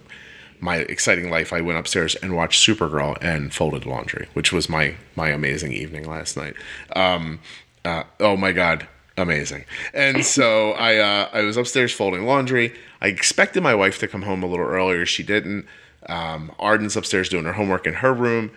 my 0.60 0.76
exciting 0.76 1.30
life, 1.30 1.52
I 1.52 1.60
went 1.60 1.78
upstairs 1.78 2.14
and 2.16 2.36
watched 2.36 2.66
Supergirl 2.66 3.16
and 3.22 3.52
folded 3.52 3.86
laundry, 3.86 4.28
which 4.34 4.52
was 4.52 4.68
my 4.68 4.94
my 5.16 5.30
amazing 5.30 5.72
evening 5.72 6.08
last 6.08 6.36
night. 6.36 6.54
Um, 6.94 7.40
uh, 7.84 8.04
oh 8.20 8.36
my 8.36 8.52
god, 8.52 8.86
amazing! 9.16 9.64
And 9.92 10.24
so 10.24 10.72
I 10.72 10.96
uh, 10.96 11.28
I 11.32 11.42
was 11.42 11.56
upstairs 11.56 11.92
folding 11.92 12.24
laundry. 12.24 12.74
I 13.00 13.08
expected 13.08 13.62
my 13.62 13.74
wife 13.74 13.98
to 14.00 14.08
come 14.08 14.22
home 14.22 14.42
a 14.42 14.46
little 14.46 14.66
earlier. 14.66 15.06
She 15.06 15.22
didn't. 15.22 15.66
Um, 16.06 16.52
Arden's 16.58 16.96
upstairs 16.96 17.28
doing 17.28 17.44
her 17.44 17.54
homework 17.54 17.86
in 17.86 17.94
her 17.94 18.12
room 18.12 18.50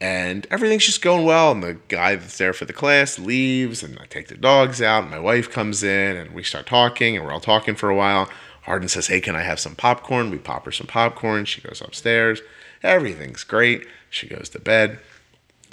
and 0.00 0.46
everything's 0.50 0.84
just 0.84 1.02
going 1.02 1.24
well. 1.24 1.52
And 1.52 1.62
the 1.62 1.78
guy 1.88 2.16
that's 2.16 2.38
there 2.38 2.52
for 2.52 2.64
the 2.64 2.72
class 2.72 3.18
leaves, 3.18 3.82
and 3.82 3.98
I 3.98 4.06
take 4.06 4.28
the 4.28 4.36
dogs 4.36 4.82
out. 4.82 5.02
And 5.02 5.10
my 5.10 5.18
wife 5.18 5.50
comes 5.50 5.82
in, 5.82 6.16
and 6.16 6.34
we 6.34 6.42
start 6.42 6.66
talking, 6.66 7.16
and 7.16 7.24
we're 7.24 7.32
all 7.32 7.40
talking 7.40 7.74
for 7.74 7.88
a 7.88 7.96
while. 7.96 8.28
Arden 8.66 8.88
says, 8.88 9.06
"Hey, 9.06 9.20
can 9.20 9.36
I 9.36 9.42
have 9.42 9.60
some 9.60 9.74
popcorn?" 9.74 10.30
We 10.30 10.38
pop 10.38 10.64
her 10.64 10.72
some 10.72 10.86
popcorn. 10.86 11.44
She 11.44 11.60
goes 11.60 11.80
upstairs. 11.80 12.40
Everything's 12.82 13.44
great. 13.44 13.86
She 14.10 14.28
goes 14.28 14.48
to 14.50 14.58
bed, 14.58 14.98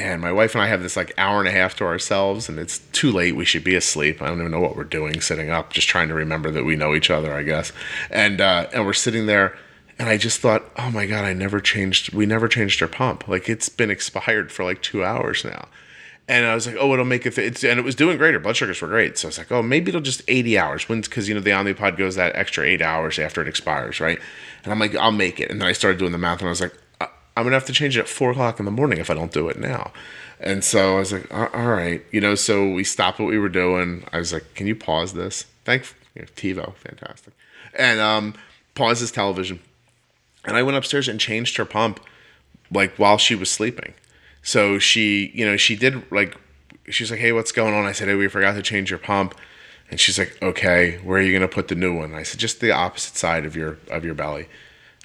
and 0.02 0.22
my 0.22 0.32
wife 0.32 0.56
and 0.56 0.62
I 0.62 0.68
have 0.68 0.82
this 0.82 0.96
like 0.96 1.14
hour 1.18 1.40
and 1.40 1.48
a 1.48 1.52
half 1.52 1.76
to 1.78 1.86
ourselves, 1.86 2.50
and 2.50 2.60
it's 2.60 2.80
too 2.92 3.12
late. 3.12 3.36
We 3.36 3.46
should 3.46 3.64
be 3.64 3.76
asleep. 3.76 4.22
I 4.22 4.28
don't 4.28 4.40
even 4.40 4.52
know 4.52 4.60
what 4.60 4.76
we're 4.76 4.84
doing, 4.84 5.22
sitting 5.22 5.50
up, 5.50 5.72
just 5.72 5.88
trying 5.88 6.08
to 6.10 6.14
remember 6.14 6.52
that 6.52 6.66
we 6.66 6.76
know 6.76 6.96
each 6.96 7.10
other, 7.10 7.34
I 7.34 7.44
guess. 7.44 7.72
And 8.10 8.42
uh, 8.42 8.68
and 8.74 8.86
we're 8.86 8.94
sitting 8.94 9.26
there 9.28 9.58
and 10.02 10.10
I 10.10 10.18
just 10.18 10.40
thought, 10.40 10.64
oh 10.78 10.90
my 10.90 11.06
god, 11.06 11.26
I 11.26 11.34
never 11.34 11.60
changed. 11.60 12.12
We 12.12 12.26
never 12.26 12.48
changed 12.48 12.82
our 12.82 12.88
pump. 12.88 13.28
Like 13.28 13.48
it's 13.48 13.70
been 13.70 13.92
expired 13.92 14.52
for 14.52 14.64
like 14.64 14.82
two 14.82 15.06
hours 15.06 15.46
now. 15.46 15.68
And 16.28 16.46
I 16.48 16.56
was 16.56 16.66
like, 16.66 16.76
oh, 16.80 16.92
it'll 16.94 17.06
make 17.06 17.28
it. 17.28 17.36
Th-. 17.36 17.64
and 17.66 17.80
it 17.80 17.84
was 17.84 17.94
doing 17.94 18.18
great. 18.18 18.34
Her 18.34 18.40
blood 18.40 18.56
sugars 18.56 18.82
were 18.82 18.88
great. 18.88 19.20
So 19.20 19.28
I 19.28 19.30
was 19.30 19.38
like, 19.38 19.52
oh, 19.52 19.62
maybe 19.62 19.90
it'll 19.90 20.02
just 20.02 20.24
80 20.28 20.58
hours. 20.58 20.90
When's 20.90 21.08
because 21.08 21.30
you 21.30 21.36
know 21.36 21.40
the 21.40 21.52
Omnipod 21.52 21.98
goes 21.98 22.16
that 22.16 22.36
extra 22.36 22.66
eight 22.66 22.82
hours 22.82 23.20
after 23.20 23.44
it 23.44 23.48
expires, 23.48 24.00
right? 24.00 24.18
And 24.64 24.74
I'm 24.74 24.80
like, 24.80 24.96
I'll 24.96 25.12
make 25.12 25.40
it. 25.40 25.52
And 25.52 25.62
then 25.62 25.68
I 25.68 25.74
started 25.74 26.00
doing 26.00 26.14
the 26.14 26.18
math, 26.18 26.40
and 26.40 26.48
I 26.48 26.50
was 26.52 26.62
like, 26.62 26.74
I'm 27.42 27.46
gonna 27.46 27.56
have 27.56 27.66
to 27.66 27.74
change 27.74 27.98
it 27.98 28.02
at 28.02 28.08
four 28.08 28.32
o'clock 28.32 28.60
in 28.60 28.66
the 28.66 28.72
morning 28.72 29.00
if 29.00 29.10
I 29.10 29.14
don't 29.14 29.32
do 29.32 29.50
it 29.50 29.60
now. 29.60 29.92
And 30.40 30.64
so 30.64 30.96
I 30.96 31.00
was 31.00 31.14
like, 31.14 31.32
all 31.34 31.68
right, 31.68 32.04
you 32.12 32.22
know. 32.22 32.36
So 32.36 32.70
we 32.70 32.84
stopped 32.84 33.20
what 33.20 33.28
we 33.28 33.38
were 33.38 33.50
doing. 33.50 34.06
I 34.12 34.18
was 34.18 34.34
like, 34.34 34.56
can 34.56 34.66
you 34.68 34.76
pause 34.76 35.14
this? 35.14 35.46
Thank 35.66 35.94
you 36.16 36.24
know, 36.24 36.28
TiVo, 36.36 36.76
fantastic. 36.76 37.34
And 37.74 38.00
um, 38.00 38.34
pause 38.74 39.02
this 39.02 39.12
television 39.12 39.60
and 40.46 40.58
I 40.58 40.64
went 40.64 40.78
upstairs 40.78 41.08
and 41.08 41.20
changed 41.20 41.58
her 41.58 41.66
pump 41.66 42.00
like 42.72 42.96
while 42.98 43.18
she 43.18 43.36
was 43.36 43.50
sleeping. 43.50 43.94
So 44.42 44.80
she, 44.80 45.32
you 45.34 45.46
know, 45.46 45.58
she 45.58 45.76
did 45.76 46.10
like 46.12 46.36
she's 46.90 47.12
like, 47.12 47.20
"Hey, 47.20 47.32
what's 47.32 47.52
going 47.52 47.74
on?" 47.74 47.86
I 47.86 47.92
said, 47.92 48.08
"Hey, 48.08 48.16
we 48.16 48.28
forgot 48.28 48.54
to 48.54 48.62
change 48.62 48.90
your 48.90 49.00
pump." 49.00 49.36
And 49.90 50.00
she's 50.00 50.18
like, 50.18 50.38
"Okay, 50.42 50.98
where 51.04 51.20
are 51.20 51.22
you 51.22 51.38
to 51.38 51.48
put 51.48 51.68
the 51.68 51.76
new 51.76 51.96
one?" 51.96 52.14
I 52.14 52.24
said, 52.24 52.40
"Just 52.40 52.60
the 52.60 52.72
opposite 52.72 53.18
side 53.18 53.46
of 53.46 53.56
your 53.56 53.78
of 53.90 54.04
your 54.04 54.16
belly." 54.16 54.48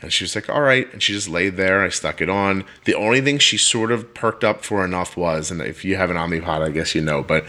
And 0.02 0.12
she 0.12 0.24
was 0.24 0.34
like, 0.34 0.50
"All 0.50 0.60
right." 0.60 0.92
And 0.92 1.02
she 1.02 1.12
just 1.14 1.28
laid 1.28 1.56
there. 1.56 1.82
I 1.82 1.88
stuck 1.88 2.20
it 2.20 2.28
on. 2.28 2.64
The 2.84 2.94
only 2.94 3.20
thing 3.22 3.38
she 3.38 3.56
sort 3.56 3.90
of 3.90 4.12
perked 4.14 4.44
up 4.44 4.62
for 4.62 4.84
enough 4.84 5.16
was, 5.16 5.50
and 5.50 5.60
if 5.62 5.84
you 5.84 5.96
have 5.96 6.10
an 6.10 6.16
Omnipod, 6.16 6.60
I 6.62 6.70
guess 6.70 6.94
you 6.94 7.00
know, 7.00 7.22
but 7.22 7.46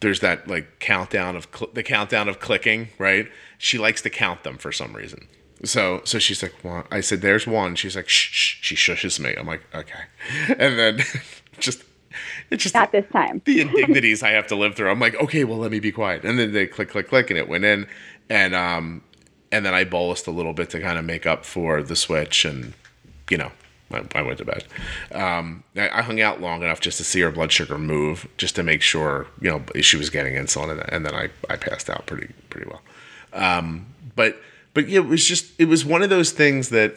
there's 0.00 0.20
that 0.20 0.48
like 0.48 0.78
countdown 0.80 1.36
of 1.36 1.46
cl- 1.54 1.70
the 1.72 1.82
countdown 1.82 2.28
of 2.28 2.40
clicking, 2.40 2.88
right? 2.98 3.28
She 3.58 3.78
likes 3.78 4.02
to 4.02 4.10
count 4.10 4.42
them 4.42 4.58
for 4.58 4.72
some 4.72 4.94
reason. 4.94 5.28
So 5.62 6.00
so 6.04 6.18
she's 6.18 6.42
like, 6.42 6.54
well, 6.64 6.86
I 6.90 7.00
said, 7.00 7.20
there's 7.20 7.46
one. 7.46 7.76
She's 7.76 7.94
like, 7.94 8.08
shh, 8.08 8.30
shh. 8.32 8.58
She 8.62 8.74
shushes 8.74 9.20
me. 9.20 9.34
I'm 9.38 9.46
like, 9.46 9.62
okay. 9.74 10.04
And 10.48 10.78
then 10.78 11.00
just 11.60 11.84
it's 12.50 12.62
just 12.64 12.74
not 12.74 12.90
this 12.90 13.06
time. 13.12 13.42
the 13.44 13.60
indignities 13.60 14.22
I 14.22 14.30
have 14.30 14.46
to 14.48 14.56
live 14.56 14.74
through. 14.74 14.90
I'm 14.90 14.98
like, 14.98 15.14
okay, 15.14 15.44
well, 15.44 15.58
let 15.58 15.70
me 15.70 15.78
be 15.78 15.92
quiet. 15.92 16.24
And 16.24 16.38
then 16.38 16.52
they 16.52 16.66
click, 16.66 16.88
click, 16.90 17.08
click, 17.08 17.30
and 17.30 17.38
it 17.38 17.48
went 17.48 17.64
in. 17.64 17.86
And 18.28 18.54
um, 18.54 19.02
and 19.52 19.64
then 19.64 19.74
I 19.74 19.84
bolused 19.84 20.26
a 20.26 20.30
little 20.30 20.52
bit 20.52 20.70
to 20.70 20.80
kind 20.80 20.98
of 20.98 21.04
make 21.04 21.26
up 21.26 21.44
for 21.44 21.82
the 21.82 21.96
switch, 21.96 22.44
and 22.44 22.74
you 23.28 23.38
know, 23.38 23.52
I, 23.92 24.04
I 24.14 24.22
went 24.22 24.38
to 24.38 24.44
bed. 24.44 24.64
Um, 25.12 25.64
I, 25.76 25.88
I, 25.88 26.02
hung 26.02 26.20
out 26.20 26.40
long 26.40 26.62
enough 26.62 26.80
just 26.80 26.98
to 26.98 27.04
see 27.04 27.20
her 27.20 27.30
blood 27.30 27.52
sugar 27.52 27.78
move, 27.78 28.28
just 28.36 28.54
to 28.56 28.62
make 28.62 28.82
sure 28.82 29.26
you 29.40 29.50
know 29.50 29.62
she 29.80 29.96
was 29.96 30.10
getting 30.10 30.34
insulin, 30.34 30.70
and, 30.70 30.92
and 30.92 31.06
then 31.06 31.14
I 31.14 31.30
I 31.48 31.56
passed 31.56 31.90
out 31.90 32.06
pretty 32.06 32.32
pretty 32.50 32.68
well. 32.68 32.82
Um, 33.32 33.86
but 34.14 34.40
but 34.74 34.84
it 34.84 35.00
was 35.00 35.24
just 35.24 35.52
it 35.58 35.66
was 35.66 35.84
one 35.84 36.02
of 36.02 36.10
those 36.10 36.30
things 36.30 36.68
that 36.70 36.94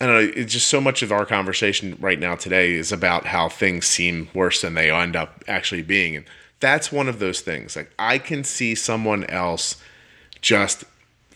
I 0.00 0.06
don't 0.06 0.14
know. 0.14 0.32
It's 0.34 0.52
just 0.52 0.68
so 0.68 0.80
much 0.80 1.02
of 1.02 1.12
our 1.12 1.24
conversation 1.26 1.96
right 2.00 2.18
now 2.18 2.34
today 2.34 2.72
is 2.72 2.92
about 2.92 3.26
how 3.26 3.48
things 3.48 3.86
seem 3.86 4.28
worse 4.34 4.62
than 4.62 4.74
they 4.74 4.90
end 4.90 5.16
up 5.16 5.42
actually 5.48 5.82
being, 5.82 6.16
and 6.16 6.24
that's 6.60 6.92
one 6.92 7.08
of 7.08 7.18
those 7.18 7.40
things. 7.40 7.76
Like 7.76 7.90
I 7.98 8.18
can 8.18 8.44
see 8.44 8.74
someone 8.74 9.24
else 9.24 9.76
just 10.40 10.84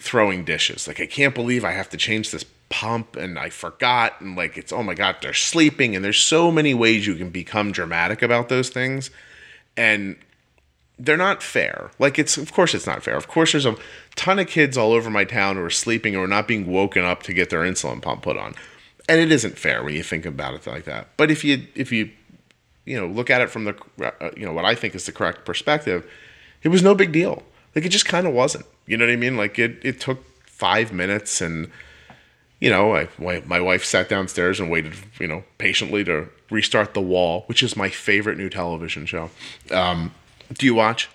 throwing 0.05 0.45
dishes. 0.45 0.87
Like 0.87 1.01
I 1.01 1.07
can't 1.07 1.35
believe 1.35 1.65
I 1.65 1.73
have 1.73 1.89
to 1.91 1.97
change 1.97 2.31
this 2.31 2.45
pump 2.69 3.17
and 3.17 3.39
I 3.39 3.51
forgot 3.51 4.21
and 4.21 4.37
like 4.37 4.57
it's 4.57 4.73
oh 4.73 4.83
my 4.83 4.95
god 4.95 5.17
they're 5.21 5.33
sleeping 5.33 5.95
and 5.95 6.05
there's 6.05 6.19
so 6.19 6.51
many 6.51 6.75
ways 6.75 7.07
you 7.07 7.15
can 7.15 7.31
become 7.31 7.73
dramatic 7.73 8.21
about 8.23 8.49
those 8.49 8.69
things 8.69 9.11
and 9.77 10.17
they're 10.99 11.17
not 11.17 11.43
fair. 11.43 11.91
Like 11.99 12.19
it's 12.19 12.37
of 12.37 12.53
course 12.53 12.75
it's 12.75 12.87
not 12.87 13.03
fair. 13.03 13.17
Of 13.17 13.29
course 13.29 13.53
there's 13.53 13.67
a 13.67 13.77
ton 14.15 14.39
of 14.39 14.47
kids 14.47 14.77
all 14.77 14.93
over 14.93 15.11
my 15.11 15.25
town 15.25 15.57
who 15.57 15.63
are 15.63 15.71
sleeping 15.71 16.17
or 16.17 16.27
not 16.27 16.47
being 16.47 16.67
woken 16.67 17.05
up 17.05 17.23
to 17.25 17.33
get 17.33 17.51
their 17.51 17.63
insulin 17.63 18.03
pump 18.03 18.23
put 18.23 18.37
on. 18.37 18.55
And 19.09 19.21
it 19.21 19.33
isn't 19.33 19.59
fair 19.59 19.83
when 19.83 19.95
you 19.95 20.03
think 20.03 20.25
about 20.27 20.55
it 20.55 20.67
like 20.67 20.85
that. 20.85 21.09
But 21.17 21.31
if 21.31 21.45
you 21.45 21.67
if 21.75 21.91
you 21.93 22.11
you 22.85 22.99
know 22.99 23.07
look 23.07 23.31
at 23.31 23.41
it 23.41 23.51
from 23.51 23.65
the 23.65 23.77
uh, 24.03 24.31
you 24.37 24.45
know 24.45 24.53
what 24.53 24.65
I 24.65 24.75
think 24.75 24.95
is 24.95 25.07
the 25.07 25.13
correct 25.13 25.45
perspective, 25.45 26.09
it 26.63 26.69
was 26.69 26.83
no 26.83 26.95
big 26.95 27.13
deal. 27.13 27.43
Like 27.75 27.85
it 27.85 27.91
just 27.91 28.07
kind 28.07 28.27
of 28.27 28.33
wasn't. 28.33 28.67
You 28.87 28.97
know 28.97 29.07
what 29.07 29.13
I 29.13 29.17
mean? 29.17 29.37
Like 29.37 29.59
it 29.59 29.79
it 29.83 30.01
took 30.01 30.25
5 30.47 30.93
minutes 30.93 31.41
and 31.41 31.71
you 32.61 32.71
know, 32.71 32.97
I, 32.97 33.09
my 33.19 33.61
wife 33.61 33.85
sat 33.85 34.09
downstairs 34.09 34.59
and 34.59 34.71
waited, 34.71 34.95
you 35.21 35.27
know, 35.27 35.45
patiently 35.59 36.03
to 36.05 36.29
restart 36.51 36.95
The 36.95 37.03
Wall, 37.03 37.43
which 37.47 37.63
is 37.63 37.77
my 37.77 37.91
favorite 37.91 38.39
new 38.39 38.49
television 38.49 39.05
show. 39.05 39.29
Um, 39.71 40.15
do 40.55 40.65
you 40.65 40.75
watch? 40.75 41.11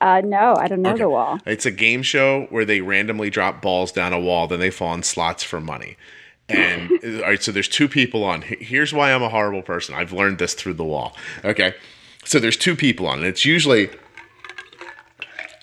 Uh, 0.00 0.22
no, 0.24 0.54
I 0.56 0.68
don't 0.68 0.82
know 0.82 0.90
okay. 0.90 1.02
the 1.02 1.08
wall. 1.08 1.38
It's 1.44 1.66
a 1.66 1.70
game 1.70 2.02
show 2.02 2.46
where 2.50 2.64
they 2.64 2.80
randomly 2.80 3.28
drop 3.28 3.60
balls 3.60 3.90
down 3.90 4.12
a 4.12 4.20
wall, 4.20 4.46
then 4.46 4.60
they 4.60 4.70
fall 4.70 4.94
in 4.94 5.02
slots 5.02 5.42
for 5.42 5.60
money. 5.60 5.96
And 6.48 6.90
all 7.04 7.20
right, 7.22 7.42
so 7.42 7.50
there's 7.50 7.68
two 7.68 7.88
people 7.88 8.24
on. 8.24 8.42
Here's 8.42 8.92
why 8.92 9.12
I'm 9.12 9.22
a 9.22 9.28
horrible 9.28 9.62
person. 9.62 9.94
I've 9.94 10.12
learned 10.12 10.38
this 10.38 10.54
through 10.54 10.74
the 10.74 10.84
wall. 10.84 11.16
Okay. 11.44 11.74
So 12.24 12.38
there's 12.38 12.56
two 12.56 12.76
people 12.76 13.06
on, 13.06 13.18
and 13.18 13.26
it's 13.26 13.44
usually 13.44 13.90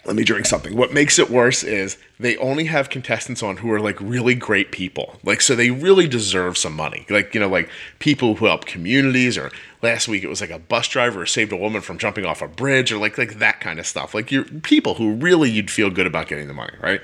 let 0.06 0.16
me 0.16 0.24
drink 0.24 0.48
something. 0.48 0.76
What 0.76 0.94
makes 0.94 1.20
it 1.20 1.30
worse 1.30 1.64
is 1.64 1.98
they 2.20 2.36
only 2.38 2.66
have 2.66 2.90
contestants 2.90 3.44
on 3.44 3.58
who 3.58 3.72
are 3.72 3.80
like 3.80 4.00
really 4.02 4.34
great 4.34 4.72
people. 4.72 5.20
Like, 5.24 5.42
so 5.42 5.56
they 5.56 5.70
really 5.70 6.08
deserve 6.08 6.58
some 6.58 6.76
money. 6.76 7.06
Like, 7.10 7.36
you 7.36 7.40
know, 7.40 7.50
like 7.50 7.70
people 8.00 8.36
who 8.36 8.48
help 8.48 8.66
communities, 8.66 9.38
or 9.38 9.52
last 9.84 10.08
week 10.08 10.24
it 10.24 10.28
was 10.28 10.42
like 10.42 10.50
a 10.50 10.58
bus 10.58 10.88
driver 10.88 11.20
who 11.20 11.26
saved 11.28 11.52
a 11.52 11.58
woman 11.58 11.82
from 11.82 12.00
jumping 12.00 12.26
off 12.26 12.42
a 12.42 12.48
bridge, 12.48 12.92
or 12.92 12.98
like 12.98 13.18
like 13.20 13.38
that 13.38 13.60
kind 13.60 13.80
of 13.80 13.86
stuff. 13.86 14.16
Like, 14.16 14.32
you're 14.32 14.46
people 14.46 14.96
who 14.96 15.14
really 15.14 15.52
you'd 15.52 15.70
feel 15.70 15.92
good 15.92 16.08
about 16.08 16.28
getting 16.28 16.48
the 16.48 16.54
money, 16.54 16.74
right? 16.82 17.02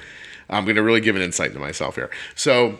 I'm 0.49 0.65
going 0.65 0.77
to 0.77 0.83
really 0.83 1.01
give 1.01 1.15
an 1.15 1.21
insight 1.21 1.53
to 1.53 1.59
myself 1.59 1.95
here. 1.95 2.09
So, 2.33 2.79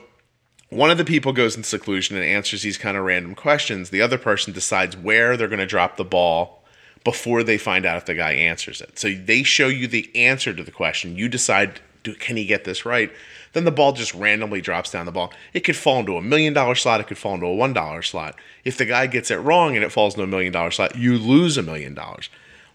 one 0.70 0.90
of 0.90 0.98
the 0.98 1.06
people 1.06 1.32
goes 1.32 1.56
in 1.56 1.64
seclusion 1.64 2.16
and 2.16 2.26
answers 2.26 2.64
these 2.64 2.78
kind 2.78 2.98
of 2.98 3.06
random 3.06 3.36
questions. 3.36 3.90
The 3.92 4.02
other 4.02 4.18
person 4.18 4.52
decides 4.52 4.98
where 4.98 5.38
they're 5.38 5.48
going 5.48 5.60
to 5.60 5.66
drop 5.66 5.96
the 5.96 6.04
ball 6.04 6.64
before 7.04 7.44
they 7.44 7.58
find 7.58 7.86
out 7.86 7.98
if 7.98 8.06
the 8.06 8.16
guy 8.16 8.34
answers 8.34 8.82
it. 8.82 9.00
So 9.00 9.14
they 9.14 9.44
show 9.44 9.68
you 9.68 9.88
the 9.88 10.10
answer 10.16 10.54
to 10.54 10.64
the 10.64 10.72
question. 10.72 11.16
You 11.16 11.30
decide, 11.30 11.80
can 12.20 12.38
he 12.38 12.46
get 12.46 12.64
this 12.64 12.86
right? 12.86 13.12
Then 13.54 13.66
the 13.66 13.72
ball 13.72 13.94
just 13.94 14.14
randomly 14.14 14.62
drops 14.62 14.92
down 14.92 15.06
the 15.06 15.12
ball. 15.12 15.34
It 15.54 15.62
could 15.62 15.76
fall 15.76 16.00
into 16.00 16.18
a 16.18 16.22
million 16.22 16.54
dollar 16.54 16.76
slot. 16.76 17.00
It 17.00 17.08
could 17.08 17.18
fall 17.18 17.36
into 17.36 17.48
a 17.48 17.56
one 17.56 17.74
dollar 17.74 18.02
slot. 18.02 18.36
If 18.64 18.78
the 18.78 18.86
guy 18.86 19.08
gets 19.08 19.32
it 19.32 19.38
wrong 19.38 19.76
and 19.76 19.84
it 19.84 19.92
falls 19.92 20.14
into 20.14 20.24
a 20.24 20.28
million 20.28 20.54
dollar 20.54 20.72
slot, 20.72 20.96
you 20.96 21.18
lose 21.18 21.58
a 21.58 21.64
million 21.64 21.94
dollars. 21.94 22.30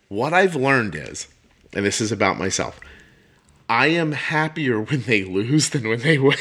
What 0.08 0.32
I've 0.32 0.56
learned 0.56 0.94
is, 0.94 1.28
and 1.72 1.84
this 1.86 2.00
is 2.00 2.12
about 2.12 2.38
myself, 2.38 2.80
I 3.68 3.86
am 3.88 4.12
happier 4.12 4.80
when 4.82 5.02
they 5.02 5.24
lose 5.24 5.70
than 5.70 5.88
when 5.88 6.00
they 6.00 6.18
win. 6.18 6.36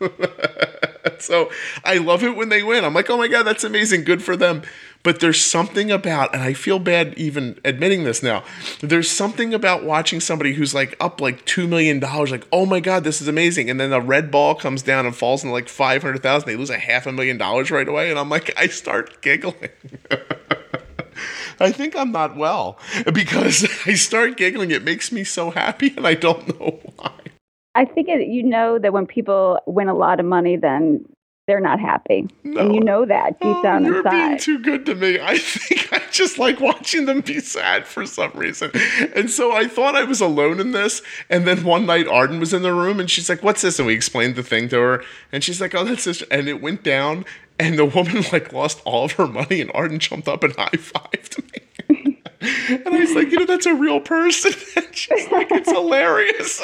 so 1.18 1.50
I 1.84 1.98
love 1.98 2.22
it 2.24 2.36
when 2.36 2.48
they 2.48 2.62
win. 2.62 2.84
I'm 2.84 2.94
like, 2.94 3.10
oh 3.10 3.16
my 3.16 3.28
God, 3.28 3.44
that's 3.44 3.64
amazing. 3.64 4.04
Good 4.04 4.22
for 4.22 4.36
them. 4.36 4.62
But 5.06 5.20
there's 5.20 5.40
something 5.40 5.92
about, 5.92 6.34
and 6.34 6.42
I 6.42 6.52
feel 6.52 6.80
bad 6.80 7.14
even 7.16 7.60
admitting 7.64 8.02
this 8.02 8.24
now, 8.24 8.42
there's 8.80 9.08
something 9.08 9.54
about 9.54 9.84
watching 9.84 10.18
somebody 10.18 10.54
who's 10.54 10.74
like 10.74 10.96
up 10.98 11.20
like 11.20 11.46
$2 11.46 11.68
million, 11.68 12.00
like, 12.00 12.44
oh 12.50 12.66
my 12.66 12.80
God, 12.80 13.04
this 13.04 13.22
is 13.22 13.28
amazing. 13.28 13.70
And 13.70 13.78
then 13.78 13.90
the 13.90 14.00
red 14.00 14.32
ball 14.32 14.56
comes 14.56 14.82
down 14.82 15.06
and 15.06 15.14
falls 15.14 15.44
in 15.44 15.52
like 15.52 15.68
500,000. 15.68 16.44
They 16.44 16.56
lose 16.56 16.70
a 16.70 16.78
half 16.78 17.06
a 17.06 17.12
million 17.12 17.38
dollars 17.38 17.70
right 17.70 17.86
away. 17.86 18.10
And 18.10 18.18
I'm 18.18 18.28
like, 18.28 18.52
I 18.58 18.66
start 18.66 19.22
giggling. 19.22 19.70
I 21.60 21.70
think 21.70 21.94
I'm 21.94 22.10
not 22.10 22.34
well 22.34 22.76
because 23.14 23.64
I 23.86 23.94
start 23.94 24.36
giggling. 24.36 24.72
It 24.72 24.82
makes 24.82 25.12
me 25.12 25.22
so 25.22 25.52
happy, 25.52 25.94
and 25.96 26.04
I 26.04 26.14
don't 26.14 26.48
know 26.60 26.80
why. 26.96 27.12
I 27.76 27.84
think 27.84 28.08
it, 28.08 28.26
you 28.26 28.42
know 28.42 28.80
that 28.80 28.92
when 28.92 29.06
people 29.06 29.60
win 29.66 29.88
a 29.88 29.94
lot 29.94 30.18
of 30.18 30.26
money, 30.26 30.56
then 30.56 31.04
they're 31.46 31.60
not 31.60 31.78
happy, 31.78 32.28
no. 32.42 32.60
and 32.60 32.74
you 32.74 32.80
know 32.80 33.04
that 33.06 33.40
deep 33.40 33.56
oh, 33.56 33.62
down 33.62 33.84
you're 33.84 33.98
inside. 33.98 34.12
You're 34.12 34.28
being 34.28 34.38
too 34.38 34.58
good 34.58 34.86
to 34.86 34.94
me. 34.94 35.20
I 35.20 35.38
think 35.38 35.92
I 35.92 36.02
just 36.10 36.38
like 36.38 36.60
watching 36.60 37.06
them 37.06 37.20
be 37.20 37.40
sad 37.40 37.86
for 37.86 38.04
some 38.04 38.32
reason, 38.34 38.72
and 39.14 39.30
so 39.30 39.52
I 39.52 39.68
thought 39.68 39.94
I 39.94 40.02
was 40.02 40.20
alone 40.20 40.58
in 40.58 40.72
this. 40.72 41.02
And 41.30 41.46
then 41.46 41.62
one 41.64 41.86
night, 41.86 42.08
Arden 42.08 42.40
was 42.40 42.52
in 42.52 42.62
the 42.62 42.74
room, 42.74 42.98
and 42.98 43.08
she's 43.08 43.28
like, 43.28 43.42
"What's 43.42 43.62
this?" 43.62 43.78
And 43.78 43.86
we 43.86 43.94
explained 43.94 44.34
the 44.34 44.42
thing 44.42 44.68
to 44.70 44.78
her, 44.78 45.04
and 45.30 45.44
she's 45.44 45.60
like, 45.60 45.74
"Oh, 45.74 45.84
that's 45.84 46.04
this," 46.04 46.22
and 46.30 46.48
it 46.48 46.60
went 46.60 46.82
down, 46.82 47.24
and 47.58 47.78
the 47.78 47.84
woman 47.84 48.24
like 48.32 48.52
lost 48.52 48.82
all 48.84 49.04
of 49.04 49.12
her 49.12 49.26
money, 49.26 49.60
and 49.60 49.70
Arden 49.72 49.98
jumped 50.00 50.28
up 50.28 50.42
and 50.42 50.54
high 50.56 50.68
fived 50.70 51.44
me. 51.52 51.60
And 52.68 52.88
I 52.88 52.98
was 53.00 53.14
like, 53.14 53.30
you 53.30 53.38
know, 53.38 53.46
that's 53.46 53.66
a 53.66 53.74
real 53.74 54.00
person. 54.00 54.52
She's 54.92 55.30
like, 55.30 55.48
it's 55.50 55.70
hilarious. 55.70 56.62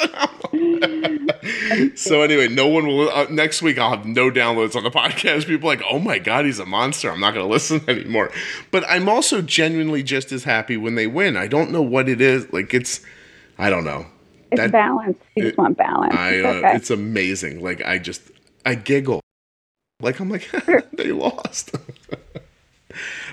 so 2.01 2.21
anyway, 2.21 2.47
no 2.47 2.67
one 2.67 2.87
will. 2.87 3.09
Uh, 3.09 3.27
next 3.29 3.61
week, 3.61 3.77
I'll 3.77 3.91
have 3.91 4.05
no 4.05 4.29
downloads 4.29 4.75
on 4.75 4.83
the 4.83 4.91
podcast. 4.91 5.45
People 5.47 5.67
like, 5.67 5.81
oh 5.89 5.99
my 5.99 6.19
god, 6.19 6.45
he's 6.45 6.59
a 6.59 6.65
monster. 6.65 7.11
I'm 7.11 7.19
not 7.19 7.33
going 7.33 7.45
to 7.45 7.51
listen 7.51 7.81
anymore. 7.87 8.31
But 8.71 8.83
I'm 8.87 9.09
also 9.09 9.41
genuinely 9.41 10.03
just 10.03 10.31
as 10.31 10.43
happy 10.43 10.77
when 10.77 10.95
they 10.95 11.07
win. 11.07 11.37
I 11.37 11.47
don't 11.47 11.71
know 11.71 11.81
what 11.81 12.09
it 12.09 12.21
is. 12.21 12.51
Like 12.53 12.73
it's, 12.73 13.01
I 13.57 13.69
don't 13.69 13.83
know. 13.83 14.05
It's 14.51 14.61
that, 14.61 14.71
balance. 14.71 15.17
You 15.35 15.43
it, 15.43 15.47
just 15.47 15.57
want 15.57 15.77
balance. 15.77 16.15
I, 16.15 16.39
uh, 16.39 16.47
okay. 16.53 16.75
It's 16.75 16.91
amazing. 16.91 17.63
Like 17.63 17.83
I 17.83 17.97
just, 17.97 18.21
I 18.65 18.75
giggle. 18.75 19.21
Like 19.99 20.19
I'm 20.19 20.29
like, 20.29 20.49
they 20.93 21.11
lost. 21.11 21.75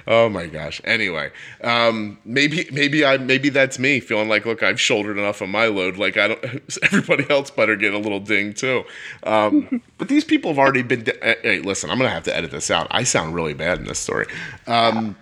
Oh 0.07 0.29
my 0.29 0.47
gosh. 0.47 0.81
Anyway, 0.85 1.31
um, 1.63 2.19
maybe 2.25 2.69
maybe 2.73 3.05
I 3.05 3.19
maybe 3.19 3.49
that's 3.49 3.79
me 3.79 4.01
feeling 4.01 4.29
like, 4.29 4.47
look, 4.47 4.63
I've 4.63 4.81
shouldered 4.81 5.19
enough 5.19 5.41
of 5.41 5.49
my 5.49 5.67
load. 5.67 5.97
Like 5.97 6.17
I 6.17 6.29
don't. 6.29 6.45
Everybody 6.83 7.29
else 7.31 7.51
better 7.51 7.77
get 7.77 7.95
a 7.95 7.99
little 7.99 8.21
ding 8.21 8.55
too. 8.55 8.85
Um, 9.25 9.83
but 9.99 10.09
these 10.09 10.25
people 10.25 10.51
have 10.51 10.59
already 10.59 10.83
been. 10.83 11.05
Hey, 11.23 11.61
listen, 11.61 11.91
I'm 11.91 11.99
gonna 11.99 12.11
have 12.11 12.25
to 12.25 12.37
edit 12.37 12.51
this 12.51 12.71
out. 12.71 12.87
I 12.91 13.05
sound 13.05 13.35
really 13.35 13.55
bad 13.55 13.79
in 13.79 13.85
this 13.85 13.99
story. 13.99 14.27
Um, 14.67 15.17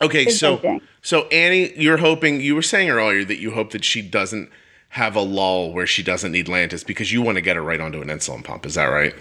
okay, 0.00 0.28
so 0.30 0.80
so 1.02 1.26
Annie, 1.28 1.72
you're 1.76 1.98
hoping 1.98 2.40
you 2.40 2.54
were 2.54 2.62
saying 2.62 2.90
earlier 2.90 3.24
that 3.24 3.38
you 3.38 3.52
hope 3.52 3.72
that 3.72 3.84
she 3.84 4.02
doesn't 4.02 4.50
have 4.90 5.14
a 5.14 5.20
lull 5.20 5.72
where 5.72 5.86
she 5.86 6.02
doesn't 6.02 6.32
need 6.32 6.46
Lantus 6.46 6.86
because 6.86 7.12
you 7.12 7.20
want 7.20 7.36
to 7.36 7.42
get 7.42 7.56
her 7.56 7.62
right 7.62 7.80
onto 7.80 8.00
an 8.00 8.08
insulin 8.08 8.42
pump. 8.42 8.64
Is 8.64 8.74
that 8.74 8.86
right? 8.86 9.14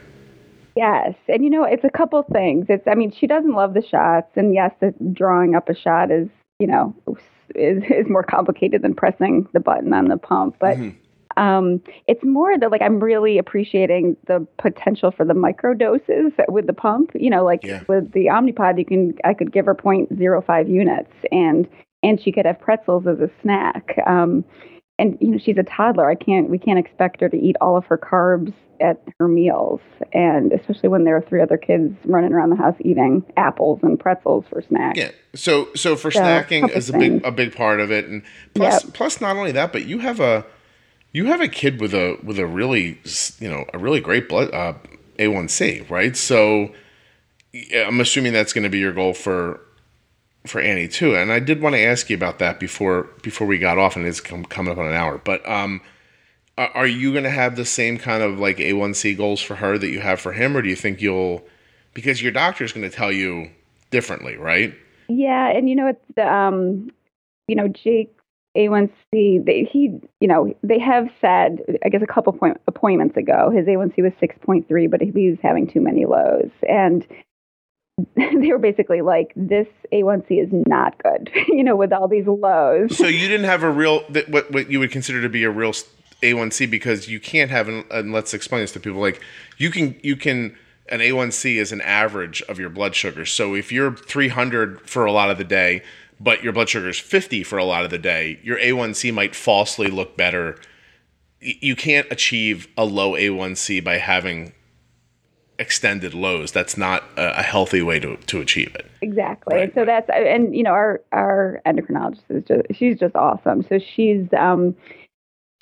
Yes, 0.75 1.13
and 1.29 1.43
you 1.43 1.49
know 1.49 1.63
it's 1.63 1.83
a 1.83 1.89
couple 1.89 2.23
things. 2.33 2.65
It's 2.67 2.85
I 2.87 2.95
mean 2.95 3.11
she 3.11 3.27
doesn't 3.27 3.53
love 3.53 3.73
the 3.73 3.81
shots, 3.81 4.31
and 4.35 4.53
yes, 4.53 4.71
the 4.81 4.93
drawing 5.13 5.55
up 5.55 5.69
a 5.69 5.75
shot 5.75 6.11
is 6.11 6.27
you 6.59 6.67
know 6.67 6.93
is 7.55 7.81
is 7.89 8.09
more 8.09 8.23
complicated 8.23 8.81
than 8.81 8.93
pressing 8.93 9.47
the 9.53 9.59
button 9.59 9.93
on 9.93 10.07
the 10.07 10.17
pump, 10.17 10.57
but. 10.59 10.77
Mm-hmm. 10.77 10.99
Um, 11.37 11.81
it's 12.07 12.23
more 12.23 12.57
that 12.57 12.71
like 12.71 12.81
I'm 12.81 12.97
really 13.01 13.37
appreciating 13.37 14.15
the 14.25 14.47
potential 14.57 15.11
for 15.11 15.25
the 15.25 15.33
micro 15.33 15.73
doses 15.73 16.31
with 16.47 16.65
the 16.65 16.71
pump. 16.71 17.11
You 17.13 17.29
know, 17.29 17.43
like 17.43 17.61
yeah. 17.61 17.83
with 17.89 18.13
the 18.13 18.27
Omnipod, 18.27 18.79
you 18.79 18.85
can 18.85 19.15
I 19.25 19.33
could 19.33 19.51
give 19.51 19.65
her 19.65 19.75
0.05 19.75 20.69
units, 20.69 21.11
and 21.33 21.67
and 22.03 22.21
she 22.21 22.31
could 22.31 22.45
have 22.45 22.61
pretzels 22.61 23.05
as 23.05 23.19
a 23.19 23.29
snack. 23.41 23.97
Um, 24.07 24.45
and 24.97 25.17
you 25.19 25.29
know 25.29 25.37
she's 25.37 25.57
a 25.57 25.63
toddler. 25.63 26.09
I 26.09 26.15
can't 26.15 26.49
we 26.49 26.57
can't 26.57 26.79
expect 26.79 27.21
her 27.21 27.29
to 27.29 27.37
eat 27.37 27.55
all 27.61 27.77
of 27.77 27.85
her 27.85 27.97
carbs 27.97 28.53
at 28.81 29.01
her 29.19 29.27
meals, 29.27 29.81
and 30.13 30.51
especially 30.51 30.89
when 30.89 31.03
there 31.03 31.15
are 31.15 31.21
three 31.21 31.41
other 31.41 31.57
kids 31.57 31.95
running 32.05 32.33
around 32.33 32.49
the 32.49 32.55
house 32.55 32.75
eating 32.81 33.23
apples 33.37 33.79
and 33.83 33.99
pretzels 33.99 34.45
for 34.49 34.61
snacks. 34.61 34.97
Yeah. 34.97 35.11
So 35.33 35.69
so 35.75 35.95
for 35.95 36.11
so, 36.11 36.19
snacking 36.19 36.69
is 36.69 36.89
a 36.89 36.93
big 36.97 37.23
a 37.25 37.31
big 37.31 37.55
part 37.55 37.79
of 37.79 37.91
it, 37.91 38.05
and 38.05 38.23
plus 38.53 38.83
yep. 38.83 38.93
plus 38.93 39.21
not 39.21 39.35
only 39.35 39.51
that, 39.51 39.71
but 39.71 39.85
you 39.85 39.99
have 39.99 40.19
a 40.19 40.45
you 41.11 41.25
have 41.25 41.41
a 41.41 41.47
kid 41.47 41.79
with 41.79 41.93
a 41.93 42.17
with 42.23 42.39
a 42.39 42.45
really 42.45 42.99
you 43.39 43.49
know 43.49 43.65
a 43.73 43.77
really 43.77 43.99
great 43.99 44.29
blood 44.29 44.53
uh, 44.53 44.73
A1C, 45.17 45.89
right? 45.89 46.15
So 46.15 46.73
I'm 47.73 47.99
assuming 48.01 48.33
that's 48.33 48.53
going 48.53 48.63
to 48.63 48.69
be 48.69 48.79
your 48.79 48.93
goal 48.93 49.13
for 49.13 49.61
for 50.47 50.61
Annie 50.61 50.87
too. 50.87 51.15
And 51.15 51.31
I 51.31 51.39
did 51.39 51.61
want 51.61 51.75
to 51.75 51.81
ask 51.81 52.09
you 52.09 52.15
about 52.15 52.39
that 52.39 52.59
before 52.59 53.09
before 53.21 53.47
we 53.47 53.57
got 53.57 53.77
off, 53.77 53.95
and 53.95 54.05
it's 54.05 54.21
come, 54.21 54.45
coming 54.45 54.71
up 54.71 54.77
on 54.77 54.87
an 54.87 54.93
hour, 54.93 55.17
but 55.17 55.47
um 55.47 55.81
are 56.57 56.87
you 56.87 57.11
going 57.11 57.25
to 57.25 57.29
have 57.29 57.55
the 57.55 57.65
same 57.65 57.97
kind 57.97 58.23
of 58.23 58.39
like 58.39 58.57
A1C 58.57 59.17
goals 59.17 59.41
for 59.41 59.55
her 59.55 59.77
that 59.77 59.89
you 59.89 59.99
have 59.99 60.21
for 60.21 60.31
him, 60.31 60.55
or 60.55 60.61
do 60.61 60.69
you 60.69 60.75
think 60.75 61.01
you'll, 61.01 61.45
because 61.93 62.21
your 62.21 62.31
doctor 62.31 62.63
is 62.63 62.71
going 62.71 62.89
to 62.89 62.95
tell 62.95 63.11
you 63.11 63.49
differently, 63.91 64.37
right? 64.37 64.73
Yeah, 65.09 65.49
and 65.49 65.69
you 65.69 65.75
know 65.75 65.87
it's 65.87 66.05
the 66.15 66.33
um, 66.33 66.91
you 67.47 67.55
know 67.55 67.67
Jake 67.67 68.17
A1C. 68.57 69.45
They, 69.45 69.69
he, 69.71 69.99
you 70.19 70.27
know, 70.27 70.55
they 70.63 70.79
have 70.79 71.09
said 71.21 71.59
I 71.83 71.89
guess 71.89 72.01
a 72.01 72.07
couple 72.07 72.33
point, 72.33 72.59
appointments 72.67 73.17
ago 73.17 73.51
his 73.51 73.67
A1C 73.67 74.01
was 74.01 74.13
six 74.19 74.35
point 74.41 74.67
three, 74.67 74.87
but 74.87 75.01
he 75.01 75.29
was 75.29 75.37
having 75.43 75.67
too 75.67 75.81
many 75.81 76.05
lows, 76.05 76.49
and 76.67 77.05
they 78.15 78.51
were 78.51 78.59
basically 78.59 79.01
like, 79.01 79.31
"This 79.35 79.67
A1C 79.93 80.43
is 80.43 80.49
not 80.67 81.01
good," 81.01 81.31
you 81.47 81.63
know, 81.63 81.75
with 81.75 81.93
all 81.93 82.07
these 82.07 82.27
lows. 82.27 82.97
So 82.97 83.07
you 83.07 83.27
didn't 83.27 83.45
have 83.45 83.63
a 83.63 83.69
real 83.69 84.01
what 84.27 84.51
what 84.51 84.69
you 84.69 84.79
would 84.79 84.91
consider 84.91 85.21
to 85.21 85.29
be 85.29 85.43
a 85.43 85.49
real 85.49 85.71
a1C 86.21 86.69
because 86.69 87.07
you 87.07 87.19
can't 87.19 87.51
have 87.51 87.67
an, 87.67 87.85
and 87.91 88.11
let's 88.11 88.33
explain 88.33 88.61
this 88.61 88.71
to 88.73 88.79
people 88.79 88.99
like 88.99 89.21
you 89.57 89.69
can 89.69 89.97
you 90.03 90.15
can 90.15 90.55
an 90.89 90.99
A1C 90.99 91.55
is 91.55 91.71
an 91.71 91.81
average 91.81 92.41
of 92.43 92.59
your 92.59 92.69
blood 92.69 92.95
sugar. 92.95 93.25
So 93.25 93.55
if 93.55 93.71
you're 93.71 93.95
300 93.95 94.87
for 94.87 95.05
a 95.05 95.11
lot 95.11 95.31
of 95.31 95.39
the 95.39 95.43
day, 95.43 95.81
but 96.19 96.43
your 96.43 96.53
blood 96.53 96.69
sugar 96.69 96.89
is 96.89 96.99
50 96.99 97.43
for 97.43 97.57
a 97.57 97.63
lot 97.63 97.83
of 97.85 97.89
the 97.89 97.97
day, 97.97 98.39
your 98.43 98.59
A1C 98.59 99.11
might 99.11 99.35
falsely 99.35 99.87
look 99.87 100.15
better. 100.15 100.59
You 101.39 101.75
can't 101.75 102.05
achieve 102.11 102.67
a 102.77 102.85
low 102.85 103.13
A1C 103.13 103.83
by 103.83 103.97
having 103.97 104.53
extended 105.59 106.13
lows. 106.13 106.51
That's 106.51 106.77
not 106.77 107.03
a, 107.17 107.43
healthy 107.43 107.81
way 107.81 107.99
to, 107.99 108.17
to 108.17 108.41
achieve 108.41 108.75
it. 108.75 108.89
Exactly. 109.01 109.55
Right. 109.55 109.73
So 109.75 109.85
that's 109.85 110.09
and 110.09 110.55
you 110.55 110.63
know 110.63 110.71
our 110.71 111.01
our 111.11 111.61
endocrinologist 111.65 112.23
is 112.29 112.43
just 112.43 112.61
she's 112.73 112.99
just 112.99 113.15
awesome. 113.15 113.63
So 113.69 113.79
she's 113.79 114.27
um 114.37 114.75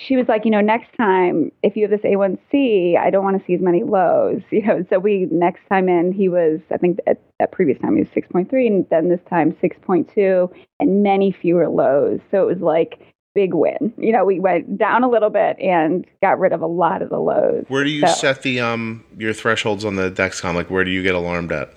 she 0.00 0.16
was 0.16 0.26
like, 0.28 0.44
you 0.44 0.50
know, 0.50 0.60
next 0.60 0.88
time 0.96 1.52
if 1.62 1.76
you 1.76 1.82
have 1.82 1.90
this 1.90 2.00
A1C, 2.00 2.98
I 2.98 3.10
don't 3.10 3.24
want 3.24 3.38
to 3.38 3.46
see 3.46 3.54
as 3.54 3.60
many 3.60 3.82
lows. 3.82 4.42
You 4.50 4.66
know, 4.66 4.84
so 4.88 4.98
we 4.98 5.28
next 5.30 5.60
time 5.68 5.88
in 5.88 6.12
he 6.12 6.28
was, 6.28 6.60
I 6.72 6.76
think 6.76 6.98
at 7.06 7.20
that 7.38 7.52
previous 7.52 7.78
time 7.80 7.96
he 7.96 8.02
was 8.02 8.08
6.3, 8.10 8.66
and 8.66 8.86
then 8.90 9.08
this 9.08 9.20
time 9.28 9.52
6.2, 9.62 10.52
and 10.80 11.02
many 11.02 11.32
fewer 11.32 11.68
lows. 11.68 12.20
So 12.30 12.42
it 12.42 12.46
was 12.46 12.62
like 12.62 13.13
big 13.34 13.52
win. 13.52 13.92
You 13.98 14.12
know, 14.12 14.24
we 14.24 14.40
went 14.40 14.78
down 14.78 15.02
a 15.02 15.08
little 15.08 15.30
bit 15.30 15.58
and 15.58 16.06
got 16.22 16.38
rid 16.38 16.52
of 16.52 16.62
a 16.62 16.66
lot 16.66 17.02
of 17.02 17.10
the 17.10 17.18
lows. 17.18 17.64
Where 17.68 17.84
do 17.84 17.90
you 17.90 18.06
so, 18.06 18.14
set 18.14 18.42
the 18.42 18.60
um 18.60 19.04
your 19.18 19.32
thresholds 19.32 19.84
on 19.84 19.96
the 19.96 20.10
Dexcom? 20.10 20.54
Like, 20.54 20.70
where 20.70 20.84
do 20.84 20.90
you 20.90 21.02
get 21.02 21.14
alarmed 21.14 21.52
at? 21.52 21.74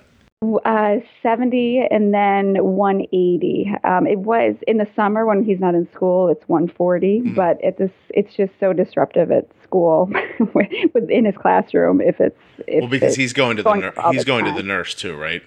Uh, 0.64 0.98
70 1.20 1.88
and 1.90 2.14
then 2.14 2.62
180. 2.62 3.72
Um, 3.82 4.06
it 4.06 4.20
was 4.20 4.54
in 4.68 4.76
the 4.76 4.86
summer 4.94 5.26
when 5.26 5.42
he's 5.42 5.58
not 5.58 5.74
in 5.74 5.88
school, 5.92 6.28
it's 6.28 6.46
140, 6.46 7.20
mm-hmm. 7.20 7.34
but 7.34 7.58
it 7.60 7.76
this 7.76 7.90
it's 8.10 8.32
just 8.36 8.52
so 8.60 8.72
disruptive 8.72 9.32
at 9.32 9.48
school 9.64 10.08
within 10.94 11.24
his 11.24 11.34
classroom 11.36 12.00
if 12.00 12.20
it's 12.20 12.38
if 12.68 12.82
well 12.82 12.90
because 12.90 13.16
he's 13.16 13.32
going 13.32 13.56
to 13.56 13.64
the 13.64 13.74
nur- 13.74 14.12
he's 14.12 14.24
going 14.24 14.44
time. 14.44 14.54
to 14.54 14.62
the 14.62 14.66
nurse 14.66 14.94
too, 14.94 15.16
right? 15.16 15.42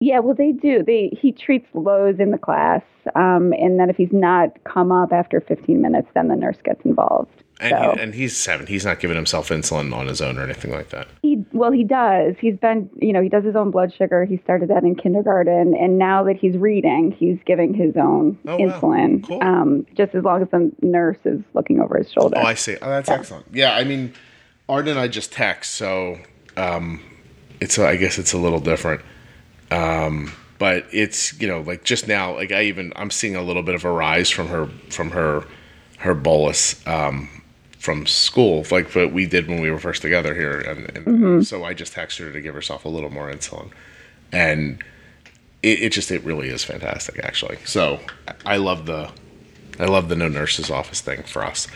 Yeah, 0.00 0.20
well, 0.20 0.34
they 0.34 0.52
do. 0.52 0.82
They 0.82 1.16
he 1.20 1.30
treats 1.30 1.66
lows 1.74 2.16
in 2.18 2.30
the 2.30 2.38
class, 2.38 2.82
um, 3.14 3.52
and 3.52 3.78
then 3.78 3.90
if 3.90 3.96
he's 3.96 4.12
not 4.12 4.48
come 4.64 4.90
up 4.90 5.12
after 5.12 5.42
15 5.42 5.80
minutes, 5.80 6.08
then 6.14 6.28
the 6.28 6.36
nurse 6.36 6.56
gets 6.64 6.82
involved. 6.86 7.30
And, 7.60 7.70
so, 7.70 7.92
he, 7.94 8.00
and 8.00 8.14
he's 8.14 8.34
seven. 8.34 8.66
He's 8.66 8.86
not 8.86 9.00
giving 9.00 9.16
himself 9.16 9.50
insulin 9.50 9.94
on 9.94 10.06
his 10.06 10.22
own 10.22 10.38
or 10.38 10.42
anything 10.42 10.70
like 10.70 10.88
that. 10.88 11.08
He 11.20 11.44
well, 11.52 11.70
he 11.70 11.84
does. 11.84 12.34
He's 12.40 12.56
been, 12.56 12.88
you 12.96 13.12
know, 13.12 13.20
he 13.20 13.28
does 13.28 13.44
his 13.44 13.54
own 13.54 13.70
blood 13.70 13.92
sugar. 13.92 14.24
He 14.24 14.38
started 14.38 14.70
that 14.70 14.84
in 14.84 14.94
kindergarten, 14.94 15.74
and 15.78 15.98
now 15.98 16.24
that 16.24 16.36
he's 16.38 16.56
reading, 16.56 17.12
he's 17.12 17.36
giving 17.44 17.74
his 17.74 17.94
own 17.96 18.38
oh, 18.46 18.56
insulin. 18.56 19.20
Wow. 19.20 19.28
Cool. 19.28 19.42
Um, 19.42 19.86
just 19.94 20.14
as 20.14 20.24
long 20.24 20.40
as 20.40 20.48
the 20.48 20.72
nurse 20.80 21.18
is 21.26 21.42
looking 21.52 21.78
over 21.78 21.98
his 21.98 22.10
shoulder. 22.10 22.38
Oh, 22.38 22.42
I 22.42 22.54
see. 22.54 22.78
Oh, 22.80 22.88
that's 22.88 23.10
excellent. 23.10 23.44
Yeah, 23.52 23.74
I 23.74 23.84
mean, 23.84 24.14
Arden 24.66 24.92
and 24.92 25.00
I 25.00 25.08
just 25.08 25.30
text, 25.30 25.74
so 25.74 26.18
um, 26.56 27.02
it's 27.60 27.78
I 27.78 27.96
guess 27.96 28.18
it's 28.18 28.32
a 28.32 28.38
little 28.38 28.60
different. 28.60 29.02
Um, 29.70 30.32
but 30.58 30.84
it's 30.92 31.40
you 31.40 31.48
know 31.48 31.60
like 31.60 31.84
just 31.84 32.06
now 32.06 32.34
like 32.34 32.52
I 32.52 32.64
even 32.64 32.92
I'm 32.96 33.10
seeing 33.10 33.36
a 33.36 33.42
little 33.42 33.62
bit 33.62 33.74
of 33.74 33.84
a 33.84 33.90
rise 33.90 34.30
from 34.30 34.48
her 34.48 34.66
from 34.90 35.10
her 35.10 35.44
her 35.98 36.14
bolus 36.14 36.86
um, 36.86 37.28
from 37.80 38.06
school, 38.06 38.64
like 38.70 38.94
what 38.94 39.10
we 39.10 39.24
did 39.24 39.48
when 39.48 39.60
we 39.60 39.70
were 39.70 39.78
first 39.78 40.02
together 40.02 40.34
here. 40.34 40.60
And, 40.60 40.96
and 40.96 41.06
mm-hmm. 41.06 41.40
so 41.40 41.64
I 41.64 41.72
just 41.72 41.94
texted 41.94 42.26
her 42.26 42.32
to 42.32 42.40
give 42.40 42.54
herself 42.54 42.84
a 42.84 42.90
little 42.90 43.08
more 43.08 43.32
insulin. 43.32 43.70
And 44.32 44.84
it, 45.62 45.82
it, 45.82 45.92
just, 45.92 46.10
it 46.10 46.22
really 46.22 46.48
is 46.48 46.62
fantastic, 46.62 47.18
actually. 47.24 47.56
So 47.64 48.00
I 48.44 48.58
love 48.58 48.84
the, 48.84 49.10
I 49.78 49.86
love 49.86 50.10
the 50.10 50.16
no 50.16 50.28
nurse's 50.28 50.70
office 50.70 51.00
thing 51.00 51.22
for 51.22 51.42
us. 51.42 51.68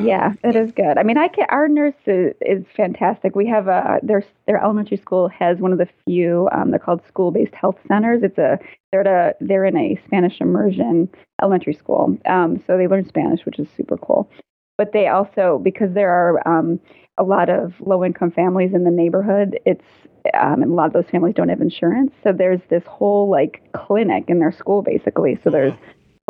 Yeah, 0.00 0.34
it 0.44 0.56
is 0.56 0.72
good. 0.72 0.98
I 0.98 1.02
mean, 1.02 1.18
I 1.18 1.28
can, 1.28 1.46
our 1.48 1.68
nurse 1.68 1.94
is, 2.06 2.34
is 2.40 2.64
fantastic. 2.76 3.34
We 3.34 3.46
have 3.48 3.68
a 3.68 3.98
their 4.02 4.24
their 4.46 4.62
elementary 4.62 4.96
school 4.96 5.28
has 5.28 5.58
one 5.58 5.72
of 5.72 5.78
the 5.78 5.88
few. 6.06 6.48
Um, 6.52 6.70
they're 6.70 6.78
called 6.78 7.02
school 7.06 7.30
based 7.30 7.54
health 7.54 7.78
centers. 7.88 8.22
It's 8.22 8.38
a 8.38 8.58
they're 8.92 9.02
a, 9.02 9.34
they're 9.40 9.64
in 9.64 9.76
a 9.76 10.00
Spanish 10.06 10.40
immersion 10.40 11.08
elementary 11.40 11.74
school. 11.74 12.16
Um, 12.26 12.62
so 12.66 12.76
they 12.76 12.86
learn 12.86 13.06
Spanish, 13.06 13.44
which 13.44 13.58
is 13.58 13.68
super 13.76 13.96
cool 13.96 14.30
but 14.78 14.92
they 14.92 15.06
also 15.06 15.60
because 15.62 15.94
there 15.94 16.10
are 16.10 16.48
um, 16.48 16.80
a 17.18 17.22
lot 17.22 17.48
of 17.48 17.72
low 17.80 18.04
income 18.04 18.30
families 18.30 18.72
in 18.74 18.84
the 18.84 18.90
neighborhood. 18.90 19.58
It's 19.64 19.84
um, 20.34 20.62
and 20.62 20.72
a 20.72 20.74
lot 20.74 20.86
of 20.86 20.92
those 20.92 21.10
families 21.10 21.34
don't 21.34 21.48
have 21.48 21.60
insurance, 21.60 22.12
so 22.22 22.32
there's 22.32 22.60
this 22.68 22.84
whole 22.86 23.30
like 23.30 23.62
clinic 23.72 24.24
in 24.28 24.38
their 24.38 24.52
school 24.52 24.82
basically. 24.82 25.38
So 25.44 25.50
there's 25.50 25.74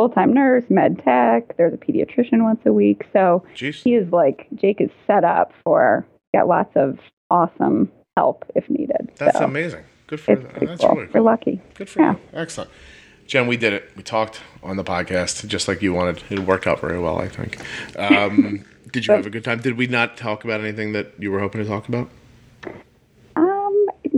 full 0.02 0.08
time 0.08 0.32
nurse, 0.32 0.64
med 0.68 0.98
tech. 1.04 1.56
There's 1.56 1.72
a 1.72 1.76
pediatrician 1.76 2.42
once 2.42 2.60
a 2.66 2.72
week. 2.72 3.04
So 3.12 3.44
Jeez. 3.54 3.82
he 3.82 3.94
is 3.94 4.10
like 4.12 4.48
Jake 4.56 4.80
is 4.80 4.90
set 5.06 5.22
up 5.22 5.52
for 5.62 6.04
got 6.34 6.48
lots 6.48 6.72
of 6.74 6.98
awesome 7.30 7.90
help 8.16 8.44
if 8.56 8.68
needed. 8.68 9.12
That's 9.16 9.38
so 9.38 9.44
amazing. 9.44 9.84
Good 10.08 10.20
for 10.20 10.34
them. 10.34 10.66
That's 10.66 10.80
cool. 10.80 10.90
really 10.90 11.06
cool. 11.06 11.14
We're 11.14 11.30
lucky. 11.30 11.60
Good 11.74 11.88
for 11.88 12.00
yeah. 12.00 12.12
you. 12.12 12.18
Excellent. 12.32 12.70
Jen, 13.28 13.46
we 13.46 13.56
did 13.56 13.72
it. 13.72 13.90
We 13.96 14.02
talked 14.02 14.40
on 14.62 14.76
the 14.76 14.84
podcast 14.84 15.46
just 15.46 15.68
like 15.68 15.80
you 15.80 15.92
wanted. 15.92 16.22
It 16.28 16.40
worked 16.40 16.66
out 16.66 16.80
very 16.80 16.98
well, 16.98 17.18
I 17.18 17.28
think. 17.28 17.58
Um, 17.96 18.64
did 18.92 19.06
you 19.06 19.14
have 19.14 19.24
a 19.24 19.30
good 19.30 19.44
time? 19.44 19.60
Did 19.60 19.76
we 19.76 19.86
not 19.86 20.16
talk 20.16 20.42
about 20.42 20.60
anything 20.60 20.92
that 20.94 21.12
you 21.18 21.30
were 21.30 21.38
hoping 21.38 21.62
to 21.62 21.68
talk 21.68 21.86
about? 21.88 22.10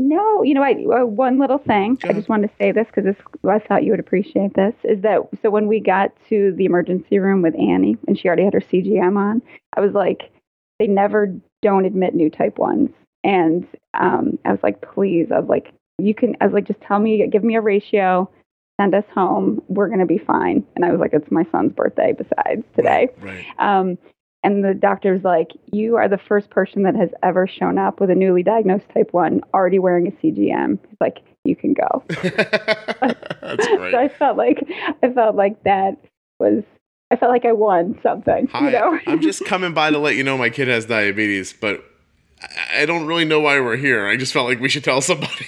No. 0.05 0.42
You 0.42 0.55
know, 0.55 0.62
I 0.62 0.72
uh, 0.72 1.07
one 1.07 1.38
little 1.38 1.59
thing. 1.59 1.98
I 2.05 2.12
just 2.12 2.28
wanted 2.28 2.48
to 2.48 2.55
say 2.59 2.72
this 2.72 2.86
because 2.94 3.14
I 3.48 3.59
thought 3.59 3.84
you 3.84 3.90
would 3.90 4.00
appreciate 4.00 4.55
this. 4.55 4.74
Is 4.84 5.00
that 5.02 5.20
so? 5.42 5.50
When 5.50 5.66
we 5.66 5.80
got 5.80 6.12
to 6.28 6.52
the 6.57 6.66
emergency 6.66 7.18
room 7.18 7.40
with 7.42 7.55
Annie 7.55 7.96
and 8.07 8.18
she 8.18 8.28
already 8.28 8.44
had 8.44 8.52
her 8.52 8.61
CGM 8.61 9.16
on, 9.16 9.40
I 9.76 9.80
was 9.80 9.92
like, 9.92 10.30
they 10.78 10.86
never 10.86 11.34
don't 11.62 11.86
admit 11.86 12.14
new 12.14 12.28
type 12.28 12.59
ones, 12.59 12.90
and 13.22 13.66
um, 13.94 14.38
I 14.44 14.50
was 14.50 14.61
like, 14.62 14.82
please. 14.82 15.28
I 15.32 15.40
was 15.40 15.48
like, 15.48 15.72
you 15.98 16.14
can. 16.14 16.36
I 16.40 16.46
was 16.46 16.52
like, 16.52 16.66
just 16.66 16.82
tell 16.82 16.98
me, 16.98 17.26
give 17.28 17.44
me 17.44 17.57
a 17.57 17.62
ratio 17.62 18.30
send 18.80 18.94
us 18.94 19.05
home. 19.14 19.62
We're 19.68 19.88
going 19.88 20.00
to 20.00 20.07
be 20.07 20.18
fine. 20.18 20.64
And 20.74 20.84
I 20.84 20.90
was 20.90 21.00
like, 21.00 21.12
it's 21.12 21.30
my 21.30 21.44
son's 21.52 21.72
birthday 21.72 22.12
besides 22.12 22.64
today. 22.74 23.09
Right, 23.20 23.44
right. 23.59 23.78
Um, 23.78 23.98
and 24.45 24.62
the 24.62 24.74
doctor's 24.74 25.24
like, 25.24 25.53
you 25.72 25.97
are 25.97 26.07
the 26.07 26.18
first 26.18 26.51
person 26.51 26.82
that 26.82 26.95
has 26.95 27.09
ever 27.22 27.49
shown 27.49 27.78
up 27.78 27.99
with 27.99 28.11
a 28.11 28.14
newly 28.14 28.42
diagnosed 28.42 28.84
type 28.92 29.12
1 29.12 29.40
already 29.55 29.78
wearing 29.78 30.07
a 30.07 30.11
CGM. 30.11 30.78
He's 30.86 30.99
like, 31.01 31.18
you 31.45 31.57
can 31.57 31.72
go. 31.72 32.05
That's 32.09 33.66
great. 33.66 33.92
so 33.92 33.99
I 33.99 34.09
felt 34.09 34.36
like 34.36 34.62
I 35.03 35.11
felt 35.12 35.34
like 35.34 35.62
that 35.64 35.97
was 36.38 36.62
I 37.11 37.16
felt 37.16 37.30
like 37.30 37.47
I 37.47 37.53
won 37.53 37.99
something. 38.03 38.49
Hi, 38.49 38.66
you 38.66 38.70
know? 38.72 38.99
I'm 39.07 39.20
just 39.20 39.45
coming 39.47 39.72
by 39.72 39.90
to 39.90 39.99
let 39.99 40.16
you 40.16 40.24
know 40.24 40.36
my 40.36 40.51
kid 40.51 40.68
has 40.68 40.84
diabetes, 40.84 41.55
but 41.59 41.82
I 42.74 42.84
don't 42.84 43.07
really 43.07 43.24
know 43.24 43.40
why 43.40 43.61
we're 43.61 43.76
here. 43.76 44.07
I 44.07 44.16
just 44.16 44.32
felt 44.32 44.49
like 44.49 44.61
we 44.61 44.68
should 44.68 44.84
tell 44.84 45.01
somebody. 45.01 45.47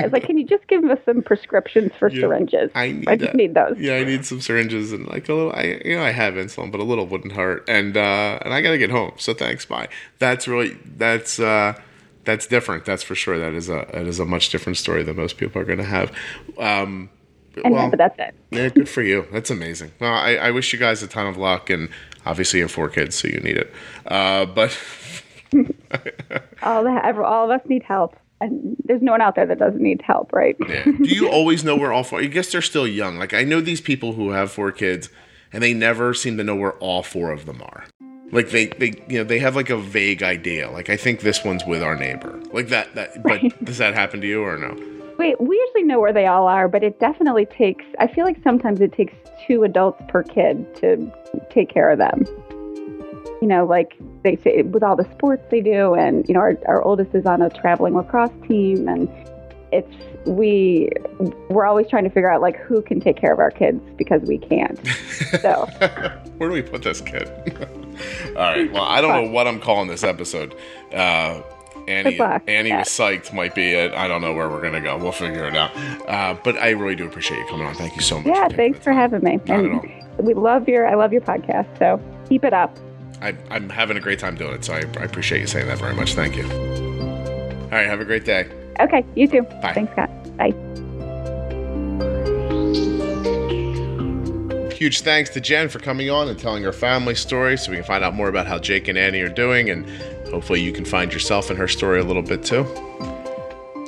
It's 0.00 0.12
like, 0.12 0.24
can 0.24 0.38
you 0.38 0.46
just 0.46 0.66
give 0.68 0.84
us 0.84 0.98
some 1.04 1.22
prescriptions 1.22 1.92
for 1.98 2.08
yeah, 2.08 2.20
syringes? 2.20 2.70
I 2.74 2.92
need. 2.92 3.08
I 3.08 3.16
just 3.16 3.34
need 3.34 3.54
those. 3.54 3.78
Yeah, 3.78 3.96
I 3.96 4.04
need 4.04 4.24
some 4.24 4.40
syringes 4.40 4.92
and 4.92 5.06
like 5.08 5.28
a 5.28 5.34
little. 5.34 5.52
I 5.52 5.80
you 5.84 5.96
know 5.96 6.02
I 6.02 6.10
have 6.10 6.34
insulin, 6.34 6.70
but 6.70 6.80
a 6.80 6.84
little 6.84 7.06
wouldn't 7.06 7.32
hurt. 7.32 7.68
And 7.68 7.96
uh, 7.96 8.38
and 8.42 8.52
I 8.52 8.60
gotta 8.60 8.78
get 8.78 8.90
home. 8.90 9.12
So 9.16 9.34
thanks. 9.34 9.64
Bye. 9.64 9.88
That's 10.18 10.46
really 10.48 10.76
that's 10.96 11.38
uh, 11.38 11.80
that's 12.24 12.46
different. 12.46 12.84
That's 12.84 13.02
for 13.02 13.14
sure. 13.14 13.38
That 13.38 13.54
is 13.54 13.68
a 13.68 13.86
that 13.92 14.06
is 14.06 14.20
a 14.20 14.24
much 14.24 14.50
different 14.50 14.76
story 14.78 15.02
than 15.02 15.16
most 15.16 15.36
people 15.36 15.60
are 15.60 15.64
going 15.64 15.78
to 15.78 15.84
have. 15.84 16.12
Um, 16.58 17.10
and 17.64 17.74
well, 17.74 17.90
but 17.90 17.98
that's 17.98 18.18
it. 18.18 18.34
yeah, 18.50 18.68
good 18.68 18.88
for 18.88 19.02
you. 19.02 19.26
That's 19.30 19.50
amazing. 19.50 19.92
Well, 20.00 20.12
I, 20.12 20.36
I 20.36 20.50
wish 20.52 20.72
you 20.72 20.78
guys 20.78 21.02
a 21.02 21.06
ton 21.06 21.26
of 21.26 21.36
luck, 21.36 21.68
and 21.68 21.90
obviously 22.24 22.60
you 22.60 22.64
have 22.64 22.72
four 22.72 22.88
kids, 22.88 23.16
so 23.16 23.28
you 23.28 23.40
need 23.40 23.58
it. 23.58 23.72
Uh, 24.06 24.46
but 24.46 24.78
all, 26.62 26.82
the, 26.82 27.22
all 27.24 27.50
of 27.50 27.60
us 27.60 27.68
need 27.68 27.82
help 27.82 28.16
and 28.42 28.76
there's 28.84 29.02
no 29.02 29.12
one 29.12 29.20
out 29.20 29.34
there 29.34 29.46
that 29.46 29.58
doesn't 29.58 29.82
need 29.82 30.02
help, 30.02 30.32
right? 30.32 30.56
yeah. 30.68 30.84
Do 30.84 31.14
you 31.14 31.28
always 31.28 31.64
know 31.64 31.76
where 31.76 31.92
all 31.92 32.04
four? 32.04 32.20
I 32.20 32.26
guess 32.26 32.52
they're 32.52 32.62
still 32.62 32.86
young. 32.86 33.16
Like 33.16 33.34
I 33.34 33.44
know 33.44 33.60
these 33.60 33.80
people 33.80 34.12
who 34.12 34.30
have 34.30 34.50
four 34.50 34.72
kids, 34.72 35.08
and 35.52 35.62
they 35.62 35.74
never 35.74 36.14
seem 36.14 36.36
to 36.38 36.44
know 36.44 36.56
where 36.56 36.72
all 36.74 37.02
four 37.02 37.30
of 37.30 37.46
them 37.46 37.62
are. 37.62 37.84
Like 38.30 38.50
they, 38.50 38.66
they, 38.66 38.92
you 39.08 39.18
know, 39.18 39.24
they 39.24 39.38
have 39.40 39.56
like 39.56 39.70
a 39.70 39.76
vague 39.76 40.22
idea. 40.22 40.70
Like 40.70 40.88
I 40.88 40.96
think 40.96 41.20
this 41.20 41.44
one's 41.44 41.64
with 41.64 41.82
our 41.82 41.96
neighbor. 41.96 42.40
Like 42.52 42.68
that. 42.68 42.94
That. 42.94 43.22
But 43.22 43.42
right. 43.42 43.64
does 43.64 43.78
that 43.78 43.94
happen 43.94 44.20
to 44.22 44.26
you 44.26 44.42
or 44.42 44.56
no? 44.56 44.76
Wait, 45.18 45.40
we 45.40 45.56
usually 45.56 45.84
know 45.84 46.00
where 46.00 46.12
they 46.12 46.26
all 46.26 46.48
are, 46.48 46.68
but 46.68 46.82
it 46.82 46.98
definitely 46.98 47.46
takes. 47.46 47.84
I 47.98 48.06
feel 48.06 48.24
like 48.24 48.38
sometimes 48.42 48.80
it 48.80 48.92
takes 48.92 49.12
two 49.46 49.62
adults 49.62 50.02
per 50.08 50.22
kid 50.22 50.74
to 50.76 51.12
take 51.50 51.68
care 51.68 51.90
of 51.90 51.98
them 51.98 52.24
you 53.42 53.48
know, 53.48 53.66
like 53.66 53.98
they 54.22 54.36
say 54.36 54.62
with 54.62 54.82
all 54.82 54.96
the 54.96 55.08
sports 55.12 55.44
they 55.50 55.60
do, 55.60 55.94
and 55.94 56.26
you 56.28 56.34
know, 56.34 56.40
our, 56.40 56.58
our 56.66 56.82
oldest 56.82 57.14
is 57.14 57.26
on 57.26 57.42
a 57.42 57.50
traveling 57.50 57.94
lacrosse 57.94 58.30
team, 58.48 58.88
and 58.88 59.08
it's 59.72 59.92
we 60.26 60.90
we're 61.48 61.64
always 61.64 61.88
trying 61.88 62.04
to 62.04 62.10
figure 62.10 62.30
out 62.30 62.40
like 62.40 62.56
who 62.56 62.82
can 62.82 63.00
take 63.00 63.16
care 63.16 63.32
of 63.32 63.38
our 63.38 63.50
kids 63.50 63.82
because 63.96 64.22
we 64.22 64.38
can't. 64.38 64.78
So 65.40 65.66
where 66.36 66.48
do 66.48 66.54
we 66.54 66.62
put 66.62 66.82
this 66.82 67.00
kid? 67.00 67.28
all 68.28 68.34
right. 68.34 68.70
Well, 68.70 68.84
I 68.84 69.00
don't 69.00 69.24
know 69.24 69.30
what 69.30 69.46
I'm 69.46 69.60
calling 69.60 69.88
this 69.88 70.04
episode. 70.04 70.54
Uh, 70.92 71.42
Annie, 71.88 72.20
Annie 72.46 72.68
yeah. 72.68 72.78
was 72.78 72.88
psyched. 72.88 73.32
Might 73.32 73.56
be 73.56 73.72
it. 73.72 73.92
I 73.92 74.06
don't 74.06 74.20
know 74.20 74.32
where 74.32 74.48
we're 74.48 74.62
gonna 74.62 74.80
go. 74.80 74.96
We'll 74.96 75.10
figure 75.10 75.46
it 75.46 75.56
out. 75.56 75.76
Uh, 76.08 76.36
but 76.44 76.56
I 76.58 76.70
really 76.70 76.94
do 76.94 77.06
appreciate 77.06 77.38
you 77.38 77.46
coming 77.46 77.66
on. 77.66 77.74
Thank 77.74 77.96
you 77.96 78.02
so 78.02 78.18
much. 78.18 78.26
Yeah, 78.26 78.48
for 78.48 78.56
thanks 78.56 78.78
for 78.78 78.92
having 78.92 79.22
me. 79.24 79.40
Not 79.46 79.58
and 79.58 80.02
we 80.18 80.34
love 80.34 80.68
your 80.68 80.86
I 80.86 80.94
love 80.94 81.12
your 81.12 81.22
podcast. 81.22 81.78
So 81.78 82.00
keep 82.28 82.44
it 82.44 82.52
up. 82.52 82.76
I, 83.22 83.56
am 83.56 83.68
having 83.68 83.96
a 83.96 84.00
great 84.00 84.18
time 84.18 84.34
doing 84.34 84.54
it. 84.54 84.64
So 84.64 84.74
I, 84.74 84.78
I, 84.78 85.04
appreciate 85.04 85.40
you 85.40 85.46
saying 85.46 85.68
that 85.68 85.78
very 85.78 85.94
much. 85.94 86.14
Thank 86.14 86.36
you. 86.36 86.44
All 86.44 87.70
right. 87.70 87.86
Have 87.86 88.00
a 88.00 88.04
great 88.04 88.24
day. 88.24 88.48
Okay. 88.80 89.04
You 89.14 89.28
too. 89.28 89.42
Bye. 89.42 89.72
Thanks, 89.72 89.92
Scott. 89.92 90.10
Bye. 90.36 90.52
Huge 94.74 95.02
thanks 95.02 95.30
to 95.30 95.40
Jen 95.40 95.68
for 95.68 95.78
coming 95.78 96.10
on 96.10 96.28
and 96.28 96.36
telling 96.36 96.64
her 96.64 96.72
family 96.72 97.14
story 97.14 97.56
so 97.56 97.70
we 97.70 97.76
can 97.76 97.84
find 97.84 98.02
out 98.02 98.14
more 98.14 98.28
about 98.28 98.48
how 98.48 98.58
Jake 98.58 98.88
and 98.88 98.98
Annie 98.98 99.20
are 99.20 99.28
doing. 99.28 99.70
And 99.70 99.88
hopefully 100.28 100.60
you 100.60 100.72
can 100.72 100.84
find 100.84 101.12
yourself 101.12 101.50
in 101.50 101.56
her 101.56 101.68
story 101.68 102.00
a 102.00 102.04
little 102.04 102.22
bit 102.22 102.42
too. 102.42 102.64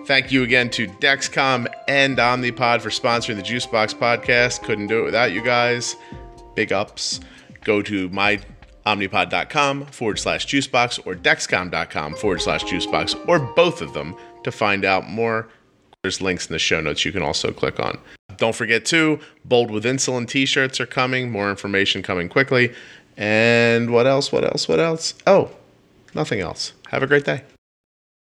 Thank 0.06 0.30
you 0.30 0.42
again 0.42 0.70
to 0.70 0.86
Dexcom 0.86 1.66
and 1.88 2.18
Omnipod 2.18 2.82
for 2.82 2.90
sponsoring 2.90 3.36
the 3.36 3.42
Juicebox 3.42 3.94
podcast. 3.94 4.62
Couldn't 4.62 4.86
do 4.86 5.00
it 5.00 5.04
without 5.04 5.32
you 5.32 5.42
guys. 5.42 5.96
Big 6.54 6.72
ups. 6.72 7.20
Go 7.64 7.80
to 7.82 8.10
my 8.10 8.38
omnipod.com 8.86 9.86
forward 9.86 10.18
slash 10.18 10.46
juicebox 10.46 11.04
or 11.06 11.14
dexcom.com 11.14 12.14
forward 12.16 12.40
slash 12.40 12.64
juicebox 12.64 13.28
or 13.28 13.38
both 13.38 13.80
of 13.80 13.94
them 13.94 14.16
to 14.42 14.52
find 14.52 14.84
out 14.84 15.08
more. 15.08 15.48
There's 16.02 16.20
links 16.20 16.46
in 16.46 16.52
the 16.52 16.58
show 16.58 16.80
notes 16.80 17.04
you 17.04 17.12
can 17.12 17.22
also 17.22 17.50
click 17.50 17.80
on. 17.80 17.98
Don't 18.36 18.54
forget 18.54 18.84
too, 18.84 19.20
Bold 19.44 19.70
with 19.70 19.84
Insulin 19.84 20.28
t-shirts 20.28 20.80
are 20.80 20.86
coming. 20.86 21.30
More 21.30 21.50
information 21.50 22.02
coming 22.02 22.28
quickly. 22.28 22.74
And 23.16 23.90
what 23.90 24.06
else? 24.06 24.32
What 24.32 24.44
else? 24.44 24.68
What 24.68 24.80
else? 24.80 25.14
Oh, 25.26 25.50
nothing 26.14 26.40
else. 26.40 26.72
Have 26.88 27.02
a 27.02 27.06
great 27.06 27.24
day. 27.24 27.42